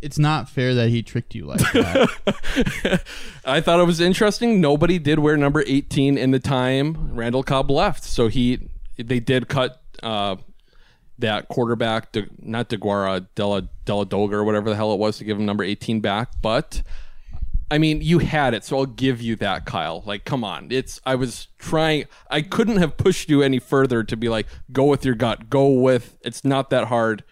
It's 0.00 0.18
not 0.18 0.48
fair 0.48 0.74
that 0.74 0.90
he 0.90 1.02
tricked 1.02 1.34
you 1.34 1.44
like 1.46 1.60
that. 1.72 3.02
I 3.44 3.60
thought 3.60 3.80
it 3.80 3.84
was 3.84 4.00
interesting. 4.00 4.60
Nobody 4.60 4.98
did 4.98 5.18
wear 5.18 5.36
number 5.36 5.64
18 5.66 6.16
in 6.16 6.30
the 6.30 6.38
time 6.38 7.14
Randall 7.14 7.42
Cobb 7.42 7.70
left. 7.70 8.04
So 8.04 8.28
he 8.28 8.68
they 8.96 9.20
did 9.20 9.48
cut 9.48 9.82
uh, 10.02 10.36
that 11.18 11.48
quarterback, 11.48 12.12
De, 12.12 12.26
not 12.40 12.68
DeGuara, 12.68 13.26
Della 13.34 13.68
Deladoga 13.84 14.34
or 14.34 14.44
whatever 14.44 14.70
the 14.70 14.76
hell 14.76 14.92
it 14.92 14.98
was 14.98 15.18
to 15.18 15.24
give 15.24 15.38
him 15.38 15.46
number 15.46 15.64
18 15.64 16.00
back. 16.00 16.30
But 16.40 16.82
I 17.70 17.78
mean, 17.78 18.00
you 18.00 18.18
had 18.18 18.54
it, 18.54 18.64
so 18.64 18.78
I'll 18.78 18.86
give 18.86 19.20
you 19.20 19.36
that, 19.36 19.66
Kyle. 19.66 20.02
Like, 20.06 20.24
come 20.24 20.42
on. 20.42 20.68
It's 20.70 21.00
I 21.04 21.16
was 21.16 21.48
trying 21.58 22.04
I 22.30 22.42
couldn't 22.42 22.78
have 22.78 22.96
pushed 22.96 23.28
you 23.28 23.42
any 23.42 23.58
further 23.58 24.02
to 24.04 24.16
be 24.16 24.28
like, 24.28 24.46
go 24.72 24.84
with 24.84 25.04
your 25.04 25.14
gut. 25.14 25.50
Go 25.50 25.68
with 25.68 26.16
it's 26.22 26.44
not 26.44 26.70
that 26.70 26.86
hard. 26.86 27.24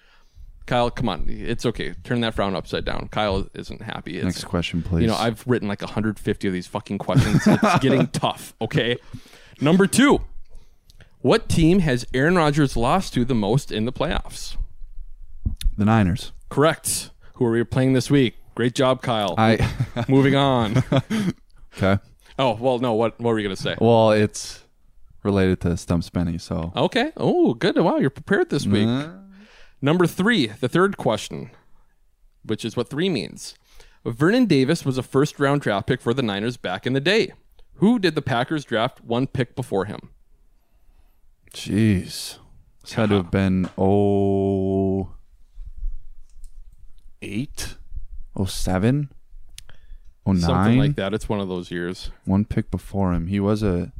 Kyle, 0.66 0.90
come 0.90 1.08
on. 1.08 1.26
It's 1.28 1.64
okay. 1.64 1.94
Turn 2.02 2.20
that 2.22 2.34
frown 2.34 2.56
upside 2.56 2.84
down. 2.84 3.08
Kyle 3.10 3.46
isn't 3.54 3.82
happy. 3.82 4.16
It's, 4.16 4.24
Next 4.24 4.44
question, 4.44 4.82
please. 4.82 5.02
You 5.02 5.08
know, 5.08 5.16
I've 5.16 5.46
written 5.46 5.68
like 5.68 5.80
150 5.80 6.48
of 6.48 6.52
these 6.52 6.66
fucking 6.66 6.98
questions. 6.98 7.46
It's 7.46 7.78
getting 7.80 8.08
tough, 8.08 8.54
okay? 8.60 8.96
Number 9.60 9.86
two. 9.86 10.22
What 11.20 11.48
team 11.48 11.80
has 11.80 12.06
Aaron 12.12 12.36
Rodgers 12.36 12.76
lost 12.76 13.14
to 13.14 13.24
the 13.24 13.34
most 13.34 13.70
in 13.72 13.84
the 13.84 13.92
playoffs? 13.92 14.56
The 15.76 15.84
Niners. 15.84 16.32
Correct. 16.48 17.10
Who 17.34 17.46
are 17.46 17.52
we 17.52 17.62
playing 17.64 17.92
this 17.92 18.10
week? 18.10 18.34
Great 18.54 18.74
job, 18.74 19.02
Kyle. 19.02 19.34
I 19.38 19.58
Moving 20.08 20.34
on. 20.34 20.82
okay. 21.76 21.98
Oh, 22.38 22.54
well, 22.54 22.78
no. 22.78 22.94
What, 22.94 23.20
what 23.20 23.30
were 23.30 23.38
you 23.38 23.46
going 23.46 23.56
to 23.56 23.62
say? 23.62 23.76
Well, 23.80 24.10
it's 24.10 24.64
related 25.22 25.60
to 25.60 25.76
Stump 25.76 26.02
Spenny, 26.04 26.40
so 26.40 26.72
Okay. 26.74 27.12
Oh, 27.16 27.54
good. 27.54 27.76
Wow, 27.76 27.98
you're 27.98 28.10
prepared 28.10 28.50
this 28.50 28.66
week. 28.66 28.88
Uh. 28.88 29.08
Number 29.80 30.06
three, 30.06 30.46
the 30.46 30.68
third 30.68 30.96
question, 30.96 31.50
which 32.44 32.64
is 32.64 32.76
what 32.76 32.88
three 32.88 33.08
means. 33.08 33.54
Vernon 34.04 34.46
Davis 34.46 34.84
was 34.84 34.98
a 34.98 35.02
first 35.02 35.38
round 35.38 35.60
draft 35.60 35.86
pick 35.86 36.00
for 36.00 36.14
the 36.14 36.22
Niners 36.22 36.56
back 36.56 36.86
in 36.86 36.92
the 36.92 37.00
day. 37.00 37.32
Who 37.76 37.98
did 37.98 38.14
the 38.14 38.22
Packers 38.22 38.64
draft 38.64 39.04
one 39.04 39.26
pick 39.26 39.54
before 39.54 39.84
him? 39.84 40.10
Jeez. 41.52 42.38
This 42.82 42.92
had 42.92 43.08
to 43.10 43.16
have 43.16 43.30
been 43.30 43.68
oh 43.76 45.10
eight, 47.20 47.74
oh 48.36 48.44
seven, 48.44 49.10
oh 50.24 50.32
nine. 50.32 50.40
Something 50.40 50.78
like 50.78 50.96
that. 50.96 51.12
It's 51.12 51.28
one 51.28 51.40
of 51.40 51.48
those 51.48 51.70
years. 51.70 52.10
One 52.24 52.44
pick 52.44 52.70
before 52.70 53.12
him. 53.12 53.26
He 53.26 53.40
was 53.40 53.62
a 53.62 53.92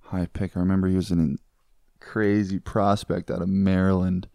high 0.00 0.26
pick. 0.32 0.56
I 0.56 0.60
remember 0.60 0.88
he 0.88 0.96
was 0.96 1.10
an 1.10 1.38
crazy 2.00 2.58
prospect 2.58 3.30
out 3.30 3.42
of 3.42 3.48
Maryland. 3.48 4.26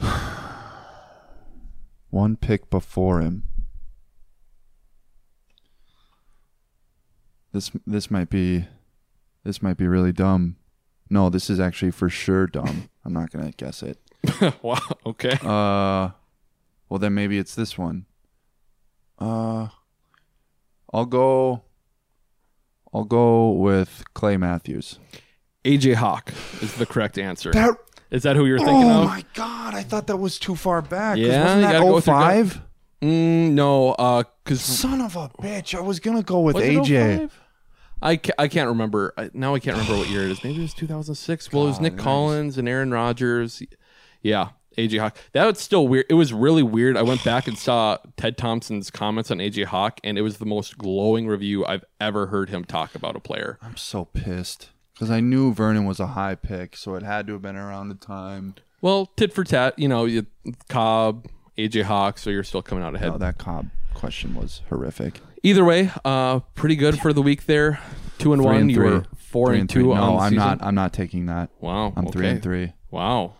One 2.10 2.36
pick 2.36 2.70
before 2.70 3.20
him. 3.20 3.44
This 7.52 7.70
this 7.86 8.10
might 8.10 8.30
be 8.30 8.66
this 9.44 9.62
might 9.62 9.76
be 9.76 9.86
really 9.86 10.12
dumb. 10.12 10.56
No, 11.10 11.30
this 11.30 11.48
is 11.48 11.58
actually 11.58 11.90
for 11.90 12.08
sure 12.08 12.46
dumb. 12.46 12.90
I'm 13.04 13.12
not 13.12 13.30
gonna 13.30 13.52
guess 13.52 13.82
it. 13.82 13.98
wow. 14.62 14.78
Okay. 15.06 15.38
Uh, 15.42 16.10
well 16.88 16.98
then 16.98 17.14
maybe 17.14 17.38
it's 17.38 17.54
this 17.54 17.78
one. 17.78 18.06
Uh, 19.18 19.68
I'll 20.92 21.06
go. 21.06 21.62
I'll 22.92 23.04
go 23.04 23.50
with 23.50 24.02
Clay 24.14 24.36
Matthews. 24.36 24.98
AJ 25.64 25.94
Hawk 25.96 26.32
is 26.62 26.74
the 26.74 26.86
correct 26.86 27.18
answer. 27.18 27.50
That- 27.52 27.76
is 28.10 28.22
that 28.22 28.36
who 28.36 28.46
you're 28.46 28.58
thinking 28.58 28.90
of? 28.90 28.96
oh 28.96 29.02
of? 29.02 29.08
my 29.08 29.24
god! 29.34 29.74
I 29.74 29.82
thought 29.82 30.06
that 30.08 30.16
was 30.16 30.38
too 30.38 30.54
far 30.56 30.82
back. 30.82 31.16
'cause 31.16 31.26
Yeah, 31.26 31.42
wasn't 31.44 31.60
you 31.60 31.66
that 31.66 31.72
gotta 31.72 31.84
go 31.84 31.94
with 31.94 32.06
your 32.06 32.16
gut. 32.18 32.46
05? 32.46 32.60
Mm, 33.02 33.50
no, 33.52 33.92
uh, 33.92 34.22
because 34.44 34.60
Son 34.60 35.00
of 35.00 35.14
a 35.16 35.28
bitch! 35.40 35.74
I 35.76 35.80
was 35.80 36.00
gonna 36.00 36.22
go 36.22 36.40
with 36.40 36.56
AJ. 36.56 37.30
I, 38.00 38.16
ca- 38.16 38.32
I 38.38 38.46
can't 38.48 38.68
remember. 38.68 39.12
I, 39.16 39.28
now 39.34 39.54
I 39.54 39.58
can't 39.58 39.76
remember 39.76 39.98
what 39.98 40.08
year 40.08 40.22
it 40.22 40.30
is. 40.30 40.44
Maybe 40.44 40.58
it 40.58 40.62
was 40.62 40.74
2006. 40.74 41.52
Well, 41.52 41.64
it 41.64 41.68
was 41.68 41.80
Nick 41.80 41.96
Collins 41.98 42.56
and 42.56 42.68
Aaron 42.68 42.92
Rodgers. 42.92 43.60
Yeah, 44.22 44.50
AJ 44.76 45.00
Hawk. 45.00 45.16
That 45.32 45.46
was 45.46 45.58
still 45.58 45.88
weird. 45.88 46.06
It 46.08 46.14
was 46.14 46.32
really 46.32 46.62
weird. 46.62 46.96
I 46.96 47.02
went 47.02 47.24
back 47.24 47.48
and 47.48 47.58
saw 47.58 47.98
Ted 48.16 48.36
Thompson's 48.38 48.90
comments 48.92 49.32
on 49.32 49.38
AJ 49.38 49.64
Hawk, 49.64 49.98
and 50.04 50.16
it 50.16 50.22
was 50.22 50.38
the 50.38 50.46
most 50.46 50.78
glowing 50.78 51.26
review 51.26 51.66
I've 51.66 51.84
ever 52.00 52.28
heard 52.28 52.50
him 52.50 52.64
talk 52.64 52.94
about 52.94 53.16
a 53.16 53.20
player. 53.20 53.58
I'm 53.62 53.76
so 53.76 54.04
pissed 54.04 54.70
because 54.98 55.10
I 55.12 55.20
knew 55.20 55.54
Vernon 55.54 55.84
was 55.84 56.00
a 56.00 56.08
high 56.08 56.34
pick, 56.34 56.76
so 56.76 56.96
it 56.96 57.04
had 57.04 57.26
to 57.28 57.34
have 57.34 57.42
been 57.42 57.54
around 57.56 57.88
the 57.88 57.94
time. 57.94 58.54
Well, 58.80 59.06
tit 59.16 59.32
for 59.32 59.44
tat, 59.44 59.78
you 59.78 59.86
know, 59.88 60.04
you, 60.06 60.26
Cobb, 60.68 61.26
AJ 61.56 61.84
Hawk, 61.84 62.18
so 62.18 62.30
you're 62.30 62.42
still 62.42 62.62
coming 62.62 62.82
out 62.82 62.94
ahead. 62.94 63.10
Oh, 63.14 63.18
that 63.18 63.38
Cobb 63.38 63.68
question 63.94 64.34
was 64.34 64.62
horrific. 64.68 65.20
Either 65.44 65.64
way, 65.64 65.90
uh, 66.04 66.40
pretty 66.56 66.74
good 66.76 66.98
for 66.98 67.12
the 67.12 67.22
week 67.22 67.46
there. 67.46 67.80
Two 68.18 68.32
and 68.32 68.42
Three 68.42 68.46
one. 68.52 68.56
and 68.62 68.70
you 68.70 68.76
three. 68.76 68.90
were 68.90 69.04
four 69.16 69.46
Three 69.48 69.60
and, 69.60 69.70
three. 69.70 69.82
two. 69.84 69.88
No, 69.94 70.02
on 70.02 70.16
the 70.16 70.20
I'm 70.22 70.30
season. 70.30 70.36
not. 70.38 70.58
I'm 70.62 70.74
not 70.74 70.92
taking 70.92 71.26
that. 71.26 71.50
Wow. 71.60 71.92
I'm 71.96 72.06
three 72.08 72.26
and 72.26 72.42
three. 72.42 72.72
Wow. 72.90 73.34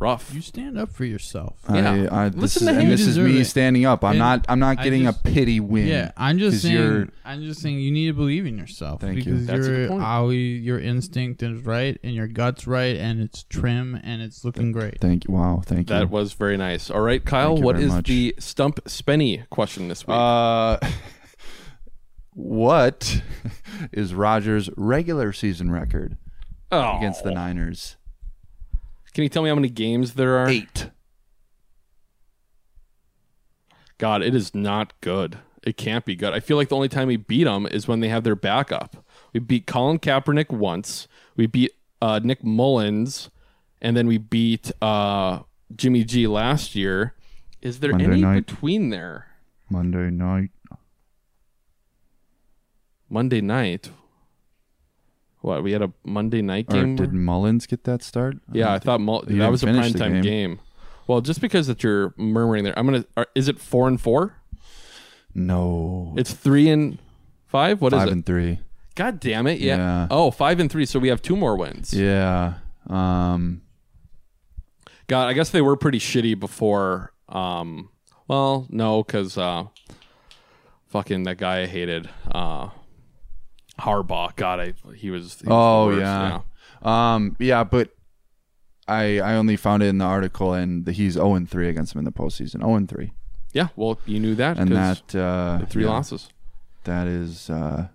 Rough. 0.00 0.32
You 0.34 0.40
stand 0.40 0.78
up 0.78 0.90
for 0.90 1.04
yourself. 1.04 1.58
Yeah. 1.70 2.08
I, 2.10 2.24
I, 2.24 2.28
this 2.30 2.40
Listen 2.56 2.62
is, 2.62 2.66
to 2.68 2.72
him. 2.72 2.78
and 2.80 2.84
You 2.88 2.96
this 2.96 3.00
is 3.02 3.06
deserve 3.08 3.26
me 3.30 3.40
it. 3.40 3.44
standing 3.44 3.84
up. 3.84 4.02
I'm 4.02 4.10
And 4.12 4.18
not. 4.18 4.46
I'm 4.48 4.58
not 4.58 4.78
I 4.78 4.82
getting 4.84 5.02
just- 5.04 5.20
a 5.20 5.22
pity 5.30 5.60
win. 5.60 5.86
Yeah, 5.88 6.12
I'm 6.16 6.38
just 6.38 6.54
'cause 6.56 6.62
saying. 6.62 6.74
you're- 6.74 7.06
I'm 7.24 7.42
just 7.42 7.60
saying 7.60 7.78
you 7.78 7.92
need 7.92 8.06
to 8.06 8.14
believe 8.14 8.46
in 8.46 8.56
yourself 8.58 9.02
Thank 9.02 9.18
you. 9.18 9.24
because 9.24 9.46
That's 9.46 9.66
a 9.66 9.68
good 9.70 9.78
your 9.80 9.88
point. 9.90 10.02
always 10.02 10.62
your 10.62 10.80
instinct 10.80 11.42
is 11.42 11.64
right 11.64 11.98
and 12.02 12.14
your 12.14 12.26
gut's 12.26 12.66
right 12.66 12.96
and 12.96 13.20
it's 13.20 13.42
trim 13.44 14.00
and 14.02 14.22
it's 14.22 14.44
looking 14.44 14.72
great. 14.72 15.00
Thank 15.00 15.28
you. 15.28 15.34
Wow. 15.34 15.62
Thank 15.64 15.90
you. 15.90 15.96
That 15.96 16.10
was 16.10 16.32
very 16.32 16.56
nice. 16.56 16.90
All 16.90 17.02
right, 17.02 17.24
Kyle, 17.24 17.48
Thank 17.48 17.58
you 17.58 17.64
what 17.66 17.76
very 17.76 17.86
is 17.86 17.92
much. 17.92 18.06
the 18.06 18.34
stump 18.38 18.80
spenny 18.86 19.48
question 19.50 19.88
this 19.88 20.06
week? 20.06 20.16
Uh, 20.16 20.78
what 22.34 23.22
is 23.92 24.14
Rodgers' 24.14 24.70
regular 24.76 25.32
season 25.32 25.70
record 25.70 26.16
oh. 26.72 26.96
against 26.98 27.24
the 27.24 27.30
Niners? 27.32 27.96
Can 29.12 29.24
you 29.24 29.28
tell 29.28 29.42
me 29.42 29.48
how 29.48 29.54
many 29.54 29.68
games 29.68 30.14
there 30.14 30.36
are? 30.38 30.48
Eight. 30.48 30.90
God, 33.98 34.22
it 34.22 34.34
is 34.34 34.54
not 34.54 34.98
good. 35.00 35.38
It 35.62 35.76
can't 35.76 36.04
be 36.06 36.16
good. 36.16 36.32
I 36.32 36.40
feel 36.40 36.56
like 36.56 36.70
the 36.70 36.76
only 36.76 36.88
time 36.88 37.08
we 37.08 37.16
beat 37.16 37.44
them 37.44 37.66
is 37.66 37.86
when 37.86 38.00
they 38.00 38.08
have 38.08 38.24
their 38.24 38.36
backup. 38.36 39.04
We 39.34 39.40
beat 39.40 39.66
Colin 39.66 39.98
Kaepernick 39.98 40.50
once. 40.50 41.06
We 41.36 41.46
beat 41.46 41.72
uh, 42.00 42.20
Nick 42.22 42.42
Mullens, 42.42 43.28
and 43.82 43.96
then 43.96 44.06
we 44.06 44.16
beat 44.16 44.72
uh, 44.80 45.40
Jimmy 45.76 46.04
G 46.04 46.26
last 46.26 46.74
year. 46.74 47.14
Is 47.60 47.80
there 47.80 47.90
Monday 47.90 48.04
any 48.06 48.20
night. 48.22 48.46
between 48.46 48.88
there? 48.88 49.26
Monday 49.68 50.10
night. 50.10 50.50
Monday 53.10 53.40
night. 53.42 53.90
What? 55.42 55.62
We 55.62 55.72
had 55.72 55.82
a 55.82 55.92
Monday 56.04 56.42
night 56.42 56.66
Or 56.68 56.74
game. 56.74 56.96
did 56.96 57.12
Mullens 57.12 57.66
get 57.66 57.84
that 57.84 58.02
start? 58.02 58.36
Yeah, 58.52 58.72
I 58.72 58.78
thought 58.78 59.00
Mull- 59.00 59.24
that 59.26 59.50
was 59.50 59.62
a 59.62 59.66
finish 59.66 59.92
the 59.92 59.98
primetime 59.98 60.12
game. 60.12 60.22
game. 60.22 60.60
Well, 61.06 61.20
just 61.20 61.40
because 61.40 61.66
that 61.66 61.82
you're 61.82 62.14
murmuring 62.16 62.64
there, 62.64 62.78
I'm 62.78 62.84
gonna. 62.86 63.04
Are, 63.16 63.26
is 63.34 63.48
it 63.48 63.58
four 63.58 63.88
and 63.88 64.00
four? 64.00 64.36
No. 65.34 66.14
It's 66.16 66.32
three 66.32 66.68
and 66.68 66.98
five. 67.46 67.80
What 67.80 67.92
is 67.92 67.98
Five 68.00 68.08
it? 68.08 68.12
and 68.12 68.26
three. 68.26 68.58
God 68.94 69.18
damn 69.20 69.46
it! 69.46 69.60
Yeah. 69.60 69.76
Yeah. 69.76 70.06
Oh, 70.10 70.30
five 70.30 70.60
and 70.60 70.70
three. 70.70 70.84
So 70.84 70.98
we 70.98 71.08
have 71.08 71.22
two 71.22 71.36
more 71.36 71.56
wins. 71.56 71.94
Yeah. 71.94 72.54
Um. 72.88 73.62
God, 75.06 75.28
I 75.28 75.32
guess 75.32 75.50
they 75.50 75.62
were 75.62 75.76
pretty 75.76 75.98
shitty 75.98 76.38
before. 76.38 77.12
Um. 77.28 77.88
Well, 78.28 78.66
no, 78.70 79.02
because 79.02 79.36
uh, 79.38 79.64
fucking 80.88 81.24
that 81.24 81.38
guy 81.38 81.62
I 81.62 81.66
hated, 81.66 82.08
uh, 82.32 82.68
Harbaugh. 83.80 84.34
God, 84.36 84.60
I 84.60 84.74
he 84.94 85.10
was. 85.10 85.40
He 85.40 85.46
was 85.46 85.46
Oh 85.48 85.86
worst, 85.86 86.00
yeah. 86.00 86.40
Um. 86.82 87.36
Yeah, 87.38 87.64
but 87.64 87.90
I 88.88 89.18
I 89.20 89.34
only 89.34 89.56
found 89.56 89.82
it 89.82 89.86
in 89.86 89.98
the 89.98 90.04
article, 90.04 90.52
and 90.54 90.84
the, 90.84 90.92
he's 90.92 91.14
zero 91.14 91.34
and 91.34 91.48
three 91.48 91.68
against 91.68 91.94
him 91.94 91.98
in 92.00 92.04
the 92.04 92.12
postseason. 92.12 92.60
Zero 92.60 92.74
and 92.76 92.88
three, 92.88 93.12
Yeah. 93.52 93.68
Well, 93.76 93.98
you 94.06 94.18
knew 94.20 94.34
that. 94.36 94.58
and 94.58 94.70
that 94.72 95.14
uh, 95.14 95.58
the 95.60 95.66
three 95.66 95.84
yeah, 95.84 95.90
losses. 95.90 96.28
That 96.84 97.06
is 97.06 97.50
uh, 97.50 97.88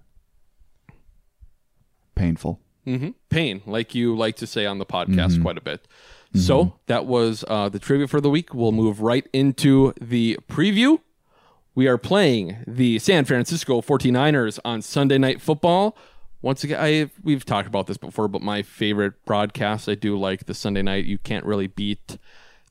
painful. 2.16 2.60
hmm 2.86 3.10
Pain, 3.30 3.62
like 3.66 3.96
you 3.96 4.16
like 4.16 4.36
to 4.38 4.48
say 4.48 4.66
on 4.66 4.78
the 4.78 4.86
podcast 4.86 5.38
Mhm. 5.38 5.42
quite 5.42 5.58
a 5.58 5.62
bit. 5.62 5.88
So 6.36 6.74
that 6.88 7.06
was 7.06 7.46
uh, 7.48 7.70
the 7.70 7.80
trivia 7.80 8.08
for 8.10 8.20
the 8.20 8.30
week. 8.30 8.54
We'll 8.54 8.74
move 8.74 9.00
right 9.00 9.26
into 9.32 9.94
the 10.02 10.38
preview. 10.50 11.00
We 11.76 11.88
are 11.88 11.98
playing 11.98 12.64
the 12.66 13.00
San 13.00 13.26
Francisco 13.26 13.82
49ers 13.82 14.60
on 14.64 14.82
Sunday 14.82 15.18
Night 15.18 15.42
Football. 15.42 15.98
Once 16.42 16.64
again, 16.64 16.80
I 16.82 17.10
we've 17.22 17.44
talked 17.44 17.68
about 17.68 17.86
this 17.88 17.98
before, 17.98 18.30
but 18.30 18.42
my 18.42 18.62
favorite 18.62 19.26
broadcast, 19.26 19.90
I 19.90 19.96
do 19.96 20.18
like 20.18 20.46
the 20.46 20.54
Sunday 20.54 20.82
night. 20.82 21.04
You 21.04 21.18
can't 21.18 21.44
really 21.44 21.68
beat 21.68 22.18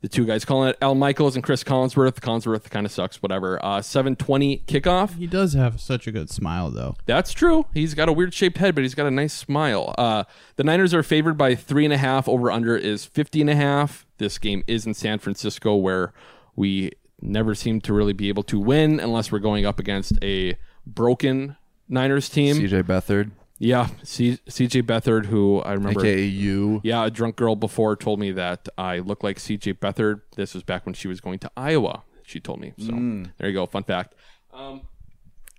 the 0.01 0.09
two 0.09 0.24
guys 0.24 0.47
calling 0.47 0.70
it 0.70 0.78
Al 0.81 0.94
Michaels 0.94 1.35
and 1.35 1.44
Chris 1.44 1.62
Collinsworth. 1.62 2.20
Collinsworth 2.20 2.70
kind 2.70 2.86
of 2.86 2.93
sucks, 2.93 3.22
whatever. 3.22 3.62
Uh, 3.62 3.82
720 3.82 4.62
kickoff. 4.66 5.18
He 5.18 5.26
does 5.26 5.52
have 5.52 5.82
such 5.82 6.06
a 6.06 6.12
good 6.12 6.31
smile, 6.31 6.70
though. 6.70 6.97
That's 7.05 7.35
true. 7.35 7.66
He's 7.74 7.93
got 7.93 8.09
a 8.09 8.12
weird 8.12 8.32
shaped 8.32 8.56
head, 8.56 8.74
but 8.74 8.85
he's 8.85 8.94
got 8.94 9.06
a 9.06 9.10
nice 9.10 9.35
smile. 9.35 9.94
Uh, 9.98 10.24
the 10.56 10.64
Niners 10.64 10.94
are 10.94 11.02
favored 11.02 11.36
by 11.36 11.55
three 11.55 11.85
and 11.85 11.93
a 11.93 11.98
half. 11.98 12.26
Over 12.26 12.51
under 12.51 12.74
is 12.74 13.05
50 13.05 13.43
and 13.43 13.51
a 13.51 13.55
half. 13.55 14.06
This 14.16 14.39
game 14.39 14.64
is 14.66 14.86
in 14.86 14.94
San 14.94 15.18
Francisco, 15.18 15.74
where 15.74 16.14
we 16.56 16.93
never 17.25 17.55
seem 17.55 17.81
to 17.83 17.93
really 17.93 18.13
be 18.13 18.29
able 18.29 18.43
to 18.45 18.61
win 18.61 19.01
unless 19.01 19.33
we're 19.33 19.39
going 19.41 19.65
up 19.67 19.79
against 19.81 20.13
a 20.23 20.57
broken 20.87 21.57
Niners 21.89 22.29
team. 22.29 22.57
CJ 22.57 22.83
Beathard. 22.85 23.31
Yeah, 23.59 23.89
C- 24.03 24.39
CJ 24.49 24.83
Beathard, 24.83 25.27
who 25.27 25.61
I 25.61 25.73
remember. 25.75 26.01
AKA 26.01 26.25
you. 26.25 26.81
Yeah, 26.85 27.05
a 27.07 27.11
drunk 27.11 27.37
girl 27.37 27.57
before 27.57 27.97
told 27.97 28.19
me 28.19 28.33
that 28.33 28.69
I 28.77 28.99
look 28.99 29.23
like 29.23 29.39
CJ 29.39 29.75
Beathard. 29.79 30.21
This 30.37 30.55
was 30.55 30.63
back 30.63 30.85
when 30.87 30.95
she 30.95 31.09
was 31.09 31.21
going 31.21 31.39
to 31.41 31.51
Iowa. 31.57 32.03
She 32.25 32.41
told 32.41 32.61
me. 32.61 32.73
So 32.79 32.93
Mm. 32.93 33.33
there 33.39 33.49
you 33.49 33.55
go. 33.55 33.67
Fun 33.67 33.85
fact. 33.85 34.15
Um, 34.53 34.83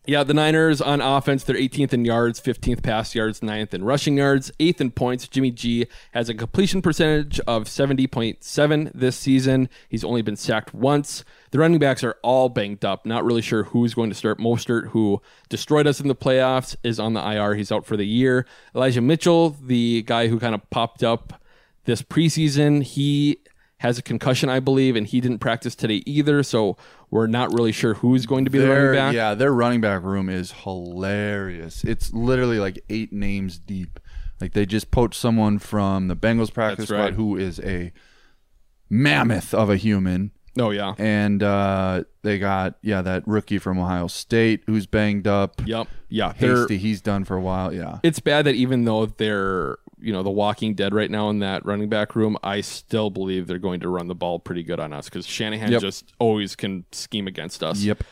yeah, 0.07 0.23
the 0.23 0.33
Niners 0.33 0.81
on 0.81 1.01
offense, 1.01 1.43
they're 1.43 1.55
18th 1.55 1.93
in 1.93 2.05
yards, 2.05 2.39
15th 2.39 2.83
pass 2.83 3.15
yards, 3.15 3.39
9th 3.39 3.73
in 3.73 3.83
rushing 3.83 4.17
yards, 4.17 4.51
8th 4.59 4.81
in 4.81 4.91
points. 4.91 5.27
Jimmy 5.27 5.51
G 5.51 5.87
has 6.11 6.29
a 6.29 6.33
completion 6.33 6.81
percentage 6.81 7.39
of 7.41 7.63
70.7 7.65 8.91
this 8.93 9.17
season. 9.17 9.69
He's 9.89 10.03
only 10.03 10.21
been 10.21 10.35
sacked 10.35 10.73
once. 10.73 11.23
The 11.51 11.59
running 11.59 11.79
backs 11.79 12.03
are 12.03 12.17
all 12.21 12.49
banged 12.49 12.85
up. 12.85 13.05
Not 13.05 13.25
really 13.25 13.41
sure 13.41 13.63
who's 13.63 13.93
going 13.93 14.09
to 14.09 14.15
start. 14.15 14.39
Mostert, 14.39 14.89
who 14.89 15.21
destroyed 15.49 15.87
us 15.87 15.99
in 15.99 16.07
the 16.07 16.15
playoffs, 16.15 16.75
is 16.83 16.99
on 16.99 17.13
the 17.13 17.21
IR. 17.21 17.55
He's 17.55 17.71
out 17.71 17.85
for 17.85 17.97
the 17.97 18.07
year. 18.07 18.45
Elijah 18.75 19.01
Mitchell, 19.01 19.51
the 19.61 20.03
guy 20.03 20.27
who 20.27 20.39
kind 20.39 20.55
of 20.55 20.69
popped 20.69 21.03
up 21.03 21.41
this 21.85 22.01
preseason, 22.01 22.83
he 22.83 23.39
has 23.79 23.97
a 23.97 24.01
concussion, 24.01 24.49
I 24.49 24.59
believe, 24.59 24.95
and 24.95 25.05
he 25.05 25.21
didn't 25.21 25.39
practice 25.39 25.75
today 25.75 26.01
either. 26.05 26.43
So 26.43 26.77
we're 27.11 27.27
not 27.27 27.53
really 27.53 27.71
sure 27.71 27.95
who's 27.95 28.25
going 28.25 28.45
to 28.45 28.51
be 28.51 28.59
the 28.59 28.69
running 28.69 28.93
back. 28.93 29.13
Yeah, 29.13 29.33
their 29.33 29.53
running 29.53 29.81
back 29.81 30.03
room 30.03 30.29
is 30.29 30.51
hilarious. 30.51 31.83
It's 31.83 32.13
literally 32.13 32.59
like 32.59 32.83
eight 32.89 33.13
names 33.13 33.59
deep. 33.59 33.99
Like 34.41 34.53
they 34.53 34.65
just 34.65 34.91
poached 34.91 35.19
someone 35.19 35.59
from 35.59 36.07
the 36.07 36.15
Bengals 36.15 36.53
practice 36.53 36.89
right. 36.89 37.07
squad 37.07 37.13
who 37.13 37.37
is 37.37 37.59
a 37.61 37.93
mammoth 38.89 39.53
of 39.53 39.69
a 39.69 39.77
human. 39.77 40.31
Oh 40.57 40.71
yeah. 40.71 40.93
And 40.97 41.41
uh, 41.43 42.03
they 42.21 42.39
got 42.39 42.77
yeah 42.81 43.01
that 43.01 43.27
rookie 43.27 43.59
from 43.59 43.79
Ohio 43.79 44.07
State 44.07 44.63
who's 44.65 44.87
banged 44.87 45.27
up. 45.27 45.61
Yep. 45.65 45.87
Yeah. 46.09 46.33
Hasty, 46.33 46.77
he's 46.77 47.01
done 47.01 47.23
for 47.23 47.35
a 47.35 47.41
while. 47.41 47.73
Yeah. 47.73 47.99
It's 48.03 48.19
bad 48.19 48.45
that 48.45 48.55
even 48.55 48.85
though 48.85 49.05
they're 49.05 49.77
you 50.05 50.13
know 50.13 50.23
the 50.23 50.29
Walking 50.31 50.75
Dead 50.75 50.93
right 50.93 51.09
now 51.09 51.29
in 51.29 51.39
that 51.39 51.65
running 51.65 51.89
back 51.89 52.15
room, 52.15 52.37
I 52.43 52.61
still 52.61 53.09
believe 53.09 53.47
they're 53.47 53.57
going 53.59 53.79
to 53.81 53.89
run 53.89 54.07
the 54.07 54.15
ball 54.15 54.39
pretty 54.39 54.63
good 54.63 54.79
on 54.79 54.93
us 54.93 55.09
because 55.09 55.25
Shanahan 55.25 55.71
Yep. 55.71 55.81
just 55.81 56.13
always 56.19 56.55
can 56.55 56.85
scheme 56.91 57.27
against 57.27 57.63
us. 57.63 57.81
Yep. 57.81 58.03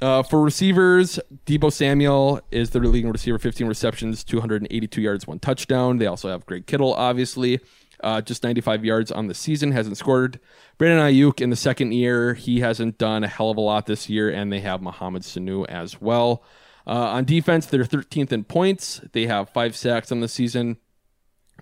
Uh, 0.00 0.22
for 0.22 0.40
receivers, 0.42 1.18
Deebo 1.44 1.72
Samuel 1.72 2.40
is 2.52 2.70
the 2.70 2.78
leading 2.78 3.10
receiver, 3.10 3.38
15 3.38 3.66
receptions, 3.66 4.22
282 4.22 5.00
yards, 5.00 5.26
one 5.26 5.40
touchdown. 5.40 5.98
They 5.98 6.06
also 6.06 6.28
have 6.28 6.46
Greg 6.46 6.66
Kittle, 6.66 6.94
obviously, 6.94 7.58
uh, 8.04 8.20
just 8.20 8.44
95 8.44 8.84
yards 8.84 9.10
on 9.10 9.26
the 9.26 9.34
season, 9.34 9.72
hasn't 9.72 9.96
scored. 9.96 10.38
Brandon 10.78 11.00
Aiyuk 11.00 11.40
in 11.40 11.50
the 11.50 11.56
second 11.56 11.92
year, 11.92 12.34
he 12.34 12.60
hasn't 12.60 12.96
done 12.96 13.24
a 13.24 13.28
hell 13.28 13.50
of 13.50 13.56
a 13.56 13.60
lot 13.60 13.86
this 13.86 14.08
year, 14.08 14.30
and 14.30 14.52
they 14.52 14.60
have 14.60 14.80
Mohamed 14.80 15.22
Sanu 15.22 15.66
as 15.68 16.00
well. 16.00 16.44
Uh, 16.86 16.92
on 16.92 17.24
defense, 17.24 17.66
they're 17.66 17.82
13th 17.82 18.30
in 18.30 18.44
points. 18.44 19.00
They 19.12 19.26
have 19.26 19.50
five 19.50 19.74
sacks 19.74 20.12
on 20.12 20.20
the 20.20 20.28
season. 20.28 20.76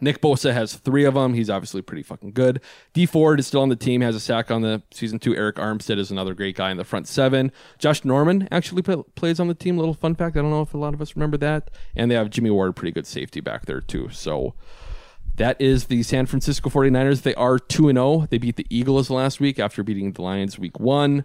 Nick 0.00 0.20
Bosa 0.20 0.52
has 0.52 0.74
three 0.74 1.04
of 1.04 1.14
them. 1.14 1.34
He's 1.34 1.48
obviously 1.48 1.82
pretty 1.82 2.02
fucking 2.02 2.32
good. 2.32 2.60
Dee 2.92 3.06
Ford 3.06 3.40
is 3.40 3.46
still 3.46 3.62
on 3.62 3.70
the 3.70 3.76
team, 3.76 4.00
has 4.02 4.14
a 4.14 4.20
sack 4.20 4.50
on 4.50 4.62
the 4.62 4.82
season 4.90 5.18
two. 5.18 5.32
Arik 5.32 5.54
Armstead 5.54 5.98
is 5.98 6.10
another 6.10 6.34
great 6.34 6.56
guy 6.56 6.70
in 6.70 6.76
the 6.76 6.84
front 6.84 7.08
seven. 7.08 7.50
Josh 7.78 8.04
Norman 8.04 8.46
actually 8.50 8.82
play, 8.82 8.96
plays 9.14 9.40
on 9.40 9.48
the 9.48 9.54
team. 9.54 9.76
A 9.76 9.80
little 9.80 9.94
fun 9.94 10.14
fact. 10.14 10.36
I 10.36 10.42
don't 10.42 10.50
know 10.50 10.62
if 10.62 10.74
a 10.74 10.78
lot 10.78 10.94
of 10.94 11.00
us 11.00 11.16
remember 11.16 11.36
that. 11.38 11.70
And 11.94 12.10
they 12.10 12.14
have 12.14 12.30
Jimmy 12.30 12.50
Ward, 12.50 12.76
pretty 12.76 12.92
good 12.92 13.06
safety 13.06 13.40
back 13.40 13.66
there 13.66 13.80
too. 13.80 14.10
So 14.10 14.54
that 15.36 15.60
is 15.60 15.86
the 15.86 16.02
San 16.02 16.26
Francisco 16.26 16.70
49ers. 16.70 17.22
They 17.22 17.34
are 17.34 17.58
2 17.58 17.92
0. 17.92 18.26
They 18.30 18.38
beat 18.38 18.56
the 18.56 18.66
Eagles 18.70 19.10
last 19.10 19.40
week 19.40 19.58
after 19.58 19.82
beating 19.82 20.12
the 20.12 20.22
Lions 20.22 20.58
week 20.58 20.78
one. 20.78 21.24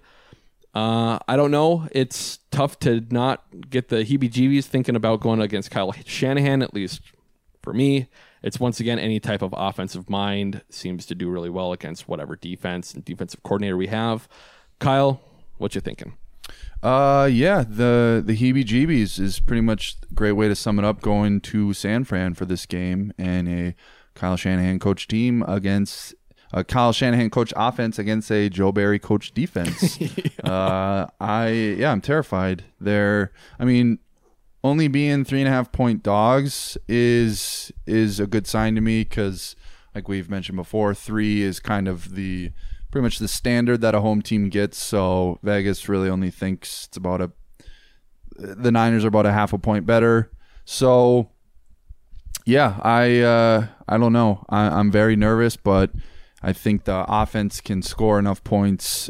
Uh, 0.74 1.20
I 1.28 1.36
don't 1.36 1.52
know. 1.52 1.88
It's 1.92 2.40
tough 2.50 2.80
to 2.80 3.06
not 3.10 3.44
get 3.70 3.90
the 3.90 4.06
heebie 4.06 4.32
jeebies 4.32 4.66
thinking 4.66 4.96
about 4.96 5.20
going 5.20 5.42
against 5.42 5.72
Kyle 5.72 5.94
Shanahan, 6.06 6.62
at 6.62 6.74
least 6.74 7.02
for 7.62 7.74
me. 7.74 8.08
It's 8.44 8.60
once 8.60 8.80
again 8.80 8.98
any 9.00 9.20
type 9.20 9.42
of 9.42 9.54
offensive 9.56 10.10
mind 10.10 10.64
seems 10.70 11.06
to 11.08 11.16
do 11.16 11.30
really 11.30 11.50
well 11.50 11.72
against 11.72 12.08
whatever 12.08 12.36
defense 12.36 12.94
and 12.94 13.06
defensive 13.06 13.44
coordinator 13.44 13.78
we 13.78 13.88
have. 13.88 14.28
Kyle, 14.80 15.22
what 15.58 15.76
you 15.76 15.82
thinking? 15.82 16.18
Uh, 16.82 17.30
yeah, 17.32 17.64
the 17.68 18.24
the 18.26 18.36
heebie-jeebies 18.36 19.20
is 19.20 19.40
pretty 19.40 19.62
much 19.62 19.98
a 20.10 20.14
great 20.14 20.32
way 20.32 20.48
to 20.48 20.56
sum 20.56 20.80
it 20.80 20.86
up. 20.86 21.02
Going 21.02 21.40
to 21.42 21.74
San 21.74 22.04
Fran 22.04 22.34
for 22.34 22.46
this 22.46 22.66
game 22.66 23.14
and 23.18 23.48
a 23.48 23.76
Kyle 24.16 24.36
Shanahan 24.36 24.80
coach 24.80 25.08
team 25.08 25.44
against 25.48 26.16
a 26.52 26.64
Kyle 26.64 26.92
Shanahan 26.92 27.30
coach 27.30 27.54
offense 27.56 28.00
against 28.00 28.32
a 28.32 28.50
Joe 28.50 28.72
Barry 28.72 29.00
coach 29.00 29.34
defense. 29.34 30.00
Uh, 30.44 31.06
I 31.20 31.50
yeah, 31.50 31.92
I'm 31.92 32.02
terrified. 32.02 32.64
They're, 32.80 33.32
I 33.60 33.64
mean, 33.64 34.00
only 34.64 34.88
being 34.88 35.26
three 35.26 35.40
and 35.40 35.48
a 35.48 35.52
half 35.52 35.72
point 35.72 36.04
dogs 36.04 36.78
is 36.88 37.72
is 37.86 38.20
a 38.20 38.28
good 38.28 38.48
sign 38.48 38.76
to 38.76 38.82
me 38.82 39.04
because, 39.04 39.56
like 39.96 40.08
we've 40.08 40.30
mentioned 40.30 40.56
before, 40.56 40.94
three 40.94 41.42
is 41.42 41.60
kind 41.60 41.88
of 41.88 42.16
the 42.16 42.52
pretty 42.92 43.04
much 43.04 43.20
the 43.20 43.28
standard 43.28 43.82
that 43.82 43.96
a 43.96 44.02
home 44.02 44.22
team 44.22 44.50
gets. 44.50 44.78
So 44.78 45.40
Vegas 45.42 45.90
really 45.90 46.10
only 46.10 46.30
thinks 46.30 46.86
it's 46.88 46.98
about 46.98 47.22
a 47.22 47.32
the 48.38 48.72
Niners 48.72 49.06
are 49.06 49.10
about 49.10 49.26
a 49.26 49.32
half 49.32 49.54
a 49.54 49.58
point 49.58 49.86
better. 49.86 50.32
So 50.66 51.30
yeah, 52.46 52.80
I 52.82 53.20
uh, 53.20 53.68
I 53.88 53.98
don't 53.98 54.14
know. 54.14 54.46
I, 54.50 54.68
I'm 54.68 54.92
very 54.92 55.16
nervous, 55.16 55.56
but 55.58 55.92
I 56.42 56.54
think 56.54 56.86
the 56.86 57.06
offense 57.08 57.62
can 57.62 57.82
score 57.82 58.20
enough 58.20 58.44
points. 58.44 59.10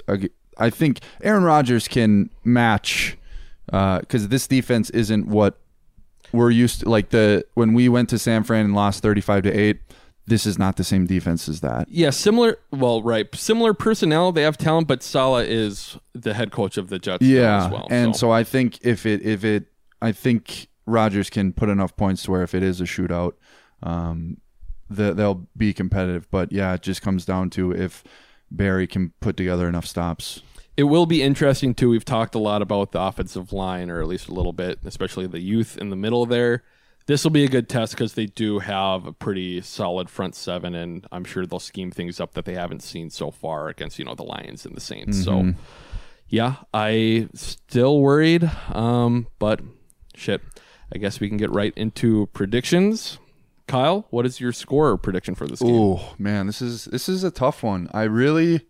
I 0.58 0.70
think 0.70 1.00
Aaron 1.24 1.44
Rodgers 1.44 1.88
can 1.88 2.30
match 2.44 3.18
because 3.66 4.28
this 4.28 4.48
defense 4.48 4.90
isn't 4.92 5.28
what 5.28 5.60
we're 6.32 6.52
used 6.52 6.82
to. 6.82 6.90
Like 6.90 7.10
the 7.10 7.46
when 7.54 7.74
we 7.74 7.90
went 7.90 8.10
to 8.10 8.20
San 8.20 8.44
Fran 8.44 8.66
and 8.66 8.76
lost 8.76 9.02
35 9.02 9.44
to 9.44 9.52
eight. 9.52 9.82
This 10.28 10.46
is 10.46 10.60
not 10.60 10.78
the 10.78 10.84
same 10.84 11.08
defense 11.08 11.50
as 11.50 11.62
that. 11.62 11.90
Yeah, 11.90 12.12
similar. 12.12 12.60
Well, 12.72 13.02
right, 13.02 13.28
similar 13.36 13.74
personnel. 13.74 14.32
They 14.32 14.44
have 14.44 14.56
talent, 14.56 14.88
but 14.88 15.02
Saleh 15.02 15.48
is 15.48 15.98
the 16.14 16.36
head 16.36 16.52
coach 16.52 16.78
of 16.78 16.90
the 16.90 17.00
Jets. 17.00 17.26
Yeah, 17.26 17.66
as 17.66 17.72
well. 17.72 17.88
and 17.90 18.16
so. 18.16 18.28
so 18.28 18.32
I 18.32 18.44
think 18.44 18.80
if 18.86 19.06
it 19.06 19.24
if 19.24 19.44
it 19.44 19.66
I 20.02 20.12
think 20.12 20.68
Rodgers 20.86 21.30
can 21.30 21.54
put 21.54 21.70
enough 21.70 21.96
points 21.96 22.24
to 22.24 22.32
where 22.32 22.44
if 22.44 22.54
it 22.54 22.64
is 22.64 22.80
a 22.80 22.86
shootout, 22.86 23.34
um, 23.84 24.38
the, 24.90 25.14
they'll 25.14 25.48
be 25.58 25.74
competitive. 25.74 26.30
But 26.30 26.52
yeah, 26.52 26.74
it 26.76 26.82
just 26.82 27.02
comes 27.02 27.26
down 27.26 27.50
to 27.52 27.72
if 27.72 28.04
Barry 28.50 28.88
can 28.88 29.14
put 29.20 29.38
together 29.38 29.68
enough 29.68 29.86
stops. 29.86 30.44
It 30.78 30.84
will 30.84 31.06
be 31.06 31.22
interesting 31.22 31.74
too. 31.74 31.90
We've 31.90 32.06
talked 32.06 32.34
a 32.36 32.40
lot 32.40 32.62
about 32.62 32.92
the 32.92 33.02
offensive 33.02 33.52
line, 33.54 33.90
or 33.90 34.02
at 34.02 34.08
least 34.08 34.30
a 34.30 34.34
little 34.34 34.54
bit, 34.54 34.80
especially 34.86 35.28
the 35.28 35.40
youth 35.42 35.78
in 35.78 35.90
the 35.90 35.96
middle 35.96 36.26
there. 36.26 36.64
This 37.08 37.24
will 37.24 37.32
be 37.32 37.44
a 37.44 37.50
good 37.50 37.68
test 37.68 37.94
because 37.94 38.14
they 38.14 38.28
do 38.28 38.60
have 38.60 39.06
a 39.06 39.12
pretty 39.12 39.60
solid 39.62 40.10
front 40.10 40.36
seven, 40.36 40.74
and 40.76 41.06
I'm 41.12 41.26
sure 41.26 41.46
they'll 41.46 41.60
scheme 41.60 41.92
things 41.92 42.20
up 42.20 42.34
that 42.34 42.46
they 42.46 42.54
haven't 42.54 42.84
seen 42.84 43.10
so 43.10 43.32
far 43.32 43.68
against 43.68 44.00
you 44.00 44.06
know 44.06 44.16
the 44.16 44.24
Lions 44.24 44.66
and 44.66 44.76
the 44.76 44.82
Saints. 44.82 45.24
So, 45.24 45.32
Mhm. 45.32 45.56
yeah, 46.30 46.56
I 46.74 47.28
still 47.34 48.00
worried, 48.00 48.50
um, 48.72 49.28
but 49.40 49.62
shit. 50.16 50.42
I 50.94 50.98
guess 51.00 51.20
we 51.22 51.28
can 51.30 51.38
get 51.38 51.50
right 51.52 51.74
into 51.78 52.28
predictions. 52.34 53.18
Kyle, 53.68 54.06
what 54.10 54.26
is 54.26 54.40
your 54.42 54.52
score 54.52 54.98
prediction 54.98 55.36
for 55.36 55.48
this 55.48 55.62
game? 55.62 55.74
Oh 55.74 56.14
man, 56.20 56.48
this 56.48 56.62
is 56.62 56.86
this 56.86 57.08
is 57.10 57.24
a 57.24 57.32
tough 57.32 57.64
one. 57.64 57.90
I 57.94 58.04
really. 58.04 58.62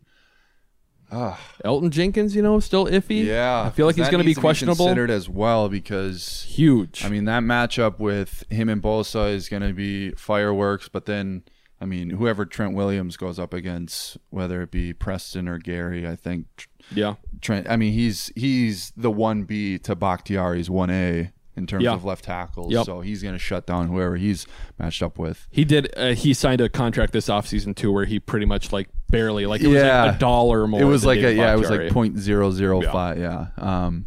Elgton 1.12 1.90
Jenkins, 1.90 2.36
you 2.36 2.42
know, 2.42 2.60
still 2.60 2.86
iffy. 2.86 3.26
Yeah, 3.26 3.64
I 3.64 3.70
feel 3.70 3.86
like 3.86 3.96
he's 3.96 4.10
going 4.10 4.24
to 4.24 4.26
be 4.26 4.34
questionable. 4.34 4.86
considered 4.86 5.10
as 5.12 5.28
well 5.28 5.68
because 5.70 6.44
huge. 6.44 7.04
I 7.04 7.10
mean, 7.10 7.26
that 7.26 7.44
matchup 7.44 8.00
with 8.00 8.46
him 8.50 8.70
and 8.70 8.82
Bosa 8.82 9.34
is 9.34 9.50
going 9.50 9.64
to 9.64 9.74
be 9.74 10.12
fireworks. 10.12 10.88
But 10.88 11.06
then, 11.06 11.44
I 11.82 11.86
mean, 11.86 12.12
whoever 12.12 12.46
Trent 12.46 12.76
Williams 12.76 13.18
goes 13.18 13.40
up 13.40 13.54
against, 13.54 14.18
whether 14.30 14.62
it 14.62 14.72
be 14.72 14.94
Preston 14.94 15.48
or 15.48 15.58
Gary, 15.58 16.08
I 16.08 16.16
think. 16.16 16.68
Yeah. 16.94 17.16
Trent. 17.42 17.70
I 17.70 17.76
mean, 17.76 17.94
he's 17.94 18.32
he's 18.36 18.94
the 18.96 19.12
one 19.12 19.44
B 19.44 19.78
to 19.80 19.96
Bakhtiari's 19.96 20.70
one 20.70 20.90
A 20.90 21.32
in 21.62 21.68
terms 21.68 21.84
Yeah. 21.84 21.94
of 21.94 22.04
left 22.04 22.26
tackles. 22.26 22.72
Yep. 22.74 22.86
So 22.86 23.02
he's 23.02 23.22
going 23.22 23.36
to 23.36 23.40
shut 23.40 23.66
down 23.66 23.88
whoever 23.88 24.18
he's 24.18 24.46
matched 24.78 25.02
up 25.02 25.18
with. 25.18 25.48
He 25.50 25.64
did. 25.64 25.90
Uh, 25.96 26.14
he 26.14 26.34
signed 26.34 26.60
a 26.60 26.68
contract 26.70 27.14
this 27.14 27.28
offseason 27.30 27.76
too, 27.76 27.92
where 27.92 28.06
he 28.06 28.20
pretty 28.20 28.46
much 28.46 28.74
like 28.74 28.90
barely 29.10 29.46
like 29.46 29.62
it 29.62 29.68
was 29.68 29.82
like 29.82 30.16
a 30.16 30.20
dollar 30.20 30.68
more. 30.68 30.82
It 30.82 30.86
was 30.86 31.06
like 31.06 31.20
a 31.20 31.34
yeah, 31.34 31.54
it 31.54 31.58
was 31.60 31.70
like 31.70 31.90
point 31.92 32.18
zero 32.18 32.52
zero 32.52 32.82
five. 32.82 33.18
Yeah. 33.20 33.48
Um, 33.58 34.06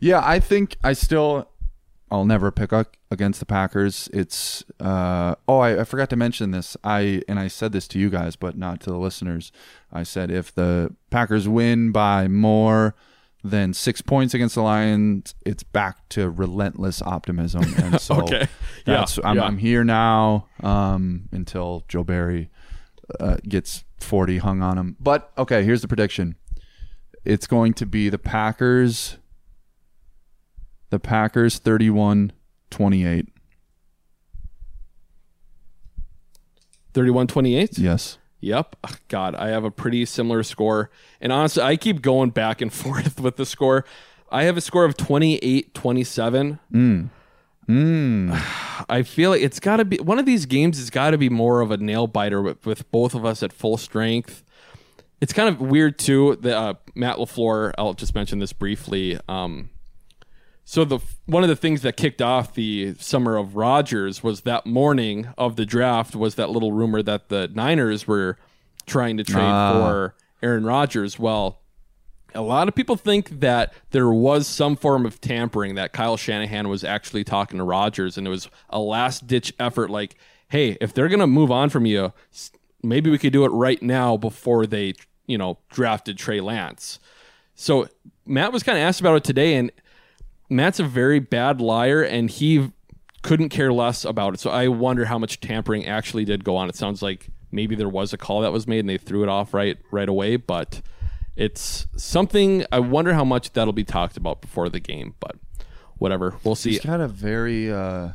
yeah, 0.00 0.20
I 0.24 0.40
think 0.40 0.76
I 0.82 0.92
still 0.92 1.48
I'll 2.10 2.24
never 2.26 2.50
pick 2.50 2.72
up 2.72 2.96
against 3.10 3.40
the 3.40 3.46
Packers. 3.46 4.08
It's 4.12 4.64
uh, 4.80 5.34
oh, 5.48 5.60
I, 5.60 5.80
I 5.80 5.84
forgot 5.84 6.10
to 6.10 6.16
mention 6.16 6.50
this. 6.50 6.76
I 6.84 7.22
and 7.28 7.38
I 7.38 7.48
said 7.48 7.72
this 7.72 7.88
to 7.88 7.98
you 7.98 8.10
guys, 8.10 8.36
but 8.36 8.56
not 8.56 8.80
to 8.80 8.90
the 8.90 8.98
listeners. 8.98 9.52
I 9.92 10.02
said 10.02 10.30
if 10.30 10.54
the 10.54 10.94
Packers 11.10 11.48
win 11.48 11.92
by 11.92 12.28
more 12.28 12.94
than 13.44 13.74
six 13.74 14.00
points 14.00 14.34
against 14.34 14.54
the 14.54 14.62
Lions, 14.62 15.34
it's 15.44 15.62
back 15.62 16.08
to 16.10 16.30
relentless 16.30 17.02
optimism. 17.02 17.62
And 17.82 18.00
so 18.00 18.22
Okay. 18.22 18.46
Yeah. 18.86 19.04
I'm, 19.24 19.36
Yeah. 19.36 19.44
I'm 19.44 19.58
here 19.58 19.84
now 19.84 20.46
um, 20.62 21.28
until 21.32 21.84
Joe 21.88 22.04
Barry 22.04 22.50
uh, 23.18 23.36
gets 23.48 23.84
40 24.00 24.38
hung 24.38 24.62
on 24.62 24.78
him. 24.78 24.96
But 25.00 25.32
okay, 25.36 25.64
here's 25.64 25.82
the 25.82 25.88
prediction. 25.88 26.36
It's 27.24 27.46
going 27.46 27.74
to 27.74 27.86
be 27.86 28.08
the 28.08 28.18
Packers. 28.18 29.18
The 30.90 30.98
Packers 31.00 31.58
31 31.58 32.32
28. 32.70 33.28
31 36.94 37.26
28? 37.26 37.78
Yes. 37.78 38.18
Yep. 38.42 38.76
God, 39.08 39.34
I 39.36 39.48
have 39.48 39.64
a 39.64 39.70
pretty 39.70 40.04
similar 40.04 40.42
score. 40.42 40.90
And 41.20 41.32
honestly, 41.32 41.62
I 41.62 41.76
keep 41.76 42.02
going 42.02 42.30
back 42.30 42.60
and 42.60 42.72
forth 42.72 43.20
with 43.20 43.36
the 43.36 43.46
score. 43.46 43.86
I 44.30 44.44
have 44.44 44.56
a 44.56 44.60
score 44.60 44.84
of 44.84 44.96
28 44.96 45.72
27. 45.72 46.58
Mm. 46.72 47.08
Mm. 47.68 48.84
I 48.88 49.02
feel 49.04 49.30
like 49.30 49.42
it's 49.42 49.60
got 49.60 49.76
to 49.76 49.84
be 49.84 49.98
one 49.98 50.18
of 50.18 50.26
these 50.26 50.46
games 50.46 50.80
it's 50.80 50.90
got 50.90 51.10
to 51.10 51.18
be 51.18 51.28
more 51.28 51.60
of 51.60 51.70
a 51.70 51.76
nail 51.76 52.06
biter 52.06 52.42
with, 52.42 52.66
with 52.66 52.90
both 52.90 53.14
of 53.14 53.24
us 53.24 53.42
at 53.42 53.52
full 53.52 53.76
strength. 53.76 54.42
It's 55.20 55.32
kind 55.32 55.48
of 55.48 55.60
weird 55.60 56.00
too. 56.00 56.36
that 56.40 56.56
uh, 56.56 56.74
Matt 56.96 57.18
LaFleur, 57.18 57.72
I'll 57.78 57.94
just 57.94 58.12
mention 58.14 58.40
this 58.40 58.52
briefly. 58.52 59.20
Um, 59.28 59.70
so 60.64 60.84
the 60.84 60.98
one 61.26 61.42
of 61.42 61.48
the 61.48 61.56
things 61.56 61.82
that 61.82 61.96
kicked 61.96 62.22
off 62.22 62.54
the 62.54 62.94
summer 62.98 63.36
of 63.36 63.56
Rodgers 63.56 64.22
was 64.22 64.42
that 64.42 64.64
morning 64.66 65.28
of 65.36 65.56
the 65.56 65.66
draft 65.66 66.14
was 66.14 66.36
that 66.36 66.50
little 66.50 66.72
rumor 66.72 67.02
that 67.02 67.28
the 67.28 67.48
Niners 67.52 68.06
were 68.06 68.38
trying 68.86 69.16
to 69.16 69.24
trade 69.24 69.42
Ah. 69.42 69.72
for 69.72 70.14
Aaron 70.42 70.64
Rodgers. 70.64 71.18
Well, 71.18 71.58
a 72.34 72.40
lot 72.42 72.66
of 72.68 72.74
people 72.74 72.96
think 72.96 73.40
that 73.40 73.74
there 73.90 74.08
was 74.10 74.46
some 74.46 74.74
form 74.76 75.04
of 75.04 75.20
tampering 75.20 75.74
that 75.74 75.92
Kyle 75.92 76.16
Shanahan 76.16 76.68
was 76.68 76.82
actually 76.82 77.24
talking 77.24 77.58
to 77.58 77.64
Rodgers 77.64 78.16
and 78.16 78.26
it 78.26 78.30
was 78.30 78.48
a 78.70 78.80
last 78.80 79.26
ditch 79.26 79.52
effort 79.58 79.90
like, 79.90 80.16
hey, 80.48 80.76
if 80.80 80.94
they're 80.94 81.08
going 81.08 81.20
to 81.20 81.26
move 81.26 81.50
on 81.50 81.68
from 81.68 81.84
you, 81.86 82.12
maybe 82.82 83.10
we 83.10 83.18
could 83.18 83.32
do 83.32 83.44
it 83.44 83.50
right 83.50 83.82
now 83.82 84.16
before 84.16 84.66
they, 84.66 84.94
you 85.26 85.36
know, 85.36 85.58
drafted 85.70 86.16
Trey 86.18 86.40
Lance. 86.40 86.98
So 87.54 87.86
Matt 88.26 88.52
was 88.52 88.62
kind 88.62 88.78
of 88.78 88.82
asked 88.82 89.00
about 89.00 89.16
it 89.16 89.24
today 89.24 89.54
and 89.54 89.70
Matt's 90.52 90.78
a 90.80 90.84
very 90.84 91.18
bad 91.18 91.60
liar 91.60 92.02
and 92.02 92.30
he 92.30 92.72
couldn't 93.22 93.48
care 93.48 93.72
less 93.72 94.04
about 94.04 94.34
it. 94.34 94.40
So 94.40 94.50
I 94.50 94.68
wonder 94.68 95.06
how 95.06 95.18
much 95.18 95.40
tampering 95.40 95.86
actually 95.86 96.24
did 96.24 96.44
go 96.44 96.56
on. 96.56 96.68
It 96.68 96.76
sounds 96.76 97.02
like 97.02 97.28
maybe 97.50 97.74
there 97.74 97.88
was 97.88 98.12
a 98.12 98.18
call 98.18 98.40
that 98.40 98.52
was 98.52 98.66
made 98.66 98.80
and 98.80 98.88
they 98.88 98.98
threw 98.98 99.22
it 99.22 99.28
off 99.28 99.54
right 99.54 99.78
right 99.90 100.08
away, 100.08 100.36
but 100.36 100.82
it's 101.36 101.86
something 101.96 102.64
I 102.70 102.80
wonder 102.80 103.14
how 103.14 103.24
much 103.24 103.52
that'll 103.52 103.72
be 103.72 103.84
talked 103.84 104.16
about 104.16 104.40
before 104.40 104.68
the 104.68 104.80
game, 104.80 105.14
but 105.20 105.36
whatever. 105.96 106.36
We'll 106.44 106.54
see. 106.54 106.70
He's 106.72 106.80
got 106.80 107.00
a 107.00 107.08
very. 107.08 107.72
Uh, 107.72 108.10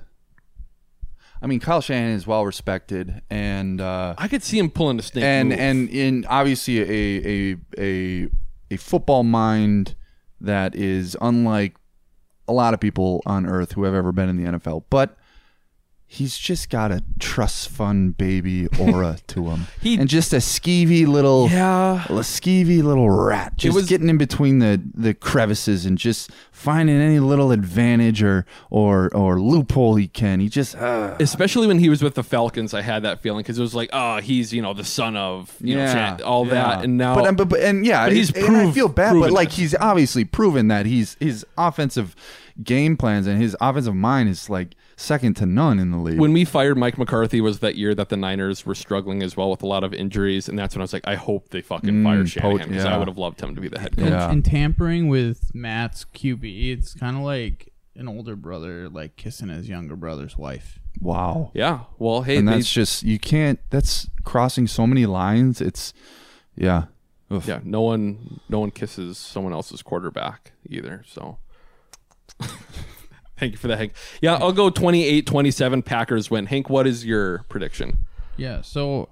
I 1.41 1.45
mean, 1.45 1.59
Kyle 1.59 1.81
Shanahan 1.81 2.15
is 2.15 2.25
well 2.25 2.45
respected, 2.45 3.21
and 3.29 3.79
uh, 3.79 4.15
I 4.17 4.27
could 4.27 4.43
see 4.43 4.57
him 4.59 4.69
pulling 4.69 4.99
a 4.99 5.03
snake 5.03 5.23
and 5.23 5.49
move. 5.49 5.59
and 5.59 5.89
in 5.89 6.25
obviously 6.27 6.79
a 6.79 7.53
a 7.53 7.57
a 7.77 8.27
a 8.71 8.77
football 8.77 9.23
mind 9.23 9.95
that 10.41 10.75
is 10.75 11.15
unlike 11.21 11.75
a 12.47 12.53
lot 12.53 12.73
of 12.73 12.79
people 12.79 13.21
on 13.25 13.45
earth 13.45 13.73
who 13.73 13.83
have 13.83 13.93
ever 13.93 14.11
been 14.11 14.29
in 14.29 14.37
the 14.37 14.57
NFL, 14.57 14.83
but. 14.89 15.17
He's 16.09 16.37
just 16.37 16.69
got 16.69 16.89
a 16.89 17.03
trust 17.19 17.67
fund 17.67 18.17
baby 18.17 18.67
aura 18.79 19.17
to 19.27 19.49
him, 19.49 19.67
and 19.83 20.07
just 20.07 20.31
a 20.31 20.37
skeevy 20.37 21.05
little, 21.05 21.49
yeah, 21.49 22.05
a 22.05 22.21
skeevy 22.21 22.81
little 22.81 23.09
rat, 23.09 23.57
just 23.57 23.75
was- 23.75 23.87
getting 23.87 24.07
in 24.07 24.17
between 24.17 24.59
the 24.59 24.81
the 24.93 25.13
crevices 25.13 25.85
and 25.85 25.97
just 25.97 26.31
finding 26.49 26.95
any 26.95 27.19
little 27.19 27.51
advantage 27.51 28.23
or 28.23 28.45
or 28.69 29.13
or 29.13 29.39
loophole 29.41 29.95
he 29.95 30.07
can. 30.07 30.39
He 30.39 30.47
just 30.47 30.77
uh, 30.77 31.17
Especially 31.19 31.67
when 31.67 31.79
he 31.79 31.89
was 31.89 32.01
with 32.01 32.15
the 32.15 32.23
Falcons, 32.23 32.73
I 32.73 32.83
had 32.83 33.03
that 33.03 33.21
feeling 33.21 33.43
because 33.43 33.59
it 33.59 33.61
was 33.61 33.75
like, 33.75 33.89
oh, 33.91 34.21
he's 34.21 34.53
you 34.53 34.61
know 34.61 34.73
the 34.73 34.85
son 34.85 35.17
of 35.17 35.57
you 35.59 35.75
know 35.75 36.17
all 36.23 36.47
yeah. 36.47 36.53
that, 36.53 36.85
and 36.85 36.97
now, 36.97 37.15
but, 37.15 37.35
but, 37.35 37.49
but 37.49 37.59
and 37.59 37.85
yeah, 37.85 38.05
but 38.05 38.13
he's 38.13 38.31
and 38.33 38.55
I 38.55 38.71
feel 38.71 38.87
bad, 38.87 39.13
but 39.19 39.31
like 39.31 39.49
it. 39.49 39.55
he's 39.55 39.75
obviously 39.75 40.23
proven 40.23 40.69
that 40.69 40.85
he's 40.85 41.17
his 41.19 41.45
offensive 41.57 42.15
game 42.63 42.97
plans 42.97 43.27
and 43.27 43.41
his 43.41 43.55
offensive 43.61 43.95
mind 43.95 44.29
is 44.29 44.49
like 44.49 44.75
second 44.99 45.35
to 45.35 45.45
none 45.45 45.79
in 45.79 45.91
the 45.91 45.97
league. 45.97 46.19
when 46.19 46.33
we 46.33 46.43
fired 46.43 46.77
Mike 46.77 46.97
McCarthy 46.97 47.39
was 47.39 47.59
that 47.59 47.75
year 47.75 47.93
that 47.95 48.09
the 48.09 48.17
Niners 48.17 48.65
were 48.65 48.75
struggling 48.75 49.21
as 49.23 49.37
well 49.37 49.49
with 49.51 49.61
a 49.61 49.67
lot 49.67 49.83
of 49.83 49.93
injuries, 49.93 50.49
and 50.49 50.57
that's 50.59 50.75
when 50.75 50.81
I 50.81 50.83
was 50.83 50.91
like, 50.91 51.07
I 51.07 51.15
hope 51.15 51.49
they 51.49 51.61
fucking 51.61 51.89
Mm, 51.89 52.03
fire 52.03 52.19
pot- 52.23 52.27
Shanahan 52.29 52.67
because 52.69 52.85
I 52.85 52.97
would 52.97 53.07
have 53.07 53.17
loved 53.17 53.39
him 53.39 53.55
to 53.55 53.61
be 53.61 53.67
the 53.69 53.79
head 53.79 53.95
coach. 53.95 54.05
And, 54.07 54.15
and 54.15 54.43
tampering 54.45 55.07
with 55.07 55.53
Matt's 55.55 56.03
QB, 56.13 56.73
it's 56.73 56.93
kind 56.95 57.15
of 57.15 57.23
like 57.23 57.71
an 57.95 58.07
older 58.07 58.35
brother 58.35 58.89
like 58.89 59.15
kissing 59.15 59.49
his 59.49 59.69
younger 59.69 59.95
brother's 59.95 60.37
wife. 60.37 60.79
wow, 60.99 61.51
Yeah. 61.53 61.81
Well, 61.99 62.23
hey, 62.23 62.37
and 62.37 62.47
they- 62.47 62.53
that's 62.53 62.71
just 62.71 63.03
you 63.03 63.19
can't. 63.19 63.59
That's 63.69 64.09
crossing 64.23 64.65
so 64.67 64.85
many 64.87 65.05
lines. 65.05 65.61
It's 65.61 65.93
yeah, 66.55 66.85
Oof. 67.31 67.45
yeah, 67.47 67.59
no 67.63 67.81
one, 67.81 68.39
no 68.49 68.59
one 68.59 68.71
kisses 68.71 69.17
someone 69.19 69.53
else's 69.53 69.83
quarterback 69.83 70.53
either. 70.67 71.03
So, 71.07 71.37
thank 73.37 73.51
you 73.53 73.57
for 73.57 73.67
that, 73.67 73.77
Hank. 73.77 73.93
Yeah, 74.21 74.35
I'll 74.35 74.51
go 74.51 74.69
28-27 74.69 75.83
Packers 75.85 76.29
win. 76.31 76.45
Hank, 76.47 76.69
what 76.69 76.87
is 76.87 77.05
your 77.05 77.39
prediction? 77.49 77.97
Yeah, 78.35 78.61
so 78.61 79.09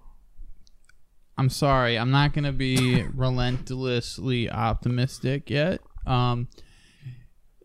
I'm 1.38 1.50
sorry, 1.50 1.98
I'm 1.98 2.12
not 2.12 2.34
gonna 2.34 2.52
be 2.54 3.04
relentlessly 3.14 4.50
optimistic 4.50 5.50
yet. 5.50 5.82
Um, 6.06 6.48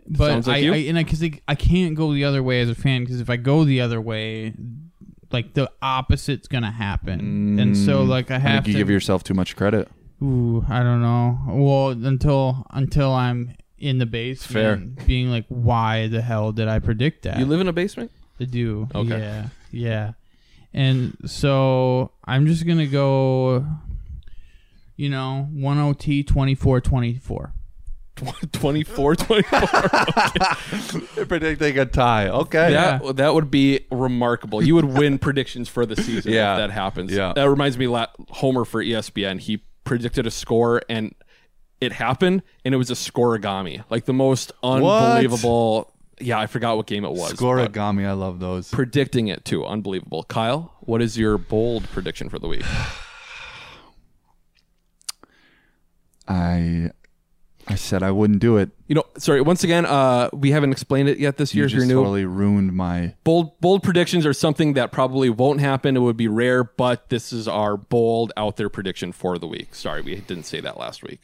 but 0.08 0.28
Sounds 0.28 0.46
like 0.48 0.56
I, 0.56 0.58
you. 0.58 0.72
I 0.72 0.76
and 0.78 0.98
I 0.98 1.04
because 1.04 1.22
I 1.46 1.54
can't 1.54 1.94
go 1.94 2.12
the 2.12 2.24
other 2.24 2.42
way 2.42 2.60
as 2.60 2.68
a 2.68 2.74
fan 2.74 3.02
because 3.04 3.20
if 3.20 3.30
I 3.30 3.36
go 3.36 3.64
the 3.64 3.80
other 3.80 4.00
way, 4.00 4.54
like 5.30 5.54
the 5.54 5.70
opposite's 5.82 6.48
gonna 6.48 6.72
happen, 6.72 7.58
and 7.60 7.76
so 7.76 8.04
Mm, 8.04 8.08
like 8.08 8.30
I 8.30 8.36
I 8.36 8.38
have 8.38 8.64
think 8.64 8.68
you 8.68 8.72
to 8.74 8.78
give 8.78 8.90
yourself 8.90 9.22
too 9.22 9.34
much 9.34 9.54
credit. 9.54 9.88
Ooh, 10.22 10.64
I 10.68 10.82
don't 10.82 11.00
know. 11.00 11.38
Well, 11.48 11.90
until 11.90 12.66
until 12.70 13.12
I'm 13.12 13.54
in 13.80 13.98
the 13.98 14.06
basement, 14.06 14.98
Fair. 14.98 15.06
being 15.06 15.30
like, 15.30 15.46
why 15.48 16.06
the 16.06 16.20
hell 16.20 16.52
did 16.52 16.68
I 16.68 16.78
predict 16.78 17.22
that? 17.22 17.38
You 17.38 17.46
live 17.46 17.60
in 17.60 17.68
a 17.68 17.72
basement? 17.72 18.10
I 18.38 18.44
do. 18.44 18.88
Okay. 18.94 19.18
Yeah. 19.18 19.46
Yeah. 19.72 20.12
And 20.72 21.16
so 21.26 22.12
I'm 22.24 22.46
just 22.46 22.66
gonna 22.66 22.86
go. 22.86 23.66
You 24.96 25.08
know, 25.08 25.48
one 25.52 25.78
oh 25.78 25.88
OT 25.90 26.22
24 26.22 26.82
24. 26.82 27.52
24 28.52 29.16
24. 29.16 29.42
Predicting 31.26 31.78
a 31.78 31.86
tie. 31.86 32.28
Okay. 32.28 32.72
That 32.72 33.16
that 33.16 33.34
would 33.34 33.50
be 33.50 33.86
remarkable. 33.90 34.62
You 34.62 34.74
would 34.74 34.84
win 34.84 35.18
predictions 35.18 35.68
for 35.70 35.86
the 35.86 35.96
season 35.96 36.32
Yeah. 36.32 36.52
if 36.54 36.58
that 36.58 36.70
happens. 36.70 37.12
Yeah. 37.12 37.32
That 37.34 37.48
reminds 37.48 37.78
me 37.78 37.86
Homer 38.30 38.66
for 38.66 38.84
ESPN. 38.84 39.40
He 39.40 39.62
predicted 39.84 40.26
a 40.26 40.30
score 40.30 40.82
and 40.88 41.14
it 41.80 41.92
happened 41.92 42.42
and 42.64 42.74
it 42.74 42.76
was 42.76 42.90
a 42.90 42.94
scoregami. 42.94 43.82
Like 43.90 44.04
the 44.04 44.12
most 44.12 44.52
unbelievable 44.62 45.92
Yeah, 46.20 46.38
I 46.38 46.46
forgot 46.46 46.76
what 46.76 46.86
game 46.86 47.04
it 47.04 47.12
was. 47.12 47.30
but 47.32 47.38
Scoregami, 47.38 48.06
I 48.06 48.12
love 48.12 48.40
those. 48.40 48.70
Predicting 48.70 49.28
it 49.28 49.44
too. 49.44 49.64
Unbelievable. 49.64 50.24
Kyle, 50.24 50.74
what 50.80 51.00
is 51.00 51.16
your 51.16 51.38
bold 51.38 51.84
prediction 51.90 52.28
for 52.28 52.38
the 52.38 52.48
week? 52.48 52.64
I 56.28 56.90
I 57.66 57.74
said 57.76 58.02
I 58.02 58.10
wouldn't 58.10 58.40
do 58.40 58.56
it. 58.56 58.70
You 58.88 58.96
know, 58.96 59.04
sorry, 59.16 59.40
once 59.40 59.62
again, 59.62 59.86
uh, 59.86 60.28
we 60.32 60.50
haven't 60.50 60.72
explained 60.72 61.08
it 61.08 61.18
yet 61.18 61.36
this 61.36 61.54
You 61.54 61.58
year 61.60 61.66
if 61.66 61.72
you're 61.72 61.80
just 61.82 61.88
new. 61.88 61.94
totally 61.96 62.24
ruined 62.24 62.72
my 62.72 63.14
bold 63.24 63.60
bold 63.60 63.82
predictions 63.82 64.26
are 64.26 64.32
something 64.32 64.72
that 64.74 64.90
probably 64.92 65.30
won't 65.30 65.60
happen. 65.60 65.96
It 65.96 66.00
would 66.00 66.16
be 66.16 66.28
rare, 66.28 66.64
but 66.64 67.08
this 67.10 67.32
is 67.32 67.46
our 67.48 67.76
bold 67.76 68.32
out 68.36 68.56
there 68.56 68.68
prediction 68.68 69.12
for 69.12 69.38
the 69.38 69.46
week. 69.46 69.74
Sorry, 69.74 70.02
we 70.02 70.16
didn't 70.16 70.44
say 70.46 70.60
that 70.60 70.78
last 70.78 71.02
week. 71.02 71.22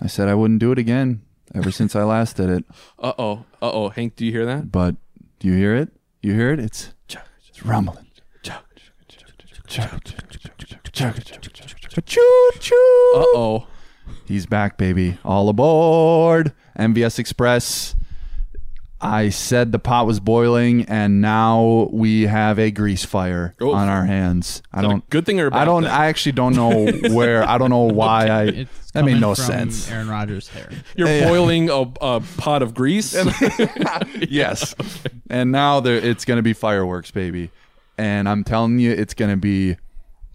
I 0.00 0.06
said 0.06 0.28
I 0.28 0.34
wouldn't 0.34 0.60
do 0.60 0.72
it 0.72 0.78
again 0.78 1.22
ever 1.54 1.70
since 1.70 1.96
I 1.96 2.04
last 2.04 2.36
did 2.36 2.50
it. 2.50 2.64
Uh 2.98 3.12
oh, 3.18 3.44
uh 3.60 3.70
oh, 3.72 3.88
Hank, 3.88 4.16
do 4.16 4.24
you 4.24 4.32
hear 4.32 4.46
that? 4.46 4.70
But 4.70 4.96
do 5.38 5.48
you 5.48 5.54
hear 5.54 5.74
it? 5.74 5.90
You 6.22 6.34
hear 6.34 6.52
it? 6.52 6.60
It's 6.60 6.92
it's 7.08 7.64
rumbling. 7.64 8.06
Choo 12.06 12.50
choo. 12.60 12.74
Uh 13.14 13.24
oh. 13.36 13.66
He's 14.24 14.46
back, 14.46 14.78
baby. 14.78 15.18
All 15.24 15.48
aboard. 15.48 16.52
MVS 16.78 17.18
Express. 17.18 17.94
I 19.00 19.28
said 19.28 19.70
the 19.70 19.78
pot 19.78 20.06
was 20.08 20.18
boiling, 20.18 20.84
and 20.86 21.20
now 21.20 21.88
we 21.92 22.22
have 22.22 22.58
a 22.58 22.72
grease 22.72 23.04
fire 23.04 23.54
Oh. 23.60 23.72
on 23.72 23.88
our 23.88 24.04
hands. 24.04 24.60
I 24.72 24.82
don't. 24.82 25.08
good 25.08 25.24
thing 25.24 25.38
or 25.38 25.44
a 25.46 25.54
I 25.54 25.60
bad 25.60 25.64
don't. 25.66 25.82
thing? 25.84 25.92
I 25.92 26.06
actually 26.06 26.32
don't 26.32 26.56
know 26.56 26.86
where. 27.14 27.48
I 27.48 27.58
don't 27.58 27.70
know 27.70 27.82
why. 27.84 28.26
I 28.26 28.42
It's 28.44 28.90
that 28.92 29.04
made 29.04 29.20
no 29.20 29.36
from 29.36 29.44
sense. 29.44 29.88
Aaron 29.90 30.08
Rodgers' 30.08 30.48
hair. 30.48 30.68
You're 30.96 31.08
Yeah. 31.08 31.28
boiling 31.28 31.70
a, 31.70 31.82
a 32.00 32.20
pot 32.38 32.62
of 32.62 32.74
grease. 32.74 33.14
yes. 34.28 34.74
And 35.30 35.52
now 35.52 35.80
there, 35.80 35.96
it's 35.96 36.24
going 36.24 36.38
to 36.38 36.42
be 36.42 36.54
fireworks, 36.54 37.10
baby. 37.10 37.50
And 37.98 38.26
I'm 38.28 38.44
telling 38.44 38.78
you, 38.78 38.90
it's 38.92 39.12
going 39.12 39.30
to 39.30 39.36
be 39.36 39.76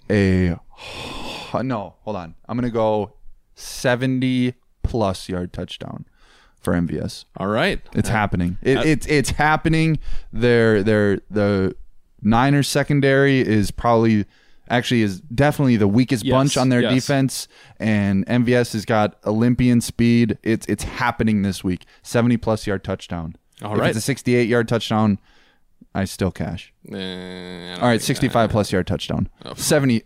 a. 0.09 0.57
No, 1.63 1.95
hold 2.03 2.15
on. 2.15 2.35
I'm 2.47 2.57
going 2.57 2.69
to 2.69 2.73
go 2.73 3.13
70 3.55 4.53
plus 4.83 5.29
yard 5.29 5.51
touchdown 5.53 6.05
for 6.63 6.73
MVS. 6.73 7.25
All 7.37 7.47
right, 7.47 7.81
it's 7.93 8.09
uh, 8.09 8.13
happening. 8.13 8.57
It, 8.61 8.77
uh, 8.77 8.83
it's 8.83 9.05
it's 9.07 9.31
happening. 9.31 9.99
They're 10.31 10.81
they're 10.81 11.19
the 11.29 11.75
Niners 12.21 12.67
secondary 12.67 13.41
is 13.41 13.71
probably 13.71 14.25
actually 14.69 15.01
is 15.01 15.19
definitely 15.21 15.77
the 15.77 15.87
weakest 15.87 16.23
yes, 16.23 16.31
bunch 16.31 16.57
on 16.57 16.69
their 16.69 16.81
yes. 16.81 16.93
defense 16.93 17.47
and 17.79 18.25
MVS 18.27 18.73
has 18.73 18.85
got 18.85 19.17
Olympian 19.25 19.81
speed. 19.81 20.37
It's 20.43 20.65
it's 20.67 20.83
happening 20.83 21.41
this 21.41 21.63
week. 21.63 21.85
70 22.01 22.37
plus 22.37 22.65
yard 22.65 22.83
touchdown. 22.83 23.35
All 23.61 23.73
if 23.73 23.79
right. 23.79 23.89
It's 23.89 23.97
a 23.97 24.01
68 24.01 24.47
yard 24.47 24.67
touchdown. 24.67 25.19
I 25.95 26.05
still 26.05 26.31
cash. 26.31 26.73
Eh, 26.91 27.75
I 27.75 27.79
All 27.79 27.87
right, 27.87 28.01
65 28.01 28.49
plus 28.49 28.71
yard 28.71 28.87
touchdown. 28.87 29.29
70 29.55 30.03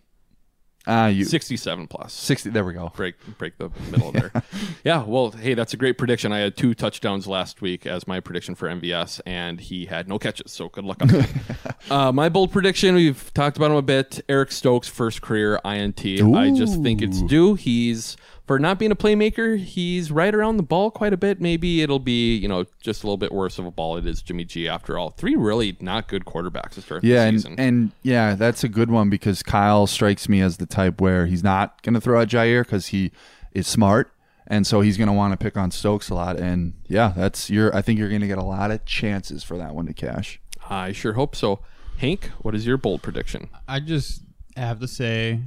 uh, 0.87 1.07
you, 1.07 1.25
67 1.25 1.87
60. 2.07 2.49
There 2.49 2.63
we 2.63 2.73
go. 2.73 2.91
Break 2.95 3.15
break 3.37 3.57
the 3.57 3.69
middle 3.91 4.11
yeah. 4.13 4.19
there. 4.19 4.43
Yeah. 4.83 5.03
Well, 5.03 5.31
hey, 5.31 5.53
that's 5.53 5.73
a 5.73 5.77
great 5.77 5.97
prediction. 5.97 6.31
I 6.31 6.39
had 6.39 6.55
two 6.55 6.73
touchdowns 6.73 7.27
last 7.27 7.61
week 7.61 7.85
as 7.85 8.07
my 8.07 8.21
prediction 8.21 8.55
for 8.55 8.69
MVS, 8.69 9.19
and 9.25 9.59
he 9.59 9.85
had 9.85 10.07
no 10.07 10.17
catches. 10.17 10.51
So 10.51 10.69
good 10.69 10.85
luck 10.85 11.01
on 11.01 11.09
that. 11.09 11.75
uh, 11.91 12.11
my 12.13 12.29
bold 12.29 12.51
prediction, 12.51 12.95
we've 12.95 13.33
talked 13.33 13.57
about 13.57 13.71
him 13.71 13.77
a 13.77 13.81
bit. 13.81 14.21
Eric 14.29 14.51
Stokes' 14.51 14.87
first 14.87 15.21
career 15.21 15.59
INT. 15.65 16.05
Ooh. 16.05 16.35
I 16.35 16.51
just 16.51 16.81
think 16.81 17.01
it's 17.01 17.21
due. 17.23 17.55
He's 17.55 18.15
for 18.47 18.57
not 18.57 18.79
being 18.79 18.91
a 18.91 18.95
playmaker 18.95 19.57
he's 19.59 20.09
right 20.09 20.33
around 20.33 20.57
the 20.57 20.63
ball 20.63 20.89
quite 20.89 21.13
a 21.13 21.17
bit 21.17 21.39
maybe 21.39 21.81
it'll 21.81 21.99
be 21.99 22.35
you 22.35 22.47
know 22.47 22.65
just 22.81 23.03
a 23.03 23.05
little 23.05 23.17
bit 23.17 23.31
worse 23.31 23.59
of 23.59 23.65
a 23.65 23.71
ball 23.71 23.97
it 23.97 24.07
is 24.07 24.21
jimmy 24.21 24.45
g 24.45 24.67
after 24.67 24.97
all 24.97 25.11
three 25.11 25.35
really 25.35 25.77
not 25.81 26.07
good 26.07 26.25
quarterbacks 26.25 26.71
to 26.71 26.81
start 26.81 27.03
Yeah, 27.03 27.23
the 27.23 27.27
and, 27.27 27.37
season 27.37 27.55
and 27.59 27.91
yeah, 28.01 28.35
that's 28.35 28.63
a 28.63 28.69
good 28.69 28.89
one 28.89 29.09
because 29.09 29.43
Kyle 29.43 29.85
strikes 29.85 30.27
me 30.29 30.41
as 30.41 30.57
the 30.57 30.65
type 30.65 31.01
where 31.01 31.25
he's 31.25 31.43
not 31.43 31.81
going 31.83 31.93
to 31.93 32.01
throw 32.01 32.21
at 32.21 32.29
Jaire 32.29 32.63
because 32.63 32.87
he 32.87 33.11
is 33.51 33.67
smart, 33.67 34.13
and 34.47 34.65
so 34.65 34.81
he's 34.81 34.97
going 34.97 35.07
to 35.07 35.13
want 35.13 35.33
to 35.33 35.37
pick 35.37 35.57
on 35.57 35.71
Stokes 35.71 36.09
a 36.09 36.15
lot. 36.15 36.39
And 36.39 36.73
yeah, 36.87 37.13
that's 37.15 37.49
your. 37.49 37.75
I 37.75 37.81
think 37.81 37.99
you're 37.99 38.07
going 38.09 38.21
to 38.21 38.27
get 38.27 38.37
a 38.37 38.43
lot 38.43 38.71
of 38.71 38.85
chances 38.85 39.43
for 39.43 39.57
that 39.57 39.75
one 39.75 39.87
to 39.87 39.93
cash. 39.93 40.39
i 40.69 40.91
sure 40.91 41.13
hope 41.13 41.35
so 41.35 41.59
hank 41.97 42.31
what 42.41 42.55
is 42.55 42.65
your 42.65 42.77
bold 42.77 43.01
prediction 43.01 43.49
I 43.67 43.79
just 43.81 44.21
have 44.55 44.79
to 44.79 44.87
say, 44.87 45.41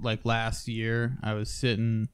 like 0.00 0.24
last 0.24 0.68
year, 0.68 1.16
I 1.22 1.34
was 1.34 1.50
sitting 1.50 2.08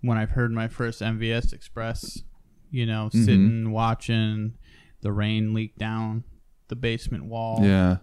when 0.00 0.18
I've 0.18 0.30
heard 0.30 0.52
my 0.52 0.68
first 0.68 1.00
MVS 1.02 1.52
Express, 1.52 2.22
you 2.70 2.86
know, 2.86 3.10
Mhm. 3.12 3.24
sitting 3.24 3.70
watching 3.70 4.54
the 5.00 5.12
rain 5.12 5.54
leak 5.54 5.76
down 5.76 6.24
the 6.68 6.76
basement 6.76 7.24
wall. 7.24 7.60
Yeah. 7.64 7.98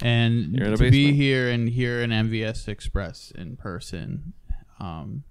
And 0.00 0.54
You're 0.56 0.66
in 0.68 0.72
a 0.74 0.76
to 0.76 0.90
be 0.90 1.12
here 1.12 1.48
and 1.50 1.68
hear 1.68 2.02
an 2.02 2.10
MVS 2.12 2.68
Express 2.68 3.32
in 3.36 3.56
person, 3.56 4.32
um, 4.78 5.24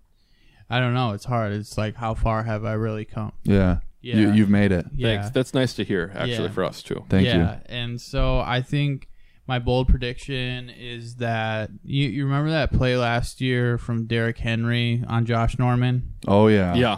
I 0.69 0.79
don't 0.79 0.93
know. 0.95 1.11
It's 1.11 1.25
hard. 1.25 1.53
It's 1.53 1.77
like, 1.77 1.95
how 1.95 2.15
far 2.15 2.43
have 2.43 2.65
I 2.65 2.73
really 2.73 3.05
come? 3.05 3.33
Yeah, 3.43 3.79
Yeah. 4.01 4.15
You, 4.17 4.31
you've 4.33 4.49
made 4.49 4.71
it. 4.71 4.85
Yeah. 4.95 5.07
Thanks. 5.21 5.29
That's 5.31 5.53
nice 5.53 5.73
to 5.75 5.83
hear, 5.83 6.11
actually, 6.15 6.45
Yeah. 6.47 6.51
for 6.51 6.63
us 6.63 6.81
too. 6.81 7.05
Thank 7.09 7.25
you. 7.27 7.33
yeah, 7.33 7.59
and 7.67 8.01
so 8.01 8.39
I 8.39 8.61
think 8.61 9.07
my 9.47 9.59
bold 9.59 9.87
prediction 9.87 10.69
is 10.69 11.15
that 11.17 11.69
you, 11.83 12.07
you 12.07 12.25
remember 12.25 12.51
that 12.51 12.71
play 12.71 12.97
last 12.97 13.41
year 13.41 13.77
from 13.77 14.05
Derrick 14.05 14.37
Henry 14.37 15.03
on 15.07 15.25
Josh 15.25 15.59
Norman? 15.59 16.13
Oh 16.27 16.47
yeah. 16.47 16.73
Yeah. 16.75 16.97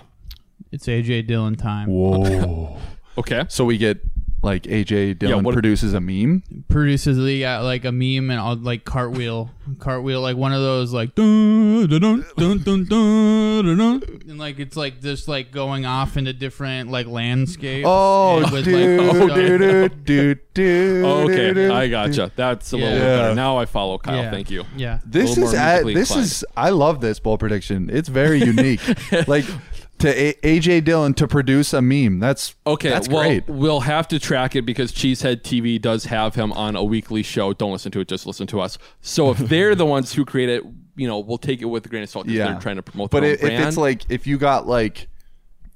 It's 0.71 0.87
AJ 0.87 1.27
Dillon 1.27 1.55
time. 1.55 1.87
Whoa. 1.89 2.77
Okay. 3.19 3.45
So 3.49 3.65
we 3.65 3.79
get 3.79 3.99
like 4.43 4.63
AJ 4.63 5.17
Dillon 5.19 5.43
what- 5.43 5.53
produces 5.53 5.93
a 5.93 5.99
meme. 5.99 6.43
Produces 6.69 7.17
the 7.17 7.45
uh, 7.45 7.63
like 7.63 7.85
a 7.85 7.91
meme 7.91 8.29
and 8.29 8.39
all 8.39 8.55
like 8.55 8.85
cartwheel, 8.85 9.49
cartwheel 9.79 10.21
like 10.21 10.37
one 10.37 10.53
of 10.53 10.61
those 10.61 10.93
like 10.93 11.15
dun 11.15 11.87
dun 11.87 11.99
dun 12.01 12.25
dun 12.37 12.57
dun 12.63 12.83
dun 12.85 13.65
dun, 13.65 13.77
dun. 13.77 14.21
and 14.29 14.37
like 14.37 14.59
it's 14.59 14.77
like 14.77 15.01
just 15.01 15.27
like 15.27 15.51
going 15.51 15.85
off 15.85 16.17
into 16.17 16.33
different 16.33 16.91
like 16.91 17.07
landscapes. 17.07 17.85
Oh, 17.89 18.43
and 18.43 18.51
with, 18.51 18.65
dude, 18.65 18.99
like, 19.29 19.35
dude, 19.35 19.59
dude, 19.59 20.05
dude, 20.05 20.39
dude. 20.53 21.05
Okay, 21.05 21.53
dude, 21.53 21.71
I 21.71 21.87
gotcha. 21.87 22.31
That's 22.35 22.71
a 22.73 22.77
little 22.77 22.91
Yeah. 22.91 22.99
bit 22.99 23.05
better. 23.21 23.35
Now 23.35 23.57
I 23.57 23.65
follow 23.65 23.97
Kyle. 23.97 24.15
Yeah. 24.17 24.31
Thank 24.31 24.51
you. 24.51 24.65
Yeah. 24.75 24.99
This 25.05 25.29
little 25.31 25.45
is 25.45 25.53
more 25.53 25.61
at, 25.61 25.73
musically 25.83 25.93
this 25.95 26.09
inclined. 26.11 26.25
is 26.25 26.45
I 26.55 26.69
love 26.69 27.01
this 27.01 27.19
bowl 27.19 27.37
prediction. 27.37 27.89
It's 27.91 28.09
very 28.09 28.39
unique. 28.39 28.81
like 29.27 29.45
to 29.99 30.07
a- 30.09 30.33
AJ 30.43 30.83
Dillon 30.83 31.13
to 31.15 31.27
produce 31.27 31.73
a 31.73 31.81
meme. 31.81 32.19
That's 32.19 32.55
Okay, 32.65 32.89
That's 32.89 33.07
well, 33.09 33.23
great. 33.23 33.47
we'll 33.47 33.81
have 33.81 34.07
to 34.09 34.19
track 34.19 34.55
it 34.55 34.61
because 34.63 34.91
Cheesehead 34.91 35.41
TV 35.41 35.81
does 35.81 36.05
have 36.05 36.35
him 36.35 36.51
on 36.53 36.75
a 36.75 36.83
weekly 36.83 37.23
show. 37.23 37.53
Don't 37.53 37.71
listen 37.71 37.91
to 37.93 37.99
it, 37.99 38.07
just 38.07 38.25
listen 38.27 38.47
to 38.47 38.59
us. 38.61 38.77
So 39.01 39.31
if 39.31 39.37
they're 39.49 39.75
the 39.75 39.85
ones 39.85 40.13
who 40.13 40.25
create 40.25 40.49
it, 40.49 40.63
you 40.95 41.07
know, 41.07 41.19
we'll 41.19 41.37
take 41.37 41.61
it 41.61 41.65
with 41.65 41.85
a 41.85 41.89
grain 41.89 42.03
of 42.03 42.09
salt 42.09 42.25
because 42.25 42.37
Yeah. 42.37 42.51
they're 42.51 42.61
trying 42.61 42.75
to 42.77 42.83
promote 42.83 43.11
But 43.11 43.21
their 43.21 43.29
own 43.31 43.35
if, 43.35 43.43
if 43.43 43.67
it's 43.67 43.77
like 43.77 44.03
if 44.09 44.27
you 44.27 44.37
got 44.37 44.67
like, 44.67 45.07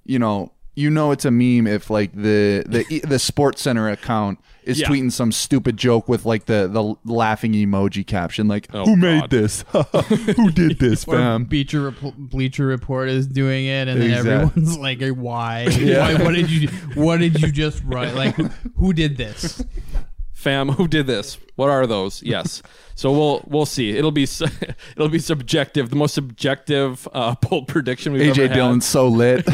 you 0.05 0.19
know, 0.19 0.51
you 0.75 0.89
know 0.89 1.11
it's 1.11 1.25
a 1.25 1.31
meme 1.31 1.67
if 1.67 1.89
like 1.89 2.13
the 2.13 2.63
the 2.67 3.01
the 3.07 3.19
Sports 3.19 3.61
Center 3.61 3.89
account 3.89 4.39
is 4.63 4.79
Yeah. 4.79 4.87
tweeting 4.87 5.11
some 5.11 5.31
stupid 5.31 5.77
joke 5.77 6.07
with 6.07 6.25
like 6.25 6.45
the 6.45 6.67
the 6.71 6.95
laughing 7.11 7.53
emoji 7.53 8.05
caption 8.05 8.47
like 8.47 8.67
Oh, 8.73 8.85
who 8.85 8.95
made 8.95 9.29
this 9.29 9.63
who 10.35 10.51
did 10.51 10.79
this 10.79 11.03
fam 11.05 11.45
Bleacher, 11.45 11.89
Rep- 11.89 12.13
Bleacher 12.17 12.65
Report 12.65 13.09
is 13.09 13.27
doing 13.27 13.65
it, 13.65 13.87
and 13.87 14.01
then 14.01 14.09
Exact- 14.11 14.27
everyone's 14.27 14.77
like, 15.01 15.01
"Why? 15.01 15.63
Yeah. 15.69 16.13
Why? 16.15 16.23
What 16.23 16.35
did 16.35 16.49
you? 16.51 16.67
What 16.95 17.17
did 17.19 17.41
you 17.41 17.51
just 17.51 17.83
write? 17.83 18.13
Like, 18.15 18.35
who, 18.35 18.49
who 18.77 18.93
did 18.93 19.17
this?" 19.17 19.63
fam 20.33 20.69
who 20.69 20.87
did 20.87 21.05
this 21.05 21.37
what 21.55 21.69
are 21.69 21.85
those 21.85 22.23
yes 22.23 22.63
so 22.95 23.11
we'll 23.11 23.43
we'll 23.47 23.63
see 23.67 23.91
it'll 23.91 24.09
be 24.11 24.23
it'll 24.23 25.07
be 25.07 25.19
subjective 25.19 25.91
the 25.91 25.95
most 25.95 26.15
subjective 26.15 27.07
uh 27.13 27.35
bold 27.47 27.67
prediction 27.67 28.11
we've 28.11 28.23
ever 28.23 28.33
AJ 28.41 28.47
had. 28.47 28.53
Dillon's 28.55 28.83
so 28.87 29.07
lit 29.07 29.47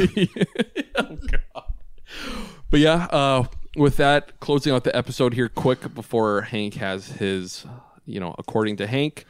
oh 0.96 1.18
God. 1.28 1.64
But 2.70 2.80
yeah, 2.80 3.06
uh, 3.12 3.44
with 3.78 3.98
that, 3.98 4.40
closing 4.40 4.74
out 4.74 4.84
the 4.84 4.96
episode 4.96 5.34
here 5.34 5.50
quick 5.50 5.94
before 5.94 6.42
Hank 6.42 6.76
has 6.76 7.08
his, 7.08 7.66
you 8.06 8.20
know, 8.20 8.36
according 8.38 8.78
to 8.78 8.88
Hank, 8.88 9.26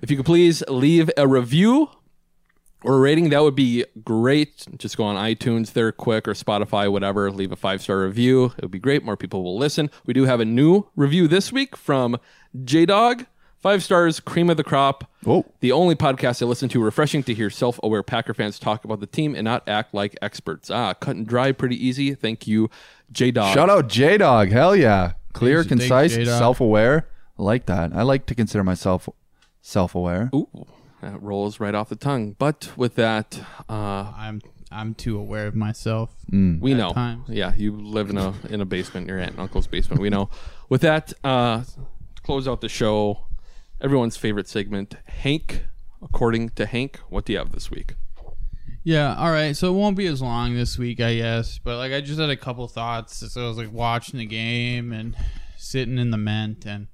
if 0.00 0.10
you 0.10 0.16
could 0.16 0.26
please 0.26 0.62
leave 0.68 1.10
a 1.16 1.26
review 1.26 1.90
or 2.84 2.96
a 2.96 3.00
rating, 3.00 3.30
that 3.30 3.42
would 3.42 3.56
be 3.56 3.84
great. 4.04 4.66
Just 4.76 4.96
go 4.96 5.04
on 5.04 5.16
iTunes 5.16 5.72
there 5.72 5.90
quick 5.90 6.28
or 6.28 6.34
Spotify, 6.34 6.90
whatever. 6.90 7.30
Leave 7.30 7.52
a 7.52 7.56
five 7.56 7.82
star 7.82 8.00
review. 8.00 8.52
It 8.56 8.62
would 8.62 8.70
be 8.70 8.78
great. 8.78 9.04
More 9.04 9.16
people 9.16 9.42
will 9.42 9.58
listen. 9.58 9.90
We 10.06 10.14
do 10.14 10.24
have 10.24 10.40
a 10.40 10.44
new 10.44 10.84
review 10.94 11.26
this 11.26 11.52
week 11.52 11.76
from 11.76 12.18
J 12.64 12.86
Dog. 12.86 13.26
Five 13.60 13.82
stars, 13.82 14.20
cream 14.20 14.50
of 14.50 14.56
the 14.56 14.62
crop. 14.62 15.10
Oh. 15.26 15.44
The 15.58 15.72
only 15.72 15.96
podcast 15.96 16.40
I 16.40 16.44
listen 16.44 16.68
to, 16.68 16.80
refreshing 16.80 17.24
to 17.24 17.34
hear 17.34 17.50
self 17.50 17.80
aware 17.82 18.04
Packer 18.04 18.32
fans 18.32 18.56
talk 18.56 18.84
about 18.84 19.00
the 19.00 19.06
team 19.06 19.34
and 19.34 19.44
not 19.44 19.68
act 19.68 19.92
like 19.92 20.16
experts. 20.22 20.70
Ah, 20.70 20.94
cut 20.94 21.16
and 21.16 21.26
dry, 21.26 21.50
pretty 21.50 21.74
easy. 21.74 22.14
Thank 22.14 22.46
you, 22.46 22.70
J 23.12 23.30
Dog. 23.30 23.54
shout 23.54 23.70
out 23.70 23.88
J 23.88 24.18
Dog 24.18 24.48
hell 24.50 24.74
yeah 24.76 25.12
clear 25.32 25.62
Thanks- 25.62 25.68
thanks, 25.68 25.82
concise 25.84 26.14
J-Dog. 26.16 26.38
self 26.38 26.60
aware 26.60 27.08
I 27.38 27.42
like 27.42 27.66
that 27.66 27.92
I 27.94 28.02
like 28.02 28.26
to 28.26 28.34
consider 28.34 28.64
myself 28.64 29.08
self 29.60 29.94
aware 29.94 30.30
Ooh, 30.34 30.48
that 31.00 31.22
rolls 31.22 31.60
right 31.60 31.74
off 31.74 31.88
the 31.88 31.96
tongue. 31.96 32.34
But 32.38 32.72
with 32.76 32.96
that, 32.96 33.40
uh, 33.68 34.12
I'm 34.16 34.40
I'm 34.70 34.94
too 34.94 35.16
aware 35.18 35.46
of 35.46 35.54
myself. 35.54 36.10
we 36.30 36.74
know. 36.74 36.92
times. 36.92 37.24
Yeah, 37.28 37.52
you 37.56 37.72
live 37.76 38.10
in 38.10 38.18
a 38.18 38.34
in 38.50 38.60
a 38.60 38.64
basement, 38.66 39.06
your 39.06 39.18
aunt 39.18 39.30
and 39.32 39.40
uncle's 39.40 39.66
basement. 39.68 40.02
We 40.02 40.10
know. 40.10 40.28
With 40.68 40.80
that, 40.82 41.12
uh, 41.22 41.62
close 42.24 42.48
out 42.48 42.60
the 42.60 42.68
show, 42.68 43.20
everyone's 43.80 44.16
favorite 44.16 44.48
segment, 44.48 44.96
Hank. 45.06 45.64
According 46.02 46.50
to 46.50 46.66
Hank, 46.66 46.98
what 47.08 47.24
do 47.24 47.32
you 47.32 47.38
have 47.38 47.52
this 47.52 47.70
week? 47.70 47.94
Yeah, 48.88 49.16
all 49.16 49.30
right. 49.30 49.54
So 49.54 49.68
it 49.68 49.76
won't 49.76 49.98
be 49.98 50.06
as 50.06 50.22
long 50.22 50.54
this 50.54 50.78
week, 50.78 50.98
I 50.98 51.16
guess. 51.16 51.58
But 51.58 51.76
like, 51.76 51.92
I 51.92 52.00
just 52.00 52.18
had 52.18 52.30
a 52.30 52.36
couple 52.38 52.66
thoughts. 52.68 53.16
So 53.30 53.44
I 53.44 53.46
was 53.46 53.58
like 53.58 53.70
watching 53.70 54.18
the 54.18 54.24
game 54.24 54.94
and 54.94 55.14
sitting 55.58 55.98
in 55.98 56.10
the 56.10 56.16
ment 56.16 56.64
and 56.64 56.86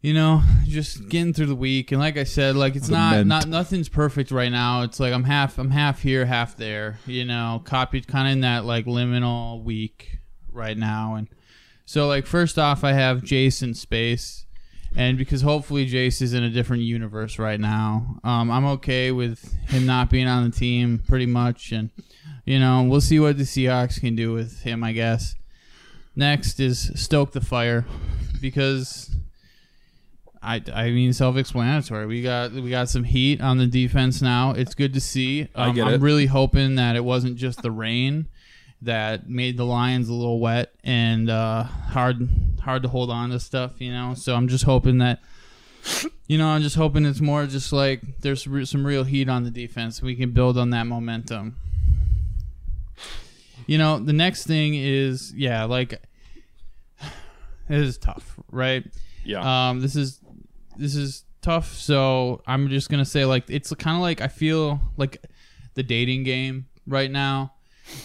you 0.00 0.12
know 0.12 0.42
just 0.66 1.08
getting 1.08 1.32
through 1.34 1.46
the 1.46 1.54
week. 1.54 1.92
And 1.92 2.00
like 2.00 2.16
I 2.16 2.24
said, 2.24 2.56
like 2.56 2.74
it's 2.74 2.88
The 2.88 2.94
not 2.94 3.14
ment. 3.14 3.28
not 3.28 3.46
nothing's 3.46 3.88
perfect 3.88 4.32
right 4.32 4.50
now. 4.50 4.82
It's 4.82 4.98
like 4.98 5.12
I'm 5.12 5.22
half 5.22 5.56
I'm 5.56 5.70
half 5.70 6.02
here, 6.02 6.26
half 6.26 6.56
there. 6.56 6.98
You 7.06 7.24
know, 7.24 7.62
copied 7.64 8.08
kind 8.08 8.26
of 8.26 8.32
in 8.32 8.40
that 8.40 8.64
like 8.64 8.86
liminal 8.86 9.62
week 9.62 10.18
right 10.50 10.76
now. 10.76 11.14
And 11.14 11.28
so 11.84 12.08
like 12.08 12.26
first 12.26 12.58
off, 12.58 12.82
I 12.82 12.94
have 12.94 13.22
Jason 13.22 13.72
Space. 13.72 14.43
And 14.96 15.18
because 15.18 15.42
hopefully 15.42 15.88
Jace 15.88 16.22
is 16.22 16.34
in 16.34 16.42
a 16.44 16.50
different 16.50 16.82
universe 16.82 17.38
right 17.38 17.60
now. 17.60 18.18
Um, 18.24 18.50
I'm 18.50 18.64
okay 18.66 19.10
with 19.10 19.54
him 19.68 19.86
not 19.86 20.10
being 20.10 20.28
on 20.28 20.44
the 20.44 20.56
team 20.56 21.02
pretty 21.06 21.26
much, 21.26 21.72
and 21.72 21.90
you 22.44 22.58
know 22.58 22.82
we'll 22.82 23.00
see 23.00 23.18
what 23.20 23.38
the 23.38 23.44
Seahawks 23.44 24.00
can 24.00 24.14
do 24.16 24.32
with 24.32 24.62
him. 24.62 24.84
I 24.84 24.92
guess. 24.92 25.34
Next 26.16 26.60
is 26.60 26.92
stoke 26.94 27.32
the 27.32 27.40
fire, 27.40 27.84
because 28.40 29.10
I, 30.40 30.62
I 30.72 30.90
mean 30.90 31.12
self-explanatory. 31.12 32.06
We 32.06 32.22
got 32.22 32.52
we 32.52 32.70
got 32.70 32.88
some 32.88 33.02
heat 33.02 33.40
on 33.40 33.58
the 33.58 33.66
defense 33.66 34.22
now. 34.22 34.52
It's 34.52 34.74
good 34.74 34.94
to 34.94 35.00
see. 35.00 35.48
I 35.56 35.68
Um, 35.68 35.74
get 35.74 35.88
I'm 35.88 36.00
really 36.00 36.26
hoping 36.26 36.76
that 36.76 36.94
it 36.94 37.04
wasn't 37.04 37.36
just 37.36 37.62
the 37.62 37.72
rain 37.72 38.28
that 38.82 39.28
made 39.28 39.56
the 39.56 39.64
Lions 39.64 40.08
a 40.08 40.14
little 40.14 40.40
wet 40.40 40.72
and 40.84 41.30
uh, 41.30 41.62
hard 41.62 42.28
hard 42.62 42.82
to 42.82 42.88
hold 42.88 43.10
on 43.10 43.30
to 43.30 43.40
stuff. 43.40 43.80
You 43.80 43.92
know, 43.92 44.14
so 44.14 44.34
I'm 44.34 44.48
just 44.48 44.64
hoping 44.64 44.98
that. 44.98 45.20
You 46.26 46.38
know, 46.38 46.48
I'm 46.48 46.62
just 46.62 46.76
hoping 46.76 47.04
it's 47.04 47.20
more 47.20 47.44
just 47.46 47.70
like 47.72 48.00
there's 48.20 48.46
re- 48.46 48.64
some 48.64 48.86
real 48.86 49.04
heat 49.04 49.28
on 49.28 49.44
the 49.44 49.50
defense. 49.50 50.00
We 50.00 50.16
can 50.16 50.30
build 50.30 50.56
on 50.56 50.70
that 50.70 50.84
momentum. 50.84 51.56
You 53.66 53.78
know, 53.78 53.98
the 53.98 54.12
next 54.12 54.46
thing 54.46 54.74
is 54.74 55.32
yeah, 55.34 55.64
like 55.64 55.92
it 57.68 57.78
is 57.78 57.98
tough, 57.98 58.38
right? 58.50 58.84
Yeah. 59.24 59.68
Um, 59.68 59.80
this 59.80 59.96
is 59.96 60.20
this 60.76 60.96
is 60.96 61.24
tough. 61.42 61.74
So 61.74 62.42
I'm 62.46 62.68
just 62.68 62.90
gonna 62.90 63.04
say 63.04 63.24
like 63.24 63.44
it's 63.48 63.72
kind 63.74 63.96
of 63.96 64.02
like 64.02 64.20
I 64.20 64.28
feel 64.28 64.80
like 64.96 65.24
the 65.74 65.82
dating 65.82 66.24
game 66.24 66.66
right 66.86 67.10
now. 67.10 67.53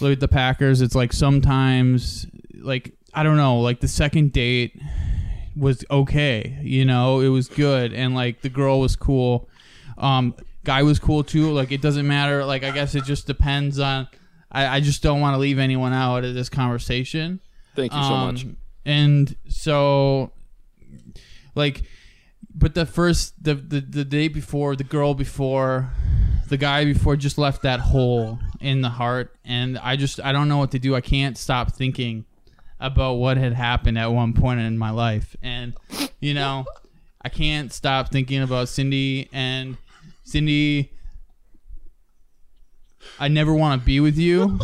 Look 0.01 0.14
at 0.14 0.19
the 0.19 0.27
Packers. 0.27 0.81
It's 0.81 0.95
like 0.95 1.14
sometimes 1.14 2.27
like 2.53 2.93
I 3.14 3.23
don't 3.23 3.38
know, 3.38 3.60
like 3.60 3.80
the 3.80 3.88
second 3.88 4.34
date 4.34 4.80
was 5.56 5.84
okay. 5.89 6.60
You 6.61 6.85
know, 6.85 7.19
it 7.22 7.30
was 7.30 7.47
good, 7.47 7.93
and 7.93 8.15
like 8.15 8.41
the 8.41 8.49
girl 8.49 8.80
was 8.80 8.95
cool. 8.95 9.49
Um, 9.97 10.35
guy 10.64 10.84
was 10.84 10.99
cool 10.99 11.23
too. 11.23 11.51
Like 11.51 11.72
it 11.72 11.81
doesn't 11.81 12.07
matter. 12.07 12.45
Like 12.45 12.64
I 12.64 12.72
guess 12.72 12.95
it 12.95 13.03
just 13.06 13.27
depends 13.27 13.80
on. 13.80 14.07
I, 14.51 14.77
I 14.77 14.80
just 14.80 15.03
don't 15.03 15.22
want 15.22 15.35
to 15.35 15.38
leave 15.38 15.60
anyone 15.60 15.93
out 15.93 16.23
of 16.23 16.34
this 16.34 16.49
conversation. 16.49 17.39
Thank 17.76 17.93
you 17.93 18.01
so 18.01 18.10
much. 18.18 18.43
Um, 18.45 18.57
And 18.84 19.35
so, 19.47 20.31
like, 21.53 21.84
but 22.56 22.73
the 22.73 22.85
first, 22.85 23.41
the, 23.43 23.53
the 23.56 23.80
the 23.80 24.03
day 24.06 24.27
before, 24.27 24.76
the 24.76 24.84
girl 24.84 25.14
before, 25.14 25.91
the 26.47 26.57
guy 26.57 26.84
before 26.85 27.15
just 27.15 27.38
left 27.38 27.61
that 27.61 27.80
hole 27.80 28.39
in 28.60 28.81
the 28.81 28.90
heart, 28.90 29.36
and 29.45 29.77
I 29.77 29.95
just 29.95 30.19
I 30.19 30.31
don't 30.31 30.48
know 30.48 30.57
what 30.57 30.72
to 30.72 30.80
do. 30.80 30.95
I 30.95 31.02
can't 31.02 31.38
stop 31.38 31.73
thinking 31.73 32.26
about 32.80 33.14
what 33.15 33.38
had 33.38 33.53
happened 33.53 33.98
at 33.98 34.07
one 34.07 34.34
point 34.34 34.60
in 34.60 34.77
my 34.77 34.90
life, 34.90 35.36
and 35.41 35.73
you 36.19 36.34
know, 36.34 36.65
I 37.22 37.30
can't 37.30 37.72
stop 37.73 38.11
thinking 38.11 38.41
about 38.41 38.69
Cindy 38.69 39.30
and 39.34 39.77
Cindy. 40.23 40.91
I 43.19 43.27
never 43.27 43.53
want 43.53 43.81
to 43.81 43.86
be 43.86 43.99
with 43.99 44.18
you, 44.18 44.60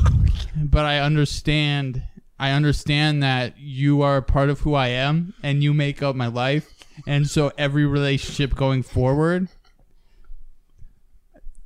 but 0.55 0.85
I 0.85 0.99
understand. 0.99 2.03
I 2.37 2.51
understand 2.51 3.23
that 3.23 3.57
you 3.57 4.01
are 4.01 4.17
a 4.17 4.21
part 4.21 4.49
of 4.49 4.59
who 4.59 4.73
I 4.73 4.89
am 4.89 5.33
and 5.41 5.63
you 5.63 5.73
make 5.73 6.03
up 6.03 6.17
my 6.17 6.27
life. 6.27 6.69
And 7.07 7.29
so 7.29 7.53
every 7.57 7.85
relationship 7.85 8.55
going 8.55 8.83
forward, 8.83 9.47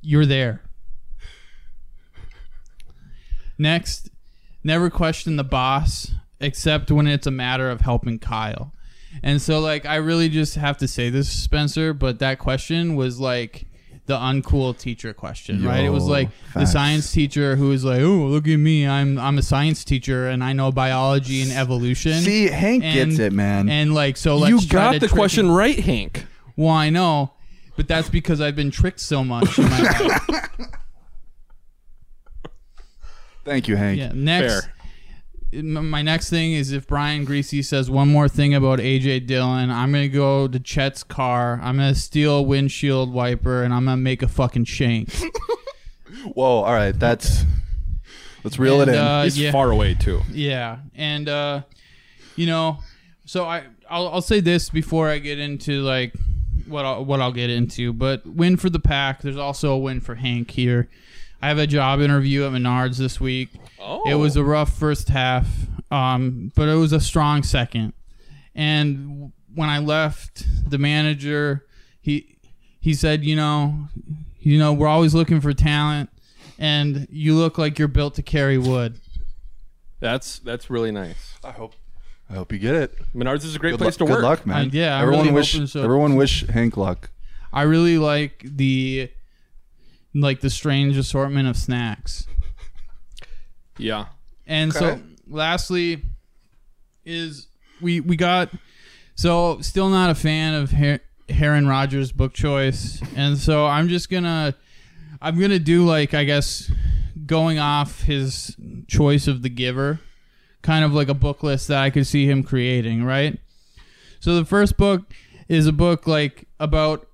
you're 0.00 0.26
there. 0.26 0.62
Next, 3.60 4.08
never 4.64 4.88
question 4.88 5.36
the 5.36 5.44
boss 5.44 6.12
except 6.40 6.90
when 6.90 7.06
it's 7.06 7.26
a 7.26 7.30
matter 7.30 7.70
of 7.70 7.82
helping 7.82 8.18
Kyle. 8.18 8.72
And 9.22 9.42
so 9.42 9.60
like 9.60 9.84
I 9.84 9.96
really 9.96 10.30
just 10.30 10.54
have 10.54 10.78
to 10.78 10.88
say 10.88 11.10
this 11.10 11.30
Spencer, 11.30 11.92
but 11.92 12.20
that 12.20 12.38
question 12.38 12.94
was 12.96 13.20
like 13.20 13.66
the 14.06 14.16
uncool 14.16 14.76
teacher 14.76 15.12
question, 15.12 15.62
right? 15.62 15.84
It 15.84 15.90
was 15.90 16.04
Yo, 16.06 16.10
like 16.10 16.28
the 16.54 16.64
science 16.64 17.12
teacher 17.12 17.56
who 17.56 17.68
was 17.68 17.84
like, 17.84 18.00
"Oh, 18.00 18.26
look 18.28 18.48
at 18.48 18.56
me. 18.56 18.86
I'm 18.86 19.18
I'm 19.18 19.36
a 19.36 19.42
science 19.42 19.84
teacher 19.84 20.26
and 20.28 20.42
I 20.42 20.52
know 20.54 20.72
biology 20.72 21.42
and 21.42 21.52
evolution." 21.52 22.14
See, 22.22 22.46
Hank 22.46 22.82
gets 22.82 23.18
it, 23.18 23.32
man. 23.34 23.68
And 23.68 23.92
like 23.94 24.16
so 24.16 24.36
You 24.46 24.54
let's 24.56 24.66
try 24.66 24.80
got 24.84 24.92
to 24.94 24.98
the 25.00 25.08
trick- 25.08 25.18
question 25.18 25.50
right, 25.50 25.78
Hank. 25.78 26.24
Well, 26.56 26.70
I 26.70 26.88
know, 26.88 27.32
but 27.76 27.88
that's 27.88 28.08
because 28.08 28.40
I've 28.40 28.56
been 28.56 28.70
tricked 28.70 29.00
so 29.00 29.22
much 29.22 29.58
in 29.58 29.68
my 29.68 29.80
life. 30.00 30.66
Thank 33.50 33.66
you, 33.66 33.74
Hank. 33.74 33.98
Yeah. 33.98 34.12
Next, 34.14 34.68
m- 35.52 35.90
my 35.90 36.02
next 36.02 36.30
thing 36.30 36.52
is 36.52 36.70
if 36.70 36.86
Brian 36.86 37.24
Greasy 37.24 37.62
says 37.62 37.90
one 37.90 38.06
more 38.08 38.28
thing 38.28 38.54
about 38.54 38.78
AJ 38.78 39.26
Dillon, 39.26 39.70
I'm 39.72 39.90
gonna 39.90 40.06
go 40.06 40.46
to 40.46 40.60
Chet's 40.60 41.02
car. 41.02 41.58
I'm 41.60 41.74
gonna 41.78 41.96
steal 41.96 42.36
a 42.36 42.42
windshield 42.42 43.12
wiper 43.12 43.64
and 43.64 43.74
I'm 43.74 43.86
gonna 43.86 43.96
make 43.96 44.22
a 44.22 44.28
fucking 44.28 44.66
shank. 44.66 45.12
Whoa, 46.34 46.62
all 46.62 46.72
right, 46.72 46.96
that's 46.96 47.44
let's 48.44 48.56
reel 48.56 48.80
And, 48.82 48.90
it 48.90 48.94
in. 48.94 49.00
uh, 49.00 49.24
He's 49.24 49.36
yeah. 49.36 49.50
far 49.50 49.72
away 49.72 49.94
too. 49.94 50.20
Yeah, 50.30 50.78
and 50.94 51.28
uh, 51.28 51.62
you 52.36 52.46
know, 52.46 52.78
so 53.24 53.44
I 53.46 53.64
I'll, 53.88 54.06
I'll 54.10 54.22
say 54.22 54.38
this 54.38 54.70
before 54.70 55.08
I 55.08 55.18
get 55.18 55.40
into 55.40 55.82
like 55.82 56.14
what 56.68 56.84
I'll, 56.84 57.04
what 57.04 57.20
I'll 57.20 57.32
get 57.32 57.50
into, 57.50 57.92
but 57.92 58.24
win 58.24 58.56
for 58.56 58.70
the 58.70 58.78
pack. 58.78 59.22
There's 59.22 59.36
also 59.36 59.72
a 59.72 59.78
win 59.78 60.00
for 60.00 60.14
Hank 60.14 60.52
here. 60.52 60.88
I 61.42 61.48
have 61.48 61.58
a 61.58 61.66
job 61.66 62.00
interview 62.00 62.44
at 62.44 62.52
Menards 62.52 62.98
this 62.98 63.20
week. 63.20 63.50
Oh. 63.80 64.02
It 64.08 64.14
was 64.14 64.36
a 64.36 64.44
rough 64.44 64.76
first 64.76 65.08
half, 65.08 65.46
um, 65.90 66.52
but 66.54 66.68
it 66.68 66.74
was 66.74 66.92
a 66.92 67.00
strong 67.00 67.42
second. 67.42 67.92
And 68.54 69.32
when 69.54 69.68
I 69.68 69.78
left, 69.78 70.44
the 70.70 70.78
manager 70.78 71.66
he 72.00 72.36
he 72.80 72.94
said, 72.94 73.24
you 73.24 73.36
know, 73.36 73.88
you 74.38 74.58
know, 74.58 74.72
we're 74.72 74.88
always 74.88 75.14
looking 75.14 75.40
for 75.40 75.52
talent, 75.52 76.10
and 76.58 77.06
you 77.10 77.34
look 77.34 77.58
like 77.58 77.78
you're 77.78 77.88
built 77.88 78.14
to 78.16 78.22
carry 78.22 78.58
wood. 78.58 79.00
That's 80.00 80.38
that's 80.38 80.70
really 80.70 80.90
nice. 80.90 81.34
I 81.44 81.52
hope 81.52 81.74
I 82.28 82.34
hope 82.34 82.52
you 82.52 82.58
get 82.58 82.74
it. 82.74 82.98
Menards 83.14 83.44
is 83.44 83.54
a 83.54 83.58
great 83.58 83.72
Good, 83.72 83.78
place 83.80 83.98
luck, 84.00 84.06
to 84.08 84.12
work. 84.12 84.20
good 84.20 84.26
luck, 84.26 84.46
man. 84.46 84.66
Uh, 84.66 84.70
yeah, 84.72 85.00
everyone 85.00 85.22
really 85.26 85.34
wish 85.34 85.70
so. 85.70 85.82
everyone 85.82 86.16
wish 86.16 86.46
Hank 86.48 86.76
luck. 86.76 87.10
I 87.52 87.62
really 87.62 87.98
like 87.98 88.42
the 88.44 89.10
like 90.14 90.40
the 90.40 90.50
strange 90.50 90.96
assortment 90.96 91.48
of 91.48 91.56
snacks. 91.56 92.26
Yeah. 93.78 94.06
And 94.46 94.72
so 94.72 95.00
lastly 95.28 96.02
is 97.04 97.46
we 97.80 98.00
we 98.00 98.16
got 98.16 98.50
so 99.14 99.60
still 99.60 99.88
not 99.88 100.10
a 100.10 100.14
fan 100.14 100.54
of 100.54 100.72
Her- 100.72 101.00
Heron 101.28 101.66
Rodgers 101.66 102.12
book 102.12 102.34
choice. 102.34 103.00
And 103.16 103.38
so 103.38 103.66
I'm 103.66 103.88
just 103.88 104.10
going 104.10 104.24
to 104.24 104.54
I'm 105.22 105.38
going 105.38 105.50
to 105.50 105.58
do 105.58 105.84
like 105.86 106.14
I 106.14 106.24
guess 106.24 106.70
going 107.26 107.58
off 107.58 108.02
his 108.02 108.56
choice 108.88 109.28
of 109.28 109.42
the 109.42 109.48
giver 109.48 110.00
kind 110.62 110.84
of 110.84 110.92
like 110.92 111.08
a 111.08 111.14
book 111.14 111.42
list 111.42 111.68
that 111.68 111.82
I 111.82 111.90
could 111.90 112.06
see 112.06 112.26
him 112.26 112.42
creating, 112.42 113.04
right? 113.04 113.38
So 114.20 114.34
the 114.34 114.44
first 114.44 114.76
book 114.76 115.02
is 115.48 115.66
a 115.66 115.72
book 115.72 116.06
like 116.06 116.46
about 116.58 117.08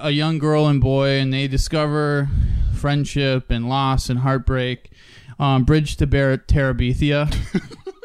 a 0.00 0.10
young 0.10 0.38
girl 0.38 0.66
and 0.66 0.80
boy, 0.80 1.18
and 1.18 1.32
they 1.32 1.48
discover 1.48 2.28
friendship 2.74 3.50
and 3.50 3.68
loss 3.68 4.08
and 4.08 4.20
heartbreak. 4.20 4.90
Um, 5.38 5.64
Bridge 5.64 5.96
to 5.96 6.06
Bear 6.06 6.36
Terabithia. 6.36 7.34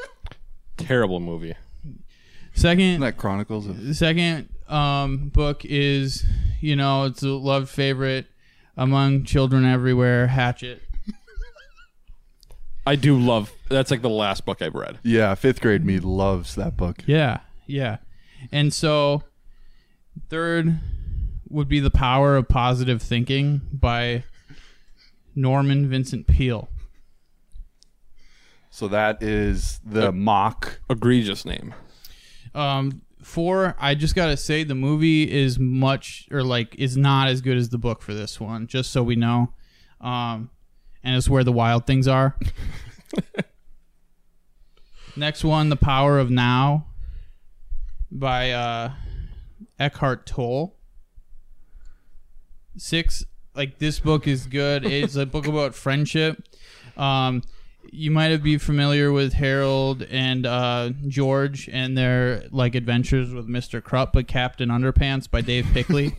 Terrible 0.78 1.20
movie. 1.20 1.56
Second, 2.54 2.80
Isn't 2.86 3.02
that 3.02 3.18
Chronicles 3.18 3.68
of 3.68 3.84
the 3.86 3.94
second 3.94 4.50
um, 4.70 5.30
book 5.30 5.66
is, 5.66 6.26
you 6.62 6.76
know, 6.76 7.04
it's 7.06 7.24
a 7.24 7.30
loved 7.30 7.70
favorite 7.70 8.28
among 8.78 9.24
children 9.26 9.66
everywhere. 9.66 10.28
Hatchet. 10.28 10.82
I 12.88 12.96
do 12.96 13.18
love. 13.18 13.52
That's 13.68 13.90
like 13.92 14.02
the 14.02 14.10
last 14.10 14.46
book 14.46 14.62
I've 14.62 14.76
read. 14.76 15.00
Yeah, 15.04 15.34
fifth 15.36 15.60
grade 15.60 15.84
me 15.84 16.00
loves 16.00 16.56
that 16.56 16.78
book. 16.78 17.04
Yeah, 17.08 17.40
yeah. 17.66 17.98
And 18.52 18.72
so, 18.74 19.24
third 20.30 20.80
would 21.50 21.68
be 21.68 21.80
The 21.80 21.92
Power 21.92 22.36
of 22.36 22.48
Positive 22.48 23.02
Thinking 23.02 23.62
by 23.72 24.24
Norman 25.36 25.90
Vincent 25.90 26.28
Peale. 26.28 26.70
So 28.70 28.88
that 28.90 29.24
is 29.24 29.80
the 29.86 30.12
mock. 30.12 30.82
Egregious 30.90 31.46
name. 31.46 31.74
Um, 32.54 33.02
four, 33.22 33.76
I 33.80 33.96
just 33.96 34.16
gotta 34.16 34.38
say 34.38 34.64
the 34.64 34.76
movie 34.76 35.32
is 35.32 35.58
much 35.58 36.28
or 36.32 36.44
like 36.44 36.76
is 36.78 36.98
not 36.98 37.30
as 37.30 37.42
good 37.42 37.58
as 37.58 37.70
the 37.70 37.78
book 37.78 38.02
for 38.02 38.14
this 38.14 38.40
one. 38.40 38.68
Just 38.68 38.92
so 38.92 39.02
we 39.02 39.16
know, 39.16 39.54
um, 40.02 40.50
and 41.04 41.16
it's 41.16 41.30
where 41.30 41.44
the 41.44 41.52
wild 41.52 41.88
things 41.88 42.08
are. 42.08 42.38
Next 45.16 45.46
one, 45.46 45.70
The 45.70 45.78
Power 45.78 46.20
of 46.20 46.30
Now 46.30 46.88
by 48.12 48.52
uh, 48.52 48.92
Eckhart 49.80 50.26
Tolle. 50.26 50.75
Six, 52.78 53.24
like 53.56 53.80
this 53.80 54.00
book 54.00 54.28
is 54.28 54.46
good. 54.48 54.86
It's 54.86 55.16
a 55.16 55.26
book 55.26 55.48
about 55.48 55.76
friendship. 55.76 56.44
Um, 56.98 57.44
you 57.92 58.12
might 58.12 58.32
have 58.32 58.44
be 58.44 58.58
familiar 58.58 59.12
with 59.12 59.34
Harold 59.34 60.04
and 60.04 60.46
uh, 60.46 60.92
George 61.08 61.70
and 61.72 61.98
their 61.98 62.44
like 62.52 62.76
adventures 62.76 63.34
with 63.34 63.48
Mr. 63.48 63.82
Krupp, 63.82 64.14
but 64.14 64.28
Captain 64.28 64.70
Underpants 64.70 65.30
by 65.30 65.42
Dav 65.42 65.66
Pilkey. 65.66 66.14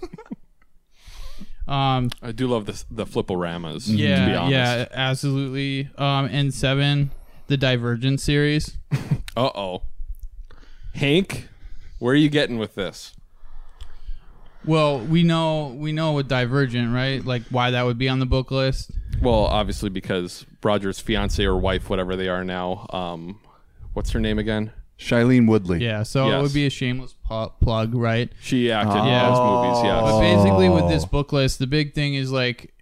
um, 1.68 2.10
I 2.22 2.32
do 2.32 2.46
love 2.46 2.66
the 2.66 2.84
the 2.90 3.06
fliporamas. 3.06 3.86
to 3.86 3.92
be 3.92 4.02
yeah, 4.02 4.38
honest. 4.38 4.50
yeah, 4.52 4.86
absolutely. 4.92 5.90
Um, 5.98 6.26
and 6.26 6.52
seven, 6.52 7.10
the 7.46 7.56
Divergent 7.56 8.20
series. 8.20 8.76
Uh 9.36 9.50
oh. 9.54 9.82
Hank, 10.94 11.48
where 11.98 12.14
are 12.14 12.16
you 12.16 12.30
getting 12.30 12.56
with 12.56 12.74
this? 12.74 13.12
Well, 14.66 14.98
we 15.01 15.22
know 15.22 15.68
we 15.78 15.93
know 15.93 16.12
with 16.12 16.28
Divergent, 16.28 16.93
right? 16.93 17.24
Like 17.24 17.43
why 17.51 17.70
that 17.70 17.84
would 17.84 17.98
be 17.98 18.09
on 18.09 18.18
the 18.18 18.26
book 18.26 18.51
list. 18.51 18.90
Well, 19.22 19.47
obviously 19.47 19.88
because 19.88 20.44
Rodgers' 20.62 20.98
fiance 21.01 21.43
or 21.44 21.56
wife, 21.56 21.88
whatever 21.88 22.16
they 22.16 22.28
are 22.28 22.44
now, 22.44 22.86
um, 22.90 23.40
what's 23.94 24.10
her 24.10 24.20
name 24.20 24.38
again? 24.38 24.72
Shailene 24.98 25.47
Woodley. 25.48 25.82
Yeah, 25.84 26.02
so 26.02 26.26
it 26.26 26.30
Yes. 26.30 26.43
would 26.43 26.55
be 26.55 26.66
a 26.66 26.70
shameless 26.70 27.14
pl- 27.26 27.55
plug, 27.60 27.94
right? 27.94 28.30
She 28.40 28.72
acted 28.72 28.97
in 28.98 29.05
Yeah. 29.06 29.28
those 29.28 29.38
movies, 29.38 29.84
yes. 29.84 30.02
But 30.02 30.20
basically, 30.20 30.68
with 30.70 30.88
this 30.88 31.05
book 31.05 31.32
list, 31.32 31.59
the 31.59 31.66
big 31.66 31.94
thing 31.94 32.14
is 32.14 32.32
like 32.32 32.72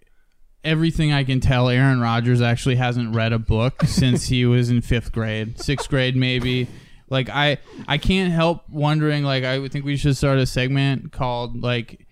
everything 0.63 1.13
I 1.13 1.23
can 1.23 1.39
tell. 1.41 1.69
Aaron 1.69 1.99
Rodgers 2.01 2.41
actually 2.41 2.75
hasn't 2.77 3.13
read 3.13 3.31
a 3.33 3.39
book 3.39 3.83
since 3.85 4.27
he 4.27 4.45
was 4.45 4.69
in 4.69 4.81
fifth 4.81 5.11
grade, 5.11 5.59
sixth 5.61 5.89
grade, 5.89 6.15
maybe. 6.15 6.67
Like 7.09 7.29
I, 7.29 7.57
I 7.87 7.97
can't 7.97 8.31
help 8.31 8.67
wondering. 8.69 9.23
Like 9.23 9.43
I 9.43 9.59
would 9.59 9.71
think 9.71 9.85
we 9.85 9.97
should 9.97 10.17
start 10.17 10.37
a 10.39 10.45
segment 10.45 11.11
called 11.11 11.61
like, 11.61 12.05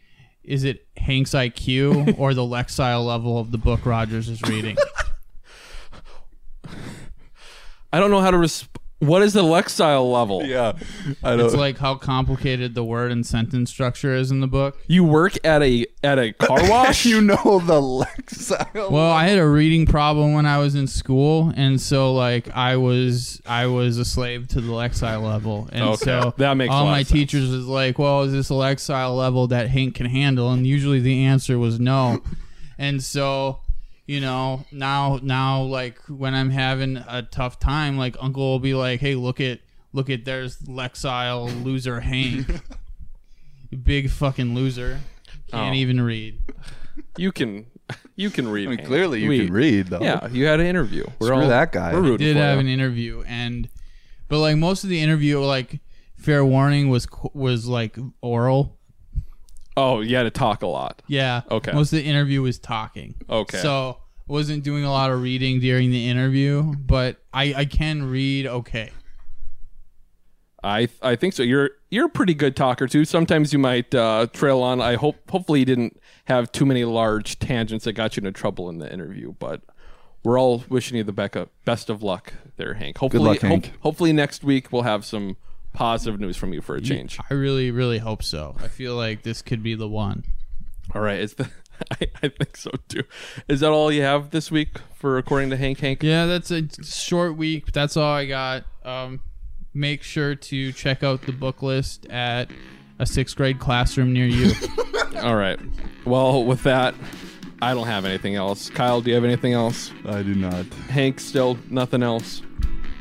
is 0.44 0.64
it 0.64 0.88
Hank's 0.98 1.32
IQ 1.32 2.18
or 2.20 2.34
the 2.34 2.42
Lexile 2.42 3.06
level 3.06 3.40
of 3.40 3.52
the 3.52 3.58
book 3.58 3.86
Rodgers 3.86 4.30
is 4.30 4.42
reading? 4.44 4.78
I 7.94 8.00
don't 8.00 8.12
know 8.12 8.22
how 8.22 8.32
to 8.32 8.38
resp- 8.38 8.68
What 9.06 9.22
is 9.22 9.34
the 9.34 9.44
Lexile 9.44 10.12
level? 10.12 10.44
Yeah, 10.44 10.74
I 11.24 11.36
It's 11.36 11.54
like 11.54 11.78
how 11.78 11.96
complicated 11.96 12.74
the 12.76 12.84
word 12.84 13.12
and 13.12 13.26
sentence 13.26 13.70
structure 13.70 14.14
is 14.16 14.32
in 14.32 14.40
the 14.40 14.48
book. 14.48 14.78
You 14.88 15.04
work 15.04 15.34
at 15.46 15.62
a 15.62 15.86
at 16.04 16.20
a 16.20 16.34
car 16.34 16.58
wash. 16.70 17.06
you 17.06 17.22
know 17.22 17.36
the 17.36 17.82
Lexile. 17.82 18.92
Well, 18.92 19.12
I 19.12 19.26
had 19.28 19.38
a 19.40 19.48
reading 19.48 19.86
problem 19.86 20.34
when 20.34 20.46
I 20.46 20.58
was 20.60 20.76
in 20.76 20.88
school, 20.88 21.52
and 21.56 21.80
so 21.82 22.14
like 22.14 22.50
I 22.56 22.78
was 22.78 23.42
I 23.46 23.68
was 23.68 23.98
a 23.98 24.06
slave 24.06 24.48
to 24.50 24.62
the 24.62 24.72
Lexile 24.72 25.22
level, 25.24 25.70
and 25.72 25.84
Okay, 25.84 25.96
so 26.06 26.34
that 26.38 26.56
makes 26.56 26.74
all 26.74 26.86
my 26.86 27.00
sense. 27.04 27.12
teachers 27.12 27.50
was 27.50 27.66
like, 27.66 28.00
"Well, 28.00 28.24
is 28.24 28.32
this 28.32 28.50
a 28.50 28.54
Lexile 28.54 29.18
level 29.18 29.48
that 29.48 29.70
Hank 29.70 29.96
can 29.96 30.06
handle?" 30.08 30.52
And 30.52 30.66
usually 30.66 31.00
the 31.00 31.26
answer 31.26 31.58
was 31.60 31.80
no, 31.80 32.22
and 32.78 33.04
so 33.04 33.60
you 34.06 34.20
know 34.20 34.66
now 34.72 35.20
now 35.24 35.62
like 35.62 35.98
when 36.08 36.34
I'm 36.36 36.50
having 36.50 36.98
a 36.98 37.22
tough 37.24 37.60
time, 37.60 37.98
like 37.98 38.16
Uncle 38.20 38.44
will 38.52 38.60
be 38.60 38.74
like, 38.74 39.00
"Hey, 39.00 39.16
look 39.16 39.40
at 39.42 39.60
look 39.94 40.10
at 40.10 40.26
there's 40.26 40.58
Lexile 40.60 41.64
loser 41.64 42.00
Hank, 42.02 42.48
big 43.84 44.10
fucking 44.10 44.54
loser, 44.56 45.00
can't 45.52 45.74
Oh. 45.74 45.78
even 45.78 46.02
read." 46.02 46.40
You 47.18 47.32
can 47.32 47.66
you 48.16 48.30
can 48.30 48.48
read. 48.48 48.68
I 48.68 48.70
mean, 48.72 48.80
Hank. 48.80 48.88
clearly 48.88 49.22
you 49.24 49.30
We- 49.30 49.46
can 49.46 49.54
read, 49.54 49.88
though. 49.88 50.00
Yeah, 50.02 50.28
you 50.28 50.46
had 50.46 50.60
an 50.60 50.66
interview. 50.68 51.06
We're 51.20 51.28
Screw 51.28 51.42
all, 51.44 51.48
that 51.50 51.72
guy. 51.72 51.92
We're 51.94 52.00
I 52.00 52.08
rooting 52.10 52.28
did 52.28 52.38
have 52.38 52.56
you. 52.56 52.62
an 52.62 52.68
interview 52.68 53.24
and 53.28 53.70
but 54.30 54.40
like 54.40 54.58
most 54.58 54.84
of 54.84 54.90
the 54.90 55.00
interview 55.02 55.40
like 55.40 55.80
fair 56.18 56.44
warning 56.46 56.90
was 56.90 57.08
was 57.34 57.68
like 57.68 57.98
oral 58.22 58.78
Oh, 59.76 60.02
you 60.02 60.16
had 60.16 60.24
to 60.24 60.32
talk 60.32 60.62
a 60.64 60.68
lot. 60.68 61.02
yeah 61.08 61.42
Okay. 61.50 61.72
most 61.72 61.92
of 61.94 61.98
the 62.00 62.06
interview 62.06 62.42
was 62.42 62.60
talking 62.60 63.16
Okay. 63.30 63.58
so 63.58 63.98
wasn't 64.28 64.64
doing 64.64 64.84
a 64.86 64.92
lot 64.92 65.12
of 65.12 65.22
reading 65.22 65.60
during 65.60 65.92
the 65.92 66.08
interview 66.08 66.74
but 66.78 67.22
i 67.34 67.54
i 67.56 67.66
can 67.66 68.04
read 68.10 68.46
okay 68.48 68.92
I 70.64 70.88
I 71.02 71.16
think 71.18 71.34
so. 71.34 71.44
You're 71.44 71.72
you're 71.92 72.06
a 72.06 72.10
pretty 72.10 72.34
good 72.34 72.56
talker 72.56 72.88
too. 72.88 73.04
Sometimes 73.04 73.52
you 73.52 73.60
might 73.60 73.94
uh, 73.94 74.28
trail 74.32 74.62
on. 74.62 74.80
I 74.80 74.96
hope 74.96 75.18
hopefully 75.30 75.60
you 75.60 75.66
didn't 75.66 76.00
have 76.26 76.52
too 76.54 76.66
many 76.66 76.86
large 76.86 77.38
tangents 77.40 77.84
that 77.86 77.94
got 77.94 78.16
you 78.16 78.22
into 78.22 78.32
trouble 78.32 78.70
in 78.70 78.78
the 78.80 78.92
interview. 78.92 79.34
But 79.40 79.62
we're 80.24 80.40
all 80.40 80.64
wishing 80.70 80.96
you 80.96 81.04
the 81.04 81.12
Becca 81.12 81.50
best 81.66 81.90
of 81.90 82.02
luck 82.02 82.32
there, 82.56 82.76
Hank. 82.76 82.98
Hopefully, 83.00 83.24
luck, 83.26 83.40
Hank. 83.40 83.74
hopefully 83.82 84.14
next 84.14 84.42
week 84.46 84.72
we'll 84.72 84.84
have 84.84 85.04
some 85.04 85.36
positive 85.74 86.20
news 86.20 86.38
from 86.38 86.54
you 86.54 86.62
for 86.62 86.76
a 86.76 86.82
change. 86.82 87.20
i 87.30 87.34
really 87.34 87.72
really 87.72 87.98
hope 87.98 88.22
so 88.24 88.56
i 88.62 88.68
feel 88.68 88.96
like 88.96 89.24
this 89.24 89.42
could 89.42 89.62
be 89.64 89.74
the 89.76 89.88
one 89.88 90.24
All 90.94 91.02
right, 91.02 91.20
is 91.20 91.34
the 91.36 91.50
I, 91.92 92.08
I 92.22 92.28
think 92.30 92.56
so 92.56 92.70
too. 92.88 93.02
Is 93.48 93.62
that 93.62 93.72
all 93.72 93.92
you 93.92 94.04
have 94.04 94.30
this 94.30 94.52
week 94.52 94.78
for 94.96 95.18
according 95.18 95.50
to 95.50 95.58
Hank? 95.58 95.80
Hank? 95.80 96.04
yeah 96.04 96.28
that's 96.28 96.52
a 96.52 96.68
short 96.84 97.36
week 97.36 97.66
but 97.66 97.74
that's 97.74 97.98
all 97.98 98.14
i 98.14 98.26
got 98.26 98.64
um 98.86 99.20
make 99.74 100.04
sure 100.04 100.36
to 100.36 100.72
check 100.72 101.04
out 101.04 101.24
the 101.24 101.32
book 101.32 101.64
list 101.64 102.06
at 102.08 102.52
a 103.00 103.06
sixth 103.08 103.36
grade 103.36 103.58
classroom 103.60 104.14
near 104.14 104.28
you 104.28 104.52
All 105.24 105.36
right. 105.36 105.60
Well, 106.06 106.44
with 106.44 106.64
that, 106.64 106.96
I 107.62 107.74
don't 107.76 107.86
have 107.88 108.04
anything 108.04 108.36
else. 108.36 108.70
Kyle, 108.72 109.00
do 109.00 109.10
you 109.10 109.16
have 109.16 109.24
anything 109.24 109.54
else? 109.54 109.92
I 110.06 110.22
do 110.24 110.34
not. 110.36 110.66
Hank, 110.90 111.20
still 111.20 111.58
nothing 111.70 112.04
else. 112.04 112.42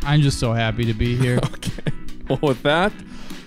i'm 0.05 0.21
just 0.21 0.39
so 0.39 0.53
happy 0.53 0.85
to 0.85 0.95
be 0.95 1.17
here 1.17 1.39
Okay. 1.45 1.93
Well, 2.29 2.39
with 2.43 2.63
that, 2.63 2.93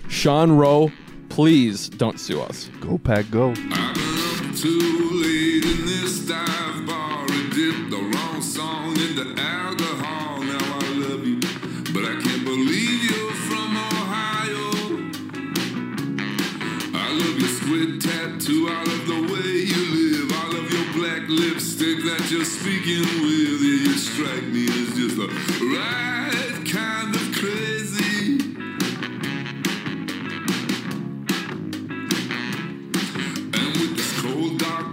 Sean 0.09 0.51
Rowe, 0.51 0.91
please 1.29 1.89
don't 1.89 2.19
sue 2.19 2.41
us. 2.41 2.69
Go 2.81 2.97
pack, 2.97 3.29
go. 3.31 3.53
Too 3.55 5.09
late 5.23 5.65
in 5.65 5.85
this 5.85 6.19
dive 6.27 6.85
bar 6.85 7.25
and 7.29 7.51
dipped 7.53 7.89
the 7.89 8.11
wrong 8.13 8.41
song 8.41 8.91
into 8.91 9.33
alcohol. 9.41 10.41
Now 10.43 10.79
I 10.81 10.93
love 10.93 11.25
you, 11.25 11.39
but 11.93 12.05
I 12.05 12.21
can't 12.21 12.43
believe 12.45 13.03
you're 13.09 13.33
from 13.47 13.75
Ohio. 13.75 14.71
I 16.93 17.11
love 17.11 17.39
your 17.39 17.49
squid 17.49 18.01
tattoo. 18.01 18.67
I 18.69 18.83
love 18.83 19.07
the 19.07 19.21
way 19.33 19.51
you 19.71 19.83
live. 19.95 20.31
I 20.31 20.47
love 20.53 20.71
your 20.71 20.93
black 20.93 21.27
lipstick 21.27 22.03
that 22.03 22.29
you're 22.31 22.45
speaking 22.45 23.03
with. 23.23 23.61
Yeah, 23.61 23.89
you 23.89 23.97
strike 23.97 24.43
me 24.45 24.65
as 24.65 24.95
just 24.95 25.17
the 25.17 25.27
right 25.75 26.24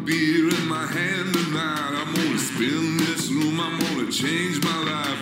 beer 0.05 0.49
in 0.49 0.69
my 0.69 0.87
hand 0.87 1.33
tonight, 1.33 1.93
I'm 1.95 2.15
gonna 2.15 2.39
spin 2.39 2.97
this 2.99 3.31
room. 3.31 3.61
I'm 3.61 3.79
gonna 3.79 4.11
change 4.11 4.63
my 4.65 4.85
life. 4.85 5.22